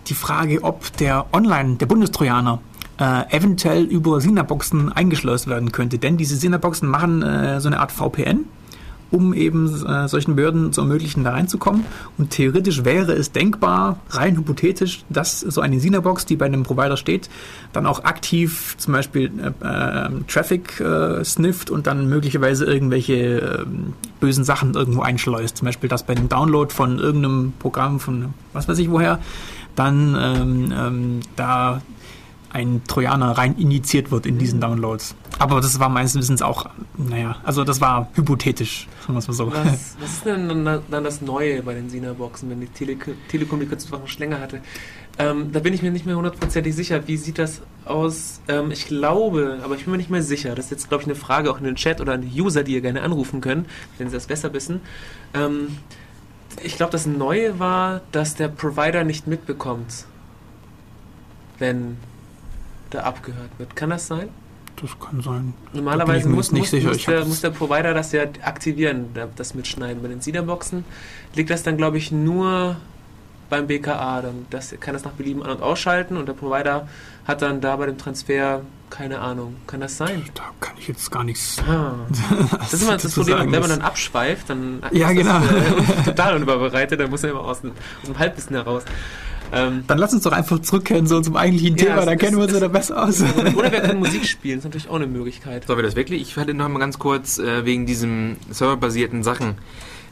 die 0.07 0.13
Frage, 0.13 0.63
ob 0.63 0.95
der 0.97 1.25
Online, 1.33 1.75
der 1.75 1.87
Bundestrojaner, 1.87 2.59
äh, 2.99 3.35
eventuell 3.35 3.83
über 3.83 4.21
Sinaboxen 4.21 4.91
eingeschleust 4.91 5.47
werden 5.47 5.71
könnte. 5.71 5.97
Denn 5.97 6.17
diese 6.17 6.35
Sinaboxen 6.35 6.89
machen 6.89 7.21
äh, 7.21 7.59
so 7.59 7.67
eine 7.67 7.79
Art 7.79 7.91
VPN, 7.91 8.45
um 9.11 9.33
eben 9.33 9.67
äh, 9.85 10.07
solchen 10.07 10.35
Behörden 10.35 10.73
zu 10.73 10.81
ermöglichen, 10.81 11.23
da 11.23 11.31
reinzukommen. 11.31 11.85
Und 12.17 12.31
theoretisch 12.31 12.83
wäre 12.83 13.13
es 13.13 13.31
denkbar, 13.31 13.99
rein 14.09 14.37
hypothetisch, 14.37 15.03
dass 15.09 15.41
so 15.41 15.61
eine 15.61 15.79
Sinabox, 15.79 16.25
die 16.25 16.35
bei 16.35 16.45
einem 16.45 16.63
Provider 16.63 16.97
steht, 16.97 17.29
dann 17.73 17.85
auch 17.85 18.03
aktiv 18.03 18.75
zum 18.77 18.93
Beispiel 18.93 19.31
äh, 19.39 19.47
äh, 19.67 20.09
Traffic 20.27 20.79
äh, 20.79 21.23
snifft 21.23 21.69
und 21.69 21.87
dann 21.87 22.09
möglicherweise 22.09 22.65
irgendwelche 22.65 23.15
äh, 23.41 23.65
bösen 24.19 24.43
Sachen 24.43 24.73
irgendwo 24.73 25.01
einschleust. 25.01 25.57
Zum 25.57 25.65
Beispiel, 25.65 25.89
dass 25.89 26.03
bei 26.03 26.15
dem 26.15 26.29
Download 26.29 26.73
von 26.73 26.97
irgendeinem 26.97 27.53
Programm 27.59 27.99
von 27.99 28.33
was 28.53 28.67
weiß 28.67 28.79
ich 28.79 28.89
woher, 28.89 29.19
dann 29.75 30.17
ähm, 30.19 30.73
ähm, 30.75 31.19
da 31.35 31.81
ein 32.55 32.83
Trojaner 32.87 33.37
rein 33.37 33.57
injiziert 33.57 34.11
wird 34.11 34.25
in 34.25 34.37
diesen 34.37 34.61
Downloads. 34.61 35.13
Aber 35.39 35.59
das 35.59 35.77
war 35.79 35.89
meines 35.89 36.15
Wissens 36.15 36.41
auch, 36.41 36.67
naja, 36.97 37.35
also 37.43 37.65
das 37.65 37.81
war 37.81 38.07
hypothetisch, 38.13 38.87
sagen 39.01 39.13
wir 39.13 39.19
es 39.19 39.27
mal 39.27 39.33
so. 39.33 39.51
Was, 39.51 39.97
was 39.99 40.13
ist 40.13 40.25
denn 40.25 40.47
dann, 40.47 40.81
dann 40.89 41.03
das 41.03 41.21
Neue 41.21 41.61
bei 41.63 41.73
den 41.73 41.89
Sina-Boxen, 41.89 42.49
wenn 42.49 42.61
die 42.61 42.67
Tele 42.67 42.95
Telekommunikationssachen 43.27 44.07
schon 44.07 44.19
länger 44.19 44.39
hatte? 44.39 44.61
Ähm, 45.17 45.51
da 45.51 45.59
bin 45.59 45.73
ich 45.73 45.81
mir 45.81 45.91
nicht 45.91 46.05
mehr 46.05 46.15
hundertprozentig 46.15 46.73
sicher. 46.73 47.05
Wie 47.07 47.17
sieht 47.17 47.39
das 47.39 47.61
aus? 47.83 48.39
Ähm, 48.47 48.71
ich 48.71 48.87
glaube, 48.87 49.59
aber 49.61 49.75
ich 49.75 49.83
bin 49.83 49.91
mir 49.91 49.97
nicht 49.97 50.09
mehr 50.09 50.23
sicher. 50.23 50.55
Das 50.55 50.65
ist 50.65 50.71
jetzt, 50.71 50.87
glaube 50.89 51.03
ich, 51.03 51.07
eine 51.07 51.15
Frage 51.15 51.51
auch 51.51 51.57
in 51.57 51.65
den 51.65 51.75
Chat 51.75 51.99
oder 51.99 52.13
an 52.13 52.21
die 52.21 52.41
User, 52.41 52.63
die 52.63 52.73
ihr 52.73 52.81
gerne 52.81 53.01
anrufen 53.01 53.41
können, 53.41 53.65
wenn 53.97 54.07
sie 54.07 54.15
das 54.15 54.27
besser 54.27 54.53
wissen. 54.53 54.79
Ähm, 55.33 55.77
ich 56.63 56.77
glaube, 56.77 56.93
das 56.93 57.05
Neue 57.05 57.59
war, 57.59 57.99
dass 58.13 58.35
der 58.35 58.47
Provider 58.47 59.03
nicht 59.03 59.27
mitbekommt, 59.27 60.05
wenn 61.59 61.97
da 62.95 63.01
abgehört 63.03 63.49
wird. 63.57 63.75
Kann 63.75 63.89
das 63.91 64.07
sein? 64.07 64.29
Das 64.81 64.89
kann 64.99 65.21
sein. 65.21 65.53
Normalerweise 65.73 66.27
muss, 66.27 66.51
muss, 66.51 66.71
muss, 66.73 67.05
der, 67.05 67.23
muss 67.25 67.39
der 67.41 67.51
Provider 67.51 67.93
das 67.93 68.11
ja 68.11 68.23
aktivieren, 68.43 69.05
da- 69.13 69.27
das 69.33 69.53
Mitschneiden. 69.55 70.01
Bei 70.01 70.09
den 70.09 70.19
SIDA-Boxen 70.21 70.83
liegt 71.33 71.49
das 71.49 71.63
dann, 71.63 71.77
glaube 71.77 71.97
ich, 71.97 72.11
nur 72.11 72.75
beim 73.49 73.67
BKA. 73.67 74.21
Dann 74.21 74.45
das 74.49 74.75
kann 74.81 74.93
das 74.93 75.05
nach 75.05 75.13
Belieben 75.13 75.43
an- 75.43 75.51
und 75.51 75.61
ausschalten 75.61 76.17
und 76.17 76.25
der 76.27 76.33
Provider 76.33 76.89
hat 77.25 77.41
dann 77.41 77.61
da 77.61 77.75
bei 77.77 77.85
dem 77.85 77.97
Transfer 77.97 78.61
keine 78.89 79.19
Ahnung. 79.19 79.55
Kann 79.65 79.79
das 79.79 79.95
sein? 79.97 80.23
Da 80.35 80.43
kann 80.59 80.75
ich 80.77 80.87
jetzt 80.89 81.09
gar 81.09 81.23
nichts. 81.23 81.57
Ah. 81.67 81.93
Das 82.59 82.73
ist 82.73 82.81
immer 82.83 82.97
das 82.97 83.13
Problem, 83.15 83.51
wenn 83.51 83.61
man 83.61 83.69
dann 83.69 83.81
abschweift, 83.81 84.49
dann 84.49 84.81
Ja, 84.91 85.09
ist 85.09 85.15
genau. 85.17 85.39
das, 85.39 85.51
äh, 85.51 86.03
total 86.05 86.35
unüberbereitet, 86.35 86.99
dann 86.99 87.09
muss 87.09 87.23
er 87.23 87.31
immer 87.31 87.41
aus 87.45 87.61
dem, 87.61 87.71
aus 87.71 88.07
dem 88.07 88.19
Halbwissen 88.19 88.55
heraus. 88.55 88.83
Ähm, 89.53 89.83
Dann 89.87 89.97
lass 89.97 90.13
uns 90.13 90.23
doch 90.23 90.31
einfach 90.31 90.59
zurückkehren 90.59 91.07
so 91.07 91.21
zum 91.21 91.35
eigentlichen 91.35 91.77
Ja, 91.77 91.85
Thema, 91.85 91.99
es- 91.99 92.05
dann 92.05 92.17
kennen 92.17 92.33
es- 92.39 92.47
wir 92.49 92.53
uns 92.55 92.61
ja 92.61 92.67
besser 92.67 93.03
aus. 93.03 93.21
oder 93.55 93.71
wir 93.71 93.81
können 93.81 93.99
Musik 93.99 94.25
spielen, 94.25 94.57
ist 94.59 94.63
natürlich 94.65 94.89
auch 94.89 94.95
eine 94.95 95.07
Möglichkeit. 95.07 95.65
Sollen 95.67 95.79
wir 95.79 95.83
das 95.83 95.95
wirklich? 95.95 96.21
Ich 96.21 96.35
hatte 96.37 96.53
noch 96.53 96.67
mal 96.69 96.79
ganz 96.79 96.99
kurz 96.99 97.37
äh, 97.39 97.65
wegen 97.65 97.85
diesen 97.85 98.37
serverbasierten 98.49 99.23
Sachen. 99.23 99.55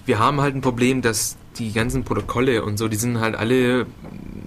Wir 0.05 0.19
haben 0.19 0.41
halt 0.41 0.55
ein 0.55 0.61
Problem, 0.61 1.01
dass 1.01 1.37
die 1.57 1.71
ganzen 1.71 2.03
Protokolle 2.03 2.63
und 2.63 2.77
so, 2.77 2.87
die 2.87 2.97
sind 2.97 3.19
halt 3.19 3.35
alle 3.35 3.85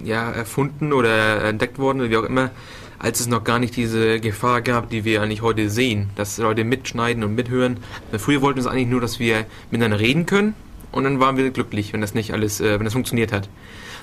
ja, 0.03 0.29
erfunden 0.31 0.93
oder 0.93 1.43
entdeckt 1.45 1.79
worden 1.79 2.01
oder 2.01 2.09
wie 2.09 2.17
auch 2.17 2.23
immer, 2.23 2.51
als 2.99 3.19
es 3.19 3.27
noch 3.27 3.43
gar 3.43 3.59
nicht 3.59 3.75
diese 3.75 4.19
Gefahr 4.19 4.61
gab, 4.61 4.89
die 4.89 5.05
wir 5.05 5.21
eigentlich 5.21 5.41
heute 5.41 5.69
sehen, 5.69 6.09
dass 6.15 6.37
Leute 6.37 6.63
mitschneiden 6.63 7.23
und 7.23 7.35
mithören. 7.35 7.77
Weil 8.11 8.19
früher 8.19 8.41
wollten 8.41 8.57
wir 8.57 8.61
es 8.65 8.67
eigentlich 8.67 8.87
nur, 8.87 9.01
dass 9.01 9.19
wir 9.19 9.45
miteinander 9.71 9.99
reden 9.99 10.25
können 10.25 10.53
und 10.91 11.03
dann 11.03 11.19
waren 11.19 11.37
wir 11.37 11.49
glücklich, 11.51 11.93
wenn 11.93 12.01
das 12.01 12.13
nicht 12.13 12.33
alles, 12.33 12.59
äh, 12.61 12.77
wenn 12.79 12.85
das 12.85 12.93
funktioniert 12.93 13.31
hat. 13.31 13.49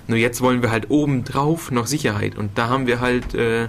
Nur 0.07 0.19
jetzt 0.19 0.41
wollen 0.43 0.63
wir 0.63 0.71
halt 0.71 0.91
obendrauf 0.91 1.71
noch 1.71 1.87
Sicherheit 1.87 2.37
und 2.37 2.57
da 2.59 2.69
haben 2.69 2.87
wir 2.87 3.01
halt 3.01 3.35
äh, 3.35 3.63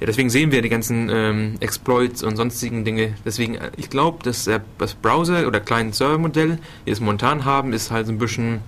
ja, 0.00 0.06
deswegen 0.06 0.30
sehen 0.30 0.52
wir 0.52 0.62
die 0.62 0.68
ganzen 0.68 1.08
ähm, 1.10 1.54
Exploits 1.58 2.22
und 2.22 2.36
sonstigen 2.36 2.84
Dinge. 2.84 3.14
Deswegen, 3.24 3.56
äh, 3.56 3.70
ich 3.76 3.90
glaube, 3.90 4.22
dass 4.22 4.46
äh, 4.46 4.60
das 4.78 4.94
Browser- 4.94 5.46
oder 5.48 5.58
Client-Server-Modell, 5.58 6.50
wie 6.52 6.58
wir 6.86 6.92
es 6.92 7.00
momentan 7.00 7.44
haben, 7.44 7.72
ist 7.72 7.90
halt 7.90 8.06
so 8.06 8.12
ein 8.12 8.18
bisschen 8.18 8.60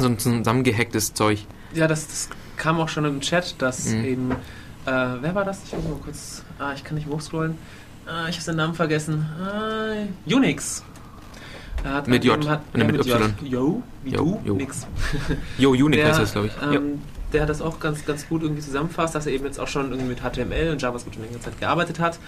so 0.00 0.06
ein 0.06 0.18
zusammengehacktes 0.18 1.14
Zeug. 1.14 1.46
Ja, 1.74 1.86
das, 1.86 2.08
das 2.08 2.28
kam 2.56 2.80
auch 2.80 2.88
schon 2.88 3.04
im 3.04 3.20
Chat, 3.20 3.54
dass 3.62 3.86
Mhm. 3.90 4.04
eben. 4.04 4.30
Äh, 4.32 4.36
wer 5.20 5.34
war 5.36 5.44
das? 5.44 5.60
Ich 5.64 5.72
muss 5.74 5.84
mal 5.84 5.96
kurz. 6.04 6.42
Ah, 6.58 6.72
ich 6.74 6.82
kann 6.82 6.96
nicht 6.96 7.06
hochscrollen. 7.06 7.56
Ah, 8.06 8.28
ich 8.28 8.36
habe 8.36 8.46
den 8.46 8.56
Namen 8.56 8.74
vergessen. 8.74 9.24
Ah, 9.40 9.92
Unix. 10.26 10.82
Hat 11.84 12.08
Mit 12.08 12.24
J. 12.24 12.48
Hat, 12.48 12.62
Nee, 12.74 12.84
mit 12.84 12.96
mit. 12.96 13.06
Y. 13.06 13.34
Yo, 13.42 13.82
wie 14.04 14.10
Jo, 14.10 14.16
du? 14.16 14.40
jo. 14.44 14.54
Nix. 14.56 14.86
Jo, 15.58 15.70
Unit 15.72 15.98
Der, 16.00 16.08
heißt 16.08 16.20
das, 16.20 16.32
glaube 16.32 16.46
ich. 16.48 16.52
ja. 16.62 16.72
ähm, 16.72 17.02
der 17.32 17.42
hat 17.42 17.48
das 17.48 17.60
auch 17.60 17.78
ganz, 17.80 18.04
ganz 18.06 18.28
gut 18.28 18.42
irgendwie 18.42 18.62
zusammenfasst, 18.62 19.14
dass 19.14 19.26
er 19.26 19.32
eben 19.32 19.44
jetzt 19.44 19.58
auch 19.60 19.68
schon 19.68 19.90
irgendwie 19.90 20.08
mit 20.10 20.20
HTML 20.20 20.70
und 20.70 20.80
JavaScript 20.80 21.16
schon 21.16 21.24
längere 21.24 21.40
Zeit 21.40 21.58
gearbeitet 21.60 21.98
hat. 22.00 22.18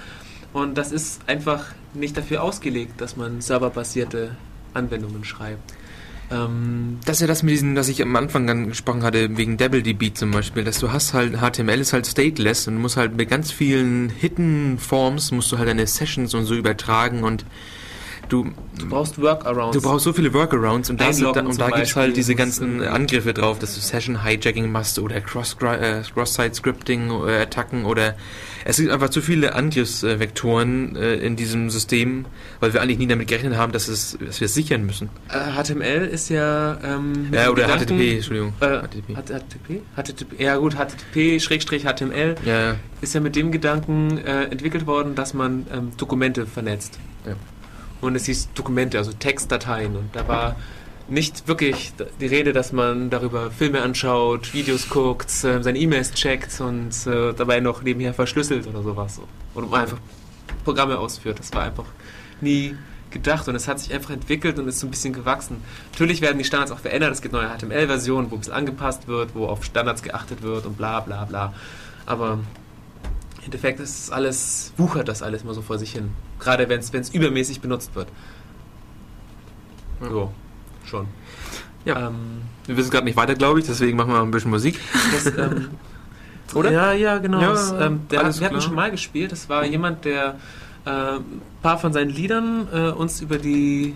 Und 0.52 0.76
das 0.76 0.90
ist 0.92 1.20
einfach 1.28 1.64
nicht 1.94 2.16
dafür 2.16 2.42
ausgelegt, 2.42 3.00
dass 3.00 3.16
man 3.16 3.40
serverbasierte 3.40 4.36
Anwendungen 4.74 5.24
schreibt. 5.24 5.74
Ähm, 6.30 6.98
Das 7.04 7.16
ist 7.18 7.20
ja 7.20 7.26
das 7.28 7.42
mit 7.44 7.52
diesen, 7.52 7.76
was 7.76 7.88
ich 7.88 8.02
am 8.02 8.14
Anfang 8.16 8.68
gesprochen 8.68 9.02
hatte, 9.04 9.36
wegen 9.36 9.57
DoubleDB 9.59 10.12
zum 10.12 10.32
Beispiel, 10.32 10.64
dass 10.64 10.80
du 10.80 10.92
hast 10.92 11.14
halt, 11.14 11.36
HTML 11.40 11.78
ist 11.80 11.92
halt 11.92 12.07
stateless 12.07 12.66
und 12.66 12.76
musst 12.78 12.96
halt 12.96 13.16
mit 13.16 13.30
ganz 13.30 13.52
vielen 13.52 14.09
Hidden 14.11 14.78
Forms 14.78 15.30
musst 15.30 15.52
du 15.52 15.59
halt 15.59 15.68
deine 15.68 15.86
Sessions 15.86 16.34
und 16.34 16.44
so 16.46 16.54
übertragen 16.54 17.22
und 17.22 17.44
du, 18.28 18.52
du 18.78 18.88
brauchst 18.88 19.20
Workarounds. 19.20 19.76
Du 19.76 19.82
brauchst 19.82 20.04
so 20.04 20.12
viele 20.12 20.32
Workarounds 20.34 20.90
und 20.90 21.00
da, 21.00 21.12
sind- 21.12 21.26
Einloggen 21.26 21.44
da, 21.44 21.50
und 21.50 21.60
da 21.60 21.66
gibt 21.76 21.88
es 21.88 21.96
halt 21.96 22.16
diese 22.16 22.32
das 22.34 22.38
ganzen 22.38 22.82
äh, 22.82 22.86
Angriffe 22.86 23.32
drauf, 23.34 23.58
dass 23.58 23.74
du 23.74 23.80
Session-Hijacking 23.80 24.70
machst 24.70 24.98
oder 24.98 25.20
Cross- 25.20 25.56
äh, 25.62 26.02
Cross-Site-Scripting-Attacken 26.12 27.84
oder 27.84 28.14
es 28.64 28.78
gibt 28.78 28.90
einfach 28.90 29.10
zu 29.10 29.20
viele 29.22 29.54
Angriffsvektoren 29.54 30.96
äh, 30.96 31.14
in 31.16 31.36
diesem 31.36 31.70
System, 31.70 32.24
weil 32.60 32.72
wir 32.72 32.82
eigentlich 32.82 32.98
nie 32.98 33.06
damit 33.06 33.28
gerechnet 33.28 33.56
haben, 33.56 33.72
dass, 33.72 33.88
es, 33.88 34.18
dass 34.24 34.40
wir 34.40 34.46
es 34.46 34.54
sichern 34.54 34.84
müssen. 34.86 35.08
Äh, 35.28 35.62
HTML 35.62 36.06
ist 36.06 36.28
ja. 36.30 36.76
Ähm, 36.82 37.28
Ja, 37.32 37.50
oder 37.50 37.62
Gedanken- 37.64 37.96
HTTP, 37.96 38.14
Entschuldigung. 38.16 38.52
Äh, 38.60 38.66
HTTP. 38.80 39.14
HTTP? 39.14 39.82
HTTP? 39.96 40.40
Ja, 40.40 40.56
gut, 40.56 40.74
HTTP, 40.76 41.40
Schrägstrich 41.40 41.84
HTML 41.84 42.34
Ja, 42.44 42.60
ja. 42.70 42.76
ist 43.00 43.14
ja 43.14 43.20
mit 43.20 43.36
dem 43.36 43.52
Gedanken 43.52 44.18
äh, 44.18 44.44
entwickelt 44.44 44.86
worden, 44.86 45.14
dass 45.14 45.32
man 45.34 45.66
ähm, 45.72 45.92
Dokumente 45.96 46.46
vernetzt. 46.46 46.98
Ja. 47.26 47.34
Und 48.01 48.14
es 48.14 48.26
hieß 48.26 48.51
Dokumente, 48.55 48.99
also 48.99 49.12
Textdateien. 49.12 49.97
Und 49.97 50.14
da 50.14 50.28
war 50.28 50.57
nicht 51.09 51.47
wirklich 51.47 51.92
die 52.20 52.26
Rede, 52.26 52.53
dass 52.53 52.72
man 52.72 53.11
darüber 53.11 53.51
Filme 53.51 53.82
anschaut, 53.82 54.53
Videos 54.53 54.88
guckt, 54.88 55.30
äh, 55.44 55.62
seine 55.62 55.78
E-Mails 55.78 56.12
checkt 56.12 56.61
und 56.61 56.90
äh, 57.07 57.32
dabei 57.32 57.61
noch 57.61 57.82
nebenher 57.82 58.12
verschlüsselt 58.12 58.66
oder 58.66 58.82
sowas. 58.82 59.20
Oder 59.55 59.72
einfach 59.72 59.99
Programme 60.64 60.99
ausführt. 60.99 61.38
Das 61.38 61.53
war 61.53 61.62
einfach 61.62 61.86
nie 62.40 62.76
gedacht 63.11 63.49
und 63.49 63.55
es 63.55 63.68
hat 63.68 63.78
sich 63.78 63.94
einfach 63.94 64.11
entwickelt 64.11 64.59
und 64.59 64.68
ist 64.68 64.80
so 64.80 64.86
ein 64.86 64.90
bisschen 64.90 65.12
gewachsen. 65.12 65.62
Natürlich 65.92 66.20
werden 66.20 66.38
die 66.38 66.44
Standards 66.44 66.72
auch 66.72 66.80
verändert. 66.80 67.12
Es 67.12 67.22
gibt 67.22 67.32
neue 67.32 67.49
HTML-Versionen, 67.49 68.30
wo 68.30 68.34
ein 68.34 68.40
bisschen 68.40 68.55
angepasst 68.55 69.09
wird, 69.09 69.34
wo 69.34 69.47
auf 69.47 69.64
Standards 69.64 70.03
geachtet 70.03 70.42
wird 70.42 70.66
und 70.66 70.76
bla 70.76 71.01
bla 71.01 71.24
bla. 71.24 71.55
Aber 72.05 72.32
im 73.38 73.44
Endeffekt 73.44 73.80
ist 73.80 73.99
es 73.99 74.11
alles, 74.11 74.72
wuchert 74.76 75.09
das 75.09 75.22
alles 75.22 75.44
mal 75.44 75.55
so 75.55 75.62
vor 75.62 75.78
sich 75.78 75.92
hin. 75.92 76.11
Gerade 76.39 76.68
wenn 76.68 76.80
es 76.80 77.11
übermäßig 77.11 77.61
benutzt 77.61 77.95
wird. 77.95 78.09
Ja. 80.01 80.09
So, 80.11 80.32
schon. 80.84 81.07
Ja. 81.84 82.09
Ähm, 82.09 82.43
Wir 82.66 82.76
wissen 82.76 82.91
gerade 82.91 83.05
nicht 83.05 83.16
weiter, 83.16 83.34
glaube 83.34 83.61
ich, 83.61 83.66
deswegen 83.66 83.97
machen 83.97 84.11
wir 84.11 84.18
mal 84.18 84.22
ein 84.22 84.30
bisschen 84.30 84.51
Musik. 84.51 84.78
das, 85.12 85.26
ähm, 85.26 85.68
Oder? 86.55 86.70
Ja, 86.70 86.93
ja, 86.93 87.18
genau. 87.18 87.41
Ja, 87.41 87.51
das, 87.51 87.72
ähm, 87.72 88.03
der, 88.11 88.20
wir 88.20 88.26
hatten 88.26 88.39
klar. 88.39 88.61
schon 88.61 88.74
mal 88.74 88.91
gespielt. 88.91 89.32
Das 89.32 89.49
war 89.49 89.64
jemand, 89.64 90.05
der 90.05 90.37
äh, 90.84 90.91
ein 90.91 91.41
paar 91.62 91.78
von 91.78 91.93
seinen 91.93 92.11
Liedern 92.11 92.68
äh, 92.72 92.91
uns 92.91 93.20
über 93.20 93.39
die 93.39 93.95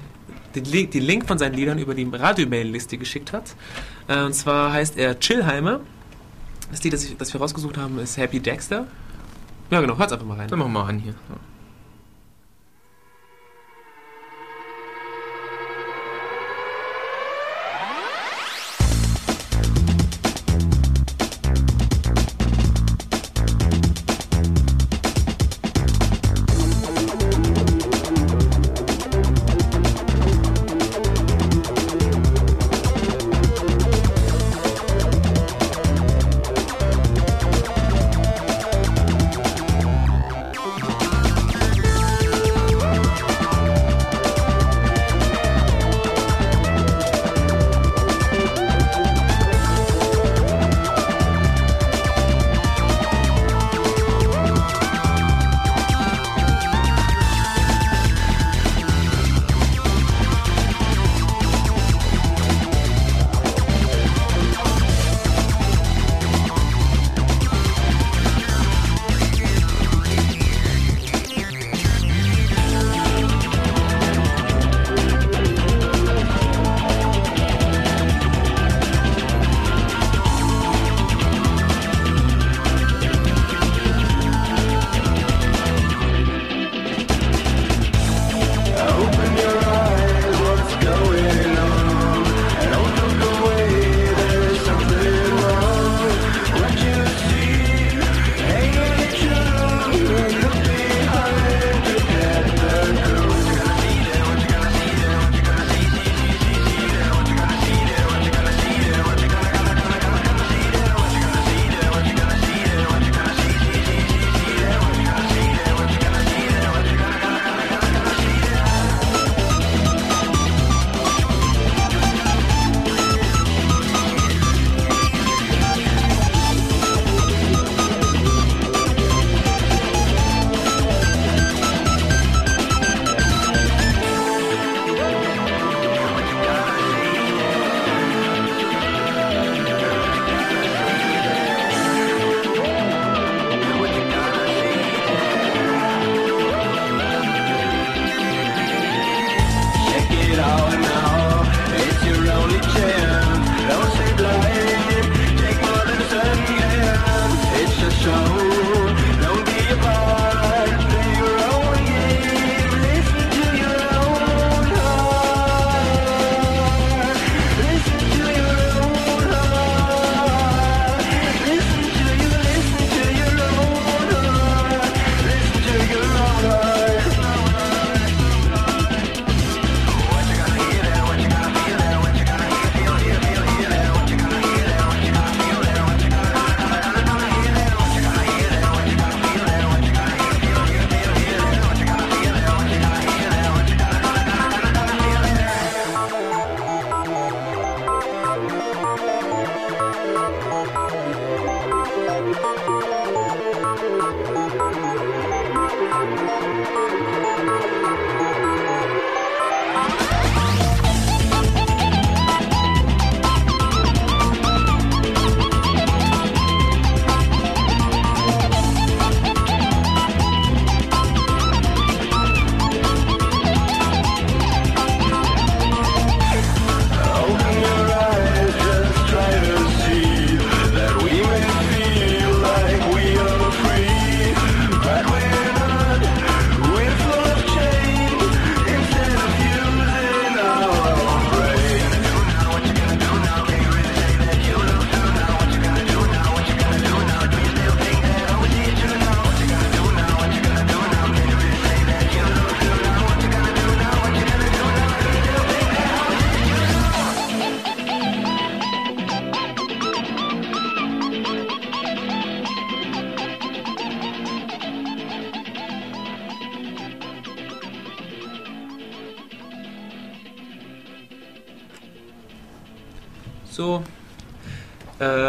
den 0.55 0.65
Link, 0.65 0.91
den 0.91 1.03
Link 1.03 1.27
von 1.29 1.39
seinen 1.39 1.55
Liedern 1.55 1.79
über 1.79 1.95
die 1.95 2.09
Radio-Mail-Liste 2.11 2.99
geschickt 2.99 3.33
hat. 3.33 3.55
Äh, 4.09 4.25
und 4.25 4.35
zwar 4.35 4.73
heißt 4.73 4.97
er 4.99 5.19
Chillheimer. 5.19 5.81
Das 6.71 6.83
Lied, 6.83 6.93
das, 6.93 7.05
ich, 7.05 7.17
das 7.17 7.33
wir 7.33 7.41
rausgesucht 7.41 7.77
haben, 7.77 7.99
ist 7.99 8.17
Happy 8.17 8.41
Dexter. 8.41 8.87
Ja, 9.71 9.81
genau, 9.81 9.97
hört's 9.97 10.13
einfach 10.13 10.27
mal 10.27 10.37
rein. 10.37 10.49
Dann 10.49 10.59
machen 10.59 10.73
wir 10.73 10.81
mal 10.81 10.89
an 10.89 10.99
hier. 10.99 11.15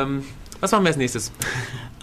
Ähm, 0.01 0.23
was 0.59 0.71
machen 0.71 0.83
wir 0.83 0.89
als 0.89 0.97
nächstes? 0.97 1.31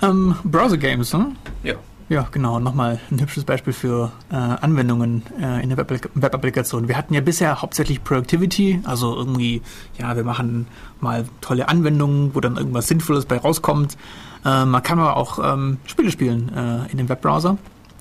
Ähm, 0.03 0.34
Browser 0.44 0.76
Games, 0.78 1.12
ne? 1.12 1.32
Ja. 1.62 1.74
Ja, 2.09 2.26
genau. 2.30 2.59
Nochmal 2.59 2.99
ein 3.11 3.20
hübsches 3.20 3.44
Beispiel 3.44 3.74
für 3.74 4.11
äh, 4.30 4.34
Anwendungen 4.34 5.22
äh, 5.40 5.62
in 5.62 5.68
der 5.68 5.76
Web- 5.76 6.09
Web-Applikation. 6.14 6.88
Wir 6.88 6.96
hatten 6.96 7.12
ja 7.12 7.20
bisher 7.20 7.61
hauptsächlich 7.61 8.03
Productivity, 8.03 8.80
also 8.84 9.14
irgendwie, 9.14 9.61
ja, 9.99 10.16
wir 10.16 10.24
machen 10.24 10.66
mal 11.01 11.26
tolle 11.42 11.68
Anwendungen, 11.68 12.34
wo 12.34 12.40
dann 12.40 12.57
irgendwas 12.57 12.88
Sinnvolles 12.88 13.26
bei 13.26 13.36
rauskommt. 13.36 13.99
Äh, 14.44 14.64
man 14.64 14.82
kann 14.82 14.99
aber 14.99 15.18
auch 15.18 15.38
ähm, 15.53 15.76
Spiele 15.84 16.11
spielen 16.11 16.51
äh, 16.57 16.90
in 16.90 16.96
dem 16.96 17.11
Webbrowser. 17.11 17.59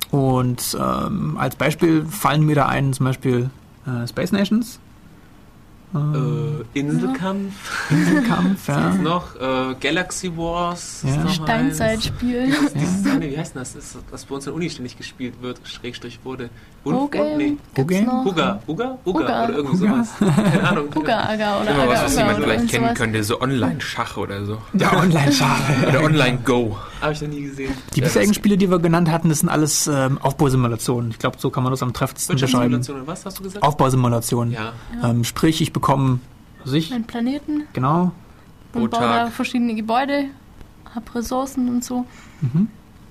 Und 0.10 0.78
ähm, 0.80 1.36
als 1.38 1.58
Beispiel 1.58 2.06
fallen 2.06 2.46
mir 2.46 2.56
da 2.56 2.68
ein, 2.68 2.94
zum 2.94 3.08
Beispiel 3.08 3.50
äh, 3.86 4.08
Space 4.08 4.32
Nations. 4.32 4.80
Ähm, 5.96 6.64
Äh, 6.74 6.80
Inselkampf. 6.80 7.54
Inselkampf, 7.90 8.68
ja. 8.68 8.90
Was 8.90 8.98
noch? 8.98 9.36
Äh, 9.36 9.76
Galaxy 9.80 10.36
Wars. 10.36 11.04
Ja. 11.08 11.24
Ist 11.24 11.36
Steinzeitspiel. 11.36 12.40
eins. 12.42 12.74
Dieses 12.74 13.06
eine, 13.06 13.30
wie 13.32 13.38
heißt 13.38 13.56
denn 13.56 13.62
das? 13.62 13.74
das? 13.74 13.86
ist- 13.96 13.98
Was 14.12 14.26
bei 14.26 14.36
uns 14.36 14.46
in 14.46 14.52
der 14.52 14.56
Uni 14.56 14.70
ständig 14.70 14.98
gespielt 14.98 15.36
wird, 15.42 15.60
Schrägstrich 15.64 16.20
wurde. 16.24 16.50
Und, 16.84 16.94
und, 16.96 17.38
nee. 17.38 17.58
Noch. 17.78 18.26
Huga, 18.26 18.62
Huga, 18.68 18.98
Huga, 19.06 19.20
Huga. 19.20 19.46
oder 19.46 19.58
Huga. 19.58 19.76
sowas. 19.78 20.08
Keine 20.20 20.68
Ahnung. 20.70 20.88
Huga-Aga 20.96 21.62
oder 21.62 21.72
Immer 21.72 21.88
was, 21.88 22.04
was 22.04 22.18
Aga-Uga 22.18 22.20
jemand 22.22 22.38
oder 22.38 22.46
vielleicht 22.48 22.60
irgend 22.60 22.72
kennen 22.72 22.94
könnte, 22.96 23.24
so 23.24 23.42
Online-Schach 23.42 24.18
oder 24.18 24.46
so. 24.46 24.58
Ja, 24.74 24.94
Online-Schach. 24.98 25.60
Oder 25.90 26.04
Online-Go. 26.04 26.78
Habe 27.02 27.14
ich 27.14 27.22
noch 27.22 27.30
nie 27.30 27.44
gesehen. 27.44 27.74
Die 27.96 28.00
Ja, 28.00 28.06
bisherigen 28.08 28.34
Spiele, 28.34 28.58
die 28.58 28.70
wir 28.70 28.80
genannt 28.80 29.10
hatten, 29.12 29.30
das 29.30 29.40
sind 29.40 29.50
alles 29.50 29.88
ähm, 29.88 30.18
Aufbausimulationen. 30.20 31.12
Ich 31.12 31.20
glaube, 31.20 31.38
so 31.40 31.50
kann 31.50 31.64
man 31.64 31.72
das 31.72 31.84
am 31.84 31.94
treffendsten 31.94 32.40
beschreiben. 32.40 32.82
Was 33.06 33.26
hast 33.26 33.40
du 33.40 33.44
gesagt? 33.44 33.64
Aufbausimulationen. 33.64 34.54
Ja. 34.54 34.74
Ähm, 35.04 35.24
sprich, 35.24 35.62
ich 35.62 35.74
bekomme 35.74 36.20
sich, 36.66 36.94
Einen 36.94 37.06
Planeten 37.06 37.64
genau. 37.74 38.12
Und 38.74 38.92
baue 38.92 39.00
da 39.00 39.28
verschiedene 39.28 39.76
Gebäude, 39.76 40.26
hab 40.94 41.14
Ressourcen 41.16 41.70
und 41.70 41.84
so. 41.84 42.06
Mhm. 42.42 42.68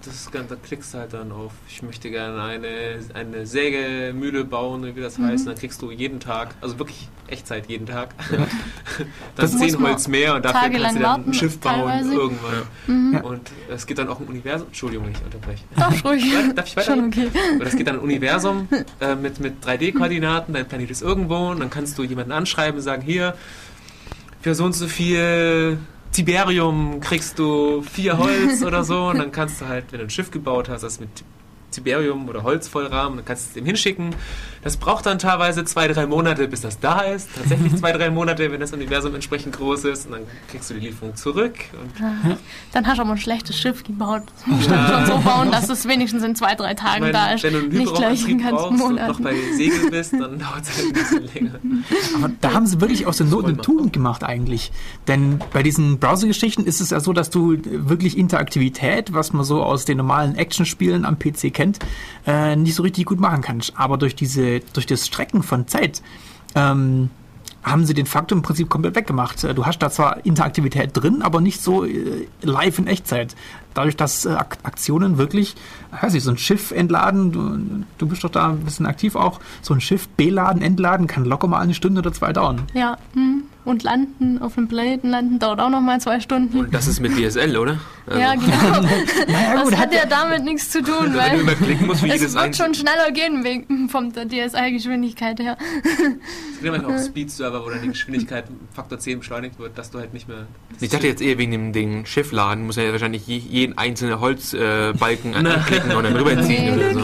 Das 0.07 0.15
ist 0.15 0.33
ganz, 0.33 0.49
da 0.49 0.57
klickst 0.57 0.95
du 0.95 0.99
halt 0.99 1.13
dann 1.13 1.33
auf, 1.33 1.53
ich 1.69 1.83
möchte 1.83 2.11
gerne 2.11 2.41
eine, 2.43 2.69
eine 3.15 3.47
Sägemühle 3.47 4.45
bauen, 4.45 4.95
wie 4.95 5.01
das 5.01 5.19
Mhm. 5.19 5.27
heißt. 5.27 5.41
Und 5.47 5.53
dann 5.55 5.59
kriegst 5.61 5.83
du 5.83 5.91
jeden 5.91 6.21
Tag, 6.21 6.55
also 6.61 6.79
wirklich 6.79 7.09
Echtzeit 7.29 7.69
jeden 7.69 7.87
Tag, 7.87 8.15
Das 9.37 9.51
dann 9.51 9.61
zehn 9.61 9.81
Holz 9.83 10.07
mehr 10.09 10.37
und 10.37 10.45
dafür 10.45 10.71
kannst 10.71 10.97
du 10.97 11.01
dann 11.01 11.25
ein 11.27 11.35
Schiff 11.35 11.59
bauen 11.59 11.75
teilweise. 11.89 12.15
irgendwann. 12.15 12.63
Mhm. 12.87 13.15
Ja. 13.15 13.21
Und 13.23 13.51
es 13.69 13.87
gibt 13.87 13.99
dann 13.99 14.09
auch 14.09 14.21
ein 14.21 14.27
Universum. 14.27 14.69
Entschuldigung, 14.69 15.09
ich 15.11 15.23
unterbreche. 15.25 15.65
Darf 15.77 16.05
ruhig. 16.05 16.25
Darf 16.55 16.67
ich 16.67 16.77
weiter? 16.77 16.95
Schon 16.95 17.07
okay. 17.09 17.29
Oder 17.57 17.67
es 17.67 17.77
gibt 17.77 17.89
dann 17.89 17.97
ein 17.97 18.03
Universum 18.03 18.69
äh, 19.01 19.15
mit, 19.17 19.41
mit 19.41 19.65
3D-Koordinaten, 19.67 20.55
dein 20.55 20.67
Planet 20.69 20.91
ist 20.91 21.03
irgendwo 21.03 21.49
und 21.51 21.61
dann 21.61 21.71
kannst 21.71 21.99
du 21.99 22.05
jemanden 22.05 22.33
anschreiben 22.33 22.77
und 22.77 22.83
sagen, 22.83 23.03
hier, 23.03 23.35
für 24.41 24.55
so 24.55 24.65
und 24.65 24.75
so 24.75 24.87
viel 24.87 25.79
Tiberium 26.17 27.01
kriegst 27.01 27.39
du 27.39 27.83
vier 27.83 28.17
Holz 28.17 28.63
oder 28.63 28.85
so 28.85 29.09
und 29.09 29.19
dann 29.19 29.33
kannst 29.33 29.61
du 29.61 29.69
halt, 29.69 29.93
wenn 29.93 29.99
du 29.99 30.07
ein 30.07 30.11
Schiff 30.11 30.31
gebaut 30.31 30.71
hast, 30.71 30.81
das 30.81 30.99
mit 30.99 31.11
Tiberium 31.71 32.29
oder 32.29 32.43
Holz 32.43 32.69
vollrahmen, 32.69 33.17
dann 33.17 33.25
kannst 33.25 33.45
du 33.45 33.49
es 33.49 33.55
dem 33.55 33.67
hinschicken. 33.67 34.15
Das 34.63 34.77
braucht 34.77 35.07
dann 35.07 35.21
teilweise 35.21 35.65
zwei, 35.65 35.87
drei 35.87 36.07
Monate, 36.07 36.49
bis 36.49 36.61
das 36.61 36.81
da 36.81 37.03
ist. 37.03 37.29
Tatsächlich 37.37 37.77
zwei, 37.81 37.93
drei 37.93 38.11
Monate, 38.11 38.51
wenn 38.51 38.61
das 38.61 38.73
Universum 38.73 39.15
entsprechend 39.15 39.57
groß 39.57 39.85
ist 39.85 40.07
und 40.07 40.13
dann 40.13 40.23
kriegst 40.51 40.69
du 40.71 40.75
die 40.75 40.81
Lieferung 40.81 41.15
zurück 41.15 41.55
und 41.81 42.37
Dann 42.73 42.87
hast 42.87 42.99
du 42.99 43.03
aber 43.03 43.13
ein 43.13 43.19
schlechtes 43.19 43.57
Schiff 43.57 43.85
gebaut. 43.85 44.23
Das 44.27 44.47
musst 44.47 44.71
du 44.71 44.75
schon 44.75 45.07
so 45.07 45.19
bauen, 45.19 45.51
dass 45.53 45.69
es 45.69 45.87
wenigstens 45.87 46.25
in 46.25 46.35
zwei, 46.35 46.57
drei 46.57 46.75
Tagen 46.75 47.01
meine, 47.01 47.13
da 47.13 47.33
ist. 47.33 47.45
wenn 47.45 47.53
du 47.53 47.59
einen 47.61 47.69
Nicht 47.69 47.95
gleich 47.95 48.29
in 48.29 48.41
Hyperraumantrieb 48.41 48.51
ganzen 48.51 48.79
brauchst 48.79 48.91
und 48.91 49.09
noch 49.09 49.21
bei 49.21 49.35
Segel 49.57 49.91
bist, 49.91 50.13
dann 50.15 50.21
dauert 50.41 50.63
es 50.63 50.77
halt 50.77 50.87
ein 50.87 50.93
bisschen 50.93 51.35
länger. 51.35 51.61
Aber 52.17 52.33
da 52.41 52.53
haben 52.53 52.67
sie 52.67 52.81
wirklich 52.81 53.07
aus 53.07 53.19
den 53.19 53.31
Noten 53.31 53.51
eine. 53.51 53.57
Tugend 53.59 53.93
gemacht 53.93 54.25
eigentlich. 54.25 54.73
Denn 55.07 55.39
bei 55.53 55.63
diesen 55.63 55.99
Browser-Geschichten 55.99 56.65
ist 56.65 56.81
es 56.81 56.91
ja 56.91 57.01
so, 57.01 57.13
dass 57.13 57.31
du 57.31 57.57
wirklich 57.63 58.19
Interaktivität, 58.19 59.15
was 59.15 59.33
man 59.33 59.45
so 59.45 59.63
aus 59.63 59.85
den 59.85 59.99
normalen 59.99 60.35
Actionspielen 60.35 61.05
am 61.05 61.19
PC 61.19 61.55
kennt, 61.57 61.81
äh, 62.27 62.55
nicht 62.55 62.77
so 62.77 62.85
richtig 62.85 63.07
gut 63.07 63.19
machen 63.19 63.41
kannst. 63.43 63.73
Aber 63.77 63.99
durch 63.99 64.15
diese, 64.15 64.61
durch 64.73 64.87
das 64.87 65.07
Strecken 65.07 65.43
von 65.43 65.67
Zeit 65.67 66.03
ähm, 66.55 67.11
haben 67.67 67.85
sie 67.85 67.95
den 67.95 68.07
Faktor 68.07 68.37
im 68.37 68.43
Prinzip 68.43 68.69
komplett 68.69 68.95
weggemacht. 68.95 69.43
Äh, 69.43 69.53
Du 69.53 69.67
hast 69.67 69.81
da 69.81 69.91
zwar 69.91 70.25
Interaktivität 70.25 70.91
drin, 70.93 71.21
aber 71.23 71.41
nicht 71.41 71.61
so 71.61 71.85
äh, 71.85 72.29
live 72.43 72.79
in 72.79 72.87
Echtzeit. 72.87 73.35
Dadurch, 73.75 73.97
dass 73.97 74.25
äh, 74.25 74.31
Ak 74.31 74.59
Aktionen 74.63 75.19
wirklich, 75.19 75.57
weiß 76.01 76.15
ich, 76.15 76.23
so 76.23 76.31
ein 76.31 76.39
Schiff 76.39 76.71
entladen, 76.71 77.33
du, 77.33 77.85
du 77.99 78.07
bist 78.07 78.23
doch 78.23 78.31
da 78.31 78.51
ein 78.51 78.61
bisschen 78.61 78.87
aktiv 78.87 79.17
auch, 79.17 79.41
so 79.63 79.75
ein 79.75 79.81
Schiff 79.81 80.09
beladen, 80.11 80.63
entladen, 80.63 81.09
kann 81.09 81.25
locker 81.25 81.49
mal 81.49 81.59
eine 81.59 81.75
Stunde 81.75 81.99
oder 82.01 82.13
zwei 82.13 82.33
dauern. 82.33 82.63
Ja, 82.73 82.99
hm. 83.15 83.43
Und 83.67 83.83
landen, 83.83 84.41
auf 84.41 84.55
dem 84.55 84.69
Planeten 84.69 85.11
landen, 85.11 85.39
dauert 85.39 85.61
auch 85.61 85.69
noch 85.69 85.81
mal 85.81 86.01
zwei 86.01 86.21
Stunden. 86.21 86.59
Und 86.61 86.75
das 86.75 86.87
ist 86.87 87.01
mit 87.01 87.13
DSL, 87.17 87.57
oder? 87.57 87.79
Also, 88.07 88.21
ja, 88.21 88.35
genau. 88.35 88.89
Naja, 89.29 89.65
Das 89.65 89.77
hat 89.77 89.93
ja 89.93 90.07
damit 90.07 90.45
nichts 90.45 90.71
zu 90.71 90.83
tun, 90.83 91.13
Wenn 91.15 91.41
du 91.41 91.47
weil 91.47 91.87
musst 91.87 92.03
es 92.05 92.13
jedes 92.13 92.35
wird 92.35 92.57
schon 92.57 92.73
schneller 92.75 93.11
gehen 93.13 93.43
wegen 93.43 93.89
von 93.89 94.13
der 94.13 94.29
DSL-Geschwindigkeit 94.29 95.41
her. 95.41 95.57
Es 95.83 96.61
gibt 96.63 96.73
manchmal 96.73 96.97
auch 96.97 97.03
Speed-Server, 97.03 97.65
wo 97.65 97.71
dann 97.71 97.83
die 97.83 97.89
Geschwindigkeit 97.89 98.45
Faktor 98.73 98.99
10 99.01 99.19
beschleunigt 99.19 99.59
wird, 99.59 99.77
dass 99.77 99.91
du 99.91 99.99
halt 99.99 100.15
nicht 100.15 100.29
mehr. 100.29 100.47
Ich 100.81 100.91
dachte 100.91 101.09
jetzt 101.09 101.21
eher 101.21 101.37
wegen 101.39 101.51
dem 101.51 101.73
Ding 101.73 102.07
Schiffladen, 102.07 102.67
muss 102.67 102.77
er 102.77 102.85
ja 102.85 102.93
wahrscheinlich 102.93 103.27
je, 103.27 103.37
jeden 103.39 103.77
einzelnen 103.77 104.21
Holzbalken 104.21 105.33
äh, 105.33 105.37
anklicken 105.37 105.93
und 105.93 106.05
dann 106.05 106.17
rüberziehen 106.17 106.77
Nee. 106.77 106.85
oder 106.85 106.95
so. 106.95 107.01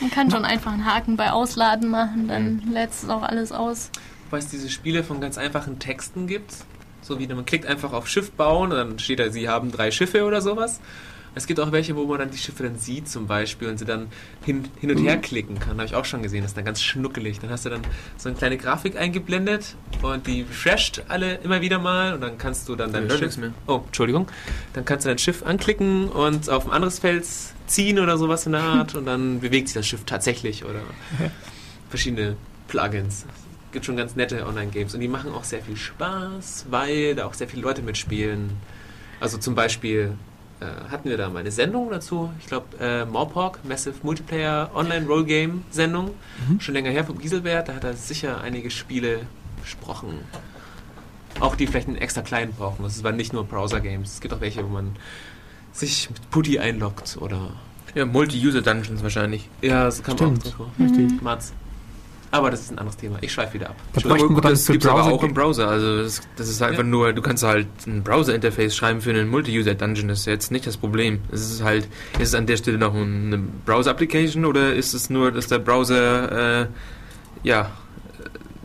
Man 0.00 0.10
kann 0.10 0.30
schon 0.30 0.44
einfach 0.44 0.72
einen 0.72 0.84
Haken 0.84 1.16
bei 1.16 1.30
Ausladen 1.30 1.88
machen, 1.88 2.26
dann 2.28 2.62
lädt 2.72 2.90
es 2.90 3.08
auch 3.08 3.22
alles 3.22 3.52
aus. 3.52 3.90
Weil 4.30 4.40
es 4.40 4.48
diese 4.48 4.68
Spiele 4.70 5.04
von 5.04 5.20
ganz 5.20 5.38
einfachen 5.38 5.78
Texten 5.78 6.26
gibt. 6.26 6.54
So 7.02 7.20
wie 7.20 7.26
man 7.28 7.44
klickt 7.44 7.66
einfach 7.66 7.92
auf 7.92 8.08
Schiff 8.08 8.32
bauen 8.32 8.72
und 8.72 8.76
dann 8.76 8.98
steht 8.98 9.20
da, 9.20 9.30
sie 9.30 9.48
haben 9.48 9.70
drei 9.70 9.90
Schiffe 9.92 10.24
oder 10.24 10.40
sowas. 10.40 10.80
Es 11.36 11.46
gibt 11.46 11.60
auch 11.60 11.70
welche, 11.70 11.94
wo 11.94 12.06
man 12.06 12.18
dann 12.18 12.30
die 12.30 12.38
Schiffe 12.38 12.62
dann 12.62 12.78
sieht 12.78 13.10
zum 13.10 13.26
Beispiel 13.26 13.68
und 13.68 13.76
sie 13.76 13.84
dann 13.84 14.08
hin, 14.42 14.64
hin 14.80 14.90
und 14.90 14.96
her 14.96 15.18
klicken 15.18 15.58
kann. 15.58 15.72
Habe 15.72 15.84
ich 15.84 15.94
auch 15.94 16.06
schon 16.06 16.22
gesehen. 16.22 16.40
Das 16.40 16.52
ist 16.52 16.56
dann 16.56 16.64
ganz 16.64 16.82
schnuckelig. 16.82 17.40
Dann 17.40 17.50
hast 17.50 17.66
du 17.66 17.68
dann 17.68 17.82
so 18.16 18.30
eine 18.30 18.38
kleine 18.38 18.56
Grafik 18.56 18.96
eingeblendet 18.96 19.76
und 20.00 20.26
die 20.26 20.42
refresht 20.42 21.02
alle 21.08 21.34
immer 21.34 21.60
wieder 21.60 21.78
mal 21.78 22.14
und 22.14 22.22
dann 22.22 22.38
kannst 22.38 22.70
du 22.70 22.74
dann 22.74 22.90
dein 22.90 23.06
hör 23.06 23.18
Schiff... 23.18 23.36
mehr. 23.36 23.52
Oh, 23.66 23.82
Entschuldigung. 23.84 24.28
Dann 24.72 24.86
kannst 24.86 25.04
du 25.04 25.10
dein 25.10 25.18
Schiff 25.18 25.44
anklicken 25.44 26.08
und 26.08 26.48
auf 26.48 26.64
ein 26.64 26.72
anderes 26.72 27.00
Feld 27.00 27.26
ziehen 27.66 27.98
oder 27.98 28.16
sowas 28.16 28.46
in 28.46 28.52
der 28.52 28.62
Art 28.62 28.94
und 28.96 29.04
dann 29.04 29.40
bewegt 29.40 29.68
sich 29.68 29.74
das 29.74 29.86
Schiff 29.86 30.04
tatsächlich 30.06 30.64
oder 30.64 30.80
verschiedene 31.90 32.36
Plugins. 32.66 33.26
Es 33.76 33.78
gibt 33.78 33.84
schon 33.84 33.96
ganz 33.98 34.16
nette 34.16 34.46
Online-Games 34.46 34.94
und 34.94 35.00
die 35.00 35.08
machen 35.08 35.34
auch 35.34 35.44
sehr 35.44 35.60
viel 35.60 35.76
Spaß, 35.76 36.64
weil 36.70 37.14
da 37.14 37.26
auch 37.26 37.34
sehr 37.34 37.46
viele 37.46 37.60
Leute 37.60 37.82
mitspielen. 37.82 38.52
Also 39.20 39.36
zum 39.36 39.54
Beispiel 39.54 40.14
äh, 40.60 40.64
hatten 40.90 41.10
wir 41.10 41.18
da 41.18 41.28
mal 41.28 41.40
eine 41.40 41.50
Sendung 41.50 41.90
dazu, 41.90 42.32
ich 42.40 42.46
glaube 42.46 42.64
äh, 42.80 43.04
Morpok, 43.04 43.62
Massive 43.64 43.96
Multiplayer 44.02 44.70
Online 44.74 45.06
Roll 45.06 45.26
Game 45.26 45.64
Sendung, 45.68 46.12
schon 46.58 46.72
länger 46.72 46.88
her 46.88 47.04
vom 47.04 47.18
Gieselbert, 47.18 47.68
da 47.68 47.74
hat 47.74 47.84
er 47.84 47.92
sicher 47.92 48.40
einige 48.40 48.70
Spiele 48.70 49.26
besprochen. 49.60 50.20
Auch 51.40 51.54
die 51.54 51.66
vielleicht 51.66 51.88
einen 51.88 51.98
extra 51.98 52.22
kleinen 52.22 52.54
brauchen. 52.54 52.82
Das 52.82 53.04
waren 53.04 53.16
nicht 53.16 53.34
nur 53.34 53.44
Browser-Games. 53.44 54.10
Es 54.10 54.20
gibt 54.22 54.32
auch 54.32 54.40
welche, 54.40 54.64
wo 54.64 54.68
man 54.68 54.96
sich 55.72 56.08
mit 56.08 56.30
Putty 56.30 56.58
einloggt 56.60 57.18
oder. 57.20 57.50
Ja, 57.94 58.06
Multi-User-Dungeons 58.06 59.02
wahrscheinlich. 59.02 59.50
Ja, 59.60 59.84
das 59.84 60.02
kann 60.02 60.16
man 60.16 60.38
auch. 60.38 60.80
Richtig. 60.80 61.20
Mats. 61.20 61.52
Aber 62.36 62.50
das 62.50 62.60
ist 62.62 62.70
ein 62.72 62.78
anderes 62.78 62.96
Thema. 62.96 63.18
Ich 63.20 63.32
schweife 63.32 63.54
wieder 63.54 63.70
ab. 63.70 63.76
Da 63.94 64.00
das 64.00 64.66
gibt 64.66 64.84
es 64.84 64.90
aber 64.90 65.00
Browser- 65.02 65.12
auch 65.14 65.22
im 65.22 65.34
Browser. 65.34 65.68
Also 65.68 66.02
das, 66.02 66.20
das 66.36 66.48
ist 66.48 66.60
halt 66.60 66.72
Ja. 66.74 66.78
einfach 66.78 66.90
nur, 66.90 67.12
du 67.12 67.22
kannst 67.22 67.42
halt 67.42 67.66
ein 67.86 68.02
Browser-Interface 68.02 68.74
schreiben 68.76 69.00
für 69.00 69.10
einen 69.10 69.28
Multi-User-Dungeon. 69.28 70.08
Das 70.08 70.20
ist 70.20 70.26
jetzt 70.26 70.50
nicht 70.50 70.66
das 70.66 70.76
Problem. 70.76 71.20
Es 71.32 71.40
ist 71.50 71.62
halt, 71.62 71.84
ist 72.18 72.28
es 72.28 72.34
an 72.34 72.46
der 72.46 72.56
Stelle 72.56 72.78
noch 72.78 72.94
eine 72.94 73.38
Browser-Application 73.64 74.44
oder 74.44 74.74
ist 74.74 74.94
es 74.94 75.08
nur, 75.10 75.32
dass 75.32 75.46
der 75.46 75.58
Browser, 75.60 76.62
äh, 76.62 76.66
ja, 77.42 77.70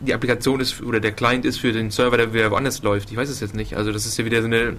die 0.00 0.12
Applikation 0.14 0.58
ist 0.60 0.82
oder 0.82 0.98
der 0.98 1.12
Client 1.12 1.44
ist 1.44 1.58
für 1.60 1.72
den 1.72 1.90
Server, 1.92 2.16
der 2.16 2.34
wieder 2.34 2.50
woanders 2.50 2.82
läuft. 2.82 3.10
Ich 3.12 3.16
weiß 3.16 3.28
es 3.28 3.40
jetzt 3.40 3.54
nicht. 3.54 3.76
Also 3.76 3.92
das 3.92 4.04
ist 4.04 4.18
ja 4.18 4.24
wieder 4.24 4.40
so 4.40 4.46
eine, 4.48 4.76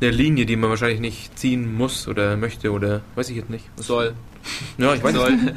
eine 0.00 0.10
Linie, 0.10 0.46
die 0.46 0.56
man 0.56 0.68
wahrscheinlich 0.70 1.00
nicht 1.00 1.38
ziehen 1.38 1.72
muss 1.76 2.08
oder 2.08 2.36
möchte 2.36 2.72
oder 2.72 3.02
weiß 3.14 3.30
ich 3.30 3.36
jetzt 3.36 3.50
nicht. 3.50 3.64
Soll. 3.76 4.14
Ja, 4.78 4.94
ich 4.94 5.02
weiß 5.02 5.14
es 5.14 5.20
Soll. 5.20 5.32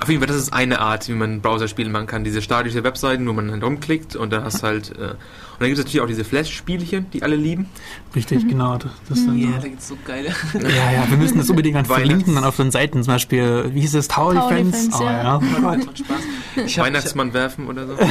Auf 0.00 0.08
jeden 0.08 0.20
Fall, 0.20 0.28
das 0.28 0.36
ist 0.36 0.52
eine 0.52 0.80
Art, 0.80 1.08
wie 1.08 1.12
man 1.12 1.40
Browser-Spiele 1.40 1.90
machen 1.90 2.06
kann. 2.06 2.22
Diese 2.22 2.40
statische 2.40 2.84
Webseiten, 2.84 3.26
wo 3.26 3.32
man 3.32 3.48
dann 3.48 3.62
rumklickt 3.62 4.14
und 4.14 4.32
dann 4.32 4.44
hast 4.44 4.62
halt. 4.62 4.90
Äh, 4.96 5.14
und 5.58 5.62
dann 5.62 5.68
gibt 5.70 5.78
es 5.80 5.84
natürlich 5.84 6.00
auch 6.02 6.06
diese 6.06 6.24
Flash-Spielchen, 6.24 7.10
die 7.10 7.24
alle 7.24 7.34
lieben. 7.34 7.66
Richtig, 8.14 8.46
genau. 8.46 8.78
Das, 8.78 9.26
dann 9.26 9.36
Ja, 9.36 9.48
so. 9.48 9.62
da 9.62 9.68
gibt's 9.68 9.88
so 9.88 9.98
geile. 10.06 10.28
ja, 10.54 10.92
ja, 10.92 11.10
wir 11.10 11.16
müssen 11.18 11.38
das 11.38 11.50
unbedingt 11.50 11.74
dann 11.74 11.84
verlinken 11.86 12.36
dann 12.36 12.44
auf 12.44 12.56
den 12.56 12.70
Seiten. 12.70 13.02
Zum 13.02 13.12
Beispiel, 13.12 13.70
wie 13.74 13.80
hieß 13.80 13.94
es, 13.94 14.06
Tower, 14.06 14.34
Tower 14.34 14.50
Defense? 14.50 14.88
Defense, 14.88 15.02
oh, 15.02 15.04
ja. 15.04 15.22
ja. 15.22 15.40
Oh 15.60 15.66
hab, 15.66 16.78
Weihnachtsmann 16.78 17.34
werfen 17.34 17.66
oder 17.66 17.88
so. 17.88 17.94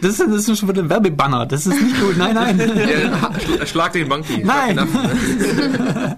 Das 0.00 0.18
ist, 0.18 0.20
das 0.20 0.48
ist 0.48 0.58
schon 0.58 0.68
wieder 0.68 0.82
ein 0.82 0.90
Werbebanner. 0.90 1.46
Das 1.46 1.66
ist 1.66 1.80
nicht 1.80 2.00
gut. 2.00 2.16
Nein, 2.16 2.34
nein. 2.34 2.58
ja, 3.58 3.66
schlag 3.66 3.92
den 3.92 4.08
Monkey. 4.08 4.42
Schlag 4.42 4.74
Nein. 4.74 4.76
den 4.76 4.78
Affen. 4.80 6.16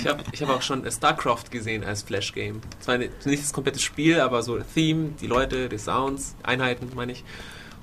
Ich 0.00 0.06
habe 0.06 0.22
ich 0.32 0.42
hab 0.42 0.48
auch 0.50 0.62
schon 0.62 0.90
StarCraft 0.90 1.50
gesehen 1.50 1.84
als 1.84 2.02
Flash-Game. 2.02 2.60
Zwar 2.80 2.98
nicht 2.98 3.26
nicht 3.26 3.42
das 3.42 3.52
komplette 3.52 3.78
Spiel, 3.78 4.20
aber 4.20 4.42
so 4.42 4.58
Theme, 4.74 5.10
die 5.20 5.26
Leute, 5.26 5.68
die 5.68 5.78
Sounds, 5.78 6.34
Einheiten, 6.42 6.90
meine 6.94 7.12
ich. 7.12 7.24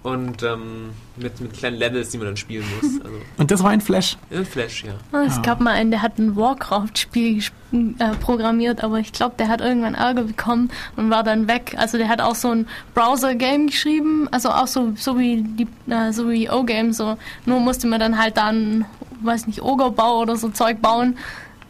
und 0.04 0.42
ähm, 0.44 0.92
mit, 1.18 1.42
mit 1.42 1.54
kleinen 1.54 1.76
Levels, 1.78 2.10
die 2.12 2.18
man 2.18 2.28
dann 2.28 2.38
spielen 2.38 2.66
muss. 2.82 2.92
Also 3.04 3.18
Und 3.38 3.52
das 3.52 3.62
war 3.64 3.72
ein 3.72 3.82
Flash. 3.82 4.18
in 4.30 4.46
Flash, 4.46 4.84
ja. 4.84 4.94
Ah, 5.12 5.24
Es 5.28 5.42
gab 5.42 5.60
mal 5.60 5.72
einen, 5.74 5.92
der 5.92 6.02
hat 6.02 6.18
ein 6.18 6.36
Warcraft-Spiel 6.36 7.44
äh, 7.74 8.16
programmiert, 8.22 8.84
aber 8.84 9.00
ich 9.00 9.12
glaube, 9.12 9.36
der 9.38 9.48
hat 9.50 9.60
irgendwann 9.62 9.96
Ärger 9.96 10.24
bekommen 10.24 10.70
und 10.96 11.10
war 11.10 11.24
dann 11.24 11.48
weg. 11.48 11.76
Also 11.78 11.98
der 11.98 12.08
hat 12.08 12.22
auch 12.22 12.36
so 12.36 12.50
ein 12.52 12.68
Browser-Game 12.94 13.68
geschrieben, 13.68 14.28
also 14.32 14.50
auch 14.50 14.68
so, 14.68 14.94
so 14.96 15.18
wie 15.20 15.44
die, 15.44 15.68
äh, 15.92 16.12
so 16.14 16.30
wie 16.30 16.50
O-Game, 16.50 16.94
so. 16.94 17.18
Nur 17.46 17.60
musste 17.60 17.88
man 17.88 18.00
dann 18.00 18.18
halt 18.18 18.38
dann, 18.38 18.86
weiß 19.22 19.48
nicht, 19.48 19.62
Ogerbau 19.62 20.20
oder 20.22 20.36
so 20.38 20.50
Zeug 20.50 20.82
bauen 20.82 21.18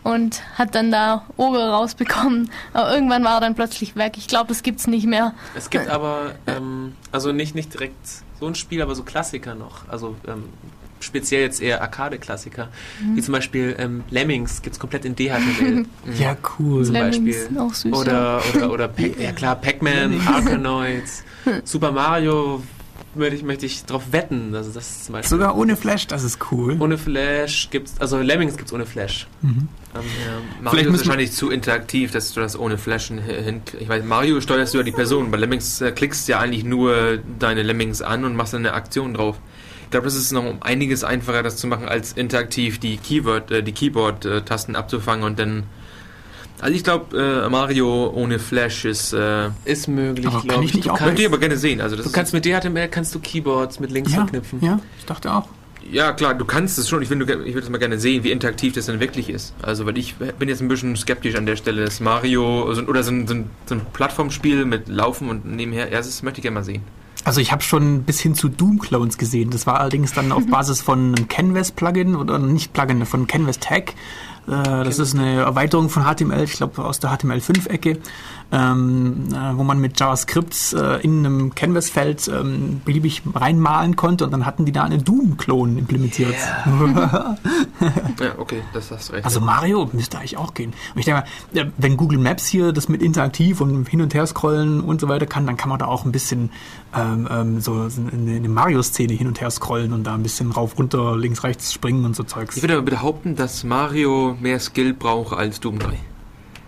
und 0.07 0.41
hat 0.57 0.73
dann 0.73 0.89
da 0.89 1.25
Oger 1.35 1.69
rausbekommen. 1.69 2.49
Aber 2.71 2.93
irgendwann 2.93 3.25
war 3.25 3.35
er 3.35 3.41
dann 3.41 3.55
plötzlich 3.55 3.97
weg. 3.97 4.13
Ich 4.17 4.27
glaube, 4.27 4.47
das 4.47 4.63
gibt's 4.63 4.87
nicht 4.87 5.05
mehr. 5.05 5.33
Es 5.53 5.69
gibt 5.69 5.89
aber, 5.89 6.35
ähm, 6.47 6.93
also 7.11 7.33
nicht, 7.33 7.55
nicht 7.55 7.73
direkt 7.73 7.97
so 8.39 8.47
ein 8.47 8.55
Spiel, 8.55 8.81
aber 8.81 8.95
so 8.95 9.03
Klassiker 9.03 9.53
noch. 9.53 9.89
Also 9.89 10.15
ähm, 10.25 10.45
speziell 11.01 11.41
jetzt 11.41 11.61
eher 11.61 11.81
Arcade-Klassiker. 11.81 12.69
Wie 13.15 13.21
zum 13.21 13.33
Beispiel 13.33 13.75
ähm, 13.79 14.05
Lemmings 14.09 14.61
gibt 14.61 14.75
es 14.75 14.79
komplett 14.79 15.03
in 15.03 15.13
DHTML. 15.15 15.85
Ja, 16.17 16.37
cool. 16.57 16.85
Zum 16.85 16.93
Lemmings 16.93 17.43
Beispiel. 17.43 17.59
auch 17.59 17.73
süß. 17.73 17.93
Oder, 17.93 18.41
oder, 18.55 18.71
oder 18.71 18.87
Pac 18.87 19.19
ja 19.19 19.33
klar, 19.33 19.57
Pac-Man, 19.57 20.21
Arkanoids, 20.25 21.23
Super 21.65 21.91
Mario 21.91 22.63
möchte 23.17 23.35
ich, 23.35 23.43
möchte 23.43 23.65
ich 23.65 23.85
drauf 23.85 24.03
wetten. 24.11 24.55
Also 24.55 24.71
das 24.71 24.89
ist 24.89 25.05
zum 25.05 25.13
Beispiel. 25.13 25.29
Sogar 25.37 25.57
ohne 25.57 25.75
Flash, 25.75 26.07
das 26.07 26.23
ist 26.23 26.39
cool. 26.51 26.77
ohne 26.79 26.97
Flash 26.97 27.69
gibt's, 27.71 27.99
also 27.99 28.19
Lemmings 28.19 28.57
gibt's 28.57 28.71
ohne 28.73 28.85
Flash. 28.85 29.27
Mhm. 29.41 29.67
Ähm, 29.99 30.43
Mario 30.61 30.69
Vielleicht 30.83 30.89
ist 31.01 31.07
wahrscheinlich 31.07 31.31
zu 31.31 31.49
interaktiv, 31.49 32.11
dass 32.11 32.33
du 32.33 32.39
das 32.41 32.57
ohne 32.57 32.77
Flashen 32.77 33.19
hinkriegst. 33.19 33.81
Ich 33.81 33.89
weiß, 33.89 34.03
Mario 34.03 34.39
steuerst 34.41 34.73
du 34.73 34.77
ja 34.79 34.83
die 34.83 34.91
Person. 34.91 35.31
Bei 35.31 35.37
Lemmings 35.37 35.81
äh, 35.81 35.91
klickst 35.91 36.27
du 36.27 36.33
ja 36.33 36.39
eigentlich 36.39 36.63
nur 36.63 37.19
deine 37.39 37.63
Lemmings 37.63 38.01
an 38.01 38.25
und 38.25 38.35
machst 38.35 38.53
dann 38.53 38.65
eine 38.65 38.73
Aktion 38.73 39.13
drauf. 39.13 39.37
Ich 39.85 39.91
glaube, 39.91 40.05
das 40.05 40.15
ist 40.15 40.31
noch 40.33 40.43
um 40.45 40.61
einiges 40.61 41.03
einfacher, 41.05 41.43
das 41.43 41.55
zu 41.57 41.67
machen, 41.67 41.87
als 41.87 42.11
interaktiv 42.13 42.79
die 42.79 42.97
Keyword, 42.97 43.51
äh, 43.51 43.63
die 43.63 43.71
Keyboard-Tasten 43.71 44.75
abzufangen 44.75 45.23
und 45.25 45.39
dann. 45.39 45.63
Also 46.59 46.73
ich 46.75 46.83
glaube, 46.83 47.15
äh, 47.45 47.49
Mario 47.49 48.09
ohne 48.13 48.39
Flash 48.39 48.83
ist. 48.85 49.13
Äh, 49.13 49.49
ist 49.65 49.87
möglich, 49.87 50.25
Aber 50.27 50.39
kann 50.39 50.47
glaube 50.47 50.63
ich 50.65 50.69
ich. 50.71 50.75
nicht 50.77 50.87
Du 50.87 50.91
auch 50.91 50.97
kannst, 50.97 51.09
Könnt 51.09 51.19
ihr 51.19 51.27
aber 51.27 51.37
gerne 51.37 51.55
sehen. 51.57 51.81
Also 51.81 51.95
das 51.95 52.05
du 52.07 52.11
kannst 52.11 52.33
mit 52.33 52.45
DHTML 52.45 52.87
kannst 52.87 53.13
du 53.13 53.19
Keyboards 53.19 53.79
mit 53.79 53.91
Links 53.91 54.11
Ja, 54.11 54.17
verknüpfen. 54.21 54.59
ja, 54.61 54.79
ich 54.97 55.05
dachte 55.05 55.31
auch. 55.31 55.47
Ja, 55.91 56.11
klar, 56.11 56.33
du 56.33 56.45
kannst 56.45 56.77
es 56.77 56.89
schon. 56.89 57.01
Ich, 57.01 57.09
will 57.09 57.21
ich 57.21 57.53
würde 57.53 57.59
es 57.59 57.69
mal 57.69 57.77
gerne 57.77 57.97
sehen, 57.97 58.23
wie 58.23 58.31
interaktiv 58.31 58.73
das 58.73 58.87
denn 58.87 58.99
wirklich 58.99 59.29
ist. 59.29 59.53
Also, 59.61 59.85
weil 59.85 59.97
ich 59.97 60.15
bin 60.15 60.49
jetzt 60.49 60.61
ein 60.61 60.67
bisschen 60.67 60.95
skeptisch 60.95 61.35
an 61.35 61.45
der 61.45 61.55
Stelle, 61.55 61.85
dass 61.85 61.99
Mario 61.99 62.63
oder 62.63 63.03
so 63.03 63.11
ein, 63.11 63.27
so, 63.27 63.33
ein, 63.33 63.49
so 63.65 63.75
ein 63.75 63.81
Plattformspiel 63.93 64.65
mit 64.65 64.89
Laufen 64.89 65.29
und 65.29 65.45
nebenher, 65.45 65.91
ja, 65.91 65.97
das 65.97 66.21
möchte 66.23 66.39
ich 66.39 66.43
gerne 66.43 66.55
mal 66.55 66.63
sehen. 66.63 66.81
Also 67.23 67.41
ich 67.41 67.51
habe 67.51 67.61
schon 67.61 68.03
bis 68.03 68.19
hin 68.19 68.35
zu 68.35 68.47
Doom-Clones 68.47 69.17
gesehen. 69.17 69.49
Das 69.49 69.67
war 69.67 69.79
allerdings 69.79 70.13
dann 70.13 70.31
auf 70.31 70.45
Basis 70.49 70.81
von 70.81 71.15
einem 71.15 71.27
Canvas-Plugin 71.27 72.15
oder 72.15 72.37
nicht 72.39 72.73
Plugin, 72.73 73.05
von 73.05 73.27
Canvas 73.27 73.59
Tag. 73.59 73.93
Äh, 74.47 74.83
Das 74.83 74.99
ist 74.99 75.13
eine 75.15 75.41
Erweiterung 75.41 75.89
von 75.89 76.03
HTML, 76.03 76.43
ich 76.43 76.53
glaube 76.53 76.83
aus 76.83 76.99
der 76.99 77.11
HTML5-Ecke, 77.11 77.97
ähm, 78.51 79.27
äh, 79.31 79.57
wo 79.57 79.63
man 79.63 79.79
mit 79.79 79.99
JavaScript 79.99 80.73
äh, 80.73 81.01
in 81.01 81.25
einem 81.25 81.55
Canvas-Feld 81.55 82.27
ähm, 82.29 82.81
beliebig 82.85 83.21
reinmalen 83.33 83.95
konnte 83.95 84.25
und 84.25 84.31
dann 84.31 84.45
hatten 84.45 84.65
die 84.65 84.71
da 84.71 84.83
einen 84.83 85.03
Doom-Klon 85.03 85.77
implementiert. 85.77 86.35
Ja, 88.19 88.39
okay, 88.39 88.61
das 88.73 88.89
hast 88.89 89.09
du 89.09 89.13
recht. 89.13 89.25
Also 89.25 89.39
Mario 89.39 89.87
müsste 89.93 90.17
eigentlich 90.17 90.37
auch 90.37 90.53
gehen. 90.53 90.73
Und 90.93 90.99
ich 90.99 91.05
denke 91.05 91.23
mal, 91.53 91.71
wenn 91.77 91.95
Google 91.97 92.17
Maps 92.17 92.47
hier 92.47 92.71
das 92.71 92.89
mit 92.89 93.03
interaktiv 93.03 93.61
und 93.61 93.87
hin 93.87 94.01
und 94.01 94.13
her 94.13 94.25
scrollen 94.25 94.81
und 94.81 94.99
so 94.99 95.07
weiter 95.07 95.27
kann, 95.27 95.45
dann 95.45 95.57
kann 95.57 95.69
man 95.69 95.77
da 95.77 95.85
auch 95.85 96.03
ein 96.05 96.11
bisschen 96.11 96.49
ähm, 96.95 97.27
ähm, 97.29 97.61
so 97.61 97.87
eine 98.11 98.49
Mario-Szene 98.49 99.13
hin 99.13 99.27
und 99.27 99.39
her 99.41 99.51
scrollen 99.51 99.93
und 99.93 100.05
da 100.05 100.15
ein 100.15 100.23
bisschen 100.23 100.51
rauf, 100.51 100.77
runter, 100.77 101.15
links, 101.17 101.43
rechts 101.43 101.73
springen 101.73 102.05
und 102.05 102.15
so 102.15 102.23
Zeugs. 102.23 102.57
ich 102.57 102.63
würde 102.63 102.75
aber 102.75 102.83
behaupten, 102.83 103.35
dass 103.35 103.63
Mario 103.63 104.35
mehr 104.39 104.59
Skill 104.59 104.93
braucht 104.93 105.37
als 105.37 105.59
Doom 105.59 105.79
3. 105.79 105.97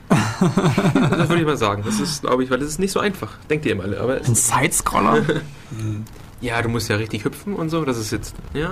das 0.10 1.30
würde 1.30 1.40
ich 1.40 1.46
mal 1.46 1.58
sagen. 1.58 1.84
Das 1.86 2.00
ist, 2.00 2.22
glaube 2.22 2.44
ich, 2.44 2.50
weil 2.50 2.60
das 2.60 2.70
ist 2.70 2.80
nicht 2.80 2.92
so 2.92 3.00
einfach. 3.00 3.38
Denkt 3.50 3.66
ihr 3.66 3.74
immer 3.74 3.84
alle. 3.84 4.00
Aber 4.00 4.16
Ein 4.16 4.32
es, 4.32 4.48
Sidescroller? 4.48 5.24
ja, 6.42 6.62
du 6.62 6.70
musst 6.70 6.90
ja 6.90 6.96
richtig 6.96 7.26
hüpfen 7.26 7.54
und 7.56 7.70
so. 7.70 7.84
Das 7.86 7.98
ist 7.98 8.12
jetzt, 8.12 8.34
ja. 8.54 8.72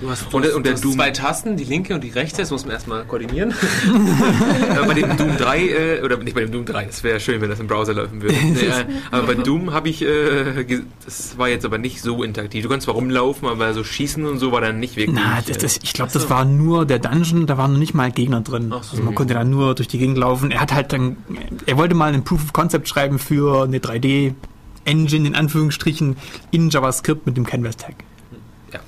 Du 0.00 0.10
hast, 0.10 0.32
Und 0.34 0.44
der- 0.44 0.56
und 0.56 0.64
der 0.66 0.72
du 0.72 0.76
hast 0.76 0.84
Doom- 0.84 0.94
zwei 0.94 1.10
Tasten, 1.12 1.56
die 1.56 1.64
linke 1.64 1.94
und 1.94 2.02
die 2.02 2.10
rechte, 2.10 2.38
das 2.38 2.50
muss 2.50 2.64
man 2.64 2.72
erstmal 2.74 3.04
koordinieren. 3.04 3.54
Bei 4.86 4.94
dem 4.94 5.16
Doom 5.16 5.36
3, 5.36 5.58
äh, 5.68 6.02
oder 6.02 6.16
nicht 6.18 6.34
bei 6.34 6.40
dem 6.42 6.52
Doom 6.52 6.64
3, 6.64 6.84
das 6.86 7.02
wäre 7.04 7.20
schön, 7.20 7.40
wenn 7.40 7.48
das 7.48 7.60
im 7.60 7.66
Browser 7.66 7.94
laufen 7.94 8.20
würde. 8.22 8.34
Äh, 8.64 8.84
aber 9.10 9.26
bei 9.28 9.34
Doom 9.34 9.72
habe 9.72 9.88
ich, 9.88 10.02
äh, 10.02 10.64
das 11.04 11.36
war 11.38 11.48
jetzt 11.48 11.64
aber 11.64 11.78
nicht 11.78 12.00
so 12.02 12.22
interaktiv. 12.22 12.62
Du 12.62 12.68
kannst 12.68 12.84
zwar 12.84 12.94
rumlaufen, 12.94 13.48
aber 13.48 13.72
so 13.74 13.84
schießen 13.84 14.24
und 14.26 14.38
so 14.38 14.52
war 14.52 14.60
dann 14.60 14.80
nicht 14.80 14.96
wirklich. 14.96 15.16
Na, 15.18 15.40
das, 15.46 15.58
das, 15.58 15.78
ich 15.82 15.92
glaube, 15.92 16.12
das 16.12 16.30
war 16.30 16.44
nur 16.44 16.86
der 16.86 16.98
Dungeon, 16.98 17.46
da 17.46 17.56
waren 17.58 17.72
noch 17.72 17.78
nicht 17.78 17.94
mal 17.94 18.10
Gegner 18.10 18.40
drin. 18.40 18.68
So. 18.70 18.76
Also 18.76 19.02
man 19.02 19.14
konnte 19.14 19.34
da 19.34 19.44
nur 19.44 19.74
durch 19.74 19.88
die 19.88 19.98
Gegend 19.98 20.18
laufen. 20.18 20.50
Er 20.50 20.60
hat 20.60 20.72
halt 20.74 20.92
dann, 20.92 21.16
er 21.66 21.76
wollte 21.76 21.94
mal 21.94 22.12
einen 22.12 22.24
Proof 22.24 22.42
of 22.44 22.52
Concept 22.52 22.88
schreiben 22.88 23.18
für 23.18 23.64
eine 23.64 23.78
3D 23.78 24.34
Engine 24.84 25.26
in 25.26 25.34
Anführungsstrichen 25.34 26.16
in 26.50 26.70
JavaScript 26.70 27.26
mit 27.26 27.36
dem 27.36 27.46
Canvas 27.46 27.76
Tag. 27.76 27.96
ja. 28.72 28.80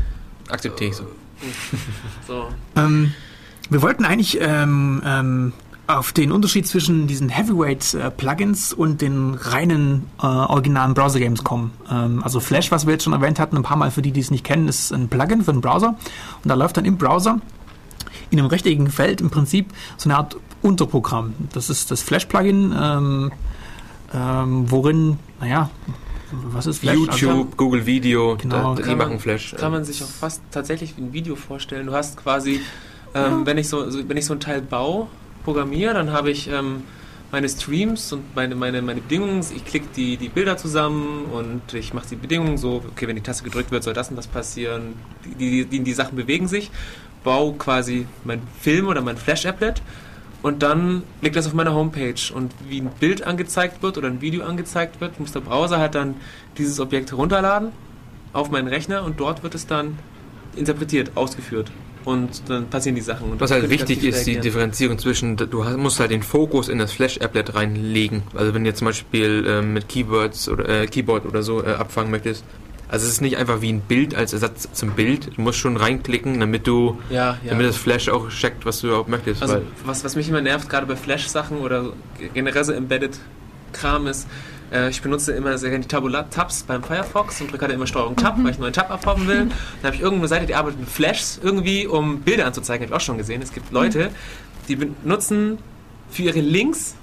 Akzeptiere 0.50 0.90
ich 0.90 0.96
so. 0.96 1.04
So. 2.26 2.48
Ähm, 2.76 3.14
wir 3.70 3.82
wollten 3.82 4.04
eigentlich 4.04 4.38
ähm, 4.40 5.00
ähm, 5.04 5.52
auf 5.86 6.12
den 6.12 6.32
Unterschied 6.32 6.66
zwischen 6.66 7.06
diesen 7.06 7.28
Heavyweight-Plugins 7.28 8.72
und 8.72 9.00
den 9.00 9.34
reinen 9.34 10.06
äh, 10.22 10.26
originalen 10.26 10.94
Browser-Games 10.94 11.42
kommen. 11.42 11.72
Ähm, 11.90 12.22
also 12.22 12.40
Flash, 12.40 12.70
was 12.70 12.86
wir 12.86 12.92
jetzt 12.92 13.04
schon 13.04 13.12
erwähnt 13.12 13.38
hatten, 13.40 13.56
ein 13.56 13.62
paar 13.62 13.76
Mal 13.76 13.90
für 13.90 14.02
die, 14.02 14.12
die 14.12 14.20
es 14.20 14.30
nicht 14.30 14.44
kennen, 14.44 14.68
ist 14.68 14.92
ein 14.92 15.08
Plugin 15.08 15.42
für 15.42 15.52
den 15.52 15.60
Browser. 15.60 15.96
Und 16.42 16.48
da 16.48 16.54
läuft 16.54 16.76
dann 16.76 16.84
im 16.84 16.98
Browser 16.98 17.40
in 18.30 18.38
einem 18.38 18.48
rechteckigen 18.48 18.90
Feld 18.90 19.20
im 19.20 19.30
Prinzip 19.30 19.72
so 19.96 20.08
eine 20.08 20.18
Art 20.18 20.36
Unterprogramm. 20.62 21.34
Das 21.52 21.70
ist 21.70 21.90
das 21.90 22.02
Flash-Plugin, 22.02 22.74
ähm, 22.78 23.32
ähm, 24.14 24.70
worin, 24.70 25.18
naja, 25.40 25.70
was 26.32 26.66
ist 26.66 26.78
Flash? 26.78 26.94
YouTube, 26.96 27.56
Google 27.56 27.86
Video, 27.86 28.36
Genau. 28.36 28.70
da, 28.70 28.74
die 28.76 28.82
Kann 28.82 28.98
man- 28.98 29.08
machen 29.08 29.20
Flash. 29.20 29.54
Kann 29.56 29.72
man 29.72 29.84
sich 29.84 30.02
auch 30.02 30.08
fast 30.08 30.42
tatsächlich 30.50 30.96
wie 30.96 31.02
ein 31.02 31.12
Video 31.12 31.36
vorstellen. 31.36 31.86
Du 31.86 31.92
hast 31.92 32.16
quasi, 32.16 32.60
ähm, 33.14 33.44
wenn, 33.46 33.58
ich 33.58 33.68
so, 33.68 33.90
so, 33.90 34.08
wenn 34.08 34.16
ich 34.16 34.26
so 34.26 34.34
ein 34.34 34.40
Teil 34.40 34.62
baue, 34.62 35.06
programmiere, 35.44 35.94
dann 35.94 36.12
habe 36.12 36.30
ich 36.30 36.48
ähm, 36.48 36.82
meine 37.32 37.48
Streams 37.48 38.12
und 38.12 38.22
meine, 38.36 38.54
meine, 38.54 38.82
meine 38.82 39.00
Bedingungen. 39.00 39.40
Ich 39.54 39.64
klicke 39.64 39.88
die, 39.96 40.16
die 40.16 40.28
Bilder 40.28 40.56
zusammen 40.56 41.24
und 41.32 41.74
ich 41.74 41.94
mache 41.94 42.08
die 42.10 42.16
Bedingungen 42.16 42.58
so, 42.58 42.82
okay, 42.90 43.08
wenn 43.08 43.16
die 43.16 43.22
Taste 43.22 43.42
gedrückt 43.44 43.70
wird, 43.70 43.82
soll 43.82 43.94
das 43.94 44.10
und 44.10 44.16
das 44.16 44.26
passieren. 44.26 44.94
Die, 45.24 45.34
die, 45.34 45.64
die, 45.64 45.80
die 45.80 45.92
Sachen 45.92 46.16
bewegen 46.16 46.46
sich. 46.48 46.70
Baue 47.24 47.54
quasi 47.54 48.06
mein 48.24 48.40
Film 48.60 48.86
oder 48.88 49.00
mein 49.02 49.16
Flash-Applet 49.16 49.82
und 50.42 50.62
dann 50.62 51.02
liegt 51.20 51.36
das 51.36 51.46
auf 51.46 51.52
meiner 51.52 51.74
Homepage. 51.74 52.32
Und 52.34 52.52
wie 52.68 52.80
ein 52.80 52.90
Bild 52.98 53.26
angezeigt 53.26 53.82
wird 53.82 53.98
oder 53.98 54.08
ein 54.08 54.20
Video 54.20 54.44
angezeigt 54.44 55.00
wird, 55.00 55.20
muss 55.20 55.32
der 55.32 55.40
Browser 55.40 55.78
halt 55.78 55.94
dann 55.94 56.14
dieses 56.56 56.80
Objekt 56.80 57.10
herunterladen 57.10 57.72
auf 58.32 58.50
meinen 58.50 58.68
Rechner 58.68 59.04
und 59.04 59.20
dort 59.20 59.42
wird 59.42 59.54
es 59.54 59.66
dann 59.66 59.98
interpretiert, 60.56 61.12
ausgeführt. 61.16 61.70
Und 62.04 62.48
dann 62.48 62.68
passieren 62.70 62.96
die 62.96 63.02
Sachen. 63.02 63.30
Und 63.30 63.40
Was 63.40 63.50
halt 63.50 63.68
wichtig 63.68 63.98
ist, 63.98 64.20
die 64.20 64.30
reagieren. 64.30 64.42
Differenzierung 64.42 64.98
zwischen, 64.98 65.36
du 65.36 65.62
musst 65.76 66.00
halt 66.00 66.10
den 66.10 66.22
Fokus 66.22 66.68
in 66.68 66.78
das 66.78 66.92
Flash-Applet 66.92 67.54
reinlegen. 67.54 68.22
Also 68.34 68.54
wenn 68.54 68.64
du 68.64 68.70
jetzt 68.70 68.78
zum 68.78 68.86
Beispiel 68.86 69.44
ähm, 69.46 69.74
mit 69.74 69.88
Keywords 69.88 70.48
oder 70.48 70.66
äh, 70.66 70.86
Keyboard 70.86 71.26
oder 71.26 71.42
so 71.42 71.62
äh, 71.62 71.72
abfangen 71.72 72.10
möchtest. 72.10 72.44
Also 72.90 73.06
es 73.06 73.12
ist 73.12 73.20
nicht 73.20 73.36
einfach 73.36 73.60
wie 73.60 73.72
ein 73.72 73.80
Bild 73.82 74.16
als 74.16 74.32
Ersatz 74.32 74.68
zum 74.72 74.90
Bild. 74.90 75.36
Du 75.36 75.42
musst 75.42 75.58
schon 75.58 75.76
reinklicken, 75.76 76.40
damit 76.40 76.66
du, 76.66 76.98
Ja, 77.08 77.38
ja. 77.44 77.50
damit 77.50 77.66
das 77.66 77.76
Flash 77.76 78.08
auch 78.08 78.28
checkt, 78.30 78.66
was 78.66 78.80
du 78.80 78.88
überhaupt 78.88 79.08
möchtest. 79.08 79.42
Also 79.42 79.62
was, 79.84 80.02
was 80.02 80.16
mich 80.16 80.28
immer 80.28 80.40
nervt, 80.40 80.68
gerade 80.68 80.86
bei 80.86 80.96
Flash-Sachen 80.96 81.58
oder 81.58 81.92
generell 82.34 82.64
so 82.64 82.72
Embedded-Kram 82.72 84.08
ist, 84.08 84.26
äh, 84.72 84.90
ich 84.90 85.02
benutze 85.02 85.32
immer 85.32 85.56
sehr 85.56 85.70
gerne 85.70 85.82
die 85.82 85.88
Tabula-Tabs 85.88 86.64
beim 86.64 86.82
Firefox 86.82 87.40
und 87.40 87.52
drücke 87.52 87.66
halt 87.66 87.74
immer 87.74 87.86
Steuerung 87.86 88.16
Tab, 88.16 88.36
weil 88.38 88.46
ich 88.50 88.56
einen 88.56 88.62
neuen 88.62 88.72
Tab 88.72 88.90
abhaben 88.90 89.28
will. 89.28 89.46
Dann 89.46 89.52
habe 89.84 89.94
ich 89.94 90.02
irgendeine 90.02 90.28
Seite, 90.28 90.46
die 90.46 90.54
arbeitet 90.56 90.80
mit 90.80 90.88
Flashs 90.88 91.38
irgendwie, 91.42 91.86
um 91.86 92.20
Bilder 92.22 92.46
anzuzeigen, 92.46 92.84
habe 92.86 92.94
ich 92.94 92.96
auch 93.00 93.04
schon 93.04 93.18
gesehen. 93.18 93.40
Es 93.40 93.52
gibt 93.52 93.70
Leute, 93.72 94.10
die 94.68 94.74
benutzen 94.76 95.58
für 96.10 96.22
ihre 96.22 96.40
Links, 96.40 96.96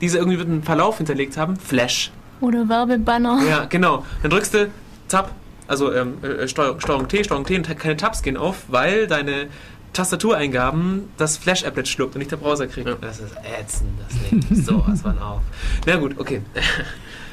die 0.00 0.08
sie 0.08 0.16
irgendwie 0.16 0.38
mit 0.38 0.46
einem 0.46 0.62
Verlauf 0.62 0.96
hinterlegt 0.96 1.36
haben, 1.36 1.56
Flash. 1.56 2.10
Oder 2.40 2.68
Werbebanner. 2.68 3.40
Ja, 3.48 3.64
genau. 3.66 4.04
Dann 4.22 4.30
drückst 4.30 4.54
du 4.54 4.70
Tab, 5.14 5.30
also 5.68 5.92
ähm, 5.92 6.14
äh, 6.22 6.48
Steuerung, 6.48 6.80
Steuerung 6.80 7.08
T, 7.08 7.22
Steuerung 7.22 7.46
T 7.46 7.56
und 7.56 7.78
keine 7.78 7.96
Tabs 7.96 8.22
gehen 8.22 8.36
auf, 8.36 8.64
weil 8.68 9.06
deine 9.06 9.46
Tastatureingaben 9.92 11.08
das 11.16 11.36
Flash-Applet 11.36 11.86
schluckt 11.86 12.16
und 12.16 12.18
nicht 12.18 12.32
der 12.32 12.36
Browser 12.36 12.66
kriegt. 12.66 12.88
Ja. 12.88 12.96
Das 13.00 13.20
ist 13.20 13.34
ätzend, 13.60 13.90
das 14.08 14.18
Ding. 14.28 14.64
So, 14.64 14.82
was 14.86 15.02
von 15.02 15.18
auf. 15.18 15.40
Na 15.86 15.96
gut, 15.96 16.18
okay. 16.18 16.42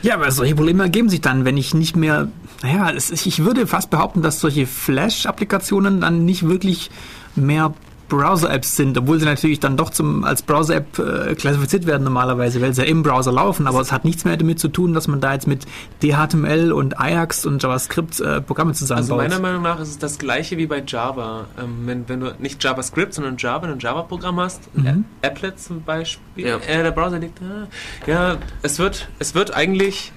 Ja, 0.04 0.14
aber 0.14 0.32
solche 0.32 0.56
Probleme 0.56 0.84
ergeben 0.84 1.10
sich 1.10 1.22
dann, 1.22 1.44
wenn 1.44 1.58
ich 1.58 1.74
nicht 1.74 1.96
mehr, 1.96 2.28
naja, 2.62 2.92
es, 2.92 3.10
ich 3.26 3.44
würde 3.44 3.66
fast 3.66 3.90
behaupten, 3.90 4.22
dass 4.22 4.40
solche 4.40 4.68
Flash-Applikationen 4.68 6.02
dann 6.02 6.24
nicht 6.24 6.48
wirklich 6.48 6.92
mehr 7.36 7.74
Browser-Apps 8.18 8.76
sind, 8.76 8.98
obwohl 8.98 9.20
sie 9.20 9.26
natürlich 9.26 9.60
dann 9.60 9.78
doch 9.78 9.90
zum, 9.90 10.24
als 10.24 10.42
Browser-App 10.42 11.00
äh, 11.00 11.36
klassifiziert 11.36 11.86
werden 11.86 12.04
normalerweise, 12.04 12.62
weil 12.62 12.74
sie 12.74 12.82
ja 12.82 12.88
im 12.88 13.04
Browser 13.04 13.32
laufen, 13.32 13.68
aber 13.68 13.80
es 13.82 13.92
hat 13.92 14.06
nichts 14.06 14.26
mehr 14.26 14.36
damit 14.38 14.60
zu 14.60 14.68
tun, 14.68 14.94
dass 14.94 15.08
man 15.08 15.22
da 15.22 15.34
jetzt 15.34 15.48
mit 15.48 15.66
DHTML 16.04 16.72
und 16.72 17.00
Ajax 17.00 17.46
und 17.46 17.62
JavaScript 17.64 18.20
äh, 18.20 18.42
Programme 18.42 18.74
zusammenbaut. 18.74 19.20
Also 19.20 19.30
meiner 19.30 19.42
Meinung 19.42 19.64
nach 19.64 19.80
ist 19.80 19.90
es 19.90 19.98
das 20.00 20.18
gleiche 20.20 20.58
wie 20.58 20.68
bei 20.68 20.84
Java. 20.86 21.46
Ähm, 21.62 21.80
wenn, 21.86 22.10
wenn 22.10 22.20
du 22.20 22.34
nicht 22.40 22.64
JavaScript, 22.64 23.14
sondern 23.14 23.38
Java, 23.38 23.68
ein 23.68 23.80
Java-Programm 23.80 24.40
hast, 24.40 24.62
Mhm. 24.76 24.88
ein 24.88 25.06
Applet 25.22 25.60
zum 25.60 25.82
Beispiel, 25.84 26.48
Ja. 26.48 26.58
äh, 26.58 26.84
der 26.84 26.92
Browser 26.92 27.20
liegt 27.20 27.40
da. 27.42 27.68
Ja, 28.12 28.38
es 28.62 28.80
wird, 28.80 29.08
es 29.20 29.36
wird 29.36 29.54
eigentlich, 29.56 30.12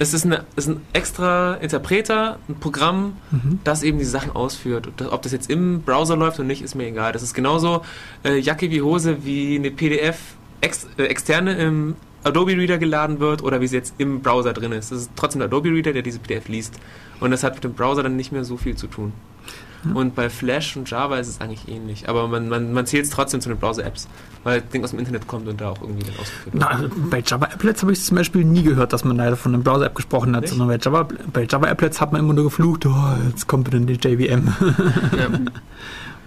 es 0.00 0.14
ist, 0.14 0.24
eine, 0.24 0.44
es 0.56 0.66
ist 0.66 0.70
ein 0.74 0.80
extra 0.94 1.54
Interpreter, 1.54 2.38
ein 2.48 2.54
Programm, 2.56 3.12
Mhm. 3.30 3.60
das 3.64 3.82
eben 3.82 3.98
die 3.98 4.04
Sachen 4.06 4.32
ausführt. 4.32 4.88
Ob 5.10 5.20
das 5.22 5.30
jetzt 5.32 5.50
im 5.50 5.82
Browser 5.82 6.16
läuft 6.16 6.38
oder 6.38 6.48
nicht, 6.48 6.62
ist 6.62 6.74
mir 6.74 6.86
egal. 6.86 7.12
Das 7.12 7.22
ist 7.22 7.34
genauso 7.34 7.82
äh, 8.24 8.38
Jacke 8.38 8.70
wie 8.70 8.80
Hose, 8.80 9.24
wie 9.24 9.56
eine 9.56 9.70
PDF 9.70 10.16
ex, 10.62 10.86
äh, 10.96 11.02
externe 11.04 11.54
im 11.58 11.96
Adobe 12.24 12.56
Reader 12.56 12.78
geladen 12.78 13.20
wird 13.20 13.42
oder 13.42 13.60
wie 13.60 13.66
sie 13.66 13.76
jetzt 13.76 13.94
im 13.98 14.20
Browser 14.22 14.52
drin 14.54 14.72
ist. 14.72 14.90
Das 14.90 15.02
ist 15.02 15.10
trotzdem 15.16 15.40
der 15.40 15.48
Adobe 15.48 15.68
Reader, 15.70 15.92
der 15.92 16.02
diese 16.02 16.18
PDF 16.18 16.48
liest. 16.48 16.74
Und 17.20 17.30
das 17.30 17.44
hat 17.44 17.54
mit 17.54 17.64
dem 17.64 17.74
Browser 17.74 18.02
dann 18.02 18.16
nicht 18.16 18.32
mehr 18.32 18.44
so 18.44 18.56
viel 18.56 18.76
zu 18.76 18.86
tun. 18.86 19.12
Und 19.94 20.14
bei 20.14 20.28
Flash 20.28 20.76
und 20.76 20.90
Java 20.90 21.18
ist 21.18 21.28
es 21.28 21.40
eigentlich 21.40 21.68
ähnlich. 21.68 22.08
Aber 22.08 22.28
man, 22.28 22.48
man, 22.48 22.72
man 22.72 22.86
zählt 22.86 23.04
es 23.04 23.10
trotzdem 23.10 23.40
zu 23.40 23.48
den 23.48 23.58
Browser-Apps, 23.58 24.08
weil 24.44 24.60
das 24.60 24.70
Ding 24.70 24.84
aus 24.84 24.90
dem 24.90 24.98
Internet 24.98 25.26
kommt 25.26 25.48
und 25.48 25.60
da 25.60 25.70
auch 25.70 25.80
irgendwie 25.80 26.04
dann 26.04 26.18
ausgeführt 26.18 26.54
wird. 26.54 26.62
Na, 26.62 26.66
also 26.66 26.88
bei 27.10 27.22
Java 27.24 27.46
Applets 27.46 27.82
habe 27.82 27.92
ich 27.92 28.02
zum 28.02 28.16
Beispiel 28.16 28.44
nie 28.44 28.62
gehört, 28.62 28.92
dass 28.92 29.04
man 29.04 29.16
leider 29.16 29.36
von 29.36 29.54
einem 29.54 29.62
Browser-App 29.62 29.94
gesprochen 29.94 30.36
hat, 30.36 30.42
Nicht? 30.42 30.50
sondern 30.50 30.68
bei 30.68 30.76
Java, 30.76 31.08
bei 31.32 31.46
Java 31.48 31.66
Applets 31.68 32.00
hat 32.00 32.12
man 32.12 32.20
immer 32.20 32.34
nur 32.34 32.44
geflucht, 32.44 32.84
oh, 32.86 32.94
jetzt 33.28 33.46
kommt 33.46 33.72
wieder 33.72 33.80
die 33.80 33.94
JVM. 33.94 34.54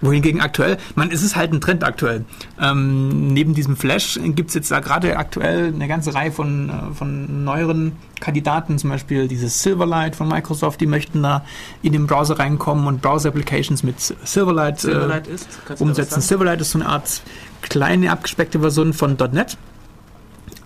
Wohingegen 0.00 0.40
aktuell, 0.40 0.76
man 0.96 1.10
ist 1.10 1.22
es 1.22 1.34
halt 1.34 1.52
ein 1.52 1.60
Trend 1.60 1.82
aktuell. 1.82 2.24
Ähm, 2.60 3.32
neben 3.32 3.54
diesem 3.54 3.76
Flash 3.76 4.18
gibt 4.22 4.50
es 4.50 4.54
jetzt 4.54 4.70
da 4.70 4.80
gerade 4.80 5.16
aktuell 5.16 5.72
eine 5.74 5.88
ganze 5.88 6.14
Reihe 6.14 6.30
von, 6.30 6.68
äh, 6.68 6.94
von 6.94 7.44
neueren 7.44 7.92
Kandidaten, 8.20 8.78
zum 8.78 8.90
Beispiel 8.90 9.28
dieses 9.28 9.62
Silverlight 9.62 10.14
von 10.16 10.28
Microsoft, 10.28 10.80
die 10.80 10.86
möchten 10.86 11.22
da 11.22 11.44
in 11.82 11.92
den 11.92 12.06
Browser 12.06 12.38
reinkommen 12.38 12.86
und 12.86 13.02
Browser-Applications 13.02 13.82
mit 13.82 14.00
Silverlight, 14.00 14.80
Silverlight 14.80 15.28
äh, 15.28 15.34
ist, 15.34 15.48
umsetzen. 15.78 16.20
Silverlight 16.20 16.60
ist 16.60 16.72
so 16.72 16.78
eine 16.78 16.88
Art 16.88 17.22
kleine 17.62 18.10
abgespeckte 18.10 18.60
Version 18.60 18.92
von 18.92 19.16
.NET. 19.32 19.56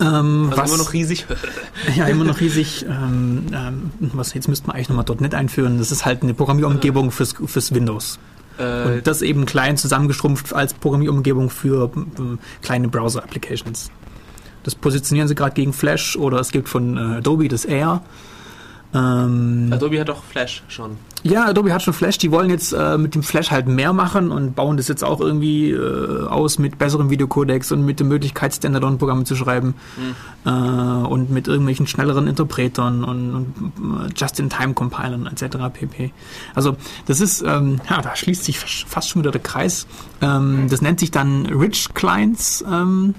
Ähm, 0.01 0.49
Also 0.51 0.63
was, 0.63 0.71
immer 0.71 0.79
noch 0.79 0.93
riesig. 0.93 1.27
ja, 1.97 2.07
immer 2.07 2.25
noch 2.25 2.41
riesig. 2.41 2.87
Ähm, 2.89 3.47
ähm, 3.53 3.91
was, 4.01 4.35
jetzt 4.35 4.49
müsste 4.49 4.67
man 4.67 4.77
eigentlich 4.77 4.89
nochmal 4.89 5.05
.NET 5.19 5.35
einführen. 5.35 5.79
Das 5.79 5.91
ist 5.91 6.05
halt 6.05 6.23
eine 6.23 6.35
Programmierumgebung 6.35 7.11
fürs, 7.11 7.35
fürs 7.47 7.75
Windows. 7.75 8.19
Äh, 8.59 8.97
Und 8.97 9.07
das 9.07 9.23
eben 9.23 9.47
klein 9.47 9.77
zusammengeschrumpft 9.77 10.53
als 10.53 10.75
Programmierumgebung 10.75 11.51
für 11.51 11.91
ähm, 11.95 12.39
kleine 12.63 12.89
Browser-Applications. 12.89 13.91
Das 14.65 14.75
positionieren 14.75 15.29
sie 15.29 15.35
gerade 15.35 15.55
gegen 15.55 15.73
Flash 15.73 16.17
oder 16.17 16.41
es 16.41 16.51
gibt 16.51 16.69
von 16.69 16.97
äh, 16.97 17.17
Adobe 17.19 17.49
das 17.49 17.65
Air. 17.65 18.03
Ähm, 18.95 19.71
Adobe 19.73 20.01
hat 20.01 20.11
auch 20.11 20.23
Flash 20.25 20.63
schon. 20.69 20.97
Ja, 21.23 21.47
Adobe 21.47 21.73
hat 21.73 21.83
schon 21.83 21.95
Flash. 21.95 22.19
Die 22.19 22.31
wollen 22.31 22.51
jetzt 22.51 22.73
äh, 22.73 22.97
mit 22.99 23.15
dem 23.15 23.23
Flash 23.23 23.51
halt 23.51 23.67
mehr 23.67 23.93
machen 23.93 24.31
und 24.31 24.55
bauen 24.55 24.77
das 24.77 24.89
jetzt 24.89 25.03
auch 25.03 25.21
irgendwie 25.21 25.71
äh, 25.71 26.27
aus 26.27 26.59
mit 26.59 26.79
besseren 26.79 27.11
Videocodecs 27.11 27.73
und 27.73 27.85
mit 27.85 28.01
der 28.01 28.07
Möglichkeit, 28.07 28.55
Standalone-Programme 28.55 29.25
zu 29.25 29.35
schreiben 29.35 29.75
äh, 30.45 30.51
und 30.51 31.31
mit 31.31 31.49
irgendwelchen 31.49 31.87
schnelleren 31.87 32.27
Interpretern 32.27 33.05
und, 33.05 33.35
und 33.35 34.07
äh, 34.07 34.13
Just-in-Time-Compilern 34.17 35.27
etc. 35.27 35.57
pp. 35.73 36.13
Also 36.55 36.77
das 37.07 37.21
ist, 37.21 37.43
ähm, 37.43 37.81
ja, 37.89 38.01
da 38.01 38.15
schließt 38.15 38.45
sich 38.45 38.59
fast 38.59 39.11
schon 39.11 39.23
wieder 39.23 39.33
der 39.33 39.43
Kreis. 39.43 39.87
Ähm, 40.21 40.67
das 40.71 40.83
nennt 40.83 41.01
sich 41.01 41.11
dann 41.11 41.47
Rich 41.47 41.95
Clients. 41.95 42.65
Ähm, 42.71 43.15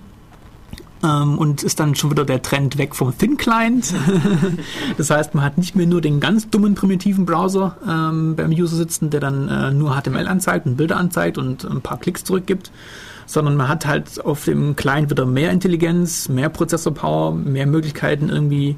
ähm, 1.03 1.37
und 1.37 1.63
ist 1.63 1.79
dann 1.79 1.95
schon 1.95 2.11
wieder 2.11 2.25
der 2.25 2.41
Trend 2.41 2.77
weg 2.77 2.95
vom 2.95 3.17
Thin 3.17 3.37
Client. 3.37 3.93
das 4.97 5.09
heißt, 5.09 5.35
man 5.35 5.43
hat 5.43 5.57
nicht 5.57 5.75
mehr 5.75 5.87
nur 5.87 6.01
den 6.01 6.19
ganz 6.19 6.49
dummen 6.49 6.75
primitiven 6.75 7.25
Browser 7.25 7.77
ähm, 7.87 8.35
beim 8.35 8.51
User 8.51 8.75
sitzen, 8.75 9.09
der 9.09 9.19
dann 9.19 9.47
äh, 9.47 9.71
nur 9.71 9.99
HTML 9.99 10.27
anzeigt 10.27 10.65
und 10.65 10.77
Bilder 10.77 10.97
anzeigt 10.97 11.37
und 11.37 11.63
ein 11.63 11.81
paar 11.81 11.99
Klicks 11.99 12.23
zurückgibt, 12.23 12.71
sondern 13.25 13.55
man 13.55 13.67
hat 13.67 13.85
halt 13.85 14.23
auf 14.23 14.45
dem 14.45 14.75
Client 14.75 15.09
wieder 15.09 15.25
mehr 15.25 15.51
Intelligenz, 15.51 16.29
mehr 16.29 16.49
Prozessorpower, 16.49 17.33
mehr 17.33 17.67
Möglichkeiten 17.67 18.29
irgendwie 18.29 18.77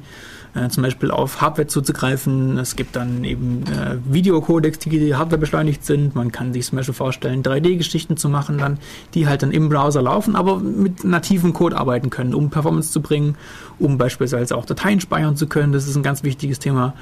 äh, 0.54 0.68
zum 0.68 0.82
Beispiel 0.82 1.10
auf 1.10 1.40
Hardware 1.40 1.66
zuzugreifen. 1.66 2.58
Es 2.58 2.76
gibt 2.76 2.96
dann 2.96 3.24
eben 3.24 3.64
äh, 3.66 3.96
Videocodecs, 4.04 4.78
die 4.80 5.14
Hardware 5.14 5.38
beschleunigt 5.38 5.84
sind. 5.84 6.14
Man 6.14 6.30
kann 6.30 6.52
sich 6.52 6.66
zum 6.66 6.76
Beispiel 6.76 6.94
vorstellen, 6.94 7.42
3D-Geschichten 7.42 8.16
zu 8.16 8.28
machen, 8.28 8.58
dann, 8.58 8.78
die 9.14 9.26
halt 9.26 9.42
dann 9.42 9.50
im 9.50 9.68
Browser 9.68 10.02
laufen, 10.02 10.36
aber 10.36 10.58
mit 10.58 11.04
nativen 11.04 11.52
Code 11.52 11.76
arbeiten 11.76 12.10
können, 12.10 12.34
um 12.34 12.50
Performance 12.50 12.92
zu 12.92 13.00
bringen, 13.00 13.36
um 13.78 13.98
beispielsweise 13.98 14.56
auch 14.56 14.66
Dateien 14.66 15.00
speichern 15.00 15.36
zu 15.36 15.46
können. 15.46 15.72
Das 15.72 15.88
ist 15.88 15.96
ein 15.96 16.02
ganz 16.02 16.22
wichtiges 16.22 16.58
Thema. 16.58 16.94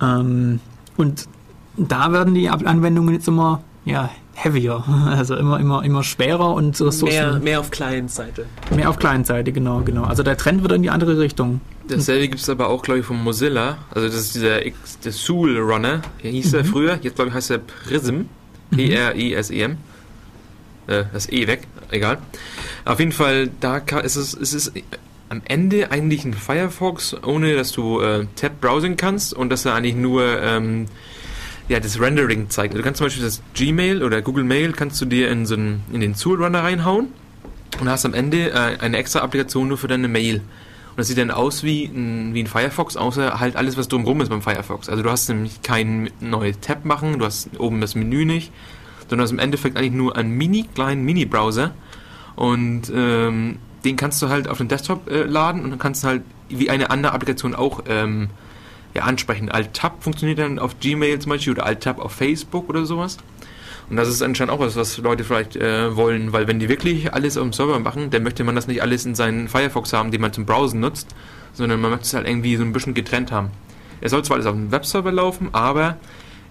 Ähm, 0.00 0.60
und 0.96 1.28
da 1.76 2.12
werden 2.12 2.34
die 2.34 2.48
Anwendungen 2.48 3.14
jetzt 3.14 3.28
immer 3.28 3.62
ja, 3.84 4.10
heavier, 4.34 4.84
also 5.06 5.36
immer, 5.36 5.60
immer, 5.60 5.84
immer 5.84 6.02
schwerer 6.02 6.54
und 6.54 6.80
Ressourcen 6.80 7.06
Mehr, 7.06 7.38
mehr 7.38 7.60
auf 7.60 7.70
Client-Seite. 7.70 8.46
mehr 8.74 8.88
auf 8.88 8.98
Client-Seite, 8.98 9.52
genau, 9.52 9.80
genau. 9.80 10.04
Also 10.04 10.22
der 10.22 10.36
Trend 10.36 10.62
wird 10.62 10.72
in 10.72 10.82
die 10.82 10.90
andere 10.90 11.18
Richtung. 11.18 11.60
Dasselbe 11.88 12.28
gibt 12.28 12.40
es 12.40 12.48
aber 12.48 12.68
auch, 12.68 12.82
glaube 12.82 13.00
ich, 13.00 13.06
von 13.06 13.22
Mozilla. 13.22 13.78
Also 13.90 14.06
das 14.06 14.16
ist 14.16 14.34
dieser 14.34 14.64
X, 14.64 14.98
der 15.00 15.12
Soul 15.12 15.58
Runner. 15.58 16.02
Der 16.22 16.30
hieß 16.30 16.52
er 16.54 16.64
früher. 16.64 16.98
Jetzt, 17.02 17.16
glaube 17.16 17.30
ich, 17.30 17.34
heißt 17.34 17.50
er 17.50 17.58
Prism. 17.58 18.22
P-R-I-S-E-M. 18.70 19.78
Äh, 20.86 21.04
das 21.12 21.30
E 21.30 21.46
weg. 21.46 21.66
Egal. 21.90 22.18
Auf 22.84 22.98
jeden 22.98 23.12
Fall, 23.12 23.50
da 23.60 23.78
ist 23.78 24.16
es, 24.16 24.34
es 24.34 24.52
ist 24.52 24.72
am 25.28 25.42
Ende 25.44 25.90
eigentlich 25.90 26.24
ein 26.24 26.34
Firefox, 26.34 27.16
ohne 27.22 27.54
dass 27.54 27.72
du 27.72 28.00
äh, 28.00 28.26
Tab 28.36 28.60
browsen 28.60 28.96
kannst 28.96 29.34
und 29.34 29.50
dass 29.50 29.64
er 29.64 29.74
eigentlich 29.74 29.96
nur 29.96 30.24
ähm, 30.42 30.86
ja, 31.68 31.80
das 31.80 32.00
Rendering 32.00 32.48
zeigt. 32.48 32.74
Du 32.74 32.82
kannst 32.82 32.98
zum 32.98 33.06
Beispiel 33.06 33.24
das 33.24 33.42
Gmail 33.54 34.02
oder 34.02 34.22
Google 34.22 34.44
Mail 34.44 34.72
kannst 34.72 35.00
du 35.00 35.04
dir 35.04 35.30
in 35.30 35.46
so 35.46 35.54
einen, 35.54 35.82
in 35.92 36.00
den 36.00 36.14
Soul 36.14 36.42
Runner 36.42 36.62
reinhauen 36.62 37.08
und 37.80 37.88
hast 37.88 38.06
am 38.06 38.14
Ende 38.14 38.50
äh, 38.50 38.78
eine 38.80 38.96
extra 38.96 39.20
Applikation 39.20 39.68
nur 39.68 39.78
für 39.78 39.88
deine 39.88 40.08
Mail. 40.08 40.42
Und 40.98 41.02
das 41.02 41.06
sieht 41.06 41.18
dann 41.18 41.30
aus 41.30 41.62
wie 41.62 41.84
ein, 41.84 42.34
wie 42.34 42.42
ein 42.42 42.48
Firefox, 42.48 42.96
außer 42.96 43.38
halt 43.38 43.54
alles, 43.54 43.76
was 43.76 43.86
drumherum 43.86 44.20
ist 44.20 44.30
beim 44.30 44.42
Firefox. 44.42 44.88
Also 44.88 45.04
du 45.04 45.10
hast 45.12 45.28
nämlich 45.28 45.62
kein 45.62 46.10
neues 46.18 46.58
Tab 46.58 46.84
machen, 46.84 47.20
du 47.20 47.24
hast 47.24 47.50
oben 47.60 47.80
das 47.80 47.94
Menü 47.94 48.24
nicht, 48.24 48.50
sondern 49.08 49.22
hast 49.22 49.30
im 49.30 49.38
Endeffekt 49.38 49.76
eigentlich 49.76 49.92
nur 49.92 50.16
einen 50.16 50.32
mini 50.36 50.64
kleinen 50.74 51.04
Mini-Browser 51.04 51.70
und 52.34 52.90
ähm, 52.92 53.58
den 53.84 53.94
kannst 53.94 54.20
du 54.22 54.28
halt 54.28 54.48
auf 54.48 54.58
den 54.58 54.66
Desktop 54.66 55.08
äh, 55.08 55.22
laden 55.22 55.62
und 55.62 55.70
dann 55.70 55.78
kannst 55.78 56.02
du 56.02 56.08
halt 56.08 56.22
wie 56.48 56.68
eine 56.68 56.90
andere 56.90 57.12
Applikation 57.12 57.54
auch 57.54 57.84
ähm, 57.86 58.30
ja, 58.92 59.04
ansprechen. 59.04 59.52
Alt-Tab 59.52 60.02
funktioniert 60.02 60.40
dann 60.40 60.58
auf 60.58 60.80
Gmail 60.80 61.20
zum 61.20 61.30
Beispiel 61.30 61.52
oder 61.52 61.64
Alt-Tab 61.64 62.00
auf 62.00 62.10
Facebook 62.10 62.68
oder 62.68 62.84
sowas. 62.86 63.18
Und 63.90 63.96
das 63.96 64.08
ist 64.08 64.22
anscheinend 64.22 64.52
auch 64.52 64.60
was, 64.60 64.76
was 64.76 64.98
Leute 64.98 65.24
vielleicht 65.24 65.56
äh, 65.56 65.96
wollen, 65.96 66.32
weil 66.32 66.46
wenn 66.46 66.58
die 66.58 66.68
wirklich 66.68 67.14
alles 67.14 67.36
auf 67.38 67.44
dem 67.44 67.52
Server 67.52 67.78
machen, 67.78 68.10
dann 68.10 68.22
möchte 68.22 68.44
man 68.44 68.54
das 68.54 68.66
nicht 68.66 68.82
alles 68.82 69.06
in 69.06 69.14
seinen 69.14 69.48
Firefox 69.48 69.92
haben, 69.92 70.10
den 70.10 70.20
man 70.20 70.32
zum 70.32 70.44
Browsen 70.44 70.80
nutzt, 70.80 71.14
sondern 71.54 71.80
man 71.80 71.90
möchte 71.92 72.06
es 72.06 72.14
halt 72.14 72.26
irgendwie 72.28 72.56
so 72.56 72.64
ein 72.64 72.72
bisschen 72.72 72.94
getrennt 72.94 73.32
haben. 73.32 73.50
Es 74.00 74.10
soll 74.10 74.22
zwar 74.24 74.36
alles 74.36 74.46
auf 74.46 74.54
dem 74.54 74.70
Webserver 74.70 75.10
laufen, 75.10 75.48
aber 75.52 75.96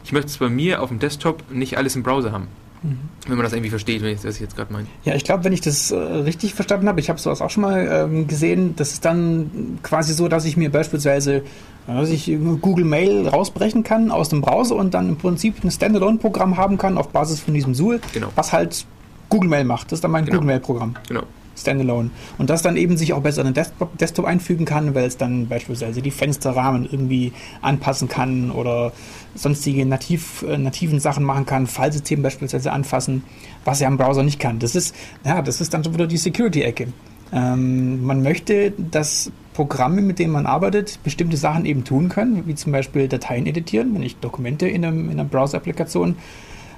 ich 0.03 0.11
möchte 0.11 0.29
es 0.29 0.37
bei 0.37 0.49
mir 0.49 0.81
auf 0.81 0.89
dem 0.89 0.99
Desktop 0.99 1.43
nicht 1.51 1.77
alles 1.77 1.95
im 1.95 2.03
Browser 2.03 2.31
haben. 2.31 2.47
Wenn 2.83 3.35
man 3.37 3.43
das 3.43 3.53
irgendwie 3.53 3.69
versteht, 3.69 4.01
wenn 4.01 4.13
ich 4.13 4.21
das 4.21 4.39
jetzt 4.39 4.55
gerade 4.55 4.71
meine. 4.71 4.87
Ja, 5.03 5.15
ich 5.15 5.23
glaube, 5.23 5.43
wenn 5.43 5.53
ich 5.53 5.61
das 5.61 5.91
äh, 5.91 5.95
richtig 5.97 6.53
verstanden 6.53 6.87
habe, 6.87 6.99
ich 6.99 7.09
habe 7.09 7.19
sowas 7.19 7.41
auch 7.41 7.49
schon 7.49 7.63
mal 7.63 7.87
ähm, 7.91 8.27
gesehen, 8.27 8.75
das 8.75 8.93
ist 8.93 9.05
dann 9.05 9.79
quasi 9.83 10.13
so, 10.13 10.27
dass 10.27 10.45
ich 10.45 10.57
mir 10.57 10.71
beispielsweise 10.71 11.43
dass 11.87 12.09
ich 12.09 12.25
Google 12.61 12.83
Mail 12.83 13.29
rausbrechen 13.29 13.81
kann 13.83 14.11
aus 14.11 14.27
dem 14.27 14.41
Browser 14.41 14.75
und 14.75 14.93
dann 14.93 15.07
im 15.07 15.15
Prinzip 15.15 15.63
ein 15.63 15.71
Standalone-Programm 15.71 16.57
haben 16.57 16.77
kann 16.77 16.97
auf 16.97 17.07
Basis 17.09 17.39
von 17.39 17.53
diesem 17.53 17.73
Zool, 17.75 18.01
Genau. 18.13 18.27
was 18.35 18.51
halt 18.51 18.85
Google 19.29 19.49
Mail 19.49 19.63
macht. 19.63 19.87
Das 19.91 19.97
ist 19.97 20.03
dann 20.03 20.11
mein 20.11 20.25
Genau. 20.25 20.35
Google 20.39 20.47
Mail-Programm. 20.47 20.95
Genau. 21.07 21.23
Standalone. 21.57 22.11
Und 22.37 22.49
das 22.49 22.61
dann 22.61 22.77
eben 22.77 22.97
sich 22.97 23.13
auch 23.13 23.21
besser 23.21 23.41
in 23.41 23.47
den 23.47 23.53
Desktop, 23.53 23.97
Desktop 23.97 24.25
einfügen 24.25 24.65
kann, 24.65 24.95
weil 24.95 25.05
es 25.05 25.17
dann 25.17 25.47
beispielsweise 25.47 26.01
die 26.01 26.11
Fensterrahmen 26.11 26.87
irgendwie 26.89 27.33
anpassen 27.61 28.07
kann 28.07 28.51
oder 28.51 28.93
sonstige 29.35 29.85
nativ, 29.85 30.43
äh, 30.47 30.57
nativen 30.57 30.99
Sachen 30.99 31.23
machen 31.23 31.45
kann, 31.45 31.67
Filesystem 31.67 32.21
beispielsweise 32.21 32.71
anfassen, 32.71 33.23
was 33.65 33.81
er 33.81 33.87
am 33.87 33.97
Browser 33.97 34.23
nicht 34.23 34.39
kann. 34.39 34.59
Das 34.59 34.75
ist, 34.75 34.95
ja, 35.25 35.41
das 35.41 35.61
ist 35.61 35.73
dann 35.73 35.83
schon 35.83 35.93
wieder 35.93 36.07
die 36.07 36.17
Security-Ecke. 36.17 36.87
Ähm, 37.31 38.05
man 38.05 38.23
möchte, 38.23 38.71
dass 38.77 39.31
Programme, 39.53 40.01
mit 40.01 40.19
denen 40.19 40.31
man 40.31 40.45
arbeitet, 40.45 40.99
bestimmte 41.03 41.35
Sachen 41.35 41.65
eben 41.65 41.83
tun 41.83 42.09
können, 42.09 42.43
wie 42.45 42.55
zum 42.55 42.71
Beispiel 42.71 43.07
Dateien 43.07 43.45
editieren, 43.45 43.93
wenn 43.95 44.03
ich 44.03 44.17
Dokumente 44.17 44.67
in, 44.67 44.85
einem, 44.85 45.05
in 45.05 45.19
einer 45.19 45.27
Browser-Applikation 45.27 46.15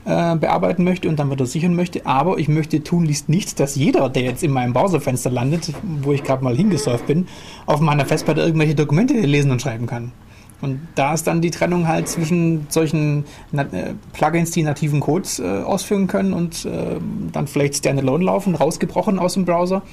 äh, 0.10 0.36
bearbeiten 0.36 0.84
möchte 0.84 1.08
und 1.08 1.20
dann 1.20 1.30
wieder 1.30 1.46
sichern 1.46 1.76
möchte. 1.76 2.06
Aber 2.06 2.40
ich 2.40 2.48
möchte 2.48 2.84
tunlichst 2.84 3.30
nicht, 3.30 3.60
dass 3.60 3.76
jeder, 3.76 4.10
der 4.10 4.24
jetzt 4.24 4.44
in 4.44 4.52
meinem 4.52 4.74
Browserfenster 4.74 5.30
landet, 5.30 5.72
wo 6.02 6.12
ich 6.14 6.24
gerade 6.24 6.44
mal 6.44 6.56
hingesurft 6.56 7.06
bin, 7.06 7.28
auf 7.68 7.80
meiner 7.80 8.06
Festplatte 8.06 8.42
irgendwelche 8.42 8.76
Dokumente 8.76 9.14
lesen 9.14 9.52
und 9.52 9.62
schreiben 9.62 9.86
kann. 9.86 10.12
Und 10.62 10.80
da 10.96 11.14
ist 11.14 11.26
dann 11.28 11.42
die 11.42 11.52
Trennung 11.52 11.88
halt 11.88 12.10
zwischen 12.10 12.66
solchen 12.70 13.24
äh, 13.54 13.94
Plugins, 14.14 14.52
die 14.52 14.64
nativen 14.64 15.00
Codes 15.00 15.40
äh, 15.40 15.44
ausführen 15.44 16.08
können 16.08 16.34
und 16.34 16.66
äh, 16.66 16.98
dann 17.32 17.48
vielleicht 17.48 17.76
standalone 17.76 18.26
laufen, 18.26 18.56
rausgebrochen 18.56 19.20
aus 19.20 19.36
dem 19.36 19.46
Browser. 19.46 19.84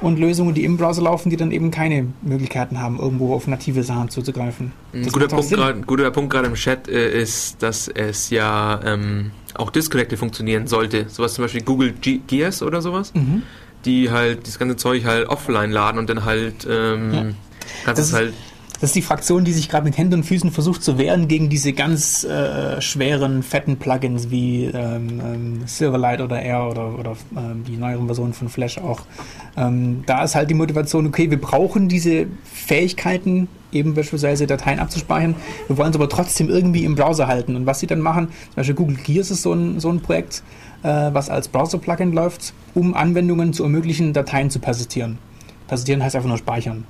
Und 0.00 0.18
Lösungen, 0.18 0.52
die 0.52 0.64
im 0.64 0.78
Browser 0.78 1.02
laufen, 1.02 1.30
die 1.30 1.36
dann 1.36 1.52
eben 1.52 1.70
keine 1.70 2.08
Möglichkeiten 2.22 2.80
haben, 2.80 2.98
irgendwo 2.98 3.34
auf 3.34 3.46
native 3.46 3.84
Sachen 3.84 4.08
zuzugreifen. 4.08 4.72
Ein 4.92 5.04
Das 5.04 5.12
guter 5.12 5.28
Punkt, 5.28 5.50
grad, 5.50 5.86
guter 5.86 6.10
Punkt 6.10 6.32
gerade 6.32 6.48
im 6.48 6.54
Chat 6.54 6.88
äh, 6.88 7.22
ist, 7.22 7.62
dass 7.62 7.86
es 7.86 8.30
ja 8.30 8.80
ähm, 8.84 9.30
auch 9.54 9.70
disconnected 9.70 10.18
funktionieren 10.18 10.66
sollte. 10.66 11.06
Sowas 11.08 11.34
zum 11.34 11.44
Beispiel 11.44 11.62
Google 11.62 11.92
G 11.92 12.20
Gears 12.26 12.62
oder 12.62 12.80
sowas, 12.82 13.12
Mhm. 13.14 13.42
die 13.84 14.10
halt 14.10 14.46
das 14.46 14.58
ganze 14.58 14.76
Zeug 14.76 15.04
halt 15.04 15.28
offline 15.28 15.70
laden 15.72 15.98
und 15.98 16.08
dann 16.10 16.24
halt 16.24 16.66
ähm, 16.68 17.12
Ja. 17.12 17.24
kannst 17.84 18.00
es 18.02 18.12
halt 18.12 18.34
Das 18.82 18.90
ist 18.90 18.96
die 18.96 19.02
Fraktion, 19.02 19.44
die 19.44 19.52
sich 19.52 19.68
gerade 19.68 19.84
mit 19.84 19.96
Händen 19.96 20.14
und 20.14 20.22
Füßen 20.24 20.50
versucht 20.50 20.82
zu 20.82 20.98
wehren 20.98 21.28
gegen 21.28 21.48
diese 21.48 21.72
ganz 21.72 22.24
äh, 22.24 22.80
schweren, 22.80 23.44
fetten 23.44 23.76
Plugins 23.76 24.28
wie 24.28 24.64
ähm, 24.64 25.20
ähm, 25.24 25.62
Silverlight 25.66 26.20
oder 26.20 26.42
Air 26.42 26.68
oder, 26.68 26.98
oder 26.98 27.16
ähm, 27.36 27.62
die 27.62 27.76
neueren 27.76 28.06
Versionen 28.06 28.32
von 28.32 28.48
Flash 28.48 28.78
auch. 28.78 29.02
Ähm, 29.56 30.02
da 30.06 30.24
ist 30.24 30.34
halt 30.34 30.50
die 30.50 30.54
Motivation, 30.54 31.06
okay, 31.06 31.30
wir 31.30 31.40
brauchen 31.40 31.88
diese 31.88 32.26
Fähigkeiten, 32.42 33.46
eben 33.70 33.94
beispielsweise 33.94 34.48
Dateien 34.48 34.80
abzuspeichern. 34.80 35.36
Wir 35.68 35.78
wollen 35.78 35.90
es 35.90 35.94
aber 35.94 36.08
trotzdem 36.08 36.48
irgendwie 36.48 36.84
im 36.84 36.96
Browser 36.96 37.28
halten. 37.28 37.54
Und 37.54 37.66
was 37.66 37.78
sie 37.78 37.86
dann 37.86 38.00
machen, 38.00 38.30
zum 38.46 38.56
Beispiel 38.56 38.74
Google 38.74 38.96
Gears 38.96 39.30
ist 39.30 39.42
so 39.42 39.52
ein, 39.52 39.78
so 39.78 39.90
ein 39.90 40.00
Projekt, 40.00 40.42
äh, 40.82 40.88
was 40.88 41.30
als 41.30 41.46
Browser-Plugin 41.46 42.12
läuft, 42.12 42.52
um 42.74 42.94
Anwendungen 42.94 43.52
zu 43.52 43.62
ermöglichen, 43.62 44.12
Dateien 44.12 44.50
zu 44.50 44.58
persistieren. 44.58 45.18
Persistieren 45.68 46.02
heißt 46.02 46.16
einfach 46.16 46.28
nur 46.28 46.38
speichern. 46.38 46.84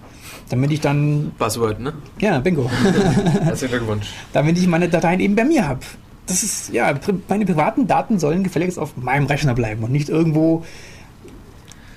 Damit 0.48 0.70
ich 0.72 0.80
dann, 0.80 1.32
Buzzword, 1.38 1.80
ne? 1.80 1.92
ja, 2.20 2.38
bingo. 2.40 2.70
Herzlichen 3.42 3.72
Glückwunsch. 3.76 4.06
damit 4.32 4.58
ich 4.58 4.66
meine 4.66 4.88
Dateien 4.88 5.20
eben 5.20 5.34
bei 5.34 5.44
mir 5.44 5.66
habe. 5.66 5.80
Das 6.26 6.42
ist, 6.42 6.72
ja, 6.72 6.94
meine 7.28 7.44
privaten 7.46 7.86
Daten 7.86 8.18
sollen 8.18 8.44
gefälligst 8.44 8.78
auf 8.78 8.96
meinem 8.96 9.26
Rechner 9.26 9.54
bleiben 9.54 9.82
und 9.82 9.92
nicht 9.92 10.08
irgendwo 10.08 10.64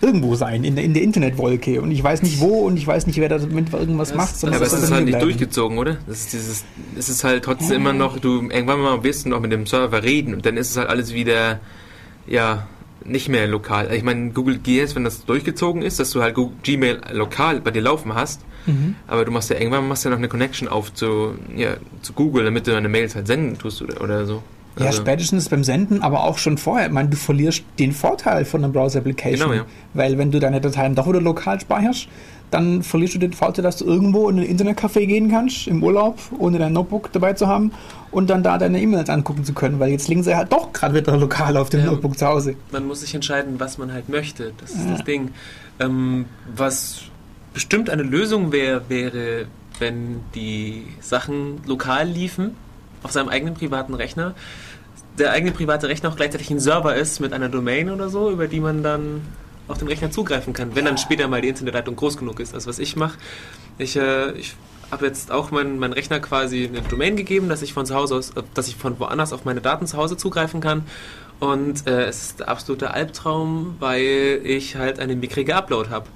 irgendwo 0.01 0.35
sein, 0.35 0.63
in 0.63 0.75
der, 0.75 0.83
in 0.85 0.93
der 0.93 1.01
Internetwolke. 1.03 1.81
Und 1.81 1.89
ich 1.91 2.03
weiß 2.03 2.21
nicht 2.21 2.39
wo 2.39 2.59
und 2.67 2.77
ich 2.77 2.85
weiß 2.85 3.07
nicht, 3.07 3.17
wer 3.19 3.29
damit 3.29 3.73
irgendwas 3.73 4.09
Das- 4.09 4.17
macht. 4.17 4.37
sondern 4.37 4.57
aber 4.61 4.67
es 4.67 4.73
ist 4.73 4.91
halt 4.91 5.05
nicht 5.05 5.21
durchgezogen, 5.21 5.77
oder? 5.77 5.97
Das 6.07 6.19
ist 6.19 6.33
dieses, 6.33 6.63
es 6.97 7.09
ist 7.09 7.23
halt 7.23 7.43
trotzdem 7.43 7.77
immer 7.77 7.93
noch, 7.93 8.19
du 8.19 8.41
irgendwann 8.49 8.81
mal 8.81 9.03
wirst 9.03 9.25
du 9.25 9.29
noch 9.29 9.39
mit 9.39 9.51
dem 9.51 9.65
Server 9.65 10.03
reden 10.03 10.33
und 10.35 10.45
dann 10.45 10.57
ist 10.57 10.71
es 10.71 10.77
halt 10.77 10.89
alles 10.89 11.13
wieder, 11.13 11.59
ja, 12.27 12.67
nicht 13.05 13.29
mehr 13.29 13.47
lokal. 13.47 13.93
Ich 13.93 14.03
meine, 14.03 14.31
Google 14.31 14.57
GS, 14.59 14.95
wenn 14.95 15.03
das 15.03 15.25
durchgezogen 15.25 15.81
ist, 15.81 15.99
dass 15.99 16.11
du 16.11 16.21
halt 16.21 16.35
Google, 16.35 16.55
Gmail 16.63 17.01
lokal 17.11 17.61
bei 17.61 17.71
dir 17.71 17.81
laufen 17.81 18.15
hast, 18.15 18.41
Mhm. 18.65 18.95
aber 19.07 19.25
du 19.25 19.31
machst 19.31 19.49
ja 19.51 19.57
irgendwann 19.57 19.87
machst 19.87 20.05
ja 20.05 20.09
noch 20.11 20.17
eine 20.17 20.27
Connection 20.27 20.67
auf 20.67 20.91
zu, 20.93 21.35
ja, 21.55 21.75
zu 22.01 22.13
Google, 22.13 22.45
damit 22.45 22.65
du 22.65 22.71
deine 22.71 22.89
Mails 22.89 23.13
halt 23.15 23.27
senden 23.27 23.57
tust 23.59 23.81
oder, 23.81 24.01
oder 24.01 24.25
so. 24.25 24.41
Ja, 24.79 24.87
Also- 24.87 25.01
spätestens 25.03 25.47
beim 25.47 25.63
Senden, 25.63 26.01
aber 26.01 26.23
auch 26.25 26.37
schon 26.37 26.57
vorher. 26.57 26.87
Ich 26.87 26.91
meine, 26.91 27.07
du 27.09 27.15
verlierst 27.15 27.63
den 27.79 27.93
Vorteil 27.93 28.43
von 28.43 28.61
einer 28.63 28.73
Browser-Application. 28.73 29.49
Genau, 29.51 29.61
ja. 29.61 29.65
Weil 29.93 30.17
wenn 30.17 30.31
du 30.31 30.39
deine 30.39 30.59
Dateien 30.59 30.95
doch 30.95 31.07
wieder 31.07 31.21
lokal 31.21 31.61
speicherst, 31.61 32.09
dann 32.51 32.83
verlierst 32.83 33.15
du 33.15 33.19
den 33.19 33.33
Vorteil, 33.33 33.63
dass 33.63 33.77
du 33.77 33.85
irgendwo 33.85 34.29
in 34.29 34.39
ein 34.39 34.45
Internetcafé 34.45 35.05
gehen 35.05 35.29
kannst, 35.29 35.67
im 35.67 35.83
Urlaub, 35.83 36.19
ohne 36.37 36.57
dein 36.59 36.73
Notebook 36.73 37.11
dabei 37.11 37.33
zu 37.33 37.47
haben 37.47 37.71
und 38.11 38.29
dann 38.29 38.43
da 38.43 38.57
deine 38.57 38.79
E-Mails 38.81 39.09
angucken 39.09 39.43
zu 39.43 39.53
können, 39.53 39.79
weil 39.79 39.89
jetzt 39.91 40.07
liegen 40.07 40.23
sie 40.23 40.35
halt 40.35 40.51
doch 40.53 40.71
gerade 40.71 40.93
wieder 40.93 41.17
lokal 41.17 41.57
auf 41.57 41.69
dem 41.69 41.81
Ja. 41.81 41.87
Notebook 41.87 42.17
zu 42.17 42.25
Hause. 42.27 42.55
Man 42.71 42.87
muss 42.87 43.01
sich 43.01 43.13
entscheiden, 43.15 43.59
was 43.59 43.77
man 43.77 43.91
halt 43.91 44.09
möchte. 44.09 44.53
Das 44.61 44.71
ist 44.71 44.85
Ja. 44.85 44.91
das 44.93 45.03
Ding. 45.03 45.29
Ähm, 45.79 46.25
was 46.55 47.01
bestimmt 47.53 47.89
eine 47.89 48.03
Lösung 48.03 48.51
wäre, 48.51 48.83
wäre, 48.89 49.45
wenn 49.79 50.21
die 50.35 50.83
Sachen 51.01 51.61
lokal 51.65 52.07
liefen, 52.07 52.51
auf 53.03 53.11
seinem 53.11 53.29
eigenen 53.29 53.53
privaten 53.55 53.93
Rechner. 53.93 54.33
Der 55.17 55.31
eigene 55.31 55.51
private 55.51 55.87
Rechner 55.87 56.09
auch 56.09 56.15
gleichzeitig 56.15 56.49
ein 56.49 56.59
Server 56.59 56.95
ist 56.95 57.19
mit 57.19 57.33
einer 57.33 57.49
Domain 57.49 57.89
oder 57.89 58.09
so, 58.09 58.31
über 58.31 58.47
die 58.47 58.59
man 58.59 58.83
dann 58.83 59.21
auf 59.67 59.77
den 59.77 59.87
Rechner 59.87 60.11
zugreifen 60.11 60.53
kann, 60.53 60.75
wenn 60.75 60.85
dann 60.85 60.97
später 60.97 61.27
mal 61.27 61.41
die 61.41 61.49
Internetleitung 61.49 61.95
groß 61.95 62.17
genug 62.17 62.39
ist. 62.39 62.53
Also 62.53 62.69
was 62.69 62.79
ich 62.79 62.95
mache, 62.95 63.17
ich, 63.77 63.95
äh, 63.95 64.31
ich 64.33 64.55
habe 64.91 65.05
jetzt 65.05 65.31
auch 65.31 65.51
meinen 65.51 65.79
mein 65.79 65.93
Rechner 65.93 66.19
quasi 66.19 66.67
eine 66.67 66.81
Domain 66.81 67.15
gegeben, 67.15 67.49
dass 67.49 67.61
ich 67.61 67.73
von 67.73 67.85
zu 67.85 67.95
Hause 67.95 68.15
aus, 68.15 68.31
äh, 68.31 68.43
dass 68.53 68.67
ich 68.67 68.75
von 68.75 68.99
woanders 68.99 69.33
auf 69.33 69.45
meine 69.45 69.61
Daten 69.61 69.87
zu 69.87 69.97
Hause 69.97 70.17
zugreifen 70.17 70.61
kann. 70.61 70.83
Und 71.39 71.85
äh, 71.87 72.05
es 72.05 72.21
ist 72.21 72.39
der 72.39 72.49
absolute 72.49 72.91
Albtraum, 72.91 73.75
weil 73.79 74.39
ich 74.43 74.75
halt 74.77 74.99
einen 74.99 75.19
mickrige 75.19 75.55
Upload 75.55 75.89
habe. 75.89 76.07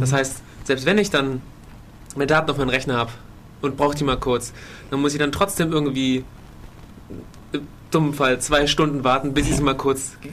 Das 0.00 0.12
heißt, 0.12 0.42
selbst 0.64 0.84
wenn 0.84 0.98
ich 0.98 1.10
dann 1.10 1.42
meine 2.16 2.26
Daten 2.26 2.50
auf 2.50 2.56
meinen 2.58 2.70
Rechner 2.70 2.96
habe 2.96 3.12
und 3.62 3.76
brauche 3.76 3.94
die 3.94 4.04
mal 4.04 4.18
kurz, 4.18 4.52
dann 4.90 5.00
muss 5.00 5.12
ich 5.12 5.18
dann 5.20 5.30
trotzdem 5.30 5.72
irgendwie 5.72 6.24
im 7.52 7.68
dummen 7.90 8.14
Fall 8.14 8.40
zwei 8.40 8.66
Stunden 8.66 9.04
warten, 9.04 9.32
bis 9.32 9.48
ich 9.48 9.56
sie 9.56 9.62
mal 9.62 9.76
kurz 9.76 10.16
äh, 10.24 10.28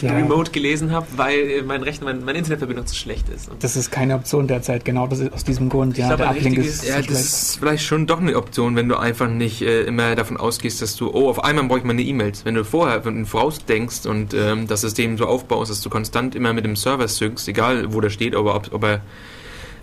Ja. 0.00 0.12
remote 0.14 0.50
gelesen 0.50 0.90
habe, 0.90 1.06
weil 1.16 1.38
äh, 1.38 1.62
mein 1.62 1.82
Rechner, 1.82 2.06
mein, 2.06 2.24
meine 2.24 2.38
Internetverbindung 2.38 2.86
zu 2.86 2.94
schlecht 2.94 3.28
ist. 3.28 3.48
Und 3.50 3.62
Das 3.62 3.76
ist 3.76 3.90
keine 3.90 4.14
Option 4.14 4.46
derzeit, 4.46 4.84
genau 4.84 5.06
das 5.06 5.20
ist 5.20 5.32
aus 5.32 5.44
diesem 5.44 5.68
Grund. 5.68 5.96
Ja, 5.98 6.14
glaub, 6.16 6.34
der 6.34 6.46
ist 6.58 6.84
Ja, 6.86 6.96
das 6.96 7.04
schlecht. 7.06 7.20
ist 7.20 7.56
vielleicht 7.60 7.84
schon 7.84 8.06
doch 8.06 8.20
eine 8.20 8.36
Option, 8.36 8.76
wenn 8.76 8.88
du 8.88 8.96
einfach 8.96 9.28
nicht 9.28 9.62
äh, 9.62 9.82
immer 9.82 10.14
davon 10.14 10.36
ausgehst, 10.36 10.82
dass 10.82 10.96
du, 10.96 11.10
oh, 11.12 11.28
auf 11.28 11.42
einmal 11.44 11.64
brauche 11.66 11.78
ich 11.78 11.84
meine 11.84 12.02
E-Mails. 12.02 12.44
Wenn 12.44 12.54
du 12.54 12.64
vorher 12.64 13.04
wenn 13.04 13.20
du 13.20 13.26
vorausdenkst 13.26 14.06
und 14.06 14.34
ähm, 14.34 14.66
das 14.66 14.80
System 14.82 15.16
so 15.18 15.26
aufbaust, 15.26 15.70
dass 15.70 15.80
du 15.80 15.90
konstant 15.90 16.34
immer 16.34 16.52
mit 16.52 16.64
dem 16.64 16.76
Server 16.76 17.08
syncst, 17.08 17.48
egal 17.48 17.92
wo 17.92 18.00
der 18.00 18.10
steht, 18.10 18.34
aber 18.34 18.54
ob, 18.56 18.72
ob 18.72 18.84
er 18.84 19.00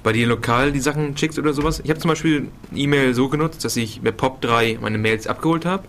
bei 0.03 0.13
dir 0.13 0.25
lokal 0.27 0.71
die 0.71 0.79
Sachen 0.79 1.15
schickst 1.15 1.37
oder 1.37 1.53
sowas. 1.53 1.79
Ich 1.83 1.89
habe 1.91 1.99
zum 1.99 2.09
Beispiel 2.09 2.47
E-Mail 2.73 3.13
so 3.13 3.29
genutzt, 3.29 3.63
dass 3.63 3.75
ich 3.77 4.01
mit 4.01 4.19
POP3 4.19 4.79
meine 4.81 4.97
Mails 4.97 5.27
abgeholt 5.27 5.63
habe, 5.65 5.83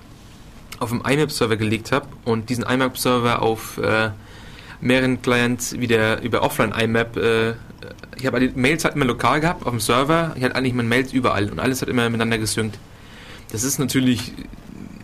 auf 0.82 0.90
dem 0.90 1.02
IMAP-Server 1.06 1.56
gelegt 1.56 1.92
habe 1.92 2.06
und 2.24 2.50
diesen 2.50 2.64
IMAP-Server 2.64 3.40
auf 3.40 3.78
äh, 3.78 4.10
mehreren 4.80 5.22
Clients 5.22 5.78
wieder 5.78 6.20
über 6.22 6.42
Offline-IMAP 6.42 7.16
äh, 7.16 7.54
ich 8.16 8.26
habe 8.26 8.40
die 8.40 8.58
Mails 8.58 8.84
halt 8.84 8.94
immer 8.94 9.04
lokal 9.04 9.40
gehabt 9.40 9.64
auf 9.64 9.70
dem 9.70 9.80
Server. 9.80 10.32
Ich 10.36 10.44
hatte 10.44 10.54
eigentlich 10.54 10.74
meine 10.74 10.88
Mails 10.88 11.12
überall 11.12 11.50
und 11.50 11.58
alles 11.58 11.82
hat 11.82 11.88
immer 11.88 12.08
miteinander 12.08 12.38
gesynkt. 12.38 12.78
Das 13.50 13.64
ist 13.64 13.78
natürlich 13.78 14.32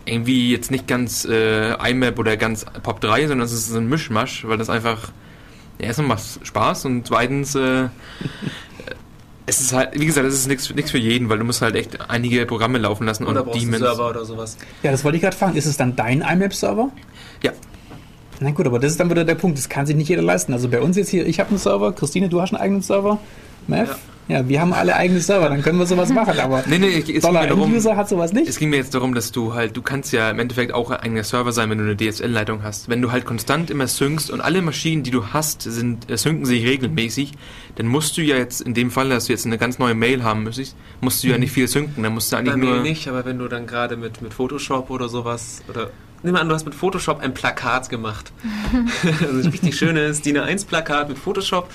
irgendwie 0.05 0.51
jetzt 0.51 0.71
nicht 0.71 0.87
ganz 0.87 1.25
äh, 1.25 1.73
IMAP 1.91 2.17
oder 2.17 2.37
ganz 2.37 2.65
POP3, 2.65 3.27
sondern 3.27 3.45
es 3.45 3.51
ist 3.51 3.73
ein 3.75 3.89
Mischmasch, 3.89 4.47
weil 4.47 4.57
das 4.57 4.69
einfach 4.69 5.11
ja, 5.79 5.87
erstmal 5.87 6.07
macht 6.07 6.39
Spaß 6.43 6.85
und 6.85 7.07
zweitens 7.07 7.55
äh, 7.55 7.89
es 9.49 9.59
ist 9.59 9.73
halt, 9.73 9.99
wie 9.99 10.05
gesagt, 10.05 10.27
es 10.27 10.35
ist 10.35 10.47
nichts 10.47 10.73
nichts 10.73 10.91
für 10.91 10.97
jeden, 10.97 11.27
weil 11.29 11.39
du 11.39 11.43
musst 11.43 11.61
halt 11.61 11.75
echt 11.75 12.09
einige 12.09 12.45
Programme 12.45 12.77
laufen 12.77 13.05
lassen 13.05 13.25
oder 13.25 13.41
und 13.41 13.47
brauchst 13.47 13.61
du 13.61 13.63
einen 13.63 13.71
Demons. 13.73 13.97
Server 13.97 14.09
oder 14.09 14.25
sowas. 14.25 14.57
Ja, 14.83 14.91
das 14.91 15.03
wollte 15.03 15.17
ich 15.17 15.23
gerade 15.23 15.35
fragen. 15.35 15.57
Ist 15.57 15.65
es 15.65 15.75
dann 15.75 15.95
dein 15.95 16.21
IMAP-Server? 16.21 16.89
Ja. 17.43 17.51
Na 18.39 18.51
gut, 18.51 18.67
aber 18.67 18.79
das 18.79 18.91
ist 18.91 18.99
dann 18.99 19.09
wieder 19.09 19.25
der 19.25 19.35
Punkt. 19.35 19.57
Das 19.57 19.67
kann 19.67 19.85
sich 19.85 19.95
nicht 19.95 20.07
jeder 20.07 20.21
leisten. 20.21 20.53
Also 20.53 20.69
bei 20.69 20.79
uns 20.79 20.95
jetzt 20.95 21.09
hier, 21.09 21.25
ich 21.25 21.39
habe 21.39 21.49
einen 21.49 21.59
Server, 21.59 21.91
Christine, 21.91 22.29
du 22.29 22.41
hast 22.41 22.53
einen 22.53 22.61
eigenen 22.61 22.81
Server. 22.81 23.19
Mav? 23.67 23.99
Ja. 24.27 24.47
wir 24.47 24.61
haben 24.61 24.73
alle 24.73 24.95
eigene 24.95 25.19
Server, 25.21 25.49
dann 25.49 25.63
können 25.63 25.79
wir 25.79 25.87
sowas 25.87 26.09
machen. 26.09 26.39
Aber 26.39 26.63
Nee, 26.67 26.77
nee, 26.77 26.99
es 26.99 27.05
ging 27.05 27.19
Dollar 27.19 27.41
mir 27.41 27.47
darum, 27.47 27.63
End-User 27.73 27.95
hat 27.95 28.07
sowas 28.09 28.31
nicht. 28.31 28.47
Es 28.47 28.57
ging 28.59 28.69
mir 28.69 28.77
jetzt 28.77 28.93
darum, 28.93 29.15
dass 29.15 29.31
du 29.31 29.55
halt, 29.55 29.75
du 29.75 29.81
kannst 29.81 30.13
ja 30.13 30.29
im 30.29 30.37
Endeffekt 30.37 30.73
auch 30.73 30.91
ein 30.91 30.97
eigener 30.97 31.23
Server 31.23 31.51
sein, 31.51 31.69
wenn 31.69 31.79
du 31.79 31.83
eine 31.83 31.97
DSL-Leitung 31.97 32.61
hast. 32.61 32.89
Wenn 32.89 33.01
du 33.01 33.11
halt 33.11 33.25
konstant 33.25 33.71
immer 33.71 33.87
syncst 33.87 34.29
und 34.29 34.41
alle 34.41 34.61
Maschinen, 34.61 35.01
die 35.01 35.11
du 35.11 35.27
hast, 35.33 35.63
sind, 35.63 36.09
äh, 36.11 36.17
synken 36.17 36.45
sich 36.45 36.63
regelmäßig, 36.65 37.31
dann 37.75 37.87
musst 37.87 38.17
du 38.17 38.21
ja 38.21 38.37
jetzt, 38.37 38.61
in 38.61 38.73
dem 38.73 38.91
Fall, 38.91 39.09
dass 39.09 39.25
du 39.25 39.33
jetzt 39.33 39.45
eine 39.45 39.57
ganz 39.57 39.79
neue 39.79 39.95
Mail 39.95 40.23
haben 40.23 40.43
müsstest, 40.43 40.75
musst 41.01 41.23
du 41.23 41.27
ja 41.27 41.37
nicht 41.37 41.51
viel 41.51 41.67
synken. 41.67 42.03
Dann 42.03 42.13
musst 42.13 42.31
du 42.31 42.35
eigentlich 42.37 42.53
Bei 42.53 42.59
mir 42.59 42.73
nur. 42.75 42.81
nicht, 42.81 43.07
aber 43.07 43.25
wenn 43.25 43.39
du 43.39 43.47
dann 43.47 43.65
gerade 43.65 43.97
mit, 43.97 44.21
mit 44.21 44.33
Photoshop 44.33 44.89
oder 44.91 45.09
sowas 45.09 45.63
oder 45.69 45.89
nimm 46.23 46.33
mal 46.33 46.41
an, 46.41 46.49
du 46.49 46.55
hast 46.55 46.65
mit 46.65 46.75
Photoshop 46.75 47.19
ein 47.19 47.33
Plakat 47.33 47.89
gemacht. 47.89 48.31
also 49.21 49.39
ein 49.39 49.51
richtig 49.51 49.77
schönes 49.77 50.21
DIN 50.21 50.37
A1-Plakat 50.37 51.09
mit 51.09 51.17
Photoshop. 51.17 51.69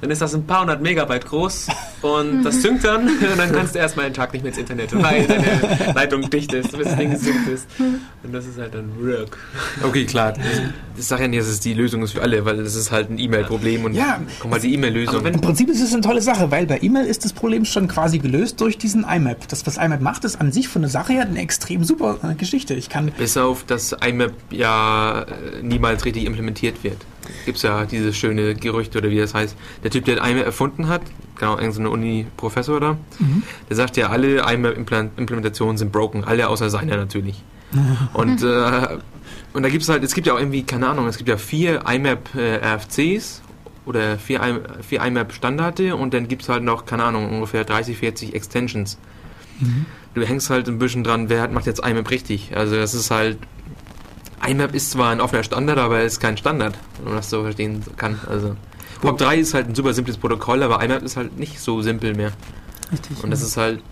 Dann 0.00 0.10
ist 0.10 0.20
das 0.22 0.34
ein 0.34 0.44
paar 0.46 0.60
hundert 0.60 0.80
Megabyte 0.80 1.26
groß 1.26 1.66
und 2.02 2.42
das 2.44 2.62
synkt 2.62 2.84
dann 2.84 3.08
und 3.08 3.36
dann 3.38 3.52
kannst 3.52 3.74
du 3.74 3.78
erstmal 3.80 4.06
einen 4.06 4.14
Tag 4.14 4.32
nicht 4.32 4.42
mehr 4.42 4.50
ins 4.52 4.58
Internet, 4.58 4.94
weil 5.02 5.26
deine 5.26 5.92
Leitung 5.94 6.30
dicht 6.30 6.52
ist, 6.52 6.76
bis 6.76 6.86
das 6.86 6.96
Ding 6.96 7.10
gesynkt 7.10 7.48
ist. 7.48 7.66
Und 7.78 8.32
das 8.32 8.46
ist 8.46 8.58
halt 8.58 8.74
dann 8.74 8.90
Work. 9.00 9.36
Okay, 9.82 10.04
klar. 10.04 10.34
Ich 10.96 11.04
sage 11.06 11.22
ja 11.22 11.28
nicht, 11.28 11.40
dass 11.40 11.48
es 11.48 11.60
die 11.60 11.74
Lösung 11.74 12.02
ist 12.02 12.12
für 12.12 12.22
alle, 12.22 12.44
weil 12.44 12.56
das 12.62 12.74
ist 12.74 12.90
halt 12.92 13.10
ein 13.10 13.18
E-Mail-Problem 13.18 13.84
und 13.84 13.94
Ja. 13.94 14.20
komm 14.38 14.52
halt 14.52 14.62
die 14.62 14.72
E-Mail-Lösung. 14.74 15.24
Im 15.26 15.40
Prinzip 15.40 15.68
ist 15.68 15.80
es 15.82 15.92
eine 15.92 16.02
tolle 16.02 16.22
Sache, 16.22 16.50
weil 16.50 16.66
bei 16.66 16.78
E-Mail 16.80 17.06
ist 17.06 17.24
das 17.24 17.32
Problem 17.32 17.64
schon 17.64 17.88
quasi 17.88 18.18
gelöst 18.18 18.60
durch 18.60 18.78
diesen 18.78 19.04
IMAP. 19.04 19.48
Das, 19.48 19.66
was 19.66 19.76
IMAP 19.78 20.00
macht, 20.00 20.24
ist 20.24 20.40
an 20.40 20.52
sich 20.52 20.68
von 20.68 20.82
der 20.82 20.90
Sache 20.90 21.12
her 21.14 21.22
eine 21.22 21.40
extrem 21.40 21.82
super 21.84 22.18
äh, 22.22 22.34
Geschichte. 22.34 22.74
Ich 22.74 22.88
kann 22.88 23.10
Bis 23.18 23.36
auf, 23.36 23.64
dass 23.64 23.92
IMAP 23.92 24.32
ja 24.50 25.22
äh, 25.22 25.62
niemals 25.62 26.04
richtig 26.04 26.24
implementiert 26.24 26.84
wird. 26.84 26.98
Gibt 27.44 27.56
es 27.56 27.62
ja 27.62 27.84
dieses 27.86 28.16
schöne 28.16 28.54
Gerücht 28.54 28.94
oder 28.96 29.10
wie 29.10 29.18
das 29.18 29.34
heißt. 29.34 29.56
Der 29.84 29.90
Typ, 29.90 30.04
der 30.04 30.18
IMAP 30.24 30.44
erfunden 30.46 30.88
hat, 30.88 31.02
genau, 31.36 31.52
irgendein 31.52 31.72
so 31.72 31.80
eine 31.80 31.90
Uni-Professor 31.90 32.80
da, 32.80 32.96
der 33.68 33.76
sagt 33.76 33.96
ja, 33.96 34.08
alle 34.08 34.40
IMAP-Implementationen 34.52 35.76
sind 35.78 35.92
broken, 35.92 36.24
alle 36.24 36.48
außer 36.48 36.70
seiner 36.70 36.96
natürlich. 36.96 37.42
und, 38.14 38.42
äh, 38.42 38.98
und 39.52 39.62
da 39.62 39.68
gibt 39.68 39.82
es 39.82 39.88
halt, 39.88 40.02
es 40.02 40.14
gibt 40.14 40.26
ja 40.26 40.34
auch 40.34 40.38
irgendwie, 40.38 40.62
keine 40.62 40.88
Ahnung, 40.88 41.06
es 41.06 41.16
gibt 41.18 41.28
ja 41.28 41.36
vier 41.36 41.82
IMAP-RFCs 41.86 43.42
oder 43.86 44.18
vier, 44.18 44.60
vier 44.86 45.02
IMAP-Standarde 45.04 45.96
und 45.96 46.14
dann 46.14 46.28
gibt 46.28 46.42
es 46.42 46.48
halt 46.48 46.62
noch, 46.62 46.84
keine 46.86 47.04
Ahnung, 47.04 47.30
ungefähr 47.30 47.64
30, 47.64 47.96
40 47.98 48.34
Extensions. 48.34 48.98
Du 50.14 50.22
hängst 50.22 50.50
halt 50.50 50.68
ein 50.68 50.78
bisschen 50.78 51.04
dran, 51.04 51.28
wer 51.28 51.42
hat- 51.42 51.52
macht 51.52 51.66
jetzt 51.66 51.84
IMAP 51.84 52.10
richtig. 52.10 52.52
Also 52.56 52.76
das 52.76 52.94
ist 52.94 53.10
halt, 53.10 53.38
IMAP 54.48 54.74
ist 54.74 54.90
zwar 54.90 55.10
ein 55.10 55.20
offener 55.20 55.42
Standard, 55.42 55.78
aber 55.78 55.98
er 55.98 56.04
ist 56.04 56.20
kein 56.20 56.36
Standard, 56.36 56.76
wenn 56.98 57.06
man 57.06 57.16
das 57.16 57.30
so 57.30 57.42
verstehen 57.42 57.84
kann. 57.96 58.20
Also 58.26 58.56
POP3 59.02 59.36
ist 59.36 59.54
halt 59.54 59.68
ein 59.68 59.74
super 59.74 59.94
simples 59.94 60.16
Protokoll, 60.16 60.62
aber 60.62 60.82
IMAP 60.82 61.02
ist 61.02 61.16
halt 61.16 61.38
nicht 61.38 61.60
so 61.60 61.82
simpel 61.82 62.14
mehr. 62.14 62.32
Richtig. 62.90 63.22
Und 63.22 63.30
das 63.30 63.42
ist 63.42 63.56
halt, 63.56 63.82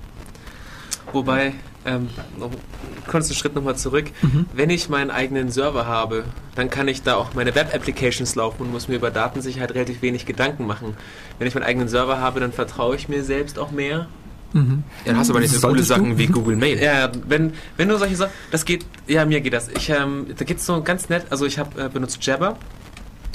Wobei, 1.12 1.54
ähm, 1.84 2.09
noch 2.36 2.50
einen 2.50 3.07
kurzen 3.07 3.34
Schritt 3.34 3.54
nochmal 3.54 3.76
zurück. 3.76 4.07
Mhm. 4.22 4.46
Wenn 4.52 4.70
ich 4.70 4.88
meinen 4.88 5.11
eigenen 5.11 5.50
Server 5.50 5.86
habe, 5.86 6.24
dann 6.54 6.68
kann 6.68 6.88
ich 6.88 7.02
da 7.02 7.14
auch 7.14 7.34
meine 7.34 7.54
Web-Applications 7.54 8.34
laufen 8.34 8.62
und 8.62 8.72
muss 8.72 8.88
mir 8.88 8.96
über 8.96 9.11
Datensicherheit 9.11 9.74
relativ 9.74 10.02
wenig 10.02 10.26
Gedanken 10.26 10.66
machen. 10.66 10.96
Wenn 11.38 11.46
ich 11.46 11.54
meinen 11.54 11.64
eigenen 11.64 11.88
Server 11.88 12.20
habe, 12.20 12.40
dann 12.40 12.52
vertraue 12.52 12.96
ich 12.96 13.09
mir 13.09 13.22
selbst 13.22 13.59
auch 13.59 13.70
mehr. 13.70 14.09
Mhm. 14.57 14.84
dann 15.04 15.18
hast 15.18 15.28
du 15.28 15.34
aber 15.34 15.40
nicht 15.40 15.52
so 15.52 15.66
coole 15.66 15.80
du? 15.80 15.86
Sachen 15.86 16.16
wie 16.16 16.26
Google 16.26 16.57
Mail. 16.57 16.82
Ja, 16.82 17.11
wenn, 17.28 17.52
wenn 17.76 17.88
du 17.88 17.98
solche 17.98 18.16
Sachen, 18.16 18.32
das 18.50 18.64
geht, 18.64 18.86
ja, 19.07 19.24
mir 19.26 19.40
geht 19.42 19.52
das. 19.52 19.68
Ich, 19.68 19.90
ähm, 19.90 20.26
da 20.36 20.44
geht's 20.44 20.64
so 20.64 20.82
ganz 20.82 21.09
nett, 21.11 21.26
also 21.30 21.44
ich 21.44 21.59
habe 21.59 21.80
äh, 21.80 21.88
benutzt 21.88 22.24
Jabber 22.24 22.57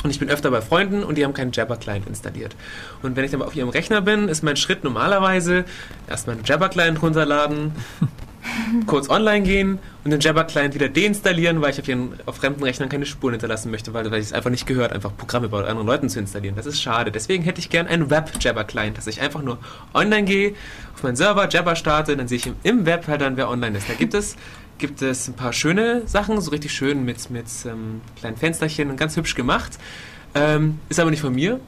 und 0.04 0.10
ich 0.10 0.20
bin 0.20 0.30
öfter 0.30 0.50
bei 0.50 0.62
Freunden 0.62 1.04
und 1.04 1.18
die 1.18 1.24
haben 1.24 1.34
keinen 1.34 1.52
Jabber-Client 1.52 2.08
installiert. 2.08 2.56
Und 3.04 3.16
wenn 3.16 3.24
ich 3.24 3.30
dann 3.30 3.40
mal 3.40 3.46
auf 3.46 3.56
ihrem 3.56 3.70
Rechner 3.70 4.02
bin, 4.02 4.30
ist 4.30 4.44
mein 4.44 4.58
Schritt 4.58 4.84
normalerweise 4.84 5.66
erstmal 6.10 6.38
einen 6.38 6.46
Jabber-Client 6.46 7.02
runterladen, 7.02 7.74
kurz 8.86 9.10
online 9.10 9.42
gehen 9.42 9.80
und 10.04 10.12
den 10.12 10.20
Jabber-Client 10.20 10.74
wieder 10.74 10.90
deinstallieren, 10.90 11.62
weil 11.62 11.72
ich 11.72 11.80
auf, 11.80 11.88
ihren, 11.88 12.14
auf 12.26 12.38
fremden 12.38 12.64
Rechnern 12.64 12.90
keine 12.90 13.06
Spuren 13.06 13.34
hinterlassen 13.34 13.72
möchte, 13.72 13.94
weil, 13.94 14.10
weil 14.12 14.20
es 14.20 14.34
einfach 14.34 14.50
nicht 14.50 14.66
gehört, 14.66 14.94
einfach 14.94 15.16
Programme 15.16 15.50
bei 15.50 15.64
anderen 15.66 15.88
Leuten 15.88 16.10
zu 16.10 16.20
installieren. 16.20 16.56
Das 16.56 16.66
ist 16.66 16.82
schade. 16.82 17.12
Deswegen 17.12 17.44
hätte 17.44 17.60
ich 17.60 17.70
gern 17.70 17.88
einen 17.88 18.10
Web-Jabber-Client, 18.10 18.98
dass 18.98 19.08
ich 19.08 19.22
einfach 19.22 19.42
nur 19.42 19.60
online 19.94 20.24
gehe, 20.24 20.54
auf 20.96 21.04
meinen 21.04 21.16
Server 21.16 21.48
Jabber 21.50 21.76
starte, 21.76 22.18
dann 22.18 22.28
sehe 22.28 22.38
ich 22.38 22.52
im, 22.64 22.86
Web 22.86 23.08
halt 23.08 23.22
dann, 23.22 23.38
wer 23.38 23.50
online 23.50 23.78
ist. 23.78 23.90
Da 23.90 23.94
gibt 23.94 24.14
es 24.14 24.36
gibt 24.78 25.04
es 25.04 25.28
ein 25.28 25.36
paar 25.36 25.54
schöne 25.54 26.08
Sachen, 26.08 26.42
so 26.42 26.50
richtig 26.50 26.74
schön 26.74 27.06
mit, 27.06 27.30
mit 27.30 27.46
ähm, 27.66 28.02
kleinen 28.20 28.36
Fensterchen 28.36 28.90
und 28.90 28.98
ganz 28.98 29.16
hübsch 29.16 29.36
gemacht. 29.36 29.78
Ähm, 30.34 30.80
ist 30.90 31.00
aber 31.00 31.12
nicht 31.12 31.22
von 31.22 31.36
mir. 31.36 31.60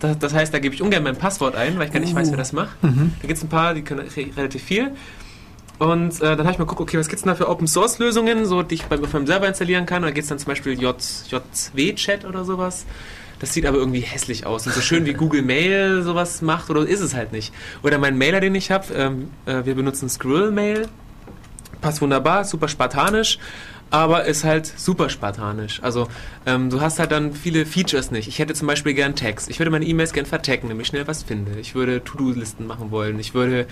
Das, 0.00 0.32
heißt, 0.32 0.54
da 0.54 0.60
gebe 0.60 0.74
ich 0.74 0.82
ungern 0.82 1.02
mein 1.02 1.16
Passwort 1.16 1.56
ein, 1.56 1.76
weil 1.76 1.88
ich 1.88 1.92
gar 1.92 2.00
nicht 2.00 2.14
weiß, 2.14 2.30
wer 2.30 2.36
das 2.36 2.52
macht. 2.52 2.82
Mhm. 2.82 3.12
Da 3.20 3.26
gibt 3.26 3.36
es 3.36 3.44
ein 3.44 3.48
paar, 3.48 3.74
die 3.74 3.82
können 3.82 4.06
re 4.08 4.26
relativ 4.36 4.62
viel. 4.62 4.92
Und 5.78 6.20
äh, 6.20 6.36
dann 6.36 6.40
habe 6.40 6.50
ich 6.50 6.58
mal 6.58 6.64
geguckt, 6.64 6.80
okay, 6.80 6.98
was 6.98 7.08
gibt 7.08 7.18
es 7.18 7.22
denn 7.22 7.30
da 7.30 7.36
für 7.36 7.48
Open 7.48 7.68
Source 7.68 7.98
Lösungen, 7.98 8.46
so, 8.46 8.62
die 8.62 8.76
ich 8.76 8.84
bei, 8.84 8.96
meinem 8.96 9.26
Server 9.26 9.46
installieren 9.46 9.86
kann. 9.86 10.02
Da 10.02 10.10
gibt 10.10 10.24
es 10.24 10.28
dann 10.28 10.38
zum 10.38 10.48
Beispiel 10.48 10.80
J, 10.80 10.96
JW-Chat 11.30 12.24
oder 12.24 12.44
sowas. 12.44 12.84
Das 13.38 13.52
sieht 13.52 13.66
aber 13.66 13.78
irgendwie 13.78 14.00
hässlich 14.00 14.46
aus. 14.46 14.66
Und 14.66 14.74
so 14.74 14.80
schön 14.80 15.06
wie 15.06 15.12
Google 15.12 15.42
Mail 15.42 16.02
sowas 16.02 16.42
macht, 16.42 16.70
oder 16.70 16.86
ist 16.86 17.00
es 17.00 17.14
halt 17.14 17.32
nicht. 17.32 17.54
Oder 17.84 17.98
mein 17.98 18.18
Mailer, 18.18 18.40
den 18.40 18.56
ich 18.56 18.72
habe, 18.72 18.92
ähm, 18.94 19.30
äh, 19.46 19.64
wir 19.64 19.76
benutzen 19.76 20.08
Skrill 20.08 20.50
Mail. 20.50 20.88
Passt 21.80 22.00
wunderbar, 22.02 22.44
super 22.44 22.66
spartanisch, 22.66 23.38
aber 23.90 24.24
ist 24.24 24.42
halt 24.42 24.66
super 24.66 25.08
spartanisch. 25.08 25.80
Also 25.80 26.08
ähm, 26.44 26.70
du 26.70 26.80
hast 26.80 26.98
halt 26.98 27.12
dann 27.12 27.32
viele 27.32 27.64
Features 27.64 28.10
nicht. 28.10 28.26
Ich 28.26 28.40
hätte 28.40 28.54
zum 28.54 28.66
Beispiel 28.66 28.94
gern 28.94 29.14
Tags. 29.14 29.46
Ich 29.46 29.60
würde 29.60 29.70
meine 29.70 29.86
E-Mails 29.86 30.12
gern 30.12 30.26
vertaggen, 30.26 30.68
damit 30.68 30.82
ich 30.82 30.88
schnell 30.88 31.06
was 31.06 31.22
finde. 31.22 31.60
Ich 31.60 31.76
würde 31.76 32.02
To-Do-Listen 32.02 32.66
machen 32.66 32.90
wollen. 32.90 33.20
Ich 33.20 33.32
würde 33.32 33.68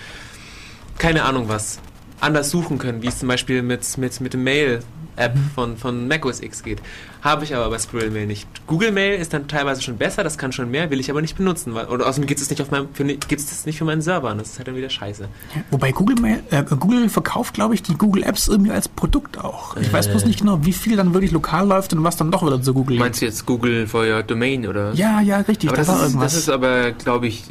keine 0.99 1.25
Ahnung 1.25 1.49
was 1.49 1.81
anders 2.21 2.51
suchen 2.51 2.79
können, 2.79 3.03
wie 3.03 3.09
es 3.09 3.19
zum 3.19 3.29
Beispiel 3.29 3.63
mit, 3.63 3.99
mit, 3.99 4.21
mit 4.21 4.33
dem 4.33 4.45
Mail-App 4.45 5.35
von, 5.55 5.77
von 5.77 6.09
macOS 6.09 6.41
X 6.41 6.63
geht. 6.63 6.81
Habe 7.23 7.45
ich 7.45 7.55
aber 7.57 7.69
bei 7.71 7.79
Skrill 7.79 8.11
Mail 8.11 8.27
nicht. 8.27 8.47
Google 8.69 8.93
Mail 8.93 9.19
ist 9.19 9.33
dann 9.33 9.49
teilweise 9.49 9.83
schon 9.83 9.99
besser, 9.99 10.23
das 10.23 10.39
kann 10.39 10.53
schon 10.53 10.71
mehr, 10.71 10.91
will 10.91 11.01
ich 11.01 11.11
aber 11.11 11.21
nicht 11.21 11.37
benutzen. 11.37 11.75
Weil, 11.75 11.87
oder 11.87 12.07
außerdem 12.07 12.27
gibt 12.27 12.41
es 12.41 12.49
nicht 12.51 12.63
auf 12.63 12.71
meinem, 12.71 12.89
für, 12.93 13.05
gibt's 13.05 13.47
das 13.51 13.67
nicht 13.67 13.79
für 13.79 13.85
meinen 13.85 14.01
Server 14.01 14.31
und 14.31 14.39
das 14.39 14.51
ist 14.51 14.59
halt 14.59 14.69
dann 14.69 14.77
wieder 14.77 14.91
scheiße. 14.91 15.29
Wobei 15.71 15.91
Google, 15.91 16.17
Mail, 16.21 16.43
äh, 16.51 16.63
Google 16.63 17.09
verkauft, 17.09 17.55
glaube 17.55 17.75
ich, 17.75 17.83
die 17.83 17.95
Google 17.95 18.23
Apps 18.23 18.47
irgendwie 18.47 18.71
als 18.71 18.89
Produkt 18.89 19.39
auch. 19.39 19.77
Ich 19.77 19.93
weiß 19.93 20.09
bloß 20.09 20.25
nicht 20.25 20.41
genau, 20.41 20.65
wie 20.65 20.73
viel 20.73 20.97
dann 20.97 21.15
wirklich 21.15 21.33
lokal 21.33 21.67
läuft 21.67 21.93
und 21.93 22.05
was 22.05 22.17
dann 22.17 22.31
doch 22.31 22.47
wieder 22.47 22.63
zu 22.63 22.73
Google 22.73 22.99
Meinst 22.99 23.21
du 23.21 23.27
jetzt 23.27 23.45
Google 23.45 23.87
for 23.87 24.07
your 24.07 24.23
Domain 24.23 24.67
oder? 24.67 24.93
Ja, 24.95 25.21
ja, 25.21 25.39
richtig. 25.39 25.71
Aber 25.71 25.77
da 25.77 25.83
das 25.83 25.89
war 25.89 25.97
ist, 25.97 26.03
irgendwas. 26.03 26.33
das 26.33 26.43
ist 26.43 26.49
aber, 26.49 26.93
glaube 26.93 27.27
ich, 27.27 27.45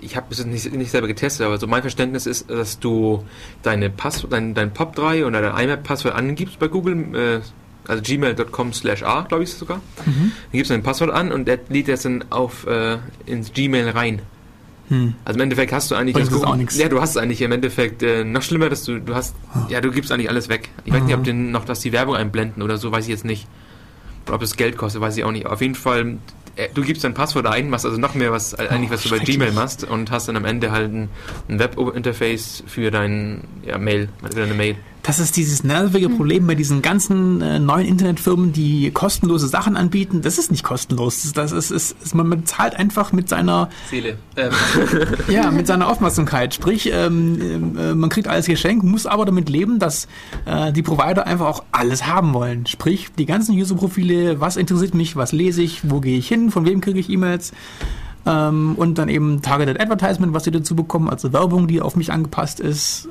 ich 0.00 0.16
habe 0.16 0.26
es 0.30 0.44
nicht, 0.44 0.72
nicht 0.72 0.90
selber 0.90 1.06
getestet, 1.08 1.46
aber 1.46 1.58
so 1.58 1.66
mein 1.66 1.82
Verständnis 1.82 2.26
ist, 2.26 2.50
dass 2.50 2.78
du 2.78 3.24
deine 3.62 3.90
Pass, 3.90 4.26
dein, 4.30 4.54
dein 4.54 4.72
POP3 4.72 5.24
oder 5.26 5.40
dein 5.42 5.64
IMAP-Passwort 5.64 6.14
angibst 6.14 6.58
bei 6.58 6.68
Google, 6.68 7.14
äh, 7.14 7.40
also 7.86 8.02
gmail.com 8.02 8.72
slash 8.72 9.02
a, 9.02 9.22
glaube 9.22 9.44
ich 9.44 9.52
sogar. 9.54 9.78
Mhm. 10.04 10.12
Dann 10.12 10.32
gibst 10.52 10.70
du 10.70 10.74
dein 10.74 10.82
Passwort 10.82 11.10
an 11.10 11.32
und 11.32 11.46
der 11.48 11.58
lädt 11.68 11.88
das 11.88 12.02
dann 12.02 12.24
auf 12.30 12.66
äh, 12.66 12.98
ins 13.26 13.52
Gmail 13.52 13.88
rein. 13.90 14.20
Hm. 14.88 15.14
Also 15.24 15.36
im 15.38 15.42
Endeffekt 15.42 15.70
hast 15.72 15.90
du 15.90 15.94
eigentlich 15.96 16.14
das 16.16 16.28
das 16.30 16.38
auch 16.38 16.44
Google- 16.46 16.58
nix. 16.60 16.78
Ja, 16.78 16.88
du 16.88 17.00
hast 17.00 17.16
eigentlich 17.18 17.42
im 17.42 17.52
Endeffekt 17.52 18.02
äh, 18.02 18.24
noch 18.24 18.40
schlimmer, 18.42 18.70
dass 18.70 18.84
du 18.84 18.98
du 19.00 19.14
hast 19.14 19.34
ja 19.68 19.82
du 19.82 19.90
gibst 19.90 20.10
eigentlich 20.10 20.30
alles 20.30 20.48
weg. 20.48 20.70
Ich 20.86 20.92
weiß 20.94 21.02
nicht, 21.02 21.12
ob 21.14 21.20
Mhm. 21.20 21.24
den 21.24 21.50
noch 21.50 21.66
dass 21.66 21.80
die 21.80 21.92
Werbung 21.92 22.14
einblenden 22.16 22.62
oder 22.62 22.78
so, 22.78 22.90
weiß 22.90 23.04
ich 23.04 23.10
jetzt 23.10 23.26
nicht. 23.26 23.46
Oder 24.26 24.36
ob 24.36 24.42
es 24.42 24.56
Geld 24.56 24.78
kostet, 24.78 25.02
weiß 25.02 25.16
ich 25.18 25.24
auch 25.24 25.30
nicht. 25.32 25.44
Auf 25.46 25.60
jeden 25.60 25.74
Fall 25.74 26.16
du 26.74 26.82
gibst 26.82 27.04
dein 27.04 27.14
Passwort 27.14 27.46
ein, 27.46 27.70
machst 27.70 27.86
also 27.86 27.98
noch 27.98 28.14
mehr 28.14 28.32
was 28.32 28.52
äh, 28.52 28.68
eigentlich 28.68 28.90
was 28.90 29.02
du 29.02 29.10
bei. 29.10 29.18
Gmail 29.18 29.52
machst 29.52 29.84
und 29.84 30.10
hast 30.10 30.28
dann 30.28 30.36
am 30.36 30.44
Ende 30.44 30.70
halt 30.70 30.92
ein, 30.92 31.08
ein 31.48 31.58
Web-Interface 31.58 32.64
für 32.66 32.90
dein 32.90 33.44
ja, 33.64 33.78
Mail, 33.78 34.08
für 34.22 34.40
deine 34.40 34.54
Mail. 34.54 34.76
Das 35.02 35.20
ist 35.20 35.38
dieses 35.38 35.64
nervige 35.64 36.10
Problem 36.10 36.46
bei 36.46 36.54
diesen 36.54 36.82
ganzen 36.82 37.40
äh, 37.40 37.58
neuen 37.58 37.86
Internetfirmen, 37.86 38.52
die 38.52 38.90
kostenlose 38.90 39.48
Sachen 39.48 39.74
anbieten. 39.74 40.20
Das 40.20 40.36
ist 40.36 40.50
nicht 40.50 40.64
kostenlos. 40.64 41.32
Das 41.32 41.52
ist, 41.52 41.70
ist, 41.70 41.96
ist 42.02 42.14
man 42.14 42.28
bezahlt 42.28 42.76
einfach 42.76 43.12
mit 43.12 43.26
seiner, 43.28 43.70
Seele. 43.88 44.18
Ähm, 44.36 44.52
ja, 45.28 45.50
mit 45.50 45.66
seiner 45.66 45.88
Aufmerksamkeit. 45.88 46.52
Sprich, 46.52 46.90
ähm, 46.92 47.74
äh, 47.78 47.94
man 47.94 48.10
kriegt 48.10 48.28
alles 48.28 48.44
geschenkt, 48.44 48.84
muss 48.84 49.06
aber 49.06 49.24
damit 49.24 49.48
leben, 49.48 49.78
dass 49.78 50.08
äh, 50.44 50.72
die 50.72 50.82
Provider 50.82 51.26
einfach 51.26 51.46
auch 51.46 51.64
alles 51.72 52.06
haben 52.06 52.34
wollen. 52.34 52.66
Sprich, 52.66 53.08
die 53.18 53.24
ganzen 53.24 53.56
User-Profile, 53.56 54.40
was 54.40 54.58
interessiert 54.58 54.94
mich, 54.94 55.16
was 55.16 55.32
lese 55.32 55.62
ich, 55.62 55.88
wo 55.90 56.00
gehe 56.00 56.18
ich 56.18 56.28
hin, 56.28 56.47
von 56.50 56.66
wem 56.66 56.80
kriege 56.80 56.98
ich 56.98 57.10
E-Mails. 57.10 57.52
Ähm, 58.26 58.74
und 58.76 58.98
dann 58.98 59.08
eben 59.08 59.42
Targeted 59.42 59.80
Advertisement, 59.80 60.34
was 60.34 60.44
sie 60.44 60.50
dazu 60.50 60.76
bekommen, 60.76 61.08
also 61.08 61.32
Werbung, 61.32 61.66
die 61.66 61.80
auf 61.80 61.96
mich 61.96 62.12
angepasst 62.12 62.60
ist. 62.60 63.08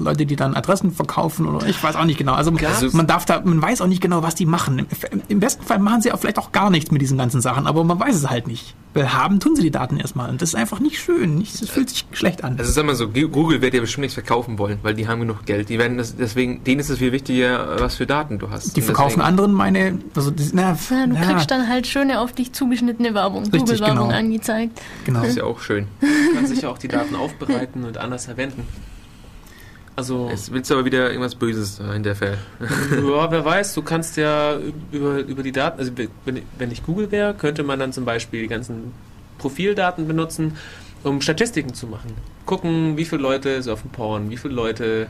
Leute, 0.00 0.26
die 0.26 0.36
dann 0.36 0.54
Adressen 0.54 0.90
verkaufen 0.90 1.46
oder 1.46 1.66
ich 1.66 1.82
weiß 1.82 1.96
auch 1.96 2.04
nicht 2.04 2.18
genau. 2.18 2.32
Also 2.34 2.52
Gab's- 2.52 2.92
man 2.92 3.06
darf 3.06 3.24
da, 3.24 3.40
man 3.44 3.60
weiß 3.60 3.80
auch 3.80 3.86
nicht 3.86 4.00
genau, 4.00 4.22
was 4.22 4.34
die 4.34 4.46
machen. 4.46 4.78
Im, 4.80 4.86
Im 5.28 5.40
besten 5.40 5.62
Fall 5.64 5.78
machen 5.78 6.02
sie 6.02 6.12
auch 6.12 6.18
vielleicht 6.18 6.38
auch 6.38 6.52
gar 6.52 6.70
nichts 6.70 6.90
mit 6.90 7.00
diesen 7.02 7.18
ganzen 7.18 7.40
Sachen, 7.40 7.66
aber 7.66 7.84
man 7.84 7.98
weiß 8.00 8.14
es 8.16 8.28
halt 8.30 8.46
nicht. 8.46 8.74
Weil 8.94 9.12
haben 9.12 9.40
tun 9.40 9.56
sie 9.56 9.62
die 9.62 9.72
Daten 9.72 9.96
erstmal. 9.96 10.30
Und 10.30 10.40
das 10.40 10.50
ist 10.50 10.54
einfach 10.54 10.78
nicht 10.78 11.00
schön. 11.00 11.34
Nicht, 11.36 11.60
das 11.60 11.68
fühlt 11.68 11.90
sich 11.90 12.06
schlecht 12.12 12.44
an. 12.44 12.56
Also 12.58 12.70
sag 12.70 12.86
mal 12.86 12.94
so, 12.94 13.08
Google 13.08 13.60
wird 13.60 13.74
ja 13.74 13.80
bestimmt 13.80 14.02
nichts 14.02 14.14
verkaufen 14.14 14.56
wollen, 14.56 14.78
weil 14.82 14.94
die 14.94 15.08
haben 15.08 15.18
genug 15.18 15.44
Geld. 15.46 15.68
Die 15.68 15.80
werden 15.80 15.98
das, 15.98 16.14
deswegen, 16.16 16.62
denen 16.62 16.78
ist 16.80 16.90
es 16.90 16.98
viel 16.98 17.10
wichtiger, 17.10 17.80
was 17.80 17.96
für 17.96 18.06
Daten 18.06 18.38
du 18.38 18.50
hast. 18.50 18.76
Die 18.76 18.80
Und 18.80 18.86
verkaufen 18.86 19.08
deswegen- 19.18 19.26
anderen 19.26 19.52
meine, 19.52 19.98
also 20.14 20.32
na, 20.52 20.76
Ja, 20.90 21.06
du 21.06 21.14
ja, 21.16 21.20
kriegst 21.22 21.50
dann 21.50 21.68
halt 21.68 21.88
schöne 21.88 22.20
auf 22.20 22.32
dich 22.34 22.52
zugeschnittene 22.52 23.14
Werbung, 23.14 23.50
Google-Werbung 23.50 24.08
genau. 24.08 24.16
angezeigt. 24.16 24.80
genau. 25.04 25.20
Das 25.22 25.30
ist 25.30 25.36
ja 25.38 25.44
auch 25.44 25.58
schön. 25.60 25.88
man 26.00 26.34
kann 26.36 26.46
sich 26.46 26.62
ja 26.62 26.68
auch 26.68 26.78
die 26.78 26.86
Daten 26.88 27.16
aufbereiten 27.16 27.82
und 27.84 27.98
anders 27.98 28.26
verwenden. 28.26 28.62
Also, 29.96 30.28
Jetzt 30.28 30.52
willst 30.52 30.70
du 30.70 30.74
aber 30.74 30.84
wieder 30.84 31.08
irgendwas 31.08 31.36
Böses 31.36 31.80
hinterfällen. 31.92 32.38
ja, 32.60 33.30
wer 33.30 33.44
weiß, 33.44 33.74
du 33.74 33.82
kannst 33.82 34.16
ja 34.16 34.58
über, 34.90 35.18
über 35.18 35.42
die 35.42 35.52
Daten, 35.52 35.78
also 35.78 35.92
wenn, 36.24 36.42
wenn 36.58 36.70
ich 36.72 36.84
Google 36.84 37.12
wäre, 37.12 37.34
könnte 37.34 37.62
man 37.62 37.78
dann 37.78 37.92
zum 37.92 38.04
Beispiel 38.04 38.42
die 38.42 38.48
ganzen 38.48 38.92
Profildaten 39.38 40.08
benutzen, 40.08 40.56
um 41.04 41.20
Statistiken 41.20 41.74
zu 41.74 41.86
machen. 41.86 42.12
Gucken, 42.44 42.96
wie 42.96 43.04
viele 43.04 43.22
Leute 43.22 43.62
surfen 43.62 43.90
Porn, 43.90 44.30
wie 44.30 44.36
viele 44.36 44.54
Leute 44.54 45.06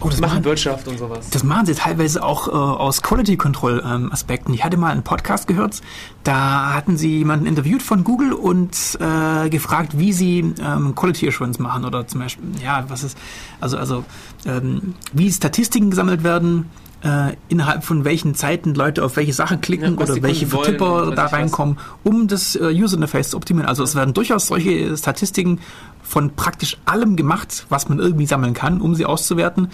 Oh, 0.00 0.08
das 0.08 0.20
machen 0.20 0.40
machen, 0.40 0.44
Wirtschaft 0.44 0.88
und 0.88 0.98
sowas. 0.98 1.30
das 1.30 1.44
machen 1.44 1.66
sie 1.66 1.74
teilweise 1.74 2.22
auch 2.22 2.48
äh, 2.48 2.50
aus 2.50 3.02
Quality 3.02 3.36
Control 3.36 3.82
ähm, 3.84 4.12
Aspekten. 4.12 4.52
Ich 4.54 4.64
hatte 4.64 4.76
mal 4.76 4.90
einen 4.90 5.02
Podcast 5.02 5.46
gehört, 5.46 5.80
da 6.24 6.74
hatten 6.74 6.96
sie 6.96 7.18
jemanden 7.18 7.46
interviewt 7.46 7.82
von 7.82 8.04
Google 8.04 8.32
und 8.32 8.98
äh, 9.00 9.48
gefragt, 9.48 9.98
wie 9.98 10.12
sie 10.12 10.54
ähm, 10.60 10.94
Quality 10.94 11.28
Assurance 11.28 11.60
machen 11.60 11.84
oder 11.84 12.06
zum 12.06 12.20
Beispiel, 12.20 12.44
ja, 12.62 12.84
was 12.88 13.04
ist, 13.04 13.18
also, 13.60 13.76
also 13.76 14.04
ähm, 14.46 14.94
wie 15.12 15.30
Statistiken 15.30 15.90
gesammelt 15.90 16.22
werden, 16.22 16.70
äh, 17.02 17.34
innerhalb 17.48 17.84
von 17.84 18.04
welchen 18.04 18.34
Zeiten 18.34 18.74
Leute 18.74 19.04
auf 19.04 19.16
welche 19.16 19.32
Sachen 19.32 19.60
klicken 19.60 19.96
Ja, 19.96 20.04
oder 20.04 20.22
welche 20.22 20.52
wollen 20.52 20.80
und 20.80 21.16
da 21.16 21.26
reinkommen, 21.26 21.78
um 22.04 22.28
das 22.28 22.56
äh, 22.56 22.72
User 22.72 22.96
Interface 22.96 23.30
zu 23.30 23.36
optimieren. 23.36 23.68
Also 23.68 23.82
es 23.82 23.94
werden 23.94 24.14
durchaus 24.14 24.46
solche 24.46 24.96
Statistiken 24.96 25.60
von 26.02 26.34
praktisch 26.34 26.76
allem 26.84 27.16
gemacht, 27.16 27.66
was 27.68 27.88
man 27.88 27.98
irgendwie 27.98 28.26
sammeln 28.26 28.54
kann, 28.54 28.80
um 28.80 28.94
sie 28.94 29.06
auszuwerten. 29.06 29.68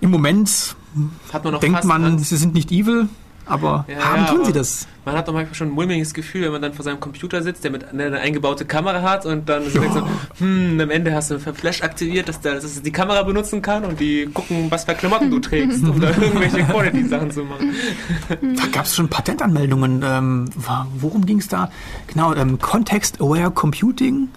Im 0.00 0.10
Moment 0.10 0.76
man 1.42 1.60
denkt 1.60 1.84
man, 1.84 2.04
Angst. 2.04 2.30
sie 2.30 2.36
sind 2.36 2.54
nicht 2.54 2.72
evil, 2.72 3.08
aber 3.46 3.84
Ja, 3.88 4.04
haben 4.04 4.22
ja, 4.22 4.26
tun 4.26 4.38
sie 4.38 4.50
aber- 4.50 4.52
das. 4.58 4.86
Man 5.04 5.14
hat 5.16 5.28
doch 5.28 5.32
manchmal 5.32 5.54
schon 5.54 5.68
ein 5.68 5.74
mulmiges 5.74 6.12
Gefühl, 6.14 6.42
wenn 6.46 6.52
man 6.52 6.62
dann 6.62 6.74
vor 6.74 6.84
seinem 6.84 6.98
Computer 6.98 7.40
sitzt, 7.40 7.62
der 7.62 7.70
mit 7.70 7.88
eine 7.88 8.18
eingebaute 8.18 8.64
Kamera 8.64 9.02
hat 9.02 9.24
und 9.24 9.48
dann 9.48 9.62
so 9.70 9.80
hm, 10.38 10.80
am 10.80 10.90
Ende 10.90 11.14
hast 11.14 11.30
du 11.30 11.38
Flash 11.38 11.82
aktiviert, 11.82 12.28
dass, 12.28 12.40
der, 12.40 12.54
dass 12.54 12.82
die 12.82 12.90
Kamera 12.90 13.22
benutzen 13.22 13.62
kann 13.62 13.84
und 13.84 14.00
die 14.00 14.26
gucken, 14.34 14.66
was 14.68 14.84
für 14.84 14.94
Klamotten 14.94 15.30
du 15.30 15.38
trägst, 15.38 15.84
um 15.84 16.00
da 16.00 16.08
irgendwelche 16.20 16.64
Quality-Sachen 16.64 17.30
zu 17.30 17.44
machen. 17.44 17.70
Da 18.28 18.66
gab 18.72 18.86
es 18.86 18.96
schon 18.96 19.08
Patentanmeldungen. 19.08 20.02
Ähm, 20.04 20.46
worum 20.98 21.24
ging 21.24 21.38
es 21.38 21.46
da? 21.46 21.70
Genau, 22.08 22.34
ähm, 22.34 22.58
Context-Aware 22.58 23.52
Computing. 23.52 24.28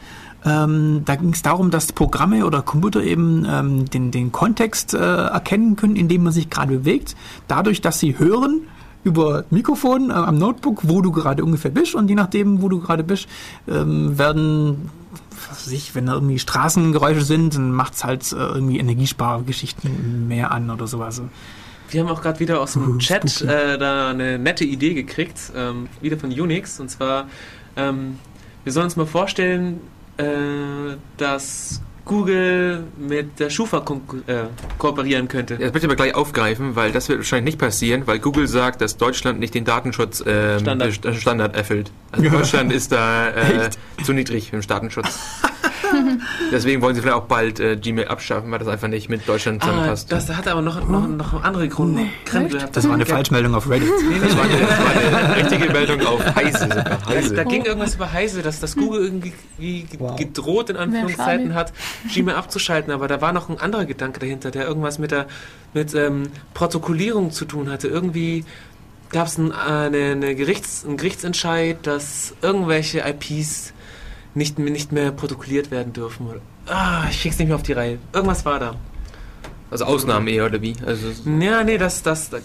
Ähm, 0.46 1.02
da 1.06 1.16
ging 1.16 1.34
es 1.34 1.42
darum, 1.42 1.72
dass 1.72 1.92
Programme 1.92 2.46
oder 2.46 2.62
Computer 2.62 3.02
eben 3.04 3.44
ähm, 3.50 3.90
den, 3.90 4.12
den 4.12 4.32
Kontext 4.32 4.94
äh, 4.94 4.98
erkennen 4.98 5.76
können, 5.76 5.96
in 5.96 6.08
dem 6.08 6.24
man 6.24 6.32
sich 6.32 6.50
gerade 6.52 6.78
bewegt, 6.78 7.16
dadurch, 7.48 7.82
dass 7.82 8.00
sie 8.00 8.20
hören 8.20 8.62
über 9.04 9.46
Mikrofon 9.50 10.10
äh, 10.10 10.14
am 10.14 10.38
Notebook, 10.38 10.82
wo 10.84 11.02
du 11.02 11.12
gerade 11.12 11.44
ungefähr 11.44 11.72
bist 11.72 11.96
und 11.96 12.10
je 12.10 12.16
nachdem, 12.16 12.62
wo 12.62 12.70
du 12.70 12.80
gerade 12.80 13.04
bist, 13.04 13.28
ähm, 13.68 14.18
werden 14.18 14.90
was 15.50 15.68
weiß 15.68 15.74
ich, 15.74 15.96
wenn 15.96 16.06
da 16.06 16.14
irgendwie 16.14 16.40
Straßengeräusche 16.40 17.22
sind, 17.22 17.56
dann 17.56 17.72
macht's 17.72 18.04
halt 18.04 18.32
äh, 18.32 18.36
irgendwie 18.36 18.80
Energiespargeschichten 18.80 20.28
mehr 20.28 20.52
an 20.52 20.70
oder 20.70 20.88
sowas. 20.88 21.22
Wir 21.90 22.02
haben 22.02 22.10
auch 22.10 22.22
gerade 22.22 22.40
wieder 22.40 22.62
aus 22.62 22.74
dem 22.74 23.00
Chat 23.00 23.42
äh, 23.42 23.78
da 23.78 24.10
eine 24.10 24.38
nette 24.38 24.66
Idee 24.66 24.94
gekriegt, 24.94 25.52
ähm, 25.56 25.88
wieder 26.02 26.18
von 26.18 26.30
Unix. 26.30 26.80
Und 26.80 26.90
zwar, 26.90 27.28
ähm, 27.76 28.20
wir 28.64 28.74
sollen 28.74 28.86
uns 28.86 28.96
mal 28.96 29.06
vorstellen, 29.06 29.80
äh, 30.18 30.26
dass 31.18 31.82
Google 32.10 32.86
mit 32.98 33.40
der 33.40 33.52
Schufa 33.52 33.86
äh, 34.26 34.46
kooperieren 34.80 35.28
könnte. 35.28 35.58
Das 35.58 35.66
möchte 35.74 35.78
ich 35.78 35.84
aber 35.86 35.96
gleich 35.96 36.16
aufgreifen, 36.16 36.76
weil 36.76 36.92
das 36.92 37.08
wird 37.08 37.20
wahrscheinlich 37.20 37.54
nicht 37.54 37.60
passieren, 37.60 38.08
weil 38.08 38.18
Google 38.18 38.48
sagt, 38.48 38.82
dass 38.82 38.98
Deutschland 38.98 39.40
nicht 39.40 39.54
den 39.54 39.64
Datenschutz 39.64 40.24
ähm. 40.26 40.60
Standard. 40.60 41.16
Standard 41.16 41.56
erfüllt. 41.56 41.92
Also 42.12 42.28
Deutschland 42.32 42.74
ist 42.74 42.92
da 42.92 43.30
äh, 43.30 43.70
zu 44.04 44.14
niedrig 44.14 44.52
im 44.52 44.62
Datenschutz. 44.62 45.20
Deswegen 46.52 46.82
wollen 46.82 46.96
sie 46.96 47.02
vielleicht 47.02 47.18
auch 47.18 47.26
bald 47.26 47.60
äh, 47.60 47.76
Gmail 47.78 48.08
abschaffen, 48.08 48.52
weil 48.52 48.60
das 48.60 48.68
einfach 48.68 48.88
nicht 48.88 49.10
mit 49.10 49.28
Deutschland 49.28 49.62
Ah, 49.62 49.66
zusammenpasst. 49.68 50.12
das 50.12 50.30
hat 50.36 50.48
aber 50.48 50.62
noch, 50.62 50.76
noch, 50.88 51.08
noch 51.08 51.34
einen 51.34 51.44
anderen 51.44 51.70
Grund. 51.70 52.00
Gründe 52.26 52.58
gehabt. 52.58 52.76
Das 52.76 52.88
war 52.88 52.94
eine 52.96 53.06
Falschmeldung 53.06 53.56
auf 53.56 53.70
Reddit. 53.70 53.90
das, 54.22 54.38
war 54.38 54.44
eine, 54.44 54.58
das 54.60 54.80
war 54.80 55.26
eine 55.26 55.36
richtige 55.44 55.72
Meldung 55.74 56.06
auf 56.06 56.36
Heise 56.36 56.60
sogar. 56.60 56.84
Da, 56.84 57.00
Heise. 57.08 57.36
da 57.36 57.44
ging 57.44 57.66
irgendwas 57.66 57.96
über 57.96 58.12
Heise, 58.12 58.42
dass 58.42 58.60
das 58.60 58.76
Google 58.76 59.04
irgendwie 59.04 59.34
wie 59.58 59.84
ge- 59.84 60.00
Wow. 60.00 60.16
gedroht 60.16 60.70
in 60.70 60.78
Anführungszeichen 60.78 61.48
schade. 61.48 61.56
hat, 61.60 61.74
Gmail 62.14 62.36
abzuschalten, 62.36 62.92
aber 62.94 63.08
da 63.08 63.22
war 63.22 63.34
noch 63.34 63.50
ein 63.50 63.60
anderer 63.60 63.86
Gedanke 63.86 64.20
dahinter, 64.20 64.52
der 64.52 64.66
irgendwas 64.68 65.00
mit 65.00 65.12
der 65.12 65.28
mit 65.74 65.94
ähm, 65.94 66.30
Protokollierung 66.54 67.32
zu 67.32 67.46
tun 67.46 67.70
hatte. 67.70 67.88
Irgendwie 67.88 68.44
gab 69.12 69.28
es 69.28 69.38
ein, 69.38 69.52
äh, 69.52 69.54
eine, 69.56 69.98
eine 70.12 70.36
Gerichts, 70.36 70.84
einen 70.86 70.98
Gerichtsentscheid, 70.98 71.78
dass 71.84 72.34
irgendwelche 72.42 73.00
IPs 73.08 73.74
nicht, 74.34 74.60
mehr- 74.60 74.72
nicht 74.72 74.92
mehr 74.92 75.12
protokolliert 75.12 75.72
werden 75.72 75.94
dürfen. 75.94 76.28
Oder, 76.28 76.40
ah, 76.68 77.04
ich 77.10 77.22
krieg's 77.22 77.38
nicht 77.40 77.48
mehr 77.48 77.56
auf 77.56 77.64
die 77.64 77.74
Reihe. 77.74 77.98
Irgendwas 78.14 78.46
war 78.46 78.60
da. 78.60 78.76
Also 79.72 79.86
Ausnahmen 79.86 80.28
eher, 80.28 80.46
oder 80.46 80.62
wie? 80.62 80.74
Also, 80.86 81.08
Ja, 81.40 81.64
nee, 81.64 81.78
das, 81.78 82.02
das, 82.02 82.30
da 82.32 82.40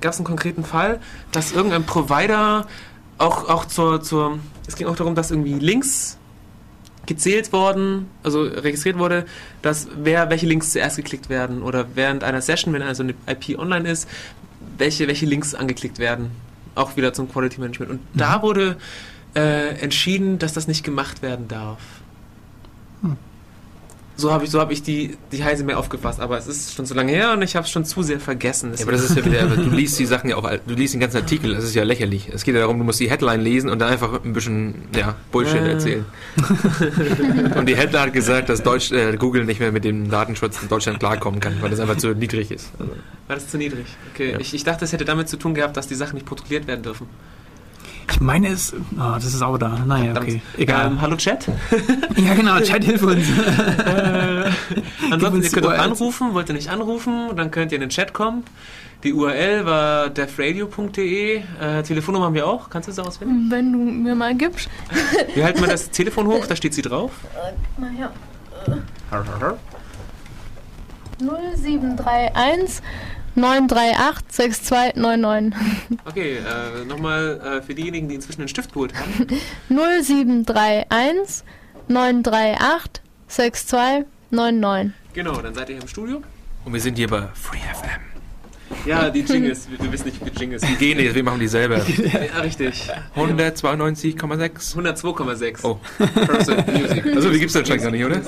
gab 0.00 0.12
es 0.12 0.18
einen 0.18 0.24
konkreten 0.26 0.64
Fall, 0.64 0.98
dass 1.30 1.52
irgendein 1.52 1.84
Provider 1.84 2.66
auch, 3.18 3.48
auch 3.50 3.66
zur, 3.66 4.02
zur, 4.02 4.38
es 4.66 4.76
ging 4.76 4.86
auch 4.86 4.96
darum, 4.96 5.14
dass 5.14 5.30
irgendwie 5.30 5.54
Links 5.54 6.16
gezählt 7.04 7.52
worden, 7.52 8.08
also 8.22 8.42
registriert 8.42 8.98
wurde, 8.98 9.26
dass 9.62 9.88
wer, 10.02 10.30
welche 10.30 10.46
Links 10.46 10.72
zuerst 10.72 10.96
geklickt 10.96 11.28
werden 11.28 11.62
oder 11.62 11.86
während 11.94 12.24
einer 12.24 12.40
Session, 12.40 12.72
wenn 12.72 12.82
also 12.82 13.02
eine 13.02 13.14
IP 13.26 13.58
online 13.58 13.88
ist, 13.90 14.08
welche, 14.78 15.06
welche 15.06 15.26
Links 15.26 15.54
angeklickt 15.54 15.98
werden. 15.98 16.30
Auch 16.76 16.96
wieder 16.96 17.12
zum 17.12 17.30
Quality 17.30 17.60
Management. 17.60 17.90
Und 17.90 18.00
da 18.14 18.40
wurde 18.42 18.76
äh, 19.34 19.80
entschieden, 19.80 20.38
dass 20.38 20.52
das 20.52 20.66
nicht 20.68 20.84
gemacht 20.84 21.22
werden 21.22 21.48
darf. 21.48 21.78
So 24.16 24.30
habe 24.34 24.44
ich, 24.44 24.50
so 24.50 24.60
hab 24.60 24.70
ich 24.70 24.82
die, 24.82 25.16
die 25.32 25.42
Heise 25.44 25.64
mehr 25.64 25.78
aufgefasst, 25.78 26.20
aber 26.20 26.36
es 26.36 26.46
ist 26.46 26.74
schon 26.74 26.84
so 26.84 26.94
lange 26.94 27.10
her 27.10 27.32
und 27.32 27.40
ich 27.40 27.56
habe 27.56 27.64
es 27.64 27.70
schon 27.70 27.86
zu 27.86 28.02
sehr 28.02 28.20
vergessen. 28.20 28.74
ja, 28.76 28.82
aber 28.82 28.92
das 28.92 29.04
ist 29.08 29.16
ja 29.16 29.24
wieder, 29.24 29.46
du 29.46 29.70
liest 29.70 29.98
die 29.98 30.04
Sachen 30.04 30.28
ja 30.28 30.36
auch, 30.36 30.42
du 30.66 30.74
liest 30.74 30.92
den 30.92 31.00
ganzen 31.00 31.16
Artikel, 31.16 31.54
das 31.54 31.64
ist 31.64 31.74
ja 31.74 31.84
lächerlich. 31.84 32.28
Es 32.30 32.44
geht 32.44 32.54
ja 32.54 32.60
darum, 32.60 32.76
du 32.78 32.84
musst 32.84 33.00
die 33.00 33.08
Headline 33.08 33.40
lesen 33.40 33.70
und 33.70 33.78
dann 33.78 33.88
einfach 33.90 34.22
ein 34.22 34.34
bisschen, 34.34 34.74
ja, 34.94 35.14
Bullshit 35.32 35.62
Äh. 35.62 35.70
erzählen. 35.72 36.04
und 37.56 37.66
die 37.66 37.76
Headline 37.76 38.02
hat 38.02 38.12
gesagt, 38.12 38.50
dass 38.50 38.62
Deutsch, 38.62 38.92
äh, 38.92 39.16
Google 39.16 39.46
nicht 39.46 39.58
mehr 39.60 39.72
mit 39.72 39.84
dem 39.84 40.10
Datenschutz 40.10 40.60
in 40.60 40.68
Deutschland 40.68 40.98
klarkommen 40.98 41.40
kann, 41.40 41.54
weil 41.62 41.70
das 41.70 41.80
einfach 41.80 41.96
zu 41.96 42.08
niedrig 42.12 42.50
ist. 42.50 42.72
Also, 42.78 42.92
War 43.26 43.36
das 43.36 43.48
zu 43.48 43.56
niedrig? 43.56 43.86
Okay, 44.12 44.32
Ja. 44.32 44.38
ich, 44.38 44.52
ich 44.52 44.64
dachte, 44.64 44.84
es 44.84 44.92
hätte 44.92 45.06
damit 45.06 45.30
zu 45.30 45.38
tun 45.38 45.54
gehabt, 45.54 45.78
dass 45.78 45.88
die 45.88 45.94
Sachen 45.94 46.16
nicht 46.16 46.26
protokolliert 46.26 46.66
werden 46.66 46.82
dürfen. 46.82 47.06
Ich 48.10 48.20
meine 48.20 48.48
es. 48.48 48.72
Oh, 48.72 49.14
das 49.14 49.26
ist 49.26 49.42
auch 49.42 49.56
da. 49.58 49.78
Naja, 49.86 50.12
okay. 50.16 50.42
Egal. 50.56 50.86
Ähm, 50.86 51.00
hallo 51.00 51.16
Chat. 51.16 51.46
ja, 52.16 52.34
genau. 52.34 52.58
Chat, 52.60 52.84
hilf 52.84 53.02
uns. 53.02 53.28
äh, 53.28 54.50
ansonsten, 55.10 55.36
uns 55.36 55.44
ihr 55.46 55.50
könnt 55.52 55.66
auch 55.66 55.78
anrufen, 55.78 56.34
wollt 56.34 56.48
ihr 56.48 56.54
nicht 56.54 56.70
anrufen, 56.70 57.30
dann 57.36 57.50
könnt 57.50 57.72
ihr 57.72 57.76
in 57.76 57.82
den 57.82 57.90
Chat 57.90 58.12
kommen. 58.12 58.44
Die 59.02 59.14
URL 59.14 59.64
war 59.64 60.10
defradio.de. 60.10 61.36
Äh, 61.38 61.82
Telefonnummer 61.82 62.26
haben 62.26 62.34
wir 62.34 62.46
auch. 62.46 62.68
Kannst 62.68 62.88
du 62.88 62.92
das 62.92 63.06
auswendig? 63.06 63.50
Wenn 63.50 63.72
du 63.72 63.78
mir 63.78 64.14
mal 64.14 64.34
gibst. 64.34 64.68
Wir 65.34 65.44
halten 65.44 65.60
mal 65.60 65.68
das 65.68 65.90
Telefon 65.90 66.26
hoch, 66.26 66.46
da 66.46 66.54
steht 66.54 66.74
sie 66.74 66.82
drauf. 66.82 67.12
Mal 67.78 67.90
her. 67.90 68.12
0731 71.18 72.82
938 73.40 74.24
6299. 74.28 75.98
Okay, 76.06 76.36
äh, 76.36 76.84
nochmal 76.84 77.40
äh, 77.40 77.62
für 77.62 77.74
diejenigen, 77.74 78.08
die 78.08 78.14
inzwischen 78.16 78.40
einen 78.42 78.48
Stift 78.48 78.72
geholt 78.72 78.92
haben. 78.94 79.26
0731 79.68 81.44
938 81.88 83.02
6299. 83.28 84.92
Genau, 85.12 85.40
dann 85.40 85.54
seid 85.54 85.68
ihr 85.70 85.74
hier 85.76 85.82
im 85.82 85.88
Studio. 85.88 86.22
und 86.64 86.72
wir 86.72 86.80
sind 86.80 86.96
hier 86.96 87.08
bei 87.08 87.28
FreeFM. 87.34 88.00
Ja, 88.86 89.10
die 89.10 89.20
Jingles. 89.20 89.68
Wir, 89.68 89.80
wir 89.80 89.92
wissen 89.92 90.06
nicht, 90.06 90.24
wie 90.24 90.30
die 90.30 90.38
Jingles 90.38 90.62
Die 90.62 90.76
gehen 90.76 90.96
nicht, 90.96 91.12
wir 91.14 91.24
machen 91.24 91.40
die 91.40 91.48
selber. 91.48 91.84
Ja, 92.34 92.40
richtig. 92.40 92.88
192,6. 93.16 94.76
102,6. 94.76 95.58
Oh. 95.64 95.80
Person 95.98 96.56
Music. 96.72 97.06
Also, 97.06 97.32
wie 97.32 97.38
gibt's 97.40 97.54
das 97.54 97.62
anscheinend 97.62 97.82
gar 97.82 97.90
nicht, 97.90 98.04
oder? 98.04 98.20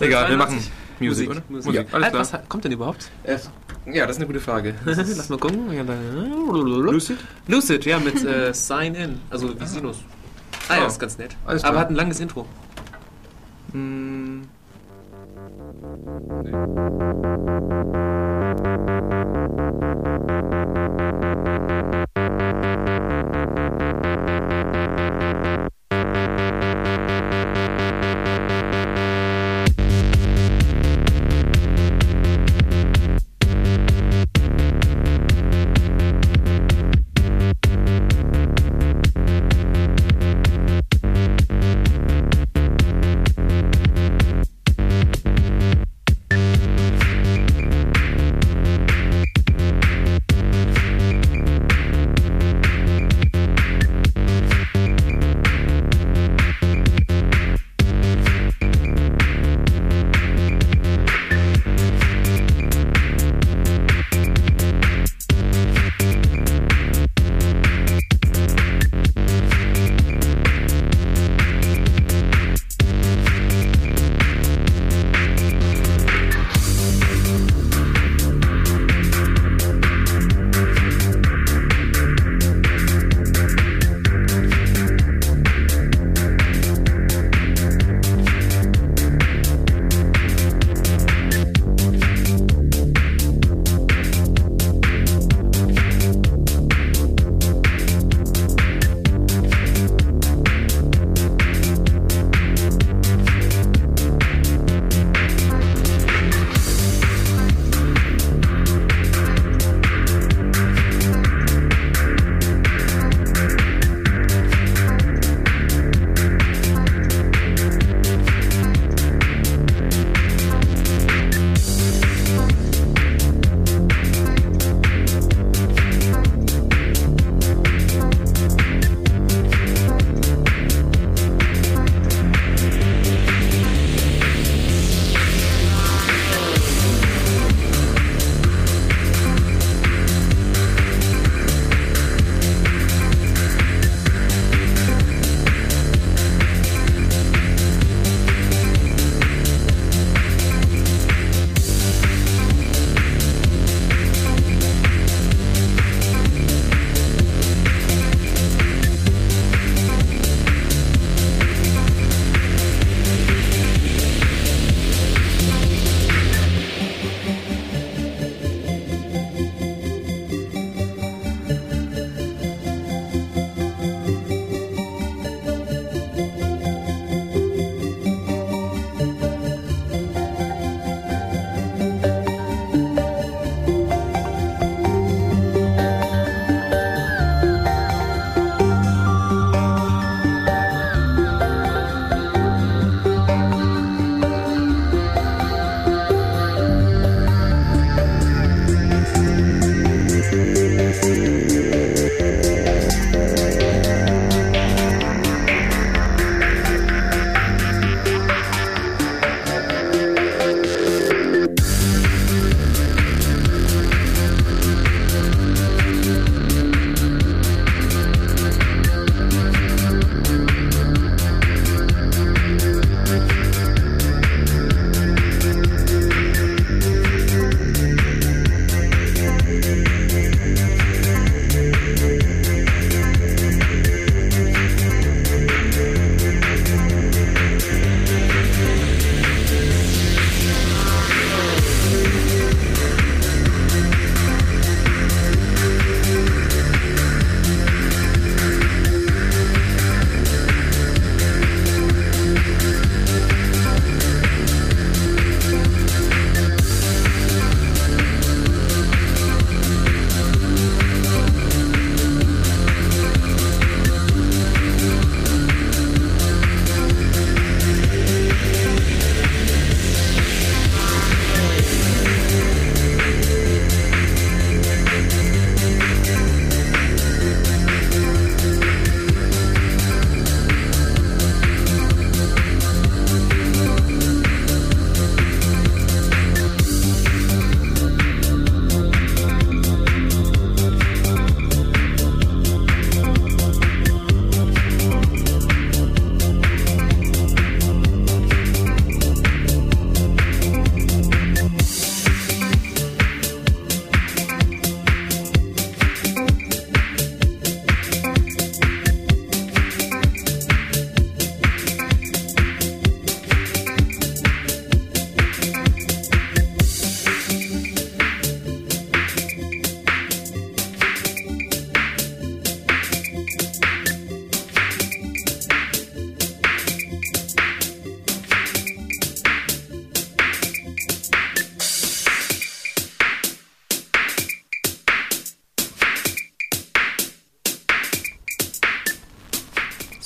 Egal, 0.00 0.28
wir 0.30 0.36
machen 0.36 0.60
Music, 1.00 1.28
Musik, 1.28 1.30
oder? 1.30 1.42
Musik. 1.48 1.66
Musik. 1.66 1.74
Ja. 1.74 1.94
Alles 1.94 2.08
klar. 2.08 2.20
Was 2.20 2.48
kommt 2.48 2.64
denn 2.64 2.72
überhaupt? 2.72 3.10
Äh, 3.24 3.38
ja, 3.86 4.06
das 4.06 4.16
ist 4.16 4.22
eine 4.22 4.26
gute 4.26 4.40
Frage. 4.40 4.74
Lass 4.84 5.28
mal 5.28 5.38
gucken. 5.38 5.70
Äh, 5.70 5.82
Lucid? 5.82 7.18
Lucid, 7.46 7.84
ja, 7.84 7.98
mit 7.98 8.24
äh, 8.24 8.52
Sign 8.52 8.94
In. 8.94 9.20
Also 9.30 9.48
wie 9.48 9.60
ah. 9.60 9.66
Sinus. 9.66 9.98
Ah, 10.68 10.76
ja, 10.76 10.84
oh. 10.84 10.86
ist 10.86 10.98
ganz 10.98 11.18
nett. 11.18 11.36
Alles 11.44 11.62
klar. 11.62 11.72
Aber 11.72 11.80
hat 11.80 11.90
ein 11.90 11.96
langes 11.96 12.20
Intro. 12.20 12.46
Mm. 13.72 14.42
Nee. 16.42 16.50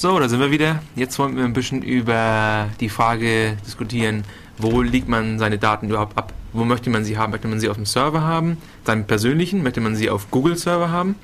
So, 0.00 0.16
da 0.20 0.28
sind 0.28 0.38
wir 0.38 0.52
wieder. 0.52 0.80
Jetzt 0.94 1.18
wollen 1.18 1.36
wir 1.36 1.42
ein 1.42 1.52
bisschen 1.52 1.82
über 1.82 2.68
die 2.78 2.88
Frage 2.88 3.56
diskutieren, 3.66 4.22
wo 4.56 4.80
legt 4.80 5.08
man 5.08 5.40
seine 5.40 5.58
Daten 5.58 5.88
überhaupt 5.88 6.16
ab? 6.16 6.32
Wo 6.52 6.62
möchte 6.62 6.88
man 6.88 7.04
sie 7.04 7.18
haben? 7.18 7.32
Möchte 7.32 7.48
man 7.48 7.58
sie 7.58 7.68
auf 7.68 7.74
dem 7.74 7.84
Server 7.84 8.20
haben, 8.20 8.58
seinem 8.86 9.08
persönlichen? 9.08 9.64
Möchte 9.64 9.80
man 9.80 9.96
sie 9.96 10.08
auf 10.08 10.30
Google-Server 10.30 10.92
haben? 10.92 11.16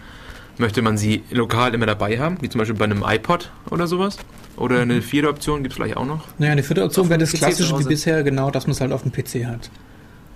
Möchte 0.58 0.82
man 0.82 0.98
sie 0.98 1.22
lokal 1.30 1.72
immer 1.72 1.86
dabei 1.86 2.18
haben, 2.18 2.38
wie 2.40 2.48
zum 2.48 2.58
Beispiel 2.58 2.76
bei 2.76 2.86
einem 2.86 3.04
iPod 3.06 3.52
oder 3.70 3.86
sowas? 3.86 4.18
Oder 4.56 4.80
eine 4.80 5.02
vierte 5.02 5.28
Option 5.28 5.62
gibt 5.62 5.74
es 5.74 5.76
vielleicht 5.76 5.96
auch 5.96 6.04
noch? 6.04 6.26
Naja, 6.38 6.50
eine 6.50 6.64
vierte 6.64 6.82
Option 6.82 7.08
wäre 7.08 7.20
das 7.20 7.30
PC 7.30 7.38
klassische 7.38 7.78
wie 7.78 7.84
bisher, 7.84 8.24
genau, 8.24 8.50
dass 8.50 8.66
man 8.66 8.72
es 8.72 8.80
halt 8.80 8.90
auf 8.90 9.02
dem 9.02 9.12
PC 9.12 9.46
hat. 9.46 9.70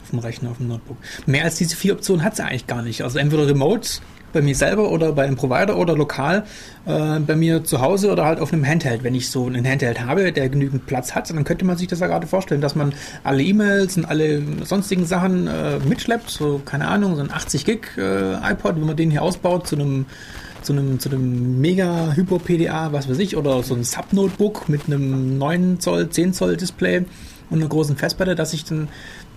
Auf 0.04 0.10
dem 0.10 0.20
Rechner, 0.20 0.52
auf 0.52 0.58
dem 0.58 0.68
Notebook. 0.68 0.98
Mehr 1.26 1.42
als 1.42 1.56
diese 1.56 1.74
vier 1.74 1.94
Optionen 1.94 2.22
hat 2.22 2.34
es 2.34 2.40
eigentlich 2.40 2.68
gar 2.68 2.82
nicht. 2.82 3.02
Also 3.02 3.18
entweder 3.18 3.48
remote 3.48 3.98
bei 4.32 4.42
mir 4.42 4.54
selber 4.54 4.90
oder 4.90 5.12
bei 5.12 5.24
einem 5.24 5.36
Provider 5.36 5.76
oder 5.76 5.96
lokal 5.96 6.44
äh, 6.86 7.20
bei 7.20 7.36
mir 7.36 7.64
zu 7.64 7.80
Hause 7.80 8.10
oder 8.10 8.24
halt 8.24 8.40
auf 8.40 8.52
einem 8.52 8.66
Handheld. 8.66 9.04
Wenn 9.04 9.14
ich 9.14 9.30
so 9.30 9.46
einen 9.46 9.66
Handheld 9.66 10.04
habe, 10.04 10.32
der 10.32 10.48
genügend 10.48 10.86
Platz 10.86 11.14
hat, 11.14 11.30
dann 11.30 11.44
könnte 11.44 11.64
man 11.64 11.76
sich 11.76 11.88
das 11.88 12.00
ja 12.00 12.06
gerade 12.06 12.26
vorstellen, 12.26 12.60
dass 12.60 12.74
man 12.74 12.92
alle 13.24 13.42
E-Mails 13.42 13.96
und 13.96 14.04
alle 14.04 14.42
sonstigen 14.64 15.04
Sachen 15.06 15.46
äh, 15.46 15.78
mitschleppt. 15.88 16.30
So, 16.30 16.60
keine 16.64 16.88
Ahnung, 16.88 17.16
so 17.16 17.22
ein 17.22 17.30
80 17.30 17.64
Gig 17.64 17.88
äh, 17.96 18.34
iPod, 18.52 18.76
wenn 18.76 18.86
man 18.86 18.96
den 18.96 19.10
hier 19.10 19.22
ausbaut 19.22 19.66
zu 19.66 19.76
einem 19.76 20.06
zu 20.60 20.72
einem, 20.72 20.98
zu 20.98 21.08
einem 21.08 21.60
mega 21.60 22.12
Hyper 22.14 22.40
PDA, 22.40 22.92
was 22.92 23.08
weiß 23.08 23.18
ich, 23.20 23.36
oder 23.36 23.62
so 23.62 23.74
ein 23.74 23.84
Sub-Notebook 23.84 24.68
mit 24.68 24.86
einem 24.86 25.38
9 25.38 25.80
Zoll, 25.80 26.10
10 26.10 26.34
Zoll 26.34 26.56
Display 26.56 27.04
und 27.50 27.60
einer 27.60 27.68
großen 27.68 27.96
Festplatte, 27.96 28.34
dass 28.34 28.52
ich 28.52 28.64
dann 28.64 28.88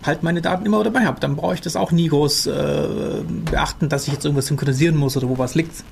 halt 0.04 0.24
meine 0.24 0.42
Daten 0.42 0.66
immer 0.66 0.84
dabei 0.84 1.06
habe. 1.06 1.20
Dann 1.20 1.36
brauche 1.36 1.54
ich 1.54 1.62
das 1.62 1.76
auch 1.76 1.92
nie 1.92 2.08
groß 2.08 2.48
äh, 2.48 2.88
beachten, 3.50 3.90
dass 3.90 4.08
ich 4.08 4.14
jetzt 4.14 4.26
irgendwas 4.26 4.48
synchronisieren 4.48 4.98
muss 4.98 5.18
oder 5.18 5.30
wo 5.30 5.38
was 5.38 5.56
liegt. 5.56 5.84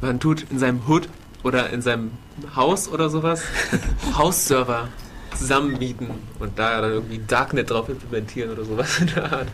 Man 0.00 0.20
tut 0.20 0.46
in 0.50 0.58
seinem 0.58 0.82
Hood 0.86 1.08
oder 1.42 1.70
in 1.70 1.82
seinem 1.82 2.12
Haus 2.54 2.88
oder 2.88 3.08
sowas 3.08 3.42
Hausserver 4.16 4.88
zusammenmieten 5.36 6.08
und 6.38 6.58
da 6.58 6.80
dann 6.80 6.92
irgendwie 6.92 7.20
Darknet 7.26 7.70
drauf 7.70 7.88
implementieren 7.88 8.50
oder 8.50 8.64
sowas 8.64 8.98
in 9.00 9.06
der 9.14 9.32
Art. 9.32 9.48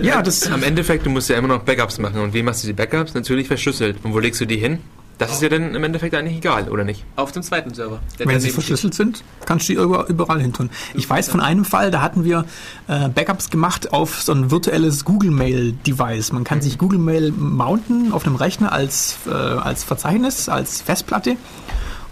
Ja, 0.00 0.22
das 0.22 0.50
Am 0.50 0.62
Endeffekt, 0.62 1.06
du 1.06 1.10
musst 1.10 1.28
ja 1.28 1.36
immer 1.36 1.48
noch 1.48 1.62
Backups 1.62 1.98
machen. 1.98 2.20
Und 2.20 2.34
wie 2.34 2.42
machst 2.42 2.62
du 2.62 2.66
die 2.66 2.72
Backups? 2.72 3.14
Natürlich 3.14 3.46
verschlüsselt. 3.46 3.98
Und 4.02 4.14
wo 4.14 4.18
legst 4.18 4.40
du 4.40 4.46
die 4.46 4.56
hin? 4.56 4.80
Das 5.20 5.32
ist 5.32 5.42
ja 5.42 5.48
dann 5.50 5.74
im 5.74 5.84
Endeffekt 5.84 6.14
eigentlich 6.14 6.38
egal, 6.38 6.68
oder 6.70 6.82
nicht? 6.82 7.04
Auf 7.14 7.30
dem 7.30 7.42
zweiten 7.42 7.74
Server. 7.74 8.00
Wenn 8.18 8.40
sie 8.40 8.50
verschlüsselt 8.50 8.94
sind, 8.94 9.22
kannst 9.44 9.68
du 9.68 9.74
die 9.74 9.78
über- 9.78 10.08
überall 10.08 10.40
hin 10.40 10.52
tun. 10.52 10.70
Ich 10.94 11.08
weiß 11.08 11.28
von 11.28 11.40
einem 11.40 11.64
Fall, 11.64 11.90
da 11.90 12.00
hatten 12.00 12.24
wir 12.24 12.46
äh, 12.88 13.08
Backups 13.10 13.50
gemacht 13.50 13.92
auf 13.92 14.22
so 14.22 14.32
ein 14.32 14.50
virtuelles 14.50 15.04
Google 15.04 15.30
Mail 15.30 15.72
Device. 15.86 16.32
Man 16.32 16.42
kann 16.44 16.62
sich 16.62 16.78
Google 16.78 16.98
Mail 16.98 17.32
mounten 17.32 18.12
auf 18.12 18.26
einem 18.26 18.36
Rechner 18.36 18.72
als, 18.72 19.18
äh, 19.26 19.30
als 19.30 19.84
Verzeichnis, 19.84 20.48
als 20.48 20.80
Festplatte. 20.80 21.36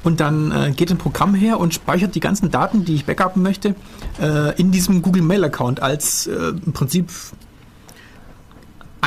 Und 0.05 0.21
dann 0.21 0.53
äh, 0.53 0.71
geht 0.71 0.91
ein 0.93 0.99
Programm 0.99 1.35
her 1.35 1.59
und 1.59 1.75
speichert 1.75 2.15
die 2.15 2.21
ganzen 2.21 2.51
Daten, 2.51 2.85
die 2.85 2.95
ich 2.95 3.05
backuppen 3.05 3.43
möchte, 3.43 3.75
äh, 4.21 4.55
in 4.61 4.71
diesem 4.71 5.03
Google 5.03 5.23
Mail 5.23 5.43
Account 5.45 5.83
als 5.83 6.27
äh, 6.29 6.51
im 6.65 6.73
Prinzip 6.73 7.11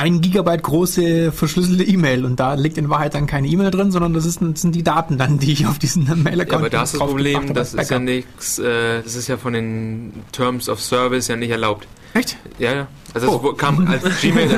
ein 0.02 0.20
Gigabyte 0.20 0.62
große 0.64 1.30
verschlüsselte 1.30 1.84
E-Mail 1.84 2.24
und 2.24 2.40
da 2.40 2.54
liegt 2.54 2.76
in 2.76 2.90
Wahrheit 2.90 3.14
dann 3.14 3.26
keine 3.28 3.46
E-Mail 3.46 3.70
drin, 3.70 3.92
sondern 3.92 4.12
das, 4.14 4.26
ist, 4.26 4.40
das 4.42 4.60
sind 4.60 4.74
die 4.74 4.82
Daten 4.82 5.16
dann, 5.16 5.38
die 5.38 5.52
ich 5.52 5.66
auf 5.66 5.78
diesen 5.78 6.04
Mail-Account 6.24 6.50
Ja, 6.50 6.58
aber 6.58 6.70
da 6.70 6.82
ist 6.82 6.94
das 6.94 7.00
Problem, 7.00 7.54
das 7.54 7.72
ist 7.74 7.88
ja 7.90 7.98
nichts, 8.00 8.58
äh, 8.58 9.00
das 9.02 9.14
ist 9.14 9.28
ja 9.28 9.36
von 9.36 9.52
den 9.52 10.12
Terms 10.32 10.68
of 10.68 10.80
Service 10.82 11.28
ja 11.28 11.36
nicht 11.36 11.50
erlaubt. 11.50 11.86
Echt? 12.14 12.36
Ja, 12.58 12.74
ja. 12.74 12.86
Also 13.14 13.28
es 13.28 13.32
Oh. 13.32 13.52
kam 13.54 13.86
als 13.86 14.02
Gmail. 14.20 14.48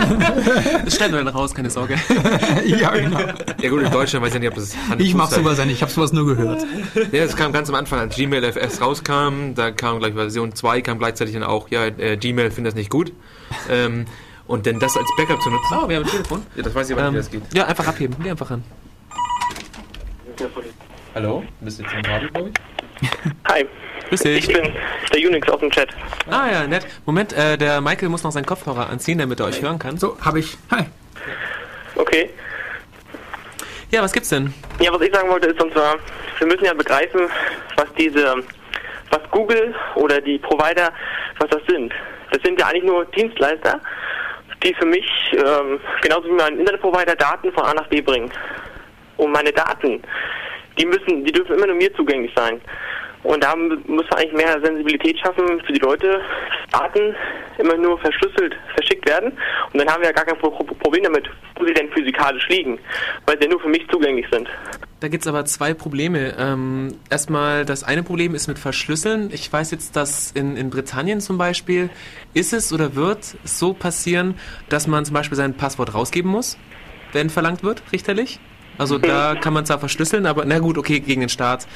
Das 0.84 0.96
schneiden 0.96 1.14
wir 1.14 1.22
dann 1.24 1.28
raus, 1.34 1.54
keine 1.54 1.70
Sorge. 1.70 1.94
ja, 2.66 2.90
genau. 2.90 3.20
ja 3.60 3.68
gut, 3.68 3.82
in 3.82 3.90
Deutschland 3.92 4.24
weiß 4.24 4.34
ich 4.34 4.40
nicht, 4.40 4.48
ob 4.48 4.54
das 4.56 4.74
Hand 4.88 5.00
Ich 5.00 5.14
mach 5.14 5.30
sowas 5.30 5.58
ja 5.58 5.64
nicht, 5.64 5.76
ich 5.76 5.82
habe 5.82 5.92
sowas 5.92 6.12
nur 6.12 6.26
gehört. 6.26 6.64
Ja, 7.12 7.24
das 7.24 7.36
kam 7.36 7.52
ganz 7.52 7.68
am 7.68 7.74
Anfang, 7.76 7.98
als 8.00 8.16
Gmail 8.16 8.42
FS 8.44 8.80
rauskam, 8.80 9.54
da 9.54 9.70
kam 9.70 9.98
gleich 9.98 10.14
Version 10.14 10.54
2, 10.54 10.80
kam 10.80 10.98
gleichzeitig 10.98 11.34
dann 11.34 11.44
auch, 11.44 11.68
ja, 11.70 11.84
äh, 11.86 12.16
Gmail 12.16 12.50
findet 12.50 12.72
das 12.72 12.78
nicht 12.78 12.90
gut. 12.90 13.12
Ähm, 13.70 14.06
und 14.46 14.66
denn 14.66 14.78
das 14.78 14.96
als 14.96 15.08
Backup 15.16 15.40
zu 15.42 15.50
nutzen, 15.50 15.78
Oh, 15.82 15.88
wir 15.88 15.96
haben 15.96 16.04
ein 16.04 16.10
Telefon. 16.10 16.46
ja, 16.56 16.62
das 16.62 16.74
weiß 16.74 16.90
ich 16.90 16.96
aber 16.96 17.02
nicht, 17.02 17.08
Ähm, 17.10 17.14
wie 17.32 17.38
das 17.38 17.48
geht. 17.50 17.54
ja, 17.54 17.66
einfach 17.66 17.86
abheben. 17.86 18.16
Geh 18.22 18.30
einfach 18.30 18.50
ran. 18.50 18.62
Hallo? 21.14 21.44
Bist 21.60 21.78
du 21.78 21.82
jetzt 21.84 21.94
im 21.94 22.04
Radio, 22.04 22.28
glaube 22.30 22.50
ich? 22.50 23.10
Hi, 23.48 23.66
Grüß 24.08 24.24
ich 24.24 24.46
dich. 24.46 24.54
bin 24.54 24.72
der 25.12 25.28
Unix 25.28 25.48
aus 25.48 25.60
dem 25.60 25.70
Chat. 25.70 25.88
Ah 26.28 26.48
ja, 26.50 26.66
nett. 26.66 26.86
Moment, 27.06 27.32
äh, 27.32 27.56
der 27.56 27.80
Michael 27.80 28.08
muss 28.08 28.22
noch 28.24 28.32
seinen 28.32 28.46
Kopfhörer 28.46 28.88
anziehen, 28.90 29.18
damit 29.18 29.40
er 29.40 29.46
euch 29.46 29.62
hören 29.62 29.78
kann. 29.78 29.96
So, 29.98 30.16
habe 30.20 30.40
ich. 30.40 30.56
Hi. 30.70 30.84
Okay. 31.96 32.30
Ja, 33.90 34.02
was 34.02 34.12
gibt's 34.12 34.30
denn? 34.30 34.52
Ja, 34.80 34.92
was 34.92 35.00
ich 35.02 35.14
sagen 35.14 35.28
wollte 35.28 35.46
ist, 35.48 35.62
und 35.62 35.72
zwar, 35.72 35.96
wir 36.38 36.46
müssen 36.48 36.64
ja 36.64 36.74
begreifen, 36.74 37.28
was 37.76 37.86
diese, 37.96 38.34
was 39.10 39.20
Google 39.30 39.72
oder 39.94 40.20
die 40.20 40.38
Provider, 40.38 40.92
was 41.38 41.48
das 41.50 41.60
sind. 41.68 41.92
Das 42.32 42.42
sind 42.42 42.58
ja 42.58 42.66
eigentlich 42.66 42.84
nur 42.84 43.04
Dienstleister, 43.06 43.80
die 44.64 44.74
für 44.74 44.86
mich, 44.86 45.06
ähm, 45.32 45.78
genauso 46.02 46.28
wie 46.28 46.32
mein 46.32 46.58
Internetprovider, 46.58 47.14
Daten 47.16 47.52
von 47.52 47.64
A 47.64 47.74
nach 47.74 47.86
B 47.88 48.00
bringen. 48.00 48.30
Und 49.16 49.30
meine 49.32 49.52
Daten, 49.52 50.02
die 50.78 50.86
müssen, 50.86 51.24
die 51.24 51.32
dürfen 51.32 51.54
immer 51.56 51.66
nur 51.66 51.76
mir 51.76 51.94
zugänglich 51.94 52.32
sein. 52.34 52.60
Und 53.22 53.42
da 53.42 53.54
muss 53.56 54.04
man 54.10 54.18
eigentlich 54.18 54.32
mehr 54.34 54.60
Sensibilität 54.62 55.18
schaffen 55.18 55.60
für 55.64 55.72
die 55.72 55.80
Leute, 55.80 56.20
dass 56.70 56.80
Daten 56.80 57.14
immer 57.58 57.76
nur 57.76 57.98
verschlüsselt 57.98 58.54
verschickt 58.74 59.08
werden. 59.08 59.32
Und 59.72 59.80
dann 59.80 59.88
haben 59.88 60.02
wir 60.02 60.08
ja 60.08 60.12
gar 60.12 60.26
kein 60.26 60.36
Pro 60.36 60.50
Pro- 60.50 60.64
Problem 60.64 61.04
damit, 61.04 61.28
wo 61.56 61.64
sie 61.64 61.72
denn 61.72 61.90
physikalisch 61.92 62.46
liegen, 62.48 62.78
weil 63.26 63.38
sie 63.38 63.44
ja 63.44 63.50
nur 63.50 63.60
für 63.60 63.68
mich 63.68 63.86
zugänglich 63.88 64.26
sind. 64.30 64.48
Da 65.00 65.08
gibt's 65.08 65.26
aber 65.26 65.44
zwei 65.44 65.74
Probleme. 65.74 66.34
Ähm, 66.38 66.94
erstmal, 67.10 67.64
das 67.64 67.84
eine 67.84 68.02
Problem 68.02 68.34
ist 68.34 68.46
mit 68.48 68.58
Verschlüsseln. 68.58 69.28
Ich 69.32 69.52
weiß 69.52 69.70
jetzt, 69.72 69.96
dass 69.96 70.30
in, 70.32 70.56
in 70.56 70.70
Britannien 70.70 71.20
zum 71.20 71.36
Beispiel 71.36 71.90
ist 72.32 72.52
es 72.52 72.72
oder 72.72 72.94
wird 72.94 73.34
es 73.44 73.58
so 73.58 73.74
passieren, 73.74 74.36
dass 74.68 74.86
man 74.86 75.04
zum 75.04 75.14
Beispiel 75.14 75.36
sein 75.36 75.54
Passwort 75.54 75.94
rausgeben 75.94 76.30
muss, 76.30 76.56
wenn 77.12 77.28
verlangt 77.28 77.62
wird, 77.62 77.82
richterlich. 77.92 78.38
Also 78.78 78.98
da 78.98 79.36
kann 79.36 79.52
man 79.52 79.64
zwar 79.66 79.78
verschlüsseln, 79.78 80.26
aber 80.26 80.44
na 80.46 80.58
gut, 80.58 80.78
okay, 80.78 80.98
gegen 81.00 81.20
den 81.20 81.28
Staat. 81.28 81.66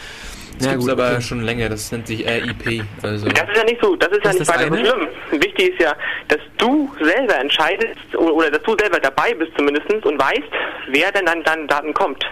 Das 0.59 0.67
Na 0.67 0.73
gibt's 0.73 0.87
gut, 0.87 0.93
aber 0.93 1.13
okay. 1.13 1.21
schon 1.23 1.43
länger, 1.43 1.69
das 1.69 1.93
nennt 1.93 2.09
sich 2.09 2.27
RIP. 2.27 2.83
Also, 3.03 3.29
Das 3.29 3.49
ist 3.49 3.57
ja 3.57 3.65
nicht 3.65 3.79
so, 3.81 3.95
das 3.95 4.09
ist 4.11 4.25
ja 4.25 4.31
Ist 4.31 4.39
nicht 4.41 4.49
das 4.51 4.57
weiter 4.59 4.69
so 4.69 4.75
eine? 4.75 4.87
schlimm. 4.87 5.09
Wichtig 5.43 5.75
ist 5.75 5.81
ja, 5.81 5.95
dass 6.27 6.41
du 6.57 6.91
selber 7.01 7.39
entscheidest 7.39 7.95
oder, 8.17 8.35
oder 8.35 8.51
dass 8.51 8.63
du 8.65 8.75
selber 8.81 8.99
dabei 8.99 9.33
bist 9.35 9.53
zumindest 9.57 9.89
und 10.05 10.19
weißt, 10.19 10.43
wer 10.91 11.13
denn 11.13 11.29
an 11.29 11.45
deine 11.45 11.67
Daten 11.67 11.95
kommt. 11.95 12.25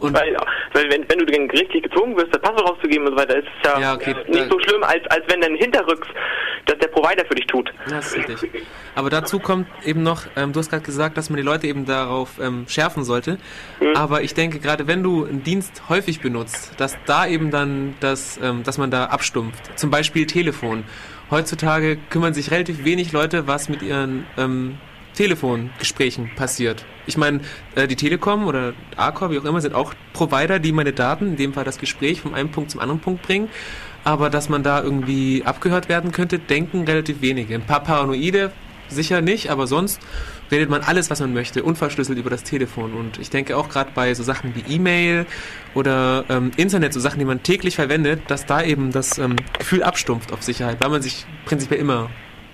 Und 0.00 0.14
Weil, 0.14 0.36
weil 0.72 0.90
wenn, 0.90 1.08
wenn 1.08 1.18
du 1.18 1.26
dann 1.26 1.48
gerichtlich 1.48 1.82
gezwungen 1.82 2.16
wirst, 2.16 2.34
das 2.34 2.40
Passwort 2.40 2.70
rauszugeben 2.70 3.06
und 3.06 3.14
so 3.14 3.18
weiter, 3.18 3.36
ist 3.36 3.46
es 3.62 3.70
ja, 3.70 3.80
Ja, 3.80 3.94
okay, 3.94 4.14
nicht 4.28 4.50
so 4.50 4.58
schlimm, 4.60 4.82
als, 4.82 5.04
als 5.08 5.24
wenn 5.28 5.40
dann 5.40 5.54
hinterrücks 5.56 6.08
das 6.66 6.78
der 6.78 6.88
Provider 6.88 7.24
für 7.26 7.34
dich 7.34 7.46
tut. 7.46 7.72
Ja, 7.86 7.96
das 7.96 8.14
ist 8.14 8.28
richtig. 8.28 8.66
Aber 8.94 9.10
dazu 9.10 9.38
kommt 9.38 9.66
eben 9.84 10.02
noch, 10.02 10.24
ähm, 10.36 10.52
du 10.52 10.58
hast 10.60 10.70
gerade 10.70 10.82
gesagt, 10.82 11.16
dass 11.16 11.30
man 11.30 11.38
die 11.38 11.42
Leute 11.42 11.66
eben 11.66 11.86
darauf 11.86 12.38
ähm, 12.40 12.66
schärfen 12.68 13.04
sollte. 13.04 13.38
Aber 13.94 14.22
ich 14.22 14.34
denke, 14.34 14.58
gerade 14.58 14.86
wenn 14.86 15.02
du 15.02 15.24
einen 15.24 15.42
Dienst 15.42 15.88
häufig 15.88 16.20
benutzt, 16.20 16.74
dass 16.78 16.96
da 17.06 17.26
eben 17.26 17.50
dann 17.50 17.94
das, 18.00 18.38
ähm, 18.42 18.62
dass 18.64 18.76
man 18.78 18.90
da 18.90 19.06
abstumpft. 19.06 19.78
Zum 19.78 19.90
Beispiel 19.90 20.26
Telefon. 20.26 20.84
Heutzutage 21.30 21.98
kümmern 22.10 22.34
sich 22.34 22.50
relativ 22.50 22.84
wenig 22.84 23.12
Leute, 23.12 23.46
was 23.46 23.68
mit 23.68 23.82
ihren 23.82 24.26
ähm, 24.36 24.78
Telefongesprächen 25.18 26.30
passiert. 26.36 26.84
Ich 27.06 27.16
meine, 27.16 27.40
äh, 27.74 27.88
die 27.88 27.96
Telekom 27.96 28.46
oder 28.46 28.72
Arcor, 28.96 29.32
wie 29.32 29.38
auch 29.40 29.44
immer, 29.44 29.60
sind 29.60 29.74
auch 29.74 29.92
Provider, 30.12 30.60
die 30.60 30.70
meine 30.70 30.92
Daten, 30.92 31.30
in 31.30 31.36
dem 31.36 31.54
Fall 31.54 31.64
das 31.64 31.78
Gespräch, 31.78 32.20
von 32.20 32.34
einem 32.34 32.52
Punkt 32.52 32.70
zum 32.70 32.78
anderen 32.78 33.00
Punkt 33.00 33.22
bringen. 33.22 33.48
Aber 34.04 34.30
dass 34.30 34.48
man 34.48 34.62
da 34.62 34.80
irgendwie 34.80 35.42
abgehört 35.44 35.88
werden 35.88 36.12
könnte, 36.12 36.38
denken 36.38 36.84
relativ 36.84 37.20
wenige. 37.20 37.56
Ein 37.56 37.66
paar 37.66 37.82
Paranoide 37.82 38.52
sicher 38.88 39.20
nicht, 39.20 39.50
aber 39.50 39.66
sonst 39.66 40.00
redet 40.52 40.70
man 40.70 40.82
alles, 40.82 41.10
was 41.10 41.18
man 41.18 41.34
möchte, 41.34 41.64
unverschlüsselt 41.64 42.16
über 42.16 42.30
das 42.30 42.44
Telefon. 42.44 42.92
Und 42.94 43.18
ich 43.18 43.28
denke 43.28 43.56
auch 43.56 43.68
gerade 43.68 43.90
bei 43.92 44.14
so 44.14 44.22
Sachen 44.22 44.54
wie 44.54 44.72
E-Mail 44.72 45.26
oder 45.74 46.26
ähm, 46.28 46.52
Internet, 46.56 46.92
so 46.92 47.00
Sachen, 47.00 47.18
die 47.18 47.24
man 47.24 47.42
täglich 47.42 47.74
verwendet, 47.74 48.22
dass 48.28 48.46
da 48.46 48.62
eben 48.62 48.92
das 48.92 49.18
ähm, 49.18 49.34
Gefühl 49.58 49.82
abstumpft 49.82 50.32
auf 50.32 50.44
Sicherheit, 50.44 50.80
weil 50.80 50.90
man 50.90 51.02
sich 51.02 51.26
prinzipiell 51.44 51.80
immer 51.80 52.08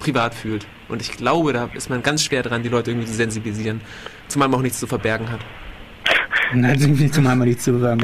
privat 0.05 0.35
fühlt. 0.35 0.67
Und 0.89 1.01
ich 1.01 1.13
glaube, 1.13 1.53
da 1.53 1.71
ist 1.75 1.91
man 1.91 2.03
ganz 2.03 2.23
schwer 2.23 2.43
dran, 2.43 2.63
die 2.63 2.69
Leute 2.69 2.91
irgendwie 2.91 3.07
zu 3.07 3.15
sensibilisieren. 3.15 3.81
Zumal 4.29 4.49
man 4.49 4.61
auch 4.61 4.63
nichts 4.63 4.79
zu 4.79 4.87
verbergen 4.87 5.31
hat. 5.31 5.41
Nein, 6.53 6.75
das 6.75 6.83
ist 6.83 7.01
nicht 7.01 7.15
zum 7.15 7.27
einmal 7.27 7.49
nichts 7.49 7.65
zu 7.65 7.79
sagen. 7.79 8.03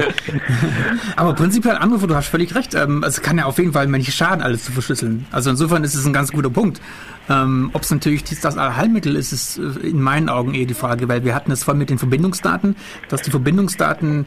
Aber 1.17 1.35
prinzipiell, 1.35 1.77
Anrufer, 1.77 2.07
du 2.07 2.15
hast 2.15 2.29
völlig 2.29 2.55
recht. 2.55 2.75
Ähm, 2.75 3.05
es 3.07 3.21
kann 3.21 3.39
ja 3.39 3.45
auf 3.45 3.59
jeden 3.59 3.73
Fall 3.73 3.87
nicht 3.87 4.15
schaden, 4.15 4.43
alles 4.43 4.65
zu 4.65 4.73
verschlüsseln. 4.73 5.27
Also 5.31 5.51
insofern 5.51 5.85
ist 5.85 5.95
es 5.95 6.07
ein 6.07 6.13
ganz 6.13 6.33
guter 6.33 6.51
Punkt. 6.51 6.81
Ähm, 7.29 7.71
Ob 7.75 7.83
es 7.83 7.91
natürlich 7.91 8.25
dies, 8.25 8.41
das 8.41 8.57
Allheilmittel 8.57 9.15
ist, 9.15 9.33
ist 9.33 9.59
äh, 9.59 9.89
in 9.89 10.01
meinen 10.01 10.29
Augen 10.29 10.55
eher 10.55 10.67
die 10.67 10.75
Frage, 10.75 11.09
weil 11.09 11.25
wir 11.25 11.35
hatten 11.35 11.53
es 11.53 11.65
vorhin 11.65 11.79
mit 11.79 11.91
den 11.91 11.99
Verbindungsdaten, 11.99 12.77
dass 13.09 13.23
die 13.23 13.31
Verbindungsdaten 13.31 14.27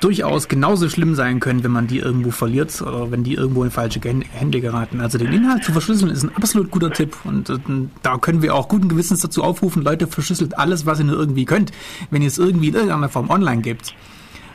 durchaus 0.00 0.48
genauso 0.48 0.88
schlimm 0.88 1.14
sein 1.14 1.40
können, 1.40 1.64
wenn 1.64 1.70
man 1.72 1.86
die 1.86 1.98
irgendwo 1.98 2.30
verliert 2.30 2.80
oder 2.82 3.10
wenn 3.10 3.24
die 3.24 3.34
irgendwo 3.34 3.64
in 3.64 3.70
falsche 3.70 4.00
Hände 4.00 4.60
geraten. 4.60 5.00
Also 5.00 5.18
den 5.18 5.32
Inhalt 5.32 5.64
zu 5.64 5.72
verschlüsseln 5.72 6.10
ist 6.10 6.22
ein 6.22 6.34
absolut 6.36 6.70
guter 6.70 6.90
Tipp 6.92 7.16
und 7.24 7.50
äh, 7.50 7.54
da 8.02 8.16
können 8.18 8.42
wir 8.42 8.54
auch 8.54 8.68
guten 8.68 8.88
Gewissens 8.88 9.20
dazu 9.22 9.42
aufrufen, 9.42 9.82
Leute, 9.82 10.06
verschlüsselt 10.06 10.56
alles, 10.58 10.86
was 10.86 10.98
ihr 11.00 11.04
nur 11.06 11.18
irgendwie 11.18 11.44
könnt, 11.44 11.72
wenn 12.10 12.22
ihr 12.22 12.28
es 12.28 12.38
irgendwie 12.38 12.68
in 12.68 12.74
irgendeiner 12.74 13.08
Form 13.08 13.28
online 13.30 13.62
gibt. 13.62 13.94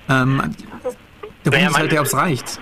Ähm, 0.10 0.38
Der 1.45 1.52
Punkt 1.52 1.57
Naja, 1.57 1.68
ist 1.70 1.78
halt, 1.78 1.91
der, 1.91 1.99
ob 2.02 2.06
es 2.07 2.15
reicht. 2.15 2.60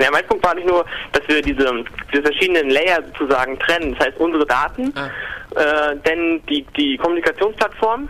Ja, 0.00 0.08
mein 0.12 0.24
Punkt 0.26 0.44
war 0.44 0.54
nicht 0.54 0.68
nur, 0.68 0.84
dass 1.12 1.22
wir 1.26 1.42
diese, 1.42 1.66
diese 2.12 2.22
verschiedenen 2.22 2.70
Layer 2.70 3.02
sozusagen 3.18 3.58
trennen. 3.58 3.96
Das 3.98 4.06
heißt, 4.06 4.18
unsere 4.20 4.46
Daten, 4.46 4.92
Ah. 4.94 5.08
äh, 5.56 5.96
denn 6.06 6.40
die, 6.48 6.64
die 6.76 6.96
Kommunikationsplattform 6.96 8.08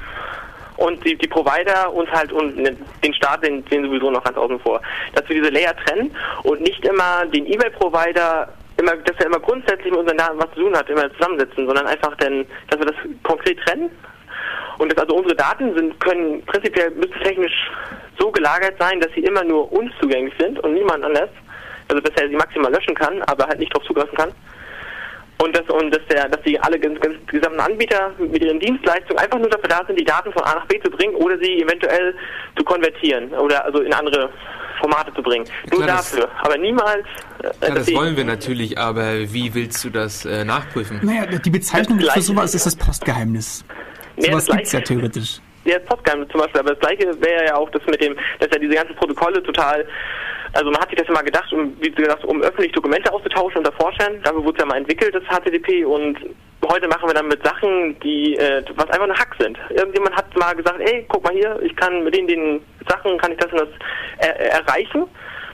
und 0.80 1.04
die, 1.04 1.14
die 1.16 1.28
Provider 1.28 1.92
und 1.92 2.10
halt 2.10 2.32
und 2.32 2.56
den 2.56 3.14
Staat, 3.14 3.44
den, 3.44 3.64
den 3.66 3.84
sowieso 3.84 4.10
noch 4.10 4.24
ganz 4.24 4.36
außen 4.36 4.58
vor. 4.60 4.80
Dass 5.14 5.28
wir 5.28 5.36
diese 5.36 5.50
Layer 5.50 5.76
trennen 5.84 6.10
und 6.42 6.60
nicht 6.62 6.84
immer 6.84 7.26
den 7.26 7.46
E-Mail-Provider 7.46 8.48
immer, 8.78 8.96
dass 8.96 9.16
er 9.18 9.26
immer 9.26 9.40
grundsätzlich 9.40 9.90
mit 9.90 10.00
unseren 10.00 10.16
Daten 10.16 10.38
was 10.38 10.50
zu 10.54 10.62
tun 10.62 10.74
hat, 10.74 10.88
immer 10.88 11.12
zusammensetzen, 11.12 11.66
sondern 11.66 11.86
einfach 11.86 12.16
denn, 12.16 12.46
dass 12.68 12.78
wir 12.78 12.86
das 12.86 12.96
konkret 13.22 13.58
trennen 13.60 13.90
und 14.78 14.90
dass 14.90 14.98
also 14.98 15.16
unsere 15.16 15.36
Daten 15.36 15.74
sind, 15.74 16.00
können 16.00 16.42
prinzipiell 16.46 16.90
müssen 16.92 17.20
technisch 17.22 17.70
so 18.18 18.30
gelagert 18.30 18.76
sein, 18.78 19.00
dass 19.00 19.12
sie 19.14 19.20
immer 19.20 19.44
nur 19.44 19.70
uns 19.70 19.92
zugänglich 20.00 20.32
sind 20.38 20.58
und 20.60 20.72
niemand 20.72 21.04
anders. 21.04 21.28
Also 21.88 22.00
dass 22.00 22.22
er 22.22 22.28
sie 22.28 22.36
maximal 22.36 22.72
löschen 22.72 22.94
kann, 22.94 23.20
aber 23.24 23.46
halt 23.46 23.58
nicht 23.58 23.74
darauf 23.74 23.86
zugreifen 23.86 24.16
kann. 24.16 24.32
Und 25.42 25.56
dass 25.56 25.68
und 25.70 25.90
dass 25.94 26.02
der, 26.10 26.28
dass 26.28 26.42
die 26.42 26.58
alle 26.60 26.78
ganz, 26.78 27.00
ganz 27.00 27.14
gesamten 27.26 27.60
Anbieter 27.60 28.12
mit 28.18 28.42
ihren 28.44 28.60
Dienstleistungen 28.60 29.18
einfach 29.18 29.38
nur 29.38 29.48
dafür 29.48 29.68
da 29.68 29.82
sind, 29.86 29.98
die 29.98 30.04
Daten 30.04 30.30
von 30.32 30.42
A 30.42 30.56
nach 30.56 30.66
B 30.66 30.78
zu 30.80 30.90
bringen 30.90 31.14
oder 31.14 31.38
sie 31.38 31.62
eventuell 31.62 32.14
zu 32.56 32.64
konvertieren 32.64 33.32
oder 33.34 33.64
also 33.64 33.80
in 33.80 33.92
andere 33.94 34.28
Formate 34.80 35.12
zu 35.14 35.22
bringen. 35.22 35.46
Nur 35.70 35.82
klar, 35.82 35.96
das- 35.98 36.10
dafür. 36.12 36.28
Aber 36.42 36.58
niemals 36.58 37.06
äh, 37.42 37.68
Ja, 37.68 37.74
das 37.74 37.94
wollen 37.94 38.16
wir 38.16 38.24
natürlich, 38.24 38.76
aber 38.78 39.12
wie 39.32 39.54
willst 39.54 39.82
du 39.84 39.90
das 39.90 40.24
äh, 40.26 40.44
nachprüfen? 40.44 41.00
Naja, 41.02 41.26
die 41.26 41.50
Bezeichnung 41.50 42.00
für 42.00 42.20
sowas 42.20 42.54
ist 42.54 42.66
das 42.66 42.76
Postgeheimnis. 42.76 43.64
Nee, 44.16 44.26
sowas 44.26 44.46
das 44.46 44.56
gibt 44.56 44.66
es 44.66 44.72
ja 44.72 44.80
theoretisch. 44.80 45.40
Ja, 45.64 45.78
das 45.78 45.86
Postgeheimnis 45.86 46.28
zum 46.30 46.40
Beispiel, 46.40 46.60
aber 46.60 46.70
das 46.74 46.80
gleiche 46.80 47.20
wäre 47.22 47.46
ja 47.46 47.54
auch 47.56 47.70
das 47.70 47.82
mit 47.86 48.00
dem, 48.02 48.14
dass 48.38 48.48
ja 48.52 48.58
diese 48.58 48.74
ganzen 48.74 48.96
Protokolle 48.96 49.42
total, 49.42 49.86
also 50.52 50.70
man 50.70 50.80
hat 50.80 50.90
sich 50.90 50.98
das 50.98 51.08
mal 51.08 51.22
gedacht, 51.22 51.52
um, 51.52 51.76
wie 51.80 51.90
gesagt, 51.90 52.24
um 52.24 52.42
öffentlich 52.42 52.72
Dokumente 52.72 53.12
auszutauschen 53.12 53.58
unter 53.58 53.72
Forschern, 53.72 54.20
dafür 54.22 54.44
wurde 54.44 54.56
es 54.56 54.60
ja 54.60 54.66
mal 54.66 54.78
entwickelt, 54.78 55.14
das 55.14 55.22
HTTP 55.24 55.84
und 55.84 56.18
heute 56.68 56.88
machen 56.88 57.08
wir 57.08 57.14
damit 57.14 57.44
Sachen, 57.44 57.98
die, 58.00 58.36
äh, 58.36 58.62
was 58.74 58.90
einfach 58.90 59.06
nur 59.06 59.16
Hack 59.16 59.34
sind. 59.38 59.58
Irgendjemand 59.70 60.14
hat 60.16 60.36
mal 60.36 60.54
gesagt, 60.54 60.80
ey, 60.80 61.04
guck 61.08 61.24
mal 61.24 61.32
hier, 61.32 61.58
ich 61.62 61.74
kann 61.76 62.04
mit 62.04 62.16
den, 62.16 62.26
den 62.26 62.60
Sachen, 62.88 63.16
kann 63.18 63.32
ich 63.32 63.38
das 63.38 63.52
und 63.52 63.60
das 63.60 63.68
er 64.18 64.52
erreichen, 64.52 65.04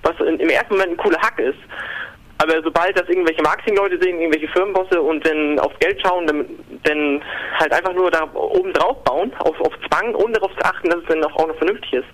was 0.03 0.19
in, 0.21 0.39
im 0.41 0.49
ersten 0.49 0.75
Moment 0.75 0.93
ein 0.93 0.97
cooler 0.97 1.21
Hack 1.21 1.39
ist. 1.39 1.59
Aber 2.39 2.63
sobald 2.63 2.99
das 2.99 3.09
irgendwelche 3.09 3.43
Marketingleute 3.43 3.99
sehen, 3.99 4.21
irgendwelche 4.21 4.49
Firmenbosse 4.49 5.01
und 5.01 5.27
dann 5.27 5.59
aufs 5.59 5.79
Geld 5.79 5.99
schauen, 6.03 6.27
dann, 6.27 6.45
dann 6.83 7.23
halt 7.59 7.73
einfach 7.73 7.95
nur 7.95 8.11
da 8.11 8.29
oben 8.35 8.75
drauf 8.75 9.03
bauen, 9.05 9.33
auf, 9.39 9.59
auf 9.61 9.73
Zwang, 9.89 10.15
ohne 10.15 10.35
darauf 10.35 10.53
zu 10.55 10.65
achten, 10.65 10.91
dass 10.91 11.01
es 11.01 11.07
dann 11.09 11.25
auch 11.25 11.47
noch 11.47 11.57
vernünftig 11.57 11.95
ist. 11.95 12.09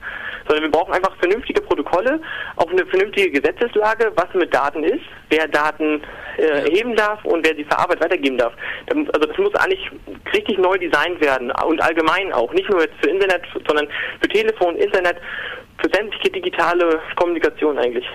Sondern 0.47 0.64
wir 0.64 0.70
brauchen 0.70 0.93
einfach 0.93 1.16
vernünftige 1.16 1.60
Protokolle, 1.60 2.20
auch 2.56 2.70
eine 2.70 2.85
vernünftige 2.86 3.40
Gesetzeslage, 3.40 4.12
was 4.16 4.32
mit 4.35 4.52
Daten 4.52 4.85
ist, 4.85 5.05
wer 5.31 5.48
Daten 5.48 6.02
äh, 6.36 6.43
erheben 6.43 6.97
darf 6.97 7.24
und 7.24 7.47
wer 7.47 7.55
sie 7.55 7.64
verarbeitet 7.64 8.05
weitergeben 8.05 8.39
darf. 8.39 8.52
Also 8.89 9.27
das 9.27 9.39
muss 9.39 9.55
eigentlich 9.55 9.90
richtig 10.32 10.59
neu 10.59 10.77
designt 10.78 11.20
werden 11.20 11.51
und 11.51 11.81
allgemein 11.82 12.32
auch, 12.32 12.52
nicht 12.52 12.69
nur 12.70 12.81
jetzt 12.81 12.94
für 13.01 13.10
Internet, 13.10 13.43
sondern 13.66 13.89
für 14.20 14.28
Telefon, 14.28 14.77
Internet, 14.77 15.16
für 15.78 15.89
sämtliche 15.93 16.31
digitale 16.31 17.01
Kommunikation 17.16 17.78
eigentlich. 17.78 18.09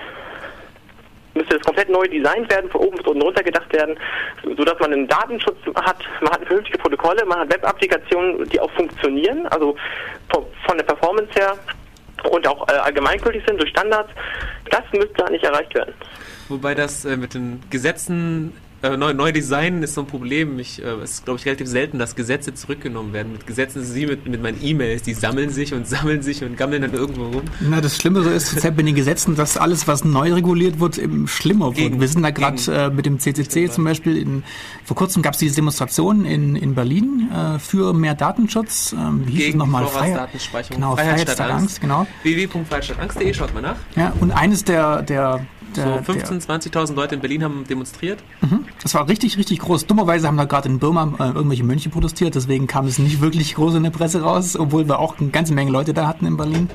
Müsste 1.34 1.58
das 1.58 1.66
komplett 1.66 1.90
neu 1.90 2.08
designt 2.08 2.50
werden, 2.52 2.70
von 2.72 2.82
oben 2.82 2.98
bis 2.98 3.06
unten 3.06 3.22
runter 3.22 3.44
gedacht 3.44 3.72
werden, 3.72 3.98
sodass 4.44 4.80
man 4.80 4.94
einen 4.94 5.08
Datenschutz 5.08 5.58
hat, 5.76 5.98
man 6.22 6.34
hat 6.34 6.46
vernünftige 6.46 6.80
Protokolle, 6.80 7.26
man 7.26 7.40
hat 7.40 7.54
Web-Applikationen, 7.54 8.50
die 8.50 8.60
auch 8.60 8.72
funktionieren, 8.72 9.46
also 9.48 9.76
von 10.32 10.78
der 10.78 10.86
Performance 10.86 11.32
her 11.36 11.56
und 12.26 12.48
auch 12.48 12.68
äh, 12.68 12.74
allgemeingültig 12.74 13.44
sind 13.48 13.60
durch 13.60 13.70
Standards. 13.70 14.10
Das 14.70 14.84
müsste 14.94 15.26
eigentlich 15.26 15.44
erreicht 15.44 15.74
werden. 15.76 15.94
Wobei 16.50 16.76
das 16.76 17.06
äh, 17.06 17.18
mit 17.18 17.34
den 17.34 17.62
Gesetzen 17.70 18.54
äh, 18.84 18.96
neu, 18.96 19.14
neu 19.14 19.32
designen 19.32 19.82
ist 19.84 19.94
so 19.96 20.02
ein 20.02 20.08
Problem. 20.08 20.60
Ich, 20.60 20.82
äh, 20.84 20.88
es 21.04 21.12
ist, 21.12 21.26
glaube 21.26 21.40
ich, 21.40 21.46
relativ 21.46 21.68
selten, 21.68 21.98
dass 22.00 22.16
Gesetze 22.16 22.54
zurückgenommen 22.54 23.14
werden. 23.14 23.32
Mit 23.34 23.48
Gesetzen 23.48 23.82
ist 23.82 23.90
es 23.90 23.96
wie 23.96 24.06
mit, 24.06 24.28
mit 24.28 24.42
meinen 24.42 24.58
E-Mails. 24.64 25.04
Die 25.04 25.14
sammeln 25.14 25.50
sich 25.50 25.74
und 25.74 25.88
sammeln 25.88 26.22
sich 26.22 26.44
und 26.44 26.58
gammeln 26.58 26.82
dann 26.84 26.94
irgendwo 26.94 27.26
rum. 27.26 27.42
Na, 27.60 27.82
das 27.82 27.98
Schlimme 27.98 28.22
so 28.24 28.30
ist 28.30 28.48
zurzeit 28.48 28.76
bei 28.76 28.84
den 28.84 28.96
Gesetzen, 28.96 29.36
dass 29.36 29.58
alles, 29.58 29.88
was 29.88 30.04
neu 30.06 30.34
reguliert 30.34 30.80
wird, 30.80 30.98
eben 30.98 31.28
schlimmer 31.28 31.68
wird. 31.68 31.78
Gegen- 31.78 32.02
Wir 32.02 32.08
sind 32.08 32.22
da 32.24 32.30
gerade 32.32 32.58
äh, 32.72 32.90
mit 32.90 33.06
dem 33.06 33.20
CCC 33.20 33.70
zum 33.72 33.84
Beispiel, 33.84 34.18
in, 34.18 34.44
vor 34.86 34.96
kurzem 34.96 35.22
gab 35.22 35.34
es 35.34 35.40
diese 35.40 35.56
Demonstration 35.56 36.26
in, 36.26 36.56
in 36.56 36.76
Berlin 36.76 37.30
äh, 37.34 37.60
für 37.60 37.94
mehr 37.94 38.16
Datenschutz. 38.16 38.94
Ähm, 38.94 39.24
wie 39.26 39.32
hieß 39.34 39.50
es 39.50 39.56
nochmal? 39.56 39.86
Vorratsdatenspeicherung. 39.88 40.76
Genau, 40.76 40.96
Freiheit 40.96 41.08
Freiheit 41.14 41.22
statt 41.22 41.36
statt 41.38 41.52
Angst, 41.52 41.82
genau. 41.82 42.08
www.freiheitstattangst.de, 42.24 43.34
schaut 43.34 43.54
mal 43.54 43.62
nach. 43.62 43.76
Ja, 43.96 44.14
und 44.20 44.32
eines 44.32 44.64
der, 44.64 45.02
der, 45.02 45.46
der, 45.76 46.04
So 46.04 46.14
der 46.14 46.26
15.000, 46.26 46.72
20.000 46.72 46.96
Leute 46.96 47.16
in 47.16 47.22
Berlin 47.22 47.44
haben 47.44 47.64
demonstriert. 47.70 48.20
Das 48.82 48.94
war 48.94 49.08
richtig, 49.08 49.38
richtig 49.38 49.60
groß. 49.60 49.86
Dummerweise 49.86 50.28
haben 50.28 50.38
da 50.38 50.46
gerade 50.46 50.70
in 50.70 50.80
Burma 50.80 51.14
äh, 51.20 51.28
irgendwelche 51.28 51.64
Mönche 51.64 51.90
protestiert, 51.90 52.36
deswegen 52.36 52.68
kam 52.68 52.86
es 52.88 53.00
nicht 53.00 53.22
wirklich 53.22 53.56
groß 53.56 53.76
in 53.76 53.84
der 53.84 53.92
Presse 53.92 54.22
raus, 54.22 54.58
obwohl 54.58 54.88
wir 54.88 55.00
auch 55.00 55.20
eine 55.20 55.30
ganze 55.30 55.54
Menge 55.54 55.72
Leute 55.72 55.94
da 55.94 56.08
hatten 56.08 56.26
in 56.26 56.38
Berlin. 56.38 56.70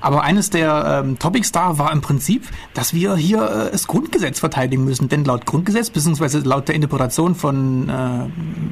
Aber 0.00 0.22
eines 0.22 0.50
der 0.50 1.02
ähm, 1.04 1.18
Topics 1.18 1.52
da 1.52 1.78
war 1.78 1.92
im 1.92 2.00
Prinzip, 2.00 2.46
dass 2.74 2.94
wir 2.94 3.16
hier 3.16 3.42
äh, 3.42 3.72
das 3.72 3.86
Grundgesetz 3.86 4.38
verteidigen 4.38 4.84
müssen. 4.84 5.08
Denn 5.08 5.24
laut 5.24 5.46
Grundgesetz, 5.46 5.90
beziehungsweise 5.90 6.38
laut 6.40 6.68
der 6.68 6.74
Interpretation 6.74 7.34
von, 7.34 7.88
äh, 7.88 7.92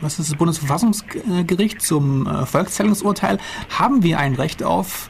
was 0.00 0.18
ist 0.18 0.30
das 0.30 0.38
Bundesverfassungsgericht 0.38 1.82
zum 1.82 2.26
äh, 2.26 2.46
Volkszählungsurteil, 2.46 3.38
haben 3.70 4.02
wir 4.02 4.18
ein 4.18 4.34
Recht 4.34 4.62
auf 4.62 5.08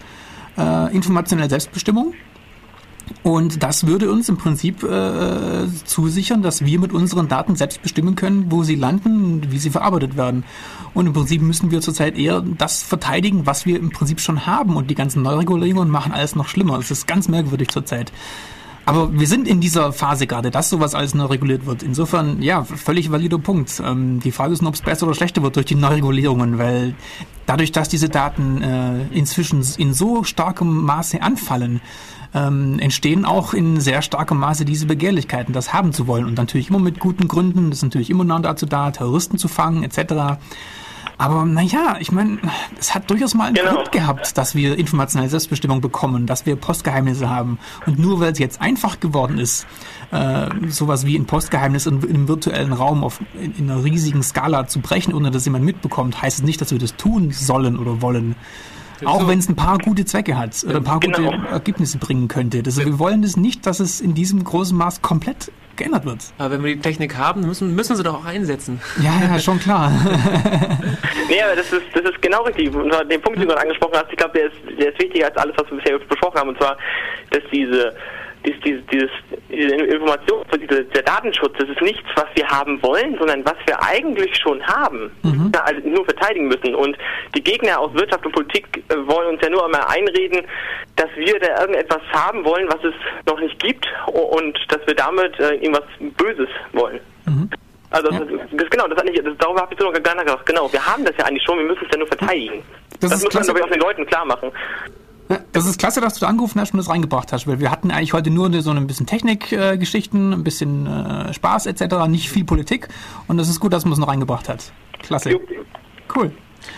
äh, 0.56 0.94
informationelle 0.94 1.50
Selbstbestimmung. 1.50 2.14
Und 3.22 3.62
das 3.62 3.86
würde 3.86 4.10
uns 4.10 4.28
im 4.28 4.36
Prinzip 4.36 4.82
äh, 4.82 5.66
zusichern, 5.84 6.42
dass 6.42 6.64
wir 6.64 6.78
mit 6.80 6.92
unseren 6.92 7.28
Daten 7.28 7.56
selbst 7.56 7.82
bestimmen 7.82 8.14
können, 8.16 8.50
wo 8.50 8.62
sie 8.62 8.74
landen, 8.74 9.50
wie 9.50 9.58
sie 9.58 9.70
verarbeitet 9.70 10.16
werden. 10.16 10.44
Und 10.94 11.06
im 11.06 11.12
Prinzip 11.12 11.42
müssen 11.42 11.70
wir 11.70 11.80
zurzeit 11.80 12.16
eher 12.16 12.40
das 12.40 12.82
verteidigen, 12.82 13.46
was 13.46 13.66
wir 13.66 13.78
im 13.78 13.90
Prinzip 13.90 14.20
schon 14.20 14.46
haben. 14.46 14.76
Und 14.76 14.90
die 14.90 14.94
ganzen 14.94 15.22
Neuregulierungen 15.22 15.90
machen 15.90 16.12
alles 16.12 16.34
noch 16.34 16.48
schlimmer. 16.48 16.76
Das 16.76 16.90
ist 16.90 17.06
ganz 17.06 17.28
merkwürdig 17.28 17.68
zurzeit. 17.68 18.12
Aber 18.86 19.12
wir 19.12 19.26
sind 19.26 19.48
in 19.48 19.60
dieser 19.60 19.92
Phase 19.92 20.28
gerade, 20.28 20.52
dass 20.52 20.70
sowas 20.70 20.94
alles 20.94 21.12
neu 21.12 21.24
reguliert 21.24 21.66
wird. 21.66 21.82
Insofern, 21.82 22.40
ja, 22.40 22.62
völlig 22.62 23.10
valider 23.10 23.38
Punkt. 23.38 23.82
Ähm, 23.84 24.20
die 24.20 24.30
Frage 24.30 24.52
ist 24.52 24.62
nur, 24.62 24.68
ob 24.68 24.76
es 24.76 24.80
besser 24.80 25.06
oder 25.06 25.16
schlechter 25.16 25.42
wird 25.42 25.56
durch 25.56 25.66
die 25.66 25.74
Neuregulierungen, 25.74 26.58
weil 26.58 26.94
dadurch, 27.46 27.72
dass 27.72 27.88
diese 27.88 28.08
Daten 28.08 28.62
äh, 28.62 29.06
inzwischen 29.08 29.64
in 29.78 29.92
so 29.92 30.22
starkem 30.22 30.84
Maße 30.84 31.20
anfallen, 31.20 31.80
ähm, 32.36 32.78
entstehen 32.78 33.24
auch 33.24 33.54
in 33.54 33.80
sehr 33.80 34.02
starkem 34.02 34.38
Maße 34.38 34.64
diese 34.64 34.86
Begehrlichkeiten, 34.86 35.54
das 35.54 35.72
haben 35.72 35.92
zu 35.92 36.06
wollen. 36.06 36.26
Und 36.26 36.36
natürlich 36.36 36.68
immer 36.68 36.78
mit 36.78 37.00
guten 37.00 37.28
Gründen, 37.28 37.70
das 37.70 37.78
ist 37.78 37.84
natürlich 37.84 38.10
immer 38.10 38.24
noch 38.24 38.40
dazu 38.42 38.66
da, 38.66 38.90
Terroristen 38.90 39.38
zu 39.38 39.48
fangen, 39.48 39.82
etc. 39.82 40.38
Aber 41.18 41.46
naja, 41.46 41.96
ich 41.98 42.12
meine, 42.12 42.38
es 42.78 42.94
hat 42.94 43.10
durchaus 43.10 43.32
mal 43.34 43.46
einen 43.46 43.54
Genau. 43.54 43.76
Grund 43.76 43.90
gehabt, 43.92 44.36
dass 44.36 44.54
wir 44.54 44.78
informationelle 44.78 45.30
Selbstbestimmung 45.30 45.80
bekommen, 45.80 46.26
dass 46.26 46.44
wir 46.44 46.56
Postgeheimnisse 46.56 47.30
haben. 47.30 47.58
Und 47.86 47.98
nur 47.98 48.20
weil 48.20 48.32
es 48.32 48.38
jetzt 48.38 48.60
einfach 48.60 49.00
geworden 49.00 49.38
ist, 49.38 49.66
äh, 50.10 50.48
sowas 50.68 51.06
wie 51.06 51.16
ein 51.16 51.24
Postgeheimnis 51.24 51.86
in, 51.86 52.02
in 52.02 52.14
einem 52.16 52.28
virtuellen 52.28 52.74
Raum 52.74 53.02
auf, 53.02 53.20
in, 53.40 53.54
in 53.54 53.70
einer 53.70 53.82
riesigen 53.82 54.22
Skala 54.22 54.66
zu 54.66 54.80
brechen, 54.80 55.14
ohne 55.14 55.30
dass 55.30 55.46
jemand 55.46 55.64
mitbekommt, 55.64 56.20
heißt 56.20 56.40
es 56.40 56.44
nicht, 56.44 56.60
dass 56.60 56.70
wir 56.70 56.78
das 56.78 56.96
tun 56.96 57.30
sollen 57.30 57.78
oder 57.78 58.02
wollen. 58.02 58.36
Auch 59.04 59.20
So. 59.22 59.28
wenn 59.28 59.38
es 59.38 59.48
ein 59.48 59.56
paar 59.56 59.78
gute 59.78 60.04
Zwecke 60.04 60.38
hat 60.38 60.64
oder 60.66 60.76
ein 60.78 60.84
paar 60.84 61.00
Genau. 61.00 61.30
gute 61.30 61.48
Ergebnisse 61.48 61.98
bringen 61.98 62.28
könnte. 62.28 62.62
Das, 62.62 62.78
wir 62.78 62.98
wollen 62.98 63.22
das 63.22 63.36
nicht, 63.36 63.66
dass 63.66 63.80
es 63.80 64.00
in 64.00 64.14
diesem 64.14 64.42
großen 64.42 64.76
Maß 64.76 65.02
komplett 65.02 65.50
geändert 65.76 66.06
wird. 66.06 66.20
Aber 66.38 66.52
wenn 66.52 66.64
wir 66.64 66.74
die 66.74 66.80
Technik 66.80 67.18
haben, 67.18 67.42
müssen, 67.42 67.74
müssen 67.74 67.96
sie 67.96 68.02
doch 68.02 68.20
auch 68.20 68.24
einsetzen. 68.24 68.80
Ja, 69.02 69.12
ja, 69.20 69.38
schon 69.38 69.58
klar. 69.60 69.92
Nee, 71.28 71.42
aber 71.42 71.56
das 71.56 71.72
ist, 71.72 71.82
das 71.92 72.04
ist 72.04 72.22
genau 72.22 72.42
richtig. 72.44 72.72
Und 72.72 72.90
zwar 72.92 73.04
den 73.04 73.20
Punkt, 73.20 73.36
den 73.38 73.42
du 73.42 73.48
gerade 73.48 73.62
angesprochen 73.62 73.94
hast, 73.96 74.06
ich 74.10 74.16
glaube, 74.16 74.38
der 74.38 74.46
ist, 74.46 74.78
der 74.80 74.92
ist 74.92 75.02
wichtiger 75.02 75.26
als 75.26 75.36
alles, 75.36 75.56
was 75.58 75.68
wir 75.70 75.78
bisher 75.78 75.98
besprochen 75.98 76.38
haben. 76.38 76.48
Und 76.50 76.58
zwar, 76.58 76.76
dass 77.30 77.42
diese, 77.52 77.92
dies, 77.92 77.94
dieses, 78.54 78.86
dieses, 78.92 79.10
diese 79.48 79.74
Information, 79.74 80.44
der 80.70 81.02
Datenschutz, 81.02 81.54
das 81.58 81.68
ist 81.68 81.80
nichts, 81.82 82.08
was 82.14 82.26
wir 82.34 82.46
haben 82.48 82.82
wollen, 82.82 83.16
sondern 83.18 83.44
was 83.44 83.56
wir 83.66 83.82
eigentlich 83.82 84.36
schon 84.36 84.62
haben. 84.66 85.10
Ja, 85.54 85.62
Also 85.62 85.88
nur 85.88 86.04
verteidigen 86.04 86.48
müssen. 86.48 86.74
Und 86.74 86.96
die 87.34 87.42
Gegner 87.42 87.80
aus 87.80 87.92
Wirtschaft 87.94 88.24
und 88.26 88.32
Politik 88.32 88.84
äh, 88.88 88.96
wollen 89.06 89.34
uns 89.34 89.42
ja 89.42 89.48
nur 89.50 89.64
einmal 89.64 89.84
einreden, 89.88 90.42
dass 90.96 91.08
wir 91.16 91.38
da 91.40 91.60
irgendetwas 91.60 92.02
haben 92.12 92.44
wollen, 92.44 92.68
was 92.68 92.82
es 92.84 92.94
noch 93.26 93.40
nicht 93.40 93.58
gibt 93.58 93.86
und 94.06 94.58
dass 94.68 94.86
wir 94.86 94.94
damit 94.94 95.38
äh, 95.40 95.54
irgendwas 95.54 95.84
Böses 96.16 96.48
wollen. 96.72 97.00
Also 97.90 98.08
das, 98.10 98.20
das 98.52 98.70
genau, 98.70 98.86
das 98.88 98.98
hat 98.98 99.04
nicht, 99.06 99.18
das, 99.24 99.34
darüber 99.38 99.62
habe 99.62 99.72
ich 99.72 99.80
so 99.80 99.90
noch 99.90 100.02
gar 100.02 100.14
nicht 100.14 100.26
gedacht. 100.26 100.44
Genau, 100.44 100.70
wir 100.72 100.84
haben 100.84 101.04
das 101.04 101.14
ja 101.18 101.24
eigentlich 101.24 101.44
schon, 101.44 101.58
wir 101.58 101.66
müssen 101.66 101.84
es 101.84 101.90
ja 101.90 101.98
nur 101.98 102.08
verteidigen. 102.08 102.62
Das 103.00 103.10
Das, 103.10 103.24
muss 103.24 103.34
man 103.34 103.42
glaube 103.44 103.58
ich 103.60 103.64
auch 103.64 103.70
den 103.70 103.80
Leuten 103.80 104.06
klar 104.06 104.24
machen. 104.24 104.50
Das 105.52 105.66
ist 105.66 105.78
klasse, 105.78 106.00
dass 106.00 106.14
du 106.14 106.20
da 106.20 106.28
angerufen 106.28 106.60
hast 106.60 106.72
und 106.72 106.78
das 106.78 106.88
reingebracht 106.88 107.32
hast, 107.32 107.46
weil 107.46 107.58
wir 107.58 107.70
hatten 107.70 107.90
eigentlich 107.90 108.12
heute 108.12 108.30
nur 108.30 108.52
so 108.62 108.70
ein 108.70 108.86
bisschen 108.86 109.06
Technikgeschichten, 109.06 110.32
ein 110.32 110.44
bisschen 110.44 110.86
äh, 110.86 111.32
Spaß 111.32 111.66
etc., 111.66 112.06
nicht 112.08 112.30
viel 112.30 112.44
Politik 112.44 112.88
und 113.26 113.36
das 113.36 113.48
ist 113.48 113.58
gut, 113.58 113.72
dass 113.72 113.84
man 113.84 113.92
es 113.92 113.98
noch 113.98 114.08
reingebracht 114.08 114.48
hat. 114.48 114.72
Klasse. 115.02 115.38
Cool. 116.14 116.32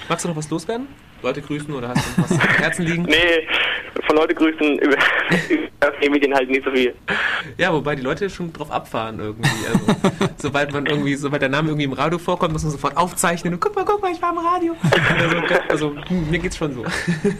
Magst 0.08 0.24
du 0.24 0.28
noch 0.28 0.36
was 0.36 0.48
loswerden? 0.50 0.88
Leute 1.22 1.42
grüßen 1.42 1.74
oder 1.74 1.88
hast 1.88 2.06
du 2.16 2.22
was 2.22 2.32
am 2.32 2.38
Herzen 2.38 2.86
liegen? 2.86 3.04
Nee, 3.08 3.46
von 4.06 4.16
Leute 4.16 4.34
grüßen 4.34 4.78
über, 4.78 4.96
über 5.48 5.92
die 6.02 6.08
Medien 6.08 6.34
halt 6.34 6.48
nicht 6.48 6.64
so 6.64 6.70
viel. 6.70 6.94
Ja, 7.56 7.72
wobei 7.72 7.96
die 7.96 8.02
Leute 8.02 8.30
schon 8.30 8.52
drauf 8.52 8.70
abfahren 8.70 9.18
irgendwie. 9.18 9.50
Also, 9.66 10.30
sobald 10.36 10.72
man 10.72 10.86
irgendwie, 10.86 11.14
sobald 11.16 11.42
der 11.42 11.48
Name 11.48 11.68
irgendwie 11.68 11.84
im 11.84 11.92
Radio 11.92 12.18
vorkommt, 12.18 12.52
muss 12.52 12.62
man 12.62 12.72
sofort 12.72 12.96
aufzeichnen 12.96 13.54
und 13.54 13.60
guck 13.60 13.74
mal, 13.74 13.84
guck 13.84 14.00
mal, 14.00 14.12
ich 14.12 14.20
war 14.22 14.32
im 14.32 14.38
Radio. 14.38 14.76
Also, 15.68 15.90
also 15.90 15.96
mir 16.30 16.38
geht's 16.38 16.56
schon 16.56 16.74
so. 16.74 16.84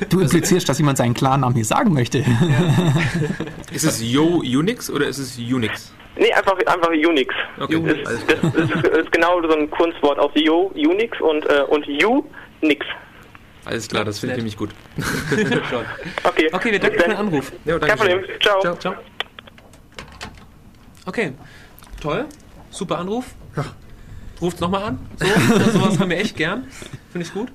Du 0.08 0.20
implizierst, 0.20 0.68
dass 0.68 0.78
jemand 0.78 0.98
seinen 0.98 1.14
Klarnamen 1.14 1.54
hier 1.54 1.64
sagen 1.64 1.92
möchte. 1.92 2.24
Ist 3.72 3.84
es 3.84 4.02
Yo 4.02 4.38
Unix 4.38 4.90
oder 4.90 5.06
ist 5.06 5.18
es 5.18 5.38
Unix? 5.38 5.94
Nee, 6.16 6.32
einfach, 6.32 6.56
einfach 6.66 6.90
Unix. 6.90 7.32
Okay, 7.60 7.80
Das, 7.80 8.06
alles 8.06 8.26
das, 8.26 8.52
das, 8.52 8.70
ist, 8.70 8.86
ist 8.86 9.12
genau 9.12 9.40
so 9.42 9.54
ein 9.56 9.70
Kunstwort 9.70 10.18
aus 10.18 10.32
Yo, 10.34 10.72
Unix 10.74 11.20
und, 11.20 11.46
äh, 11.46 11.62
und 11.68 11.86
U, 12.04 12.24
nix. 12.60 12.84
Alles 13.68 13.86
klar, 13.86 14.02
das 14.06 14.18
finde 14.18 14.32
ich 14.32 14.38
nämlich 14.38 14.56
gut. 14.56 14.70
Okay, 16.24 16.48
Okay, 16.50 16.72
wir 16.72 16.78
danken 16.78 16.98
für 17.00 17.08
den. 17.08 17.16
Anruf. 17.16 17.52
Ja, 17.66 17.78
Kein. 17.78 17.98
Problem. 17.98 18.24
Ciao. 18.40 18.60
Ciao, 18.62 18.76
ciao. 18.76 18.94
Okay, 21.04 21.34
toll. 22.00 22.24
Super 22.70 22.98
Anruf. 22.98 23.26
Ja. 23.56 23.66
Ruft 24.40 24.60
nochmal 24.60 24.84
an. 24.84 24.98
So, 25.16 25.26
sowas 25.72 25.98
haben 25.98 26.08
wir 26.08 26.16
echt 26.16 26.34
gern. 26.36 26.66
Finde 27.12 27.26
ich 27.26 27.34
gut. 27.34 27.52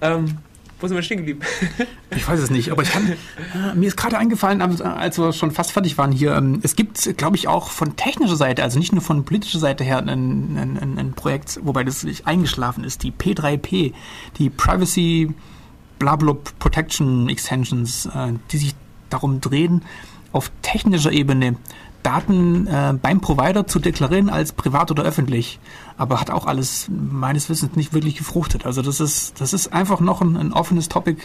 Ähm, 0.00 0.38
wo 0.80 0.86
sind 0.86 0.96
wir 0.96 1.02
stehen 1.02 1.18
geblieben? 1.18 1.40
Ich 2.16 2.28
weiß 2.28 2.38
es 2.38 2.50
nicht, 2.50 2.70
aber 2.70 2.82
ich 2.82 2.90
kann, 2.90 3.10
äh, 3.10 3.74
mir 3.74 3.88
ist 3.88 3.96
gerade 3.96 4.16
eingefallen, 4.16 4.62
als 4.62 5.18
wir 5.18 5.32
schon 5.32 5.50
fast 5.50 5.72
fertig 5.72 5.98
waren 5.98 6.12
hier, 6.12 6.36
ähm, 6.36 6.60
es 6.62 6.76
gibt, 6.76 7.16
glaube 7.16 7.36
ich, 7.36 7.48
auch 7.48 7.70
von 7.70 7.96
technischer 7.96 8.36
Seite, 8.36 8.62
also 8.62 8.78
nicht 8.78 8.92
nur 8.92 9.02
von 9.02 9.24
politischer 9.24 9.58
Seite 9.58 9.82
her, 9.82 9.98
ein, 9.98 10.08
ein, 10.08 10.78
ein, 10.80 10.98
ein 10.98 11.12
Projekt, 11.14 11.58
wobei 11.62 11.82
das 11.82 12.04
nicht 12.04 12.26
eingeschlafen 12.26 12.84
ist, 12.84 13.02
die 13.02 13.10
P3P, 13.10 13.92
die 14.38 14.50
Privacy 14.50 15.34
Blablub 15.98 16.56
Protection 16.58 17.28
Extensions, 17.28 18.06
äh, 18.06 18.34
die 18.52 18.58
sich 18.58 18.74
darum 19.10 19.40
drehen, 19.40 19.82
auf 20.32 20.50
technischer 20.62 21.12
Ebene 21.12 21.56
Daten 22.04 22.66
äh, 22.68 22.94
beim 23.00 23.20
Provider 23.20 23.66
zu 23.66 23.80
deklarieren 23.80 24.30
als 24.30 24.52
privat 24.52 24.92
oder 24.92 25.02
öffentlich. 25.02 25.58
Aber 25.96 26.20
hat 26.20 26.30
auch 26.30 26.46
alles 26.46 26.88
meines 26.88 27.48
Wissens 27.48 27.74
nicht 27.74 27.92
wirklich 27.92 28.16
gefruchtet. 28.16 28.66
Also 28.66 28.82
das 28.82 29.00
ist, 29.00 29.40
das 29.40 29.52
ist 29.52 29.72
einfach 29.72 30.00
noch 30.00 30.20
ein, 30.20 30.36
ein 30.36 30.52
offenes 30.52 30.88
Topic, 30.88 31.22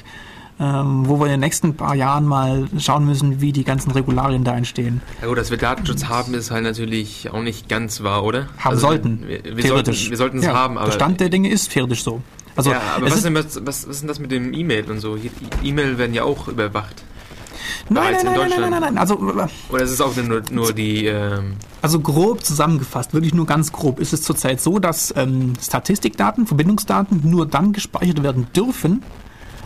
ähm, 0.60 1.08
wo 1.08 1.20
wir 1.20 1.26
in 1.26 1.32
den 1.32 1.40
nächsten 1.42 1.76
paar 1.76 1.96
Jahren 1.96 2.26
mal 2.26 2.68
schauen 2.78 3.06
müssen, 3.06 3.42
wie 3.42 3.52
die 3.52 3.64
ganzen 3.64 3.92
Regularien 3.92 4.44
da 4.44 4.56
entstehen. 4.56 5.02
Ja 5.22 5.28
gut, 5.28 5.38
dass 5.38 5.52
wir 5.52 5.58
Datenschutz 5.58 6.06
haben, 6.06 6.34
ist 6.34 6.52
halt 6.52 6.64
natürlich 6.64 7.30
auch 7.32 7.42
nicht 7.42 7.70
ganz 7.70 8.04
wahr, 8.04 8.24
oder? 8.24 8.48
Haben 8.58 8.72
Also, 8.72 8.88
sollten. 8.88 9.28
Wir, 9.28 9.44
wir 9.44 9.44
sollten 9.44 9.62
theoretisch. 9.62 10.12
sollten 10.14 10.38
es 10.40 10.46
ja, 10.46 10.54
haben, 10.54 10.78
aber 10.78 10.88
Der 10.88 10.94
Stand 10.94 11.20
der 11.20 11.30
Dinge 11.30 11.50
ist 11.50 11.72
theoretisch 11.72 12.04
so. 12.04 12.22
Also, 12.56 12.72
ja, 12.72 12.82
aber 12.98 13.06
was, 13.06 13.16
ist, 13.16 13.26
denn, 13.26 13.36
was, 13.36 13.66
was, 13.66 13.88
was 13.88 13.96
ist 13.96 14.02
denn 14.02 14.10
das 14.10 14.20
mit 14.20 14.32
dem 14.32 14.54
E-Mail 14.54 14.92
und 14.92 15.00
so? 15.00 15.18
E-Mail 15.64 15.98
werden 15.98 16.14
ja 16.14 16.24
auch 16.24 16.50
überwacht. 16.50 17.04
Nein, 17.90 18.14
nein, 18.14 18.20
in 18.20 18.26
nein, 18.26 18.50
nein, 18.50 18.62
nein, 18.62 18.72
nein, 18.72 18.82
nein. 18.82 18.98
Also, 18.98 19.18
Oder 19.18 19.84
ist 19.84 19.92
es 19.92 20.02
auch 20.02 20.16
nur, 20.16 20.42
nur 20.52 20.74
die... 20.74 21.06
Ähm, 21.06 21.56
Also 21.82 22.00
grob 22.00 22.44
zusammengefasst, 22.44 23.14
wirklich 23.14 23.34
nur 23.34 23.46
ganz 23.46 23.72
grob, 23.72 24.00
ist 24.00 24.14
es 24.14 24.22
zurzeit 24.22 24.62
so, 24.62 24.80
dass 24.80 25.14
ähm, 25.16 25.54
Statistikdaten, 25.62 26.48
Verbindungsdaten 26.48 27.22
nur 27.24 27.46
dann 27.46 27.74
gespeichert 27.74 28.24
werden 28.24 28.48
dürfen, 28.56 29.04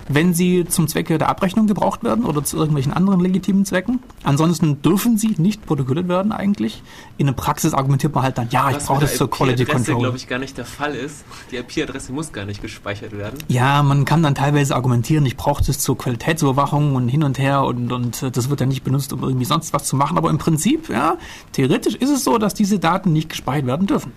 wenn 0.09 0.33
sie 0.33 0.65
zum 0.65 0.87
Zwecke 0.87 1.17
der 1.17 1.29
Abrechnung 1.29 1.67
gebraucht 1.67 2.03
werden 2.03 2.25
oder 2.25 2.43
zu 2.43 2.57
irgendwelchen 2.57 2.93
anderen 2.93 3.19
legitimen 3.19 3.65
Zwecken. 3.65 3.99
Ansonsten 4.23 4.81
dürfen 4.81 5.17
sie 5.17 5.35
nicht 5.37 5.65
protokolliert 5.65 6.07
werden 6.07 6.31
eigentlich. 6.31 6.83
In 7.17 7.27
der 7.27 7.33
Praxis 7.33 7.73
argumentiert 7.73 8.13
man 8.13 8.23
halt 8.23 8.37
dann, 8.37 8.49
ja, 8.49 8.69
ich 8.69 8.77
Was 8.77 8.85
brauche 8.85 9.01
mit 9.01 9.09
das 9.09 9.17
zur 9.17 9.29
Quality 9.29 9.65
Control. 9.65 9.99
glaube 9.99 10.17
ich, 10.17 10.27
gar 10.27 10.39
nicht 10.39 10.57
der 10.57 10.65
Fall 10.65 10.95
ist. 10.95 11.23
Die 11.51 11.57
IP-Adresse 11.57 12.11
muss 12.11 12.31
gar 12.31 12.45
nicht 12.45 12.61
gespeichert 12.61 13.17
werden. 13.17 13.39
Ja, 13.47 13.83
man 13.83 14.05
kann 14.05 14.23
dann 14.23 14.35
teilweise 14.35 14.75
argumentieren, 14.75 15.25
ich 15.25 15.37
brauche 15.37 15.63
das 15.63 15.79
zur 15.79 15.97
Qualitätsüberwachung 15.97 16.95
und 16.95 17.07
hin 17.07 17.23
und 17.23 17.39
her 17.39 17.63
und, 17.63 17.91
und 17.91 18.23
äh, 18.23 18.31
das 18.31 18.49
wird 18.49 18.59
ja 18.59 18.65
nicht 18.65 18.83
benutzt, 18.83 19.13
um 19.13 19.23
irgendwie 19.23 19.45
sonst 19.45 19.73
was 19.73 19.85
zu 19.85 19.95
machen. 19.95 20.17
Aber 20.17 20.29
im 20.29 20.37
Prinzip, 20.37 20.89
ja, 20.89 21.17
theoretisch 21.51 21.95
ist 21.95 22.09
es 22.09 22.23
so, 22.23 22.37
dass 22.37 22.53
diese 22.53 22.79
Daten 22.79 23.13
nicht 23.13 23.29
gespeichert 23.29 23.65
werden 23.65 23.87
dürfen. 23.87 24.11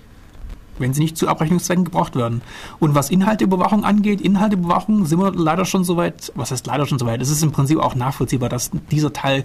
Wenn 0.79 0.95
sie 0.95 1.03
nicht 1.03 1.17
zu 1.17 1.29
Abrechnungszwecken 1.29 1.85
gebraucht 1.85 2.17
werden. 2.17 2.43
Und 2.79 2.95
was 2.95 3.11
Inhalteüberwachung 3.11 3.85
angeht, 3.85 4.21
Inhalteüberwachung 4.21 5.07
sind 5.07 5.21
wir 5.21 5.33
leider 5.33 5.65
schon 5.65 5.85
soweit, 5.85 6.33
was 6.35 6.51
heißt 6.51 6.67
leider 6.67 6.87
schon 6.87 6.99
soweit? 6.99 7.21
Es 7.21 7.31
ist 7.31 7.43
im 7.43 7.53
Prinzip 7.53 7.79
auch 7.79 7.95
nachvollziehbar, 7.95 8.49
dass 8.49 8.71
dieser 8.91 9.13
Teil 9.13 9.45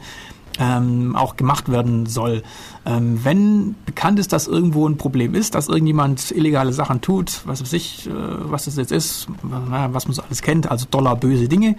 ähm, 0.60 1.16
auch 1.16 1.36
gemacht 1.38 1.70
werden 1.70 2.06
soll. 2.06 2.44
Ähm, 2.86 3.24
wenn 3.24 3.76
bekannt 3.86 4.18
ist, 4.20 4.34
dass 4.34 4.48
irgendwo 4.48 4.88
ein 4.88 4.98
Problem 4.98 5.36
ist, 5.36 5.54
dass 5.54 5.68
irgendjemand 5.68 6.32
illegale 6.32 6.74
Sachen 6.74 7.00
tut, 7.02 7.42
was 7.46 7.62
weiß 7.62 7.74
ich, 7.74 8.08
äh, 8.08 8.12
was 8.14 8.66
das 8.66 8.76
jetzt 8.76 8.92
ist, 8.92 9.28
na, 9.44 9.94
was 9.94 10.08
man 10.08 10.16
so 10.16 10.24
alles 10.24 10.42
kennt, 10.42 10.70
also 10.70 10.88
Dollar 10.90 11.16
böse 11.16 11.48
Dinge, 11.48 11.76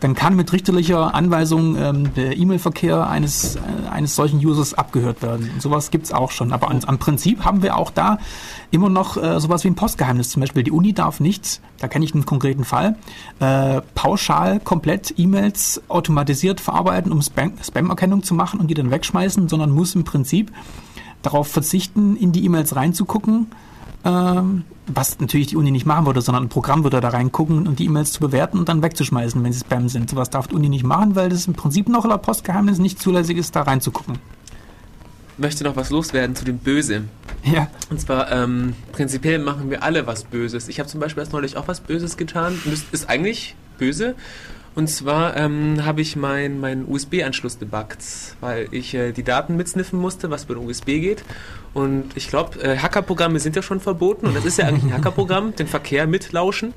dann 0.00 0.14
kann 0.14 0.36
mit 0.36 0.52
richterlicher 0.52 1.14
Anweisung 1.14 1.76
ähm, 1.76 2.14
der 2.14 2.36
E-Mail-Verkehr 2.36 3.08
eines, 3.08 3.56
äh, 3.56 3.60
eines 3.90 4.14
solchen 4.14 4.38
Users 4.38 4.74
abgehört 4.74 5.22
werden. 5.22 5.50
Und 5.52 5.60
sowas 5.60 5.90
gibt's 5.90 6.12
auch 6.12 6.30
schon. 6.30 6.52
Aber 6.52 6.70
an, 6.70 6.80
am 6.86 6.98
Prinzip 6.98 7.44
haben 7.44 7.62
wir 7.62 7.76
auch 7.76 7.90
da 7.90 8.18
immer 8.70 8.88
noch 8.88 9.16
äh, 9.16 9.40
sowas 9.40 9.64
wie 9.64 9.68
ein 9.68 9.74
Postgeheimnis. 9.74 10.30
Zum 10.30 10.40
Beispiel 10.40 10.62
die 10.62 10.72
Uni 10.72 10.92
darf 10.92 11.18
nicht, 11.18 11.60
da 11.78 11.88
kenne 11.88 12.04
ich 12.04 12.14
einen 12.14 12.26
konkreten 12.26 12.64
Fall, 12.64 12.96
äh, 13.40 13.80
pauschal 13.94 14.60
komplett 14.60 15.14
E-Mails 15.16 15.82
automatisiert 15.88 16.60
verarbeiten, 16.60 17.10
um 17.10 17.20
Spam- 17.20 17.90
Spam-Erkennung 18.14 18.22
zu 18.22 18.34
machen 18.34 18.60
und 18.60 18.68
die 18.68 18.74
dann 18.74 18.90
wegschmeißen, 18.90 19.48
sondern 19.48 19.70
muss 19.70 19.94
im 19.94 20.04
Prinzip 20.04 20.52
darauf 21.22 21.48
verzichten, 21.48 22.16
in 22.16 22.32
die 22.32 22.44
E-Mails 22.44 22.76
reinzugucken, 22.76 23.46
ähm, 24.04 24.64
was 24.86 25.18
natürlich 25.18 25.48
die 25.48 25.56
Uni 25.56 25.70
nicht 25.70 25.86
machen 25.86 26.04
würde, 26.04 26.20
sondern 26.20 26.44
ein 26.44 26.48
Programm 26.48 26.84
würde 26.84 27.00
da 27.00 27.08
reingucken 27.08 27.66
und 27.66 27.78
die 27.78 27.86
E-Mails 27.86 28.12
zu 28.12 28.20
bewerten 28.20 28.58
und 28.58 28.68
dann 28.68 28.82
wegzuschmeißen, 28.82 29.42
wenn 29.42 29.52
sie 29.52 29.60
Spam 29.60 29.88
sind. 29.88 30.10
Sowas 30.10 30.28
darf 30.28 30.48
die 30.48 30.54
Uni 30.54 30.68
nicht 30.68 30.84
machen, 30.84 31.16
weil 31.16 31.30
das 31.30 31.46
im 31.46 31.54
Prinzip 31.54 31.88
noch 31.88 32.04
laut 32.04 32.22
Postgeheimnis 32.22 32.78
nicht 32.78 33.00
zulässig 33.00 33.38
ist, 33.38 33.56
da 33.56 33.62
reinzugucken. 33.62 34.18
möchte 35.38 35.64
noch 35.64 35.76
was 35.76 35.90
loswerden 35.90 36.36
zu 36.36 36.44
dem 36.44 36.58
Böse. 36.58 37.04
Ja. 37.42 37.68
Und 37.90 38.00
zwar, 38.00 38.30
ähm, 38.30 38.74
prinzipiell 38.92 39.38
machen 39.38 39.70
wir 39.70 39.82
alle 39.82 40.06
was 40.06 40.24
Böses. 40.24 40.68
Ich 40.68 40.78
habe 40.78 40.88
zum 40.88 41.00
Beispiel 41.00 41.22
erst 41.22 41.32
neulich 41.32 41.56
auch 41.56 41.66
was 41.66 41.80
Böses 41.80 42.16
getan. 42.16 42.58
Ist 42.92 43.08
eigentlich 43.08 43.56
böse. 43.78 44.14
Und 44.74 44.88
zwar 44.88 45.36
ähm, 45.36 45.84
habe 45.84 46.00
ich 46.00 46.16
meinen 46.16 46.58
mein 46.58 46.84
USB-Anschluss 46.88 47.58
debuggt, 47.58 48.02
weil 48.40 48.66
ich 48.72 48.94
äh, 48.94 49.12
die 49.12 49.22
Daten 49.22 49.56
mitsniffen 49.56 50.00
musste, 50.00 50.30
was 50.30 50.44
über 50.44 50.54
den 50.54 50.66
USB 50.66 50.86
geht. 50.86 51.24
Und 51.74 52.16
ich 52.16 52.28
glaube, 52.28 52.62
äh, 52.62 52.78
Hackerprogramme 52.78 53.40
sind 53.40 53.56
ja 53.56 53.62
schon 53.62 53.80
verboten. 53.80 54.26
Und 54.26 54.36
das 54.36 54.44
ist 54.44 54.58
ja 54.58 54.66
eigentlich 54.66 54.84
ein 54.84 54.94
Hackerprogramm, 54.98 55.54
den 55.56 55.66
Verkehr 55.66 56.06
mitlauschen. 56.06 56.72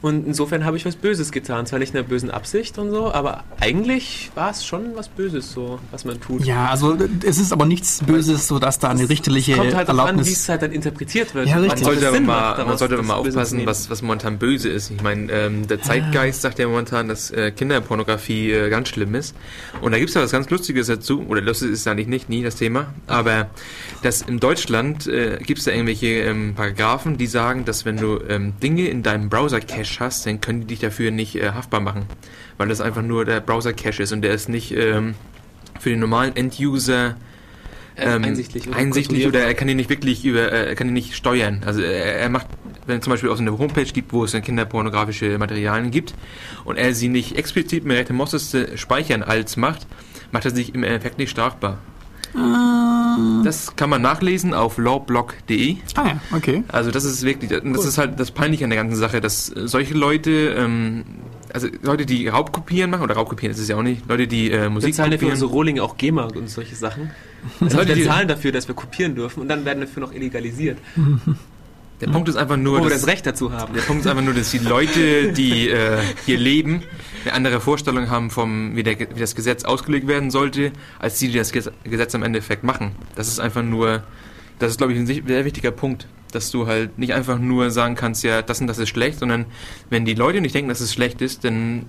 Und 0.00 0.26
insofern 0.26 0.64
habe 0.64 0.78
ich 0.78 0.86
was 0.86 0.96
Böses 0.96 1.30
getan. 1.30 1.66
Zwar 1.66 1.78
nicht 1.78 1.92
in 1.92 1.98
einer 1.98 2.08
bösen 2.08 2.30
Absicht 2.30 2.78
und 2.78 2.90
so, 2.90 3.12
aber 3.12 3.44
eigentlich 3.60 4.30
war 4.34 4.50
es 4.50 4.64
schon 4.64 4.96
was 4.96 5.10
Böses, 5.10 5.52
so, 5.52 5.78
was 5.90 6.06
man 6.06 6.18
tut. 6.20 6.46
Ja, 6.46 6.68
also 6.68 6.96
es 7.22 7.38
ist 7.38 7.52
aber 7.52 7.66
nichts 7.66 8.02
Böses, 8.02 8.48
so 8.48 8.58
dass 8.58 8.78
da 8.78 8.88
eine 8.88 9.10
richterliche 9.10 9.54
Kommt 9.54 9.74
halt 9.74 9.88
darauf 9.88 10.00
an, 10.00 10.06
wie 10.06 10.20
Erlaubnis. 10.20 10.40
es 10.40 10.48
halt 10.48 10.62
dann 10.62 10.72
interpretiert 10.72 11.34
wird. 11.34 11.48
Ja, 11.48 11.58
richtig. 11.58 11.82
Man 11.82 11.92
sollte, 11.92 12.08
aber 12.08 12.20
mal, 12.20 12.26
macht, 12.26 12.56
man 12.56 12.66
daraus 12.66 12.78
sollte 12.78 12.94
aber 12.94 13.02
das 13.02 13.08
mal 13.08 13.14
aufpassen, 13.16 13.66
was, 13.66 13.90
was 13.90 14.00
momentan 14.00 14.38
böse 14.38 14.70
ist. 14.70 14.90
Ich 14.90 15.02
meine, 15.02 15.30
ähm, 15.30 15.66
der 15.66 15.82
Zeitgeist 15.82 16.40
sagt 16.40 16.58
ja 16.58 16.66
momentan, 16.66 17.08
dass 17.08 17.30
äh, 17.30 17.50
Kinderpornografie 17.50 18.52
äh, 18.52 18.70
ganz 18.70 18.88
schlimm 18.88 19.14
ist. 19.14 19.36
Und 19.82 19.92
da 19.92 19.98
gibt 19.98 20.08
es 20.08 20.14
ja 20.14 20.22
was 20.22 20.32
ganz 20.32 20.48
Lustiges 20.48 20.86
dazu, 20.86 21.26
oder 21.28 21.42
lustig 21.42 21.72
ist 21.72 21.86
eigentlich 21.86 22.08
nicht, 22.08 22.30
nie 22.30 22.42
das 22.42 22.56
Thema, 22.56 22.94
aber 23.06 23.50
in 24.26 24.40
Deutschland 24.40 25.06
äh, 25.06 25.38
gibt 25.38 25.58
es 25.58 25.64
da 25.64 25.72
irgendwelche 25.72 26.06
ähm, 26.06 26.54
Paragraphen, 26.54 27.16
die 27.16 27.26
sagen, 27.26 27.64
dass 27.64 27.84
wenn 27.84 27.96
du 27.96 28.20
ähm, 28.28 28.54
Dinge 28.62 28.88
in 28.88 29.02
deinem 29.02 29.28
Browser-Cache 29.28 30.00
hast, 30.00 30.26
dann 30.26 30.40
können 30.40 30.62
die 30.62 30.66
dich 30.68 30.80
dafür 30.80 31.10
nicht 31.10 31.36
äh, 31.36 31.50
haftbar 31.50 31.80
machen. 31.80 32.06
Weil 32.58 32.68
das 32.68 32.80
einfach 32.80 33.02
nur 33.02 33.24
der 33.24 33.40
Browser-Cache 33.40 34.02
ist 34.02 34.12
und 34.12 34.22
der 34.22 34.32
ist 34.32 34.48
nicht 34.48 34.72
ähm, 34.72 35.14
für 35.80 35.90
den 35.90 36.00
normalen 36.00 36.36
End-User 36.36 37.16
ähm, 37.96 38.24
einsichtlich 38.24 38.68
oder 38.68 38.76
einsichtlich 38.76 39.26
oder 39.26 39.40
er 39.40 39.54
kann 39.54 39.68
ihn 39.68 39.76
nicht 39.76 39.90
wirklich 39.90 40.24
über, 40.24 40.50
äh, 40.50 40.68
er 40.68 40.74
kann 40.74 40.88
ihn 40.88 40.94
nicht 40.94 41.14
steuern. 41.14 41.62
Also 41.66 41.82
er, 41.82 42.16
er 42.16 42.28
macht, 42.28 42.46
wenn 42.86 42.98
es 42.98 43.04
zum 43.04 43.12
Beispiel 43.12 43.30
auch 43.30 43.36
so 43.36 43.42
eine 43.42 43.56
Homepage 43.58 43.84
gibt, 43.84 44.12
wo 44.12 44.24
es 44.24 44.32
dann 44.32 44.42
kinderpornografische 44.42 45.38
Materialien 45.38 45.90
gibt 45.90 46.14
und 46.64 46.76
er 46.76 46.94
sie 46.94 47.08
nicht 47.08 47.36
explizit 47.36 47.84
mit 47.84 47.96
rechter 47.96 48.14
Maustaste 48.14 48.78
speichern 48.78 49.22
als 49.22 49.56
macht, 49.56 49.86
macht 50.30 50.44
er 50.44 50.50
sich 50.52 50.74
im 50.74 50.84
Endeffekt 50.84 51.18
nicht 51.18 51.30
strafbar. 51.30 51.78
Das 53.44 53.76
kann 53.76 53.90
man 53.90 54.00
nachlesen 54.02 54.54
auf 54.54 54.78
lawblog.de. 54.78 55.76
Ah 55.96 56.06
ja, 56.06 56.20
okay. 56.36 56.64
Also 56.68 56.90
das 56.90 57.04
ist 57.04 57.22
wirklich, 57.24 57.50
das 57.50 57.84
ist 57.84 57.98
halt 57.98 58.18
das 58.18 58.30
Peinliche 58.30 58.64
an 58.64 58.70
der 58.70 58.78
ganzen 58.78 58.96
Sache, 58.96 59.20
dass 59.20 59.50
äh, 59.54 59.68
solche 59.68 59.94
Leute, 59.94 60.30
ähm, 60.56 61.04
also 61.52 61.68
Leute, 61.82 62.06
die 62.06 62.28
Raubkopieren 62.28 62.90
machen, 62.90 63.02
oder 63.02 63.14
Raubkopieren 63.16 63.54
ist 63.54 63.60
es 63.60 63.68
ja 63.68 63.76
auch 63.76 63.82
nicht, 63.82 64.08
Leute, 64.08 64.26
die 64.26 64.50
äh, 64.50 64.62
Wir 64.62 64.70
Musik 64.70 64.94
zahlen 64.94 65.12
ja 65.12 65.18
für 65.18 65.26
kopieren. 65.26 65.32
unsere 65.34 65.50
Rohlinge 65.50 65.82
auch 65.82 65.96
GEMA 65.98 66.24
und 66.24 66.48
solche 66.48 66.74
Sachen. 66.76 67.10
Also 67.60 67.76
Leute, 67.76 67.88
wir 67.88 67.94
die- 67.96 68.04
zahlen 68.04 68.28
dafür, 68.28 68.52
dass 68.52 68.68
wir 68.68 68.74
kopieren 68.76 69.16
dürfen 69.16 69.40
und 69.40 69.48
dann 69.48 69.64
werden 69.64 69.80
dafür 69.80 70.00
noch 70.02 70.12
illegalisiert. 70.14 70.78
Der 72.02 72.08
Punkt 72.10 72.28
ist 72.28 72.36
einfach 72.36 72.56
nur, 72.56 72.80
Wo 72.80 72.82
wir 72.84 72.90
dass- 72.90 73.00
das 73.02 73.08
Recht 73.08 73.24
dazu 73.26 73.52
haben. 73.52 73.72
Der 73.74 73.80
Punkt 73.82 74.04
ist 74.04 74.10
einfach 74.10 74.24
nur, 74.24 74.34
dass 74.34 74.50
die 74.50 74.58
Leute, 74.58 75.32
die 75.32 75.68
äh, 75.70 75.98
hier 76.26 76.36
leben, 76.36 76.82
eine 77.24 77.32
andere 77.34 77.60
Vorstellung 77.60 78.10
haben 78.10 78.30
vom, 78.30 78.74
wie, 78.76 78.82
der, 78.82 78.98
wie 78.98 79.20
das 79.20 79.34
Gesetz 79.36 79.64
ausgelegt 79.64 80.08
werden 80.08 80.30
sollte, 80.32 80.72
als 80.98 81.18
die, 81.20 81.28
die 81.28 81.38
das 81.38 81.54
Ges- 81.54 81.70
Gesetz 81.84 82.12
im 82.14 82.22
Endeffekt 82.24 82.64
machen. 82.64 82.92
Das 83.14 83.28
ist 83.28 83.38
einfach 83.38 83.62
nur, 83.62 84.02
das 84.58 84.72
ist, 84.72 84.78
glaube 84.78 84.92
ich, 84.92 84.98
ein 84.98 85.06
sehr 85.06 85.44
wichtiger 85.44 85.70
Punkt, 85.70 86.08
dass 86.32 86.50
du 86.50 86.66
halt 86.66 86.98
nicht 86.98 87.14
einfach 87.14 87.38
nur 87.38 87.70
sagen 87.70 87.94
kannst, 87.94 88.24
ja, 88.24 88.42
das 88.42 88.60
und 88.60 88.66
das 88.66 88.78
ist 88.78 88.88
schlecht, 88.88 89.20
sondern 89.20 89.46
wenn 89.88 90.04
die 90.04 90.14
Leute 90.14 90.40
nicht 90.40 90.54
denken, 90.56 90.68
dass 90.70 90.80
es 90.80 90.92
schlecht 90.92 91.20
ist, 91.22 91.44
dann, 91.44 91.86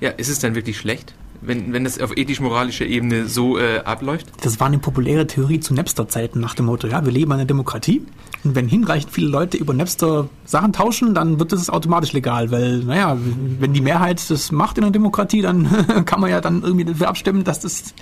ja, 0.00 0.08
ist 0.10 0.28
es 0.30 0.38
dann 0.38 0.54
wirklich 0.54 0.78
schlecht? 0.78 1.14
Wenn, 1.46 1.72
wenn 1.72 1.84
das 1.84 2.00
auf 2.00 2.16
ethisch-moralischer 2.16 2.86
Ebene 2.86 3.26
so 3.26 3.58
äh, 3.58 3.78
abläuft? 3.78 4.26
Das 4.42 4.60
war 4.60 4.66
eine 4.66 4.78
populäre 4.78 5.26
Theorie 5.26 5.60
zu 5.60 5.74
Napster-Zeiten 5.74 6.40
nach 6.40 6.54
dem 6.54 6.66
Motto, 6.66 6.86
ja, 6.86 7.04
wir 7.04 7.12
leben 7.12 7.30
in 7.32 7.38
einer 7.38 7.44
Demokratie 7.44 8.02
und 8.44 8.54
wenn 8.54 8.68
hinreichend 8.68 9.10
viele 9.10 9.28
Leute 9.28 9.56
über 9.56 9.72
Napster 9.72 10.28
Sachen 10.44 10.74
tauschen, 10.74 11.14
dann 11.14 11.38
wird 11.38 11.52
das 11.52 11.70
automatisch 11.70 12.12
legal, 12.12 12.50
weil, 12.50 12.80
naja, 12.80 13.16
wenn 13.58 13.72
die 13.72 13.80
Mehrheit 13.80 14.28
das 14.28 14.52
macht 14.52 14.76
in 14.76 14.84
einer 14.84 14.92
Demokratie, 14.92 15.40
dann 15.40 15.66
kann 16.04 16.20
man 16.20 16.30
ja 16.30 16.42
dann 16.42 16.62
irgendwie 16.62 16.84
dafür 16.84 17.08
abstimmen, 17.08 17.42
dass 17.44 17.60
das 17.60 17.94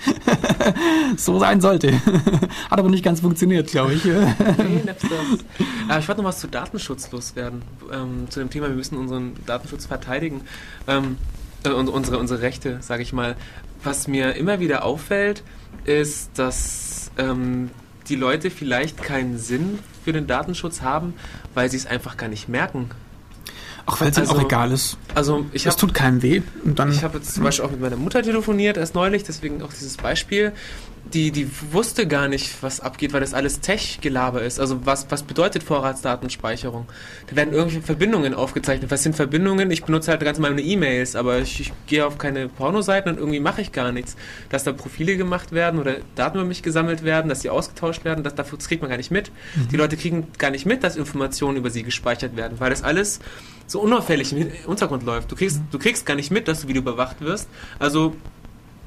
so 1.17 1.39
sein 1.39 1.61
sollte. 1.61 1.93
Hat 2.71 2.79
aber 2.79 2.89
nicht 2.89 3.05
ganz 3.05 3.21
funktioniert, 3.21 3.69
glaube 3.69 3.95
ich. 3.95 4.05
Nee, 4.05 4.83
Napster. 4.85 5.09
Aber 5.89 5.99
ich 6.01 6.09
wollte 6.09 6.23
noch 6.23 6.29
was 6.29 6.41
zu 6.41 6.49
Datenschutz 6.49 7.13
loswerden. 7.13 7.63
Ähm, 7.93 8.29
zu 8.29 8.41
dem 8.41 8.51
Thema, 8.51 8.69
wir 8.69 8.75
müssen 8.75 8.99
unseren 8.99 9.35
Datenschutz 9.47 9.87
verteidigen. 9.87 10.41
Ähm, 10.89 11.19
äh, 11.65 11.71
und 11.71 11.89
unsere, 11.89 12.19
unsere 12.19 12.43
Rechte, 12.43 12.79
sage 12.81 13.03
ich 13.03 13.13
mal. 13.13 13.37
Was 13.85 14.07
mir 14.07 14.35
immer 14.37 14.61
wieder 14.61 14.85
auffällt, 14.85 15.43
ist, 15.85 16.31
dass 16.39 17.11
ähm, 17.19 17.71
die 18.09 18.15
Leute 18.15 18.51
vielleicht 18.51 19.03
keinen 19.03 19.39
Sinn 19.39 19.79
für 20.05 20.13
den 20.13 20.27
Datenschutz 20.27 20.83
haben, 20.83 21.15
weil 21.55 21.71
sie 21.71 21.77
es 21.77 21.87
einfach 21.87 22.17
gar 22.17 22.29
nicht 22.29 22.49
merken. 22.49 22.91
Auch 23.87 24.01
weil 24.01 24.11
es 24.11 24.19
Also, 24.19 24.35
auch 24.35 24.43
egal 24.43 24.71
ist. 24.71 24.97
Also 25.15 25.47
ich 25.53 25.67
habe 25.67 25.77
tut 25.77 25.93
keinem 25.95 26.23
weh. 26.23 26.43
Und 26.65 26.79
dann, 26.79 26.93
ich 26.93 27.03
habe 27.03 27.19
jetzt 27.19 27.35
zum 27.35 27.43
Beispiel 27.43 27.65
auch 27.65 27.71
mit 27.73 27.81
meiner 27.81 27.97
Mutter 27.97 28.23
telefoniert, 28.23 28.77
erst 28.77 28.95
neulich, 28.95 29.25
deswegen 29.25 29.63
auch 29.63 29.73
dieses 29.73 29.97
Beispiel. 29.97 30.53
Die, 31.05 31.31
die 31.31 31.51
wusste 31.73 32.07
gar 32.07 32.29
nicht, 32.29 32.63
was 32.63 32.81
abgeht, 32.81 33.13
weil 33.13 33.21
das 33.21 33.35
alles 33.35 33.61
Tech-Gelaber 33.61 34.43
ist. 34.43 34.61
Also 34.61 34.87
was, 34.87 35.11
was 35.11 35.25
bedeutet 35.25 35.63
Vorratsdatenspeicherung? 35.63 36.87
Da 37.27 37.37
werden 37.37 37.53
irgendwelche 37.53 37.85
Verbindungen 37.85 38.35
aufgezeichnet. 38.35 38.91
Was 38.91 39.03
sind 39.03 39.17
Verbindungen? 39.17 39.71
Ich 39.71 39.85
benutze 39.85 40.11
halt 40.11 40.21
ganz 40.21 40.39
normal 40.39 40.53
meine 40.53 40.63
E-Mails, 40.63 41.17
aber 41.17 41.41
ich, 41.41 41.61
ich 41.61 41.73
gehe 41.87 42.07
auf 42.07 42.19
keine 42.19 42.49
Pornoseiten 42.49 43.13
und 43.13 43.19
irgendwie 43.19 43.41
mache 43.41 43.61
ich 43.61 43.73
gar 43.73 43.93
nichts. 43.93 44.17
Dass 44.49 44.65
da 44.65 44.73
Profile 44.73 45.17
gemacht 45.17 45.53
werden 45.53 45.81
oder 45.81 45.97
Daten 46.15 46.39
über 46.39 46.47
mich 46.47 46.63
gesammelt 46.63 47.05
werden, 47.05 47.29
dass 47.29 47.43
sie 47.43 47.51
ausgetauscht 47.51 48.05
werden, 48.05 48.25
das, 48.25 48.35
das 48.35 48.49
kriegt 48.69 48.81
man 48.81 48.89
gar 48.89 48.97
nicht 48.97 49.11
mit. 49.11 49.33
Die 49.71 49.77
Leute 49.77 49.97
kriegen 49.97 50.29
gar 50.39 50.51
nicht 50.51 50.67
mit, 50.67 50.85
dass 50.85 50.97
Informationen 50.97 51.59
über 51.59 51.71
sie 51.71 51.83
gespeichert 51.83 52.37
werden, 52.37 52.61
weil 52.61 52.71
das 52.71 52.83
alles 52.83 53.21
so 53.67 53.81
unauffällig 53.81 54.33
im 54.33 54.51
Hintergrund 54.51 55.03
läuft. 55.03 55.31
Du 55.33 55.37
kriegst, 55.37 55.61
du 55.71 55.79
kriegst 55.79 56.07
gar 56.07 56.15
nicht 56.15 56.31
mit, 56.31 56.49
dass 56.49 56.63
du 56.63 56.69
wieder 56.69 56.79
überwacht 56.79 57.21
wirst. 57.21 57.49
Also, 57.79 58.15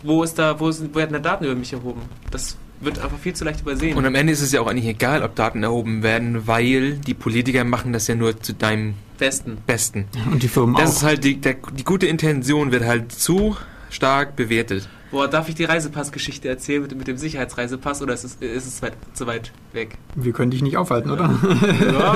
wo 0.05 0.23
ist 0.23 0.37
da, 0.39 0.59
wo, 0.59 0.71
sind, 0.71 0.93
wo 0.93 0.99
werden 0.99 1.13
da 1.13 1.19
Daten 1.19 1.45
über 1.45 1.55
mich 1.55 1.73
erhoben? 1.73 2.01
Das 2.31 2.57
wird 2.81 2.99
einfach 2.99 3.17
viel 3.17 3.33
zu 3.33 3.45
leicht 3.45 3.61
übersehen. 3.61 3.97
Und 3.97 4.05
am 4.05 4.15
Ende 4.15 4.33
ist 4.33 4.41
es 4.41 4.51
ja 4.51 4.61
auch 4.61 4.67
eigentlich 4.67 4.85
egal, 4.87 5.23
ob 5.23 5.35
Daten 5.35 5.63
erhoben 5.63 6.03
werden, 6.03 6.45
weil 6.47 6.93
die 6.97 7.13
Politiker 7.13 7.63
machen 7.63 7.93
das 7.93 8.07
ja 8.07 8.15
nur 8.15 8.39
zu 8.41 8.53
deinem 8.53 8.95
Besten. 9.17 9.57
Besten. 9.65 10.05
und 10.31 10.43
die 10.43 10.47
Firmen 10.49 10.75
Das 10.75 10.89
auch. 10.89 10.95
ist 10.97 11.03
halt 11.03 11.23
die, 11.23 11.37
der, 11.39 11.55
die 11.73 11.83
gute 11.85 12.05
Intention 12.05 12.71
wird 12.71 12.83
halt 12.83 13.11
zu 13.11 13.55
stark 13.89 14.35
bewertet. 14.35 14.89
Boah, 15.11 15.29
darf 15.29 15.47
ich 15.47 15.55
die 15.55 15.63
Reisepassgeschichte 15.63 16.49
erzählen 16.49 16.81
mit, 16.81 16.97
mit 16.97 17.07
dem 17.07 17.15
Sicherheitsreisepass 17.15 18.01
oder 18.01 18.13
ist 18.13 18.25
es, 18.25 18.35
ist 18.35 18.67
es 18.67 18.81
weit, 18.81 18.93
zu 19.13 19.25
weit 19.25 19.53
weg? 19.71 19.97
Wir 20.15 20.33
können 20.33 20.51
dich 20.51 20.61
nicht 20.61 20.75
aufhalten, 20.75 21.11
oder? 21.11 21.33
Ja, 21.93 21.99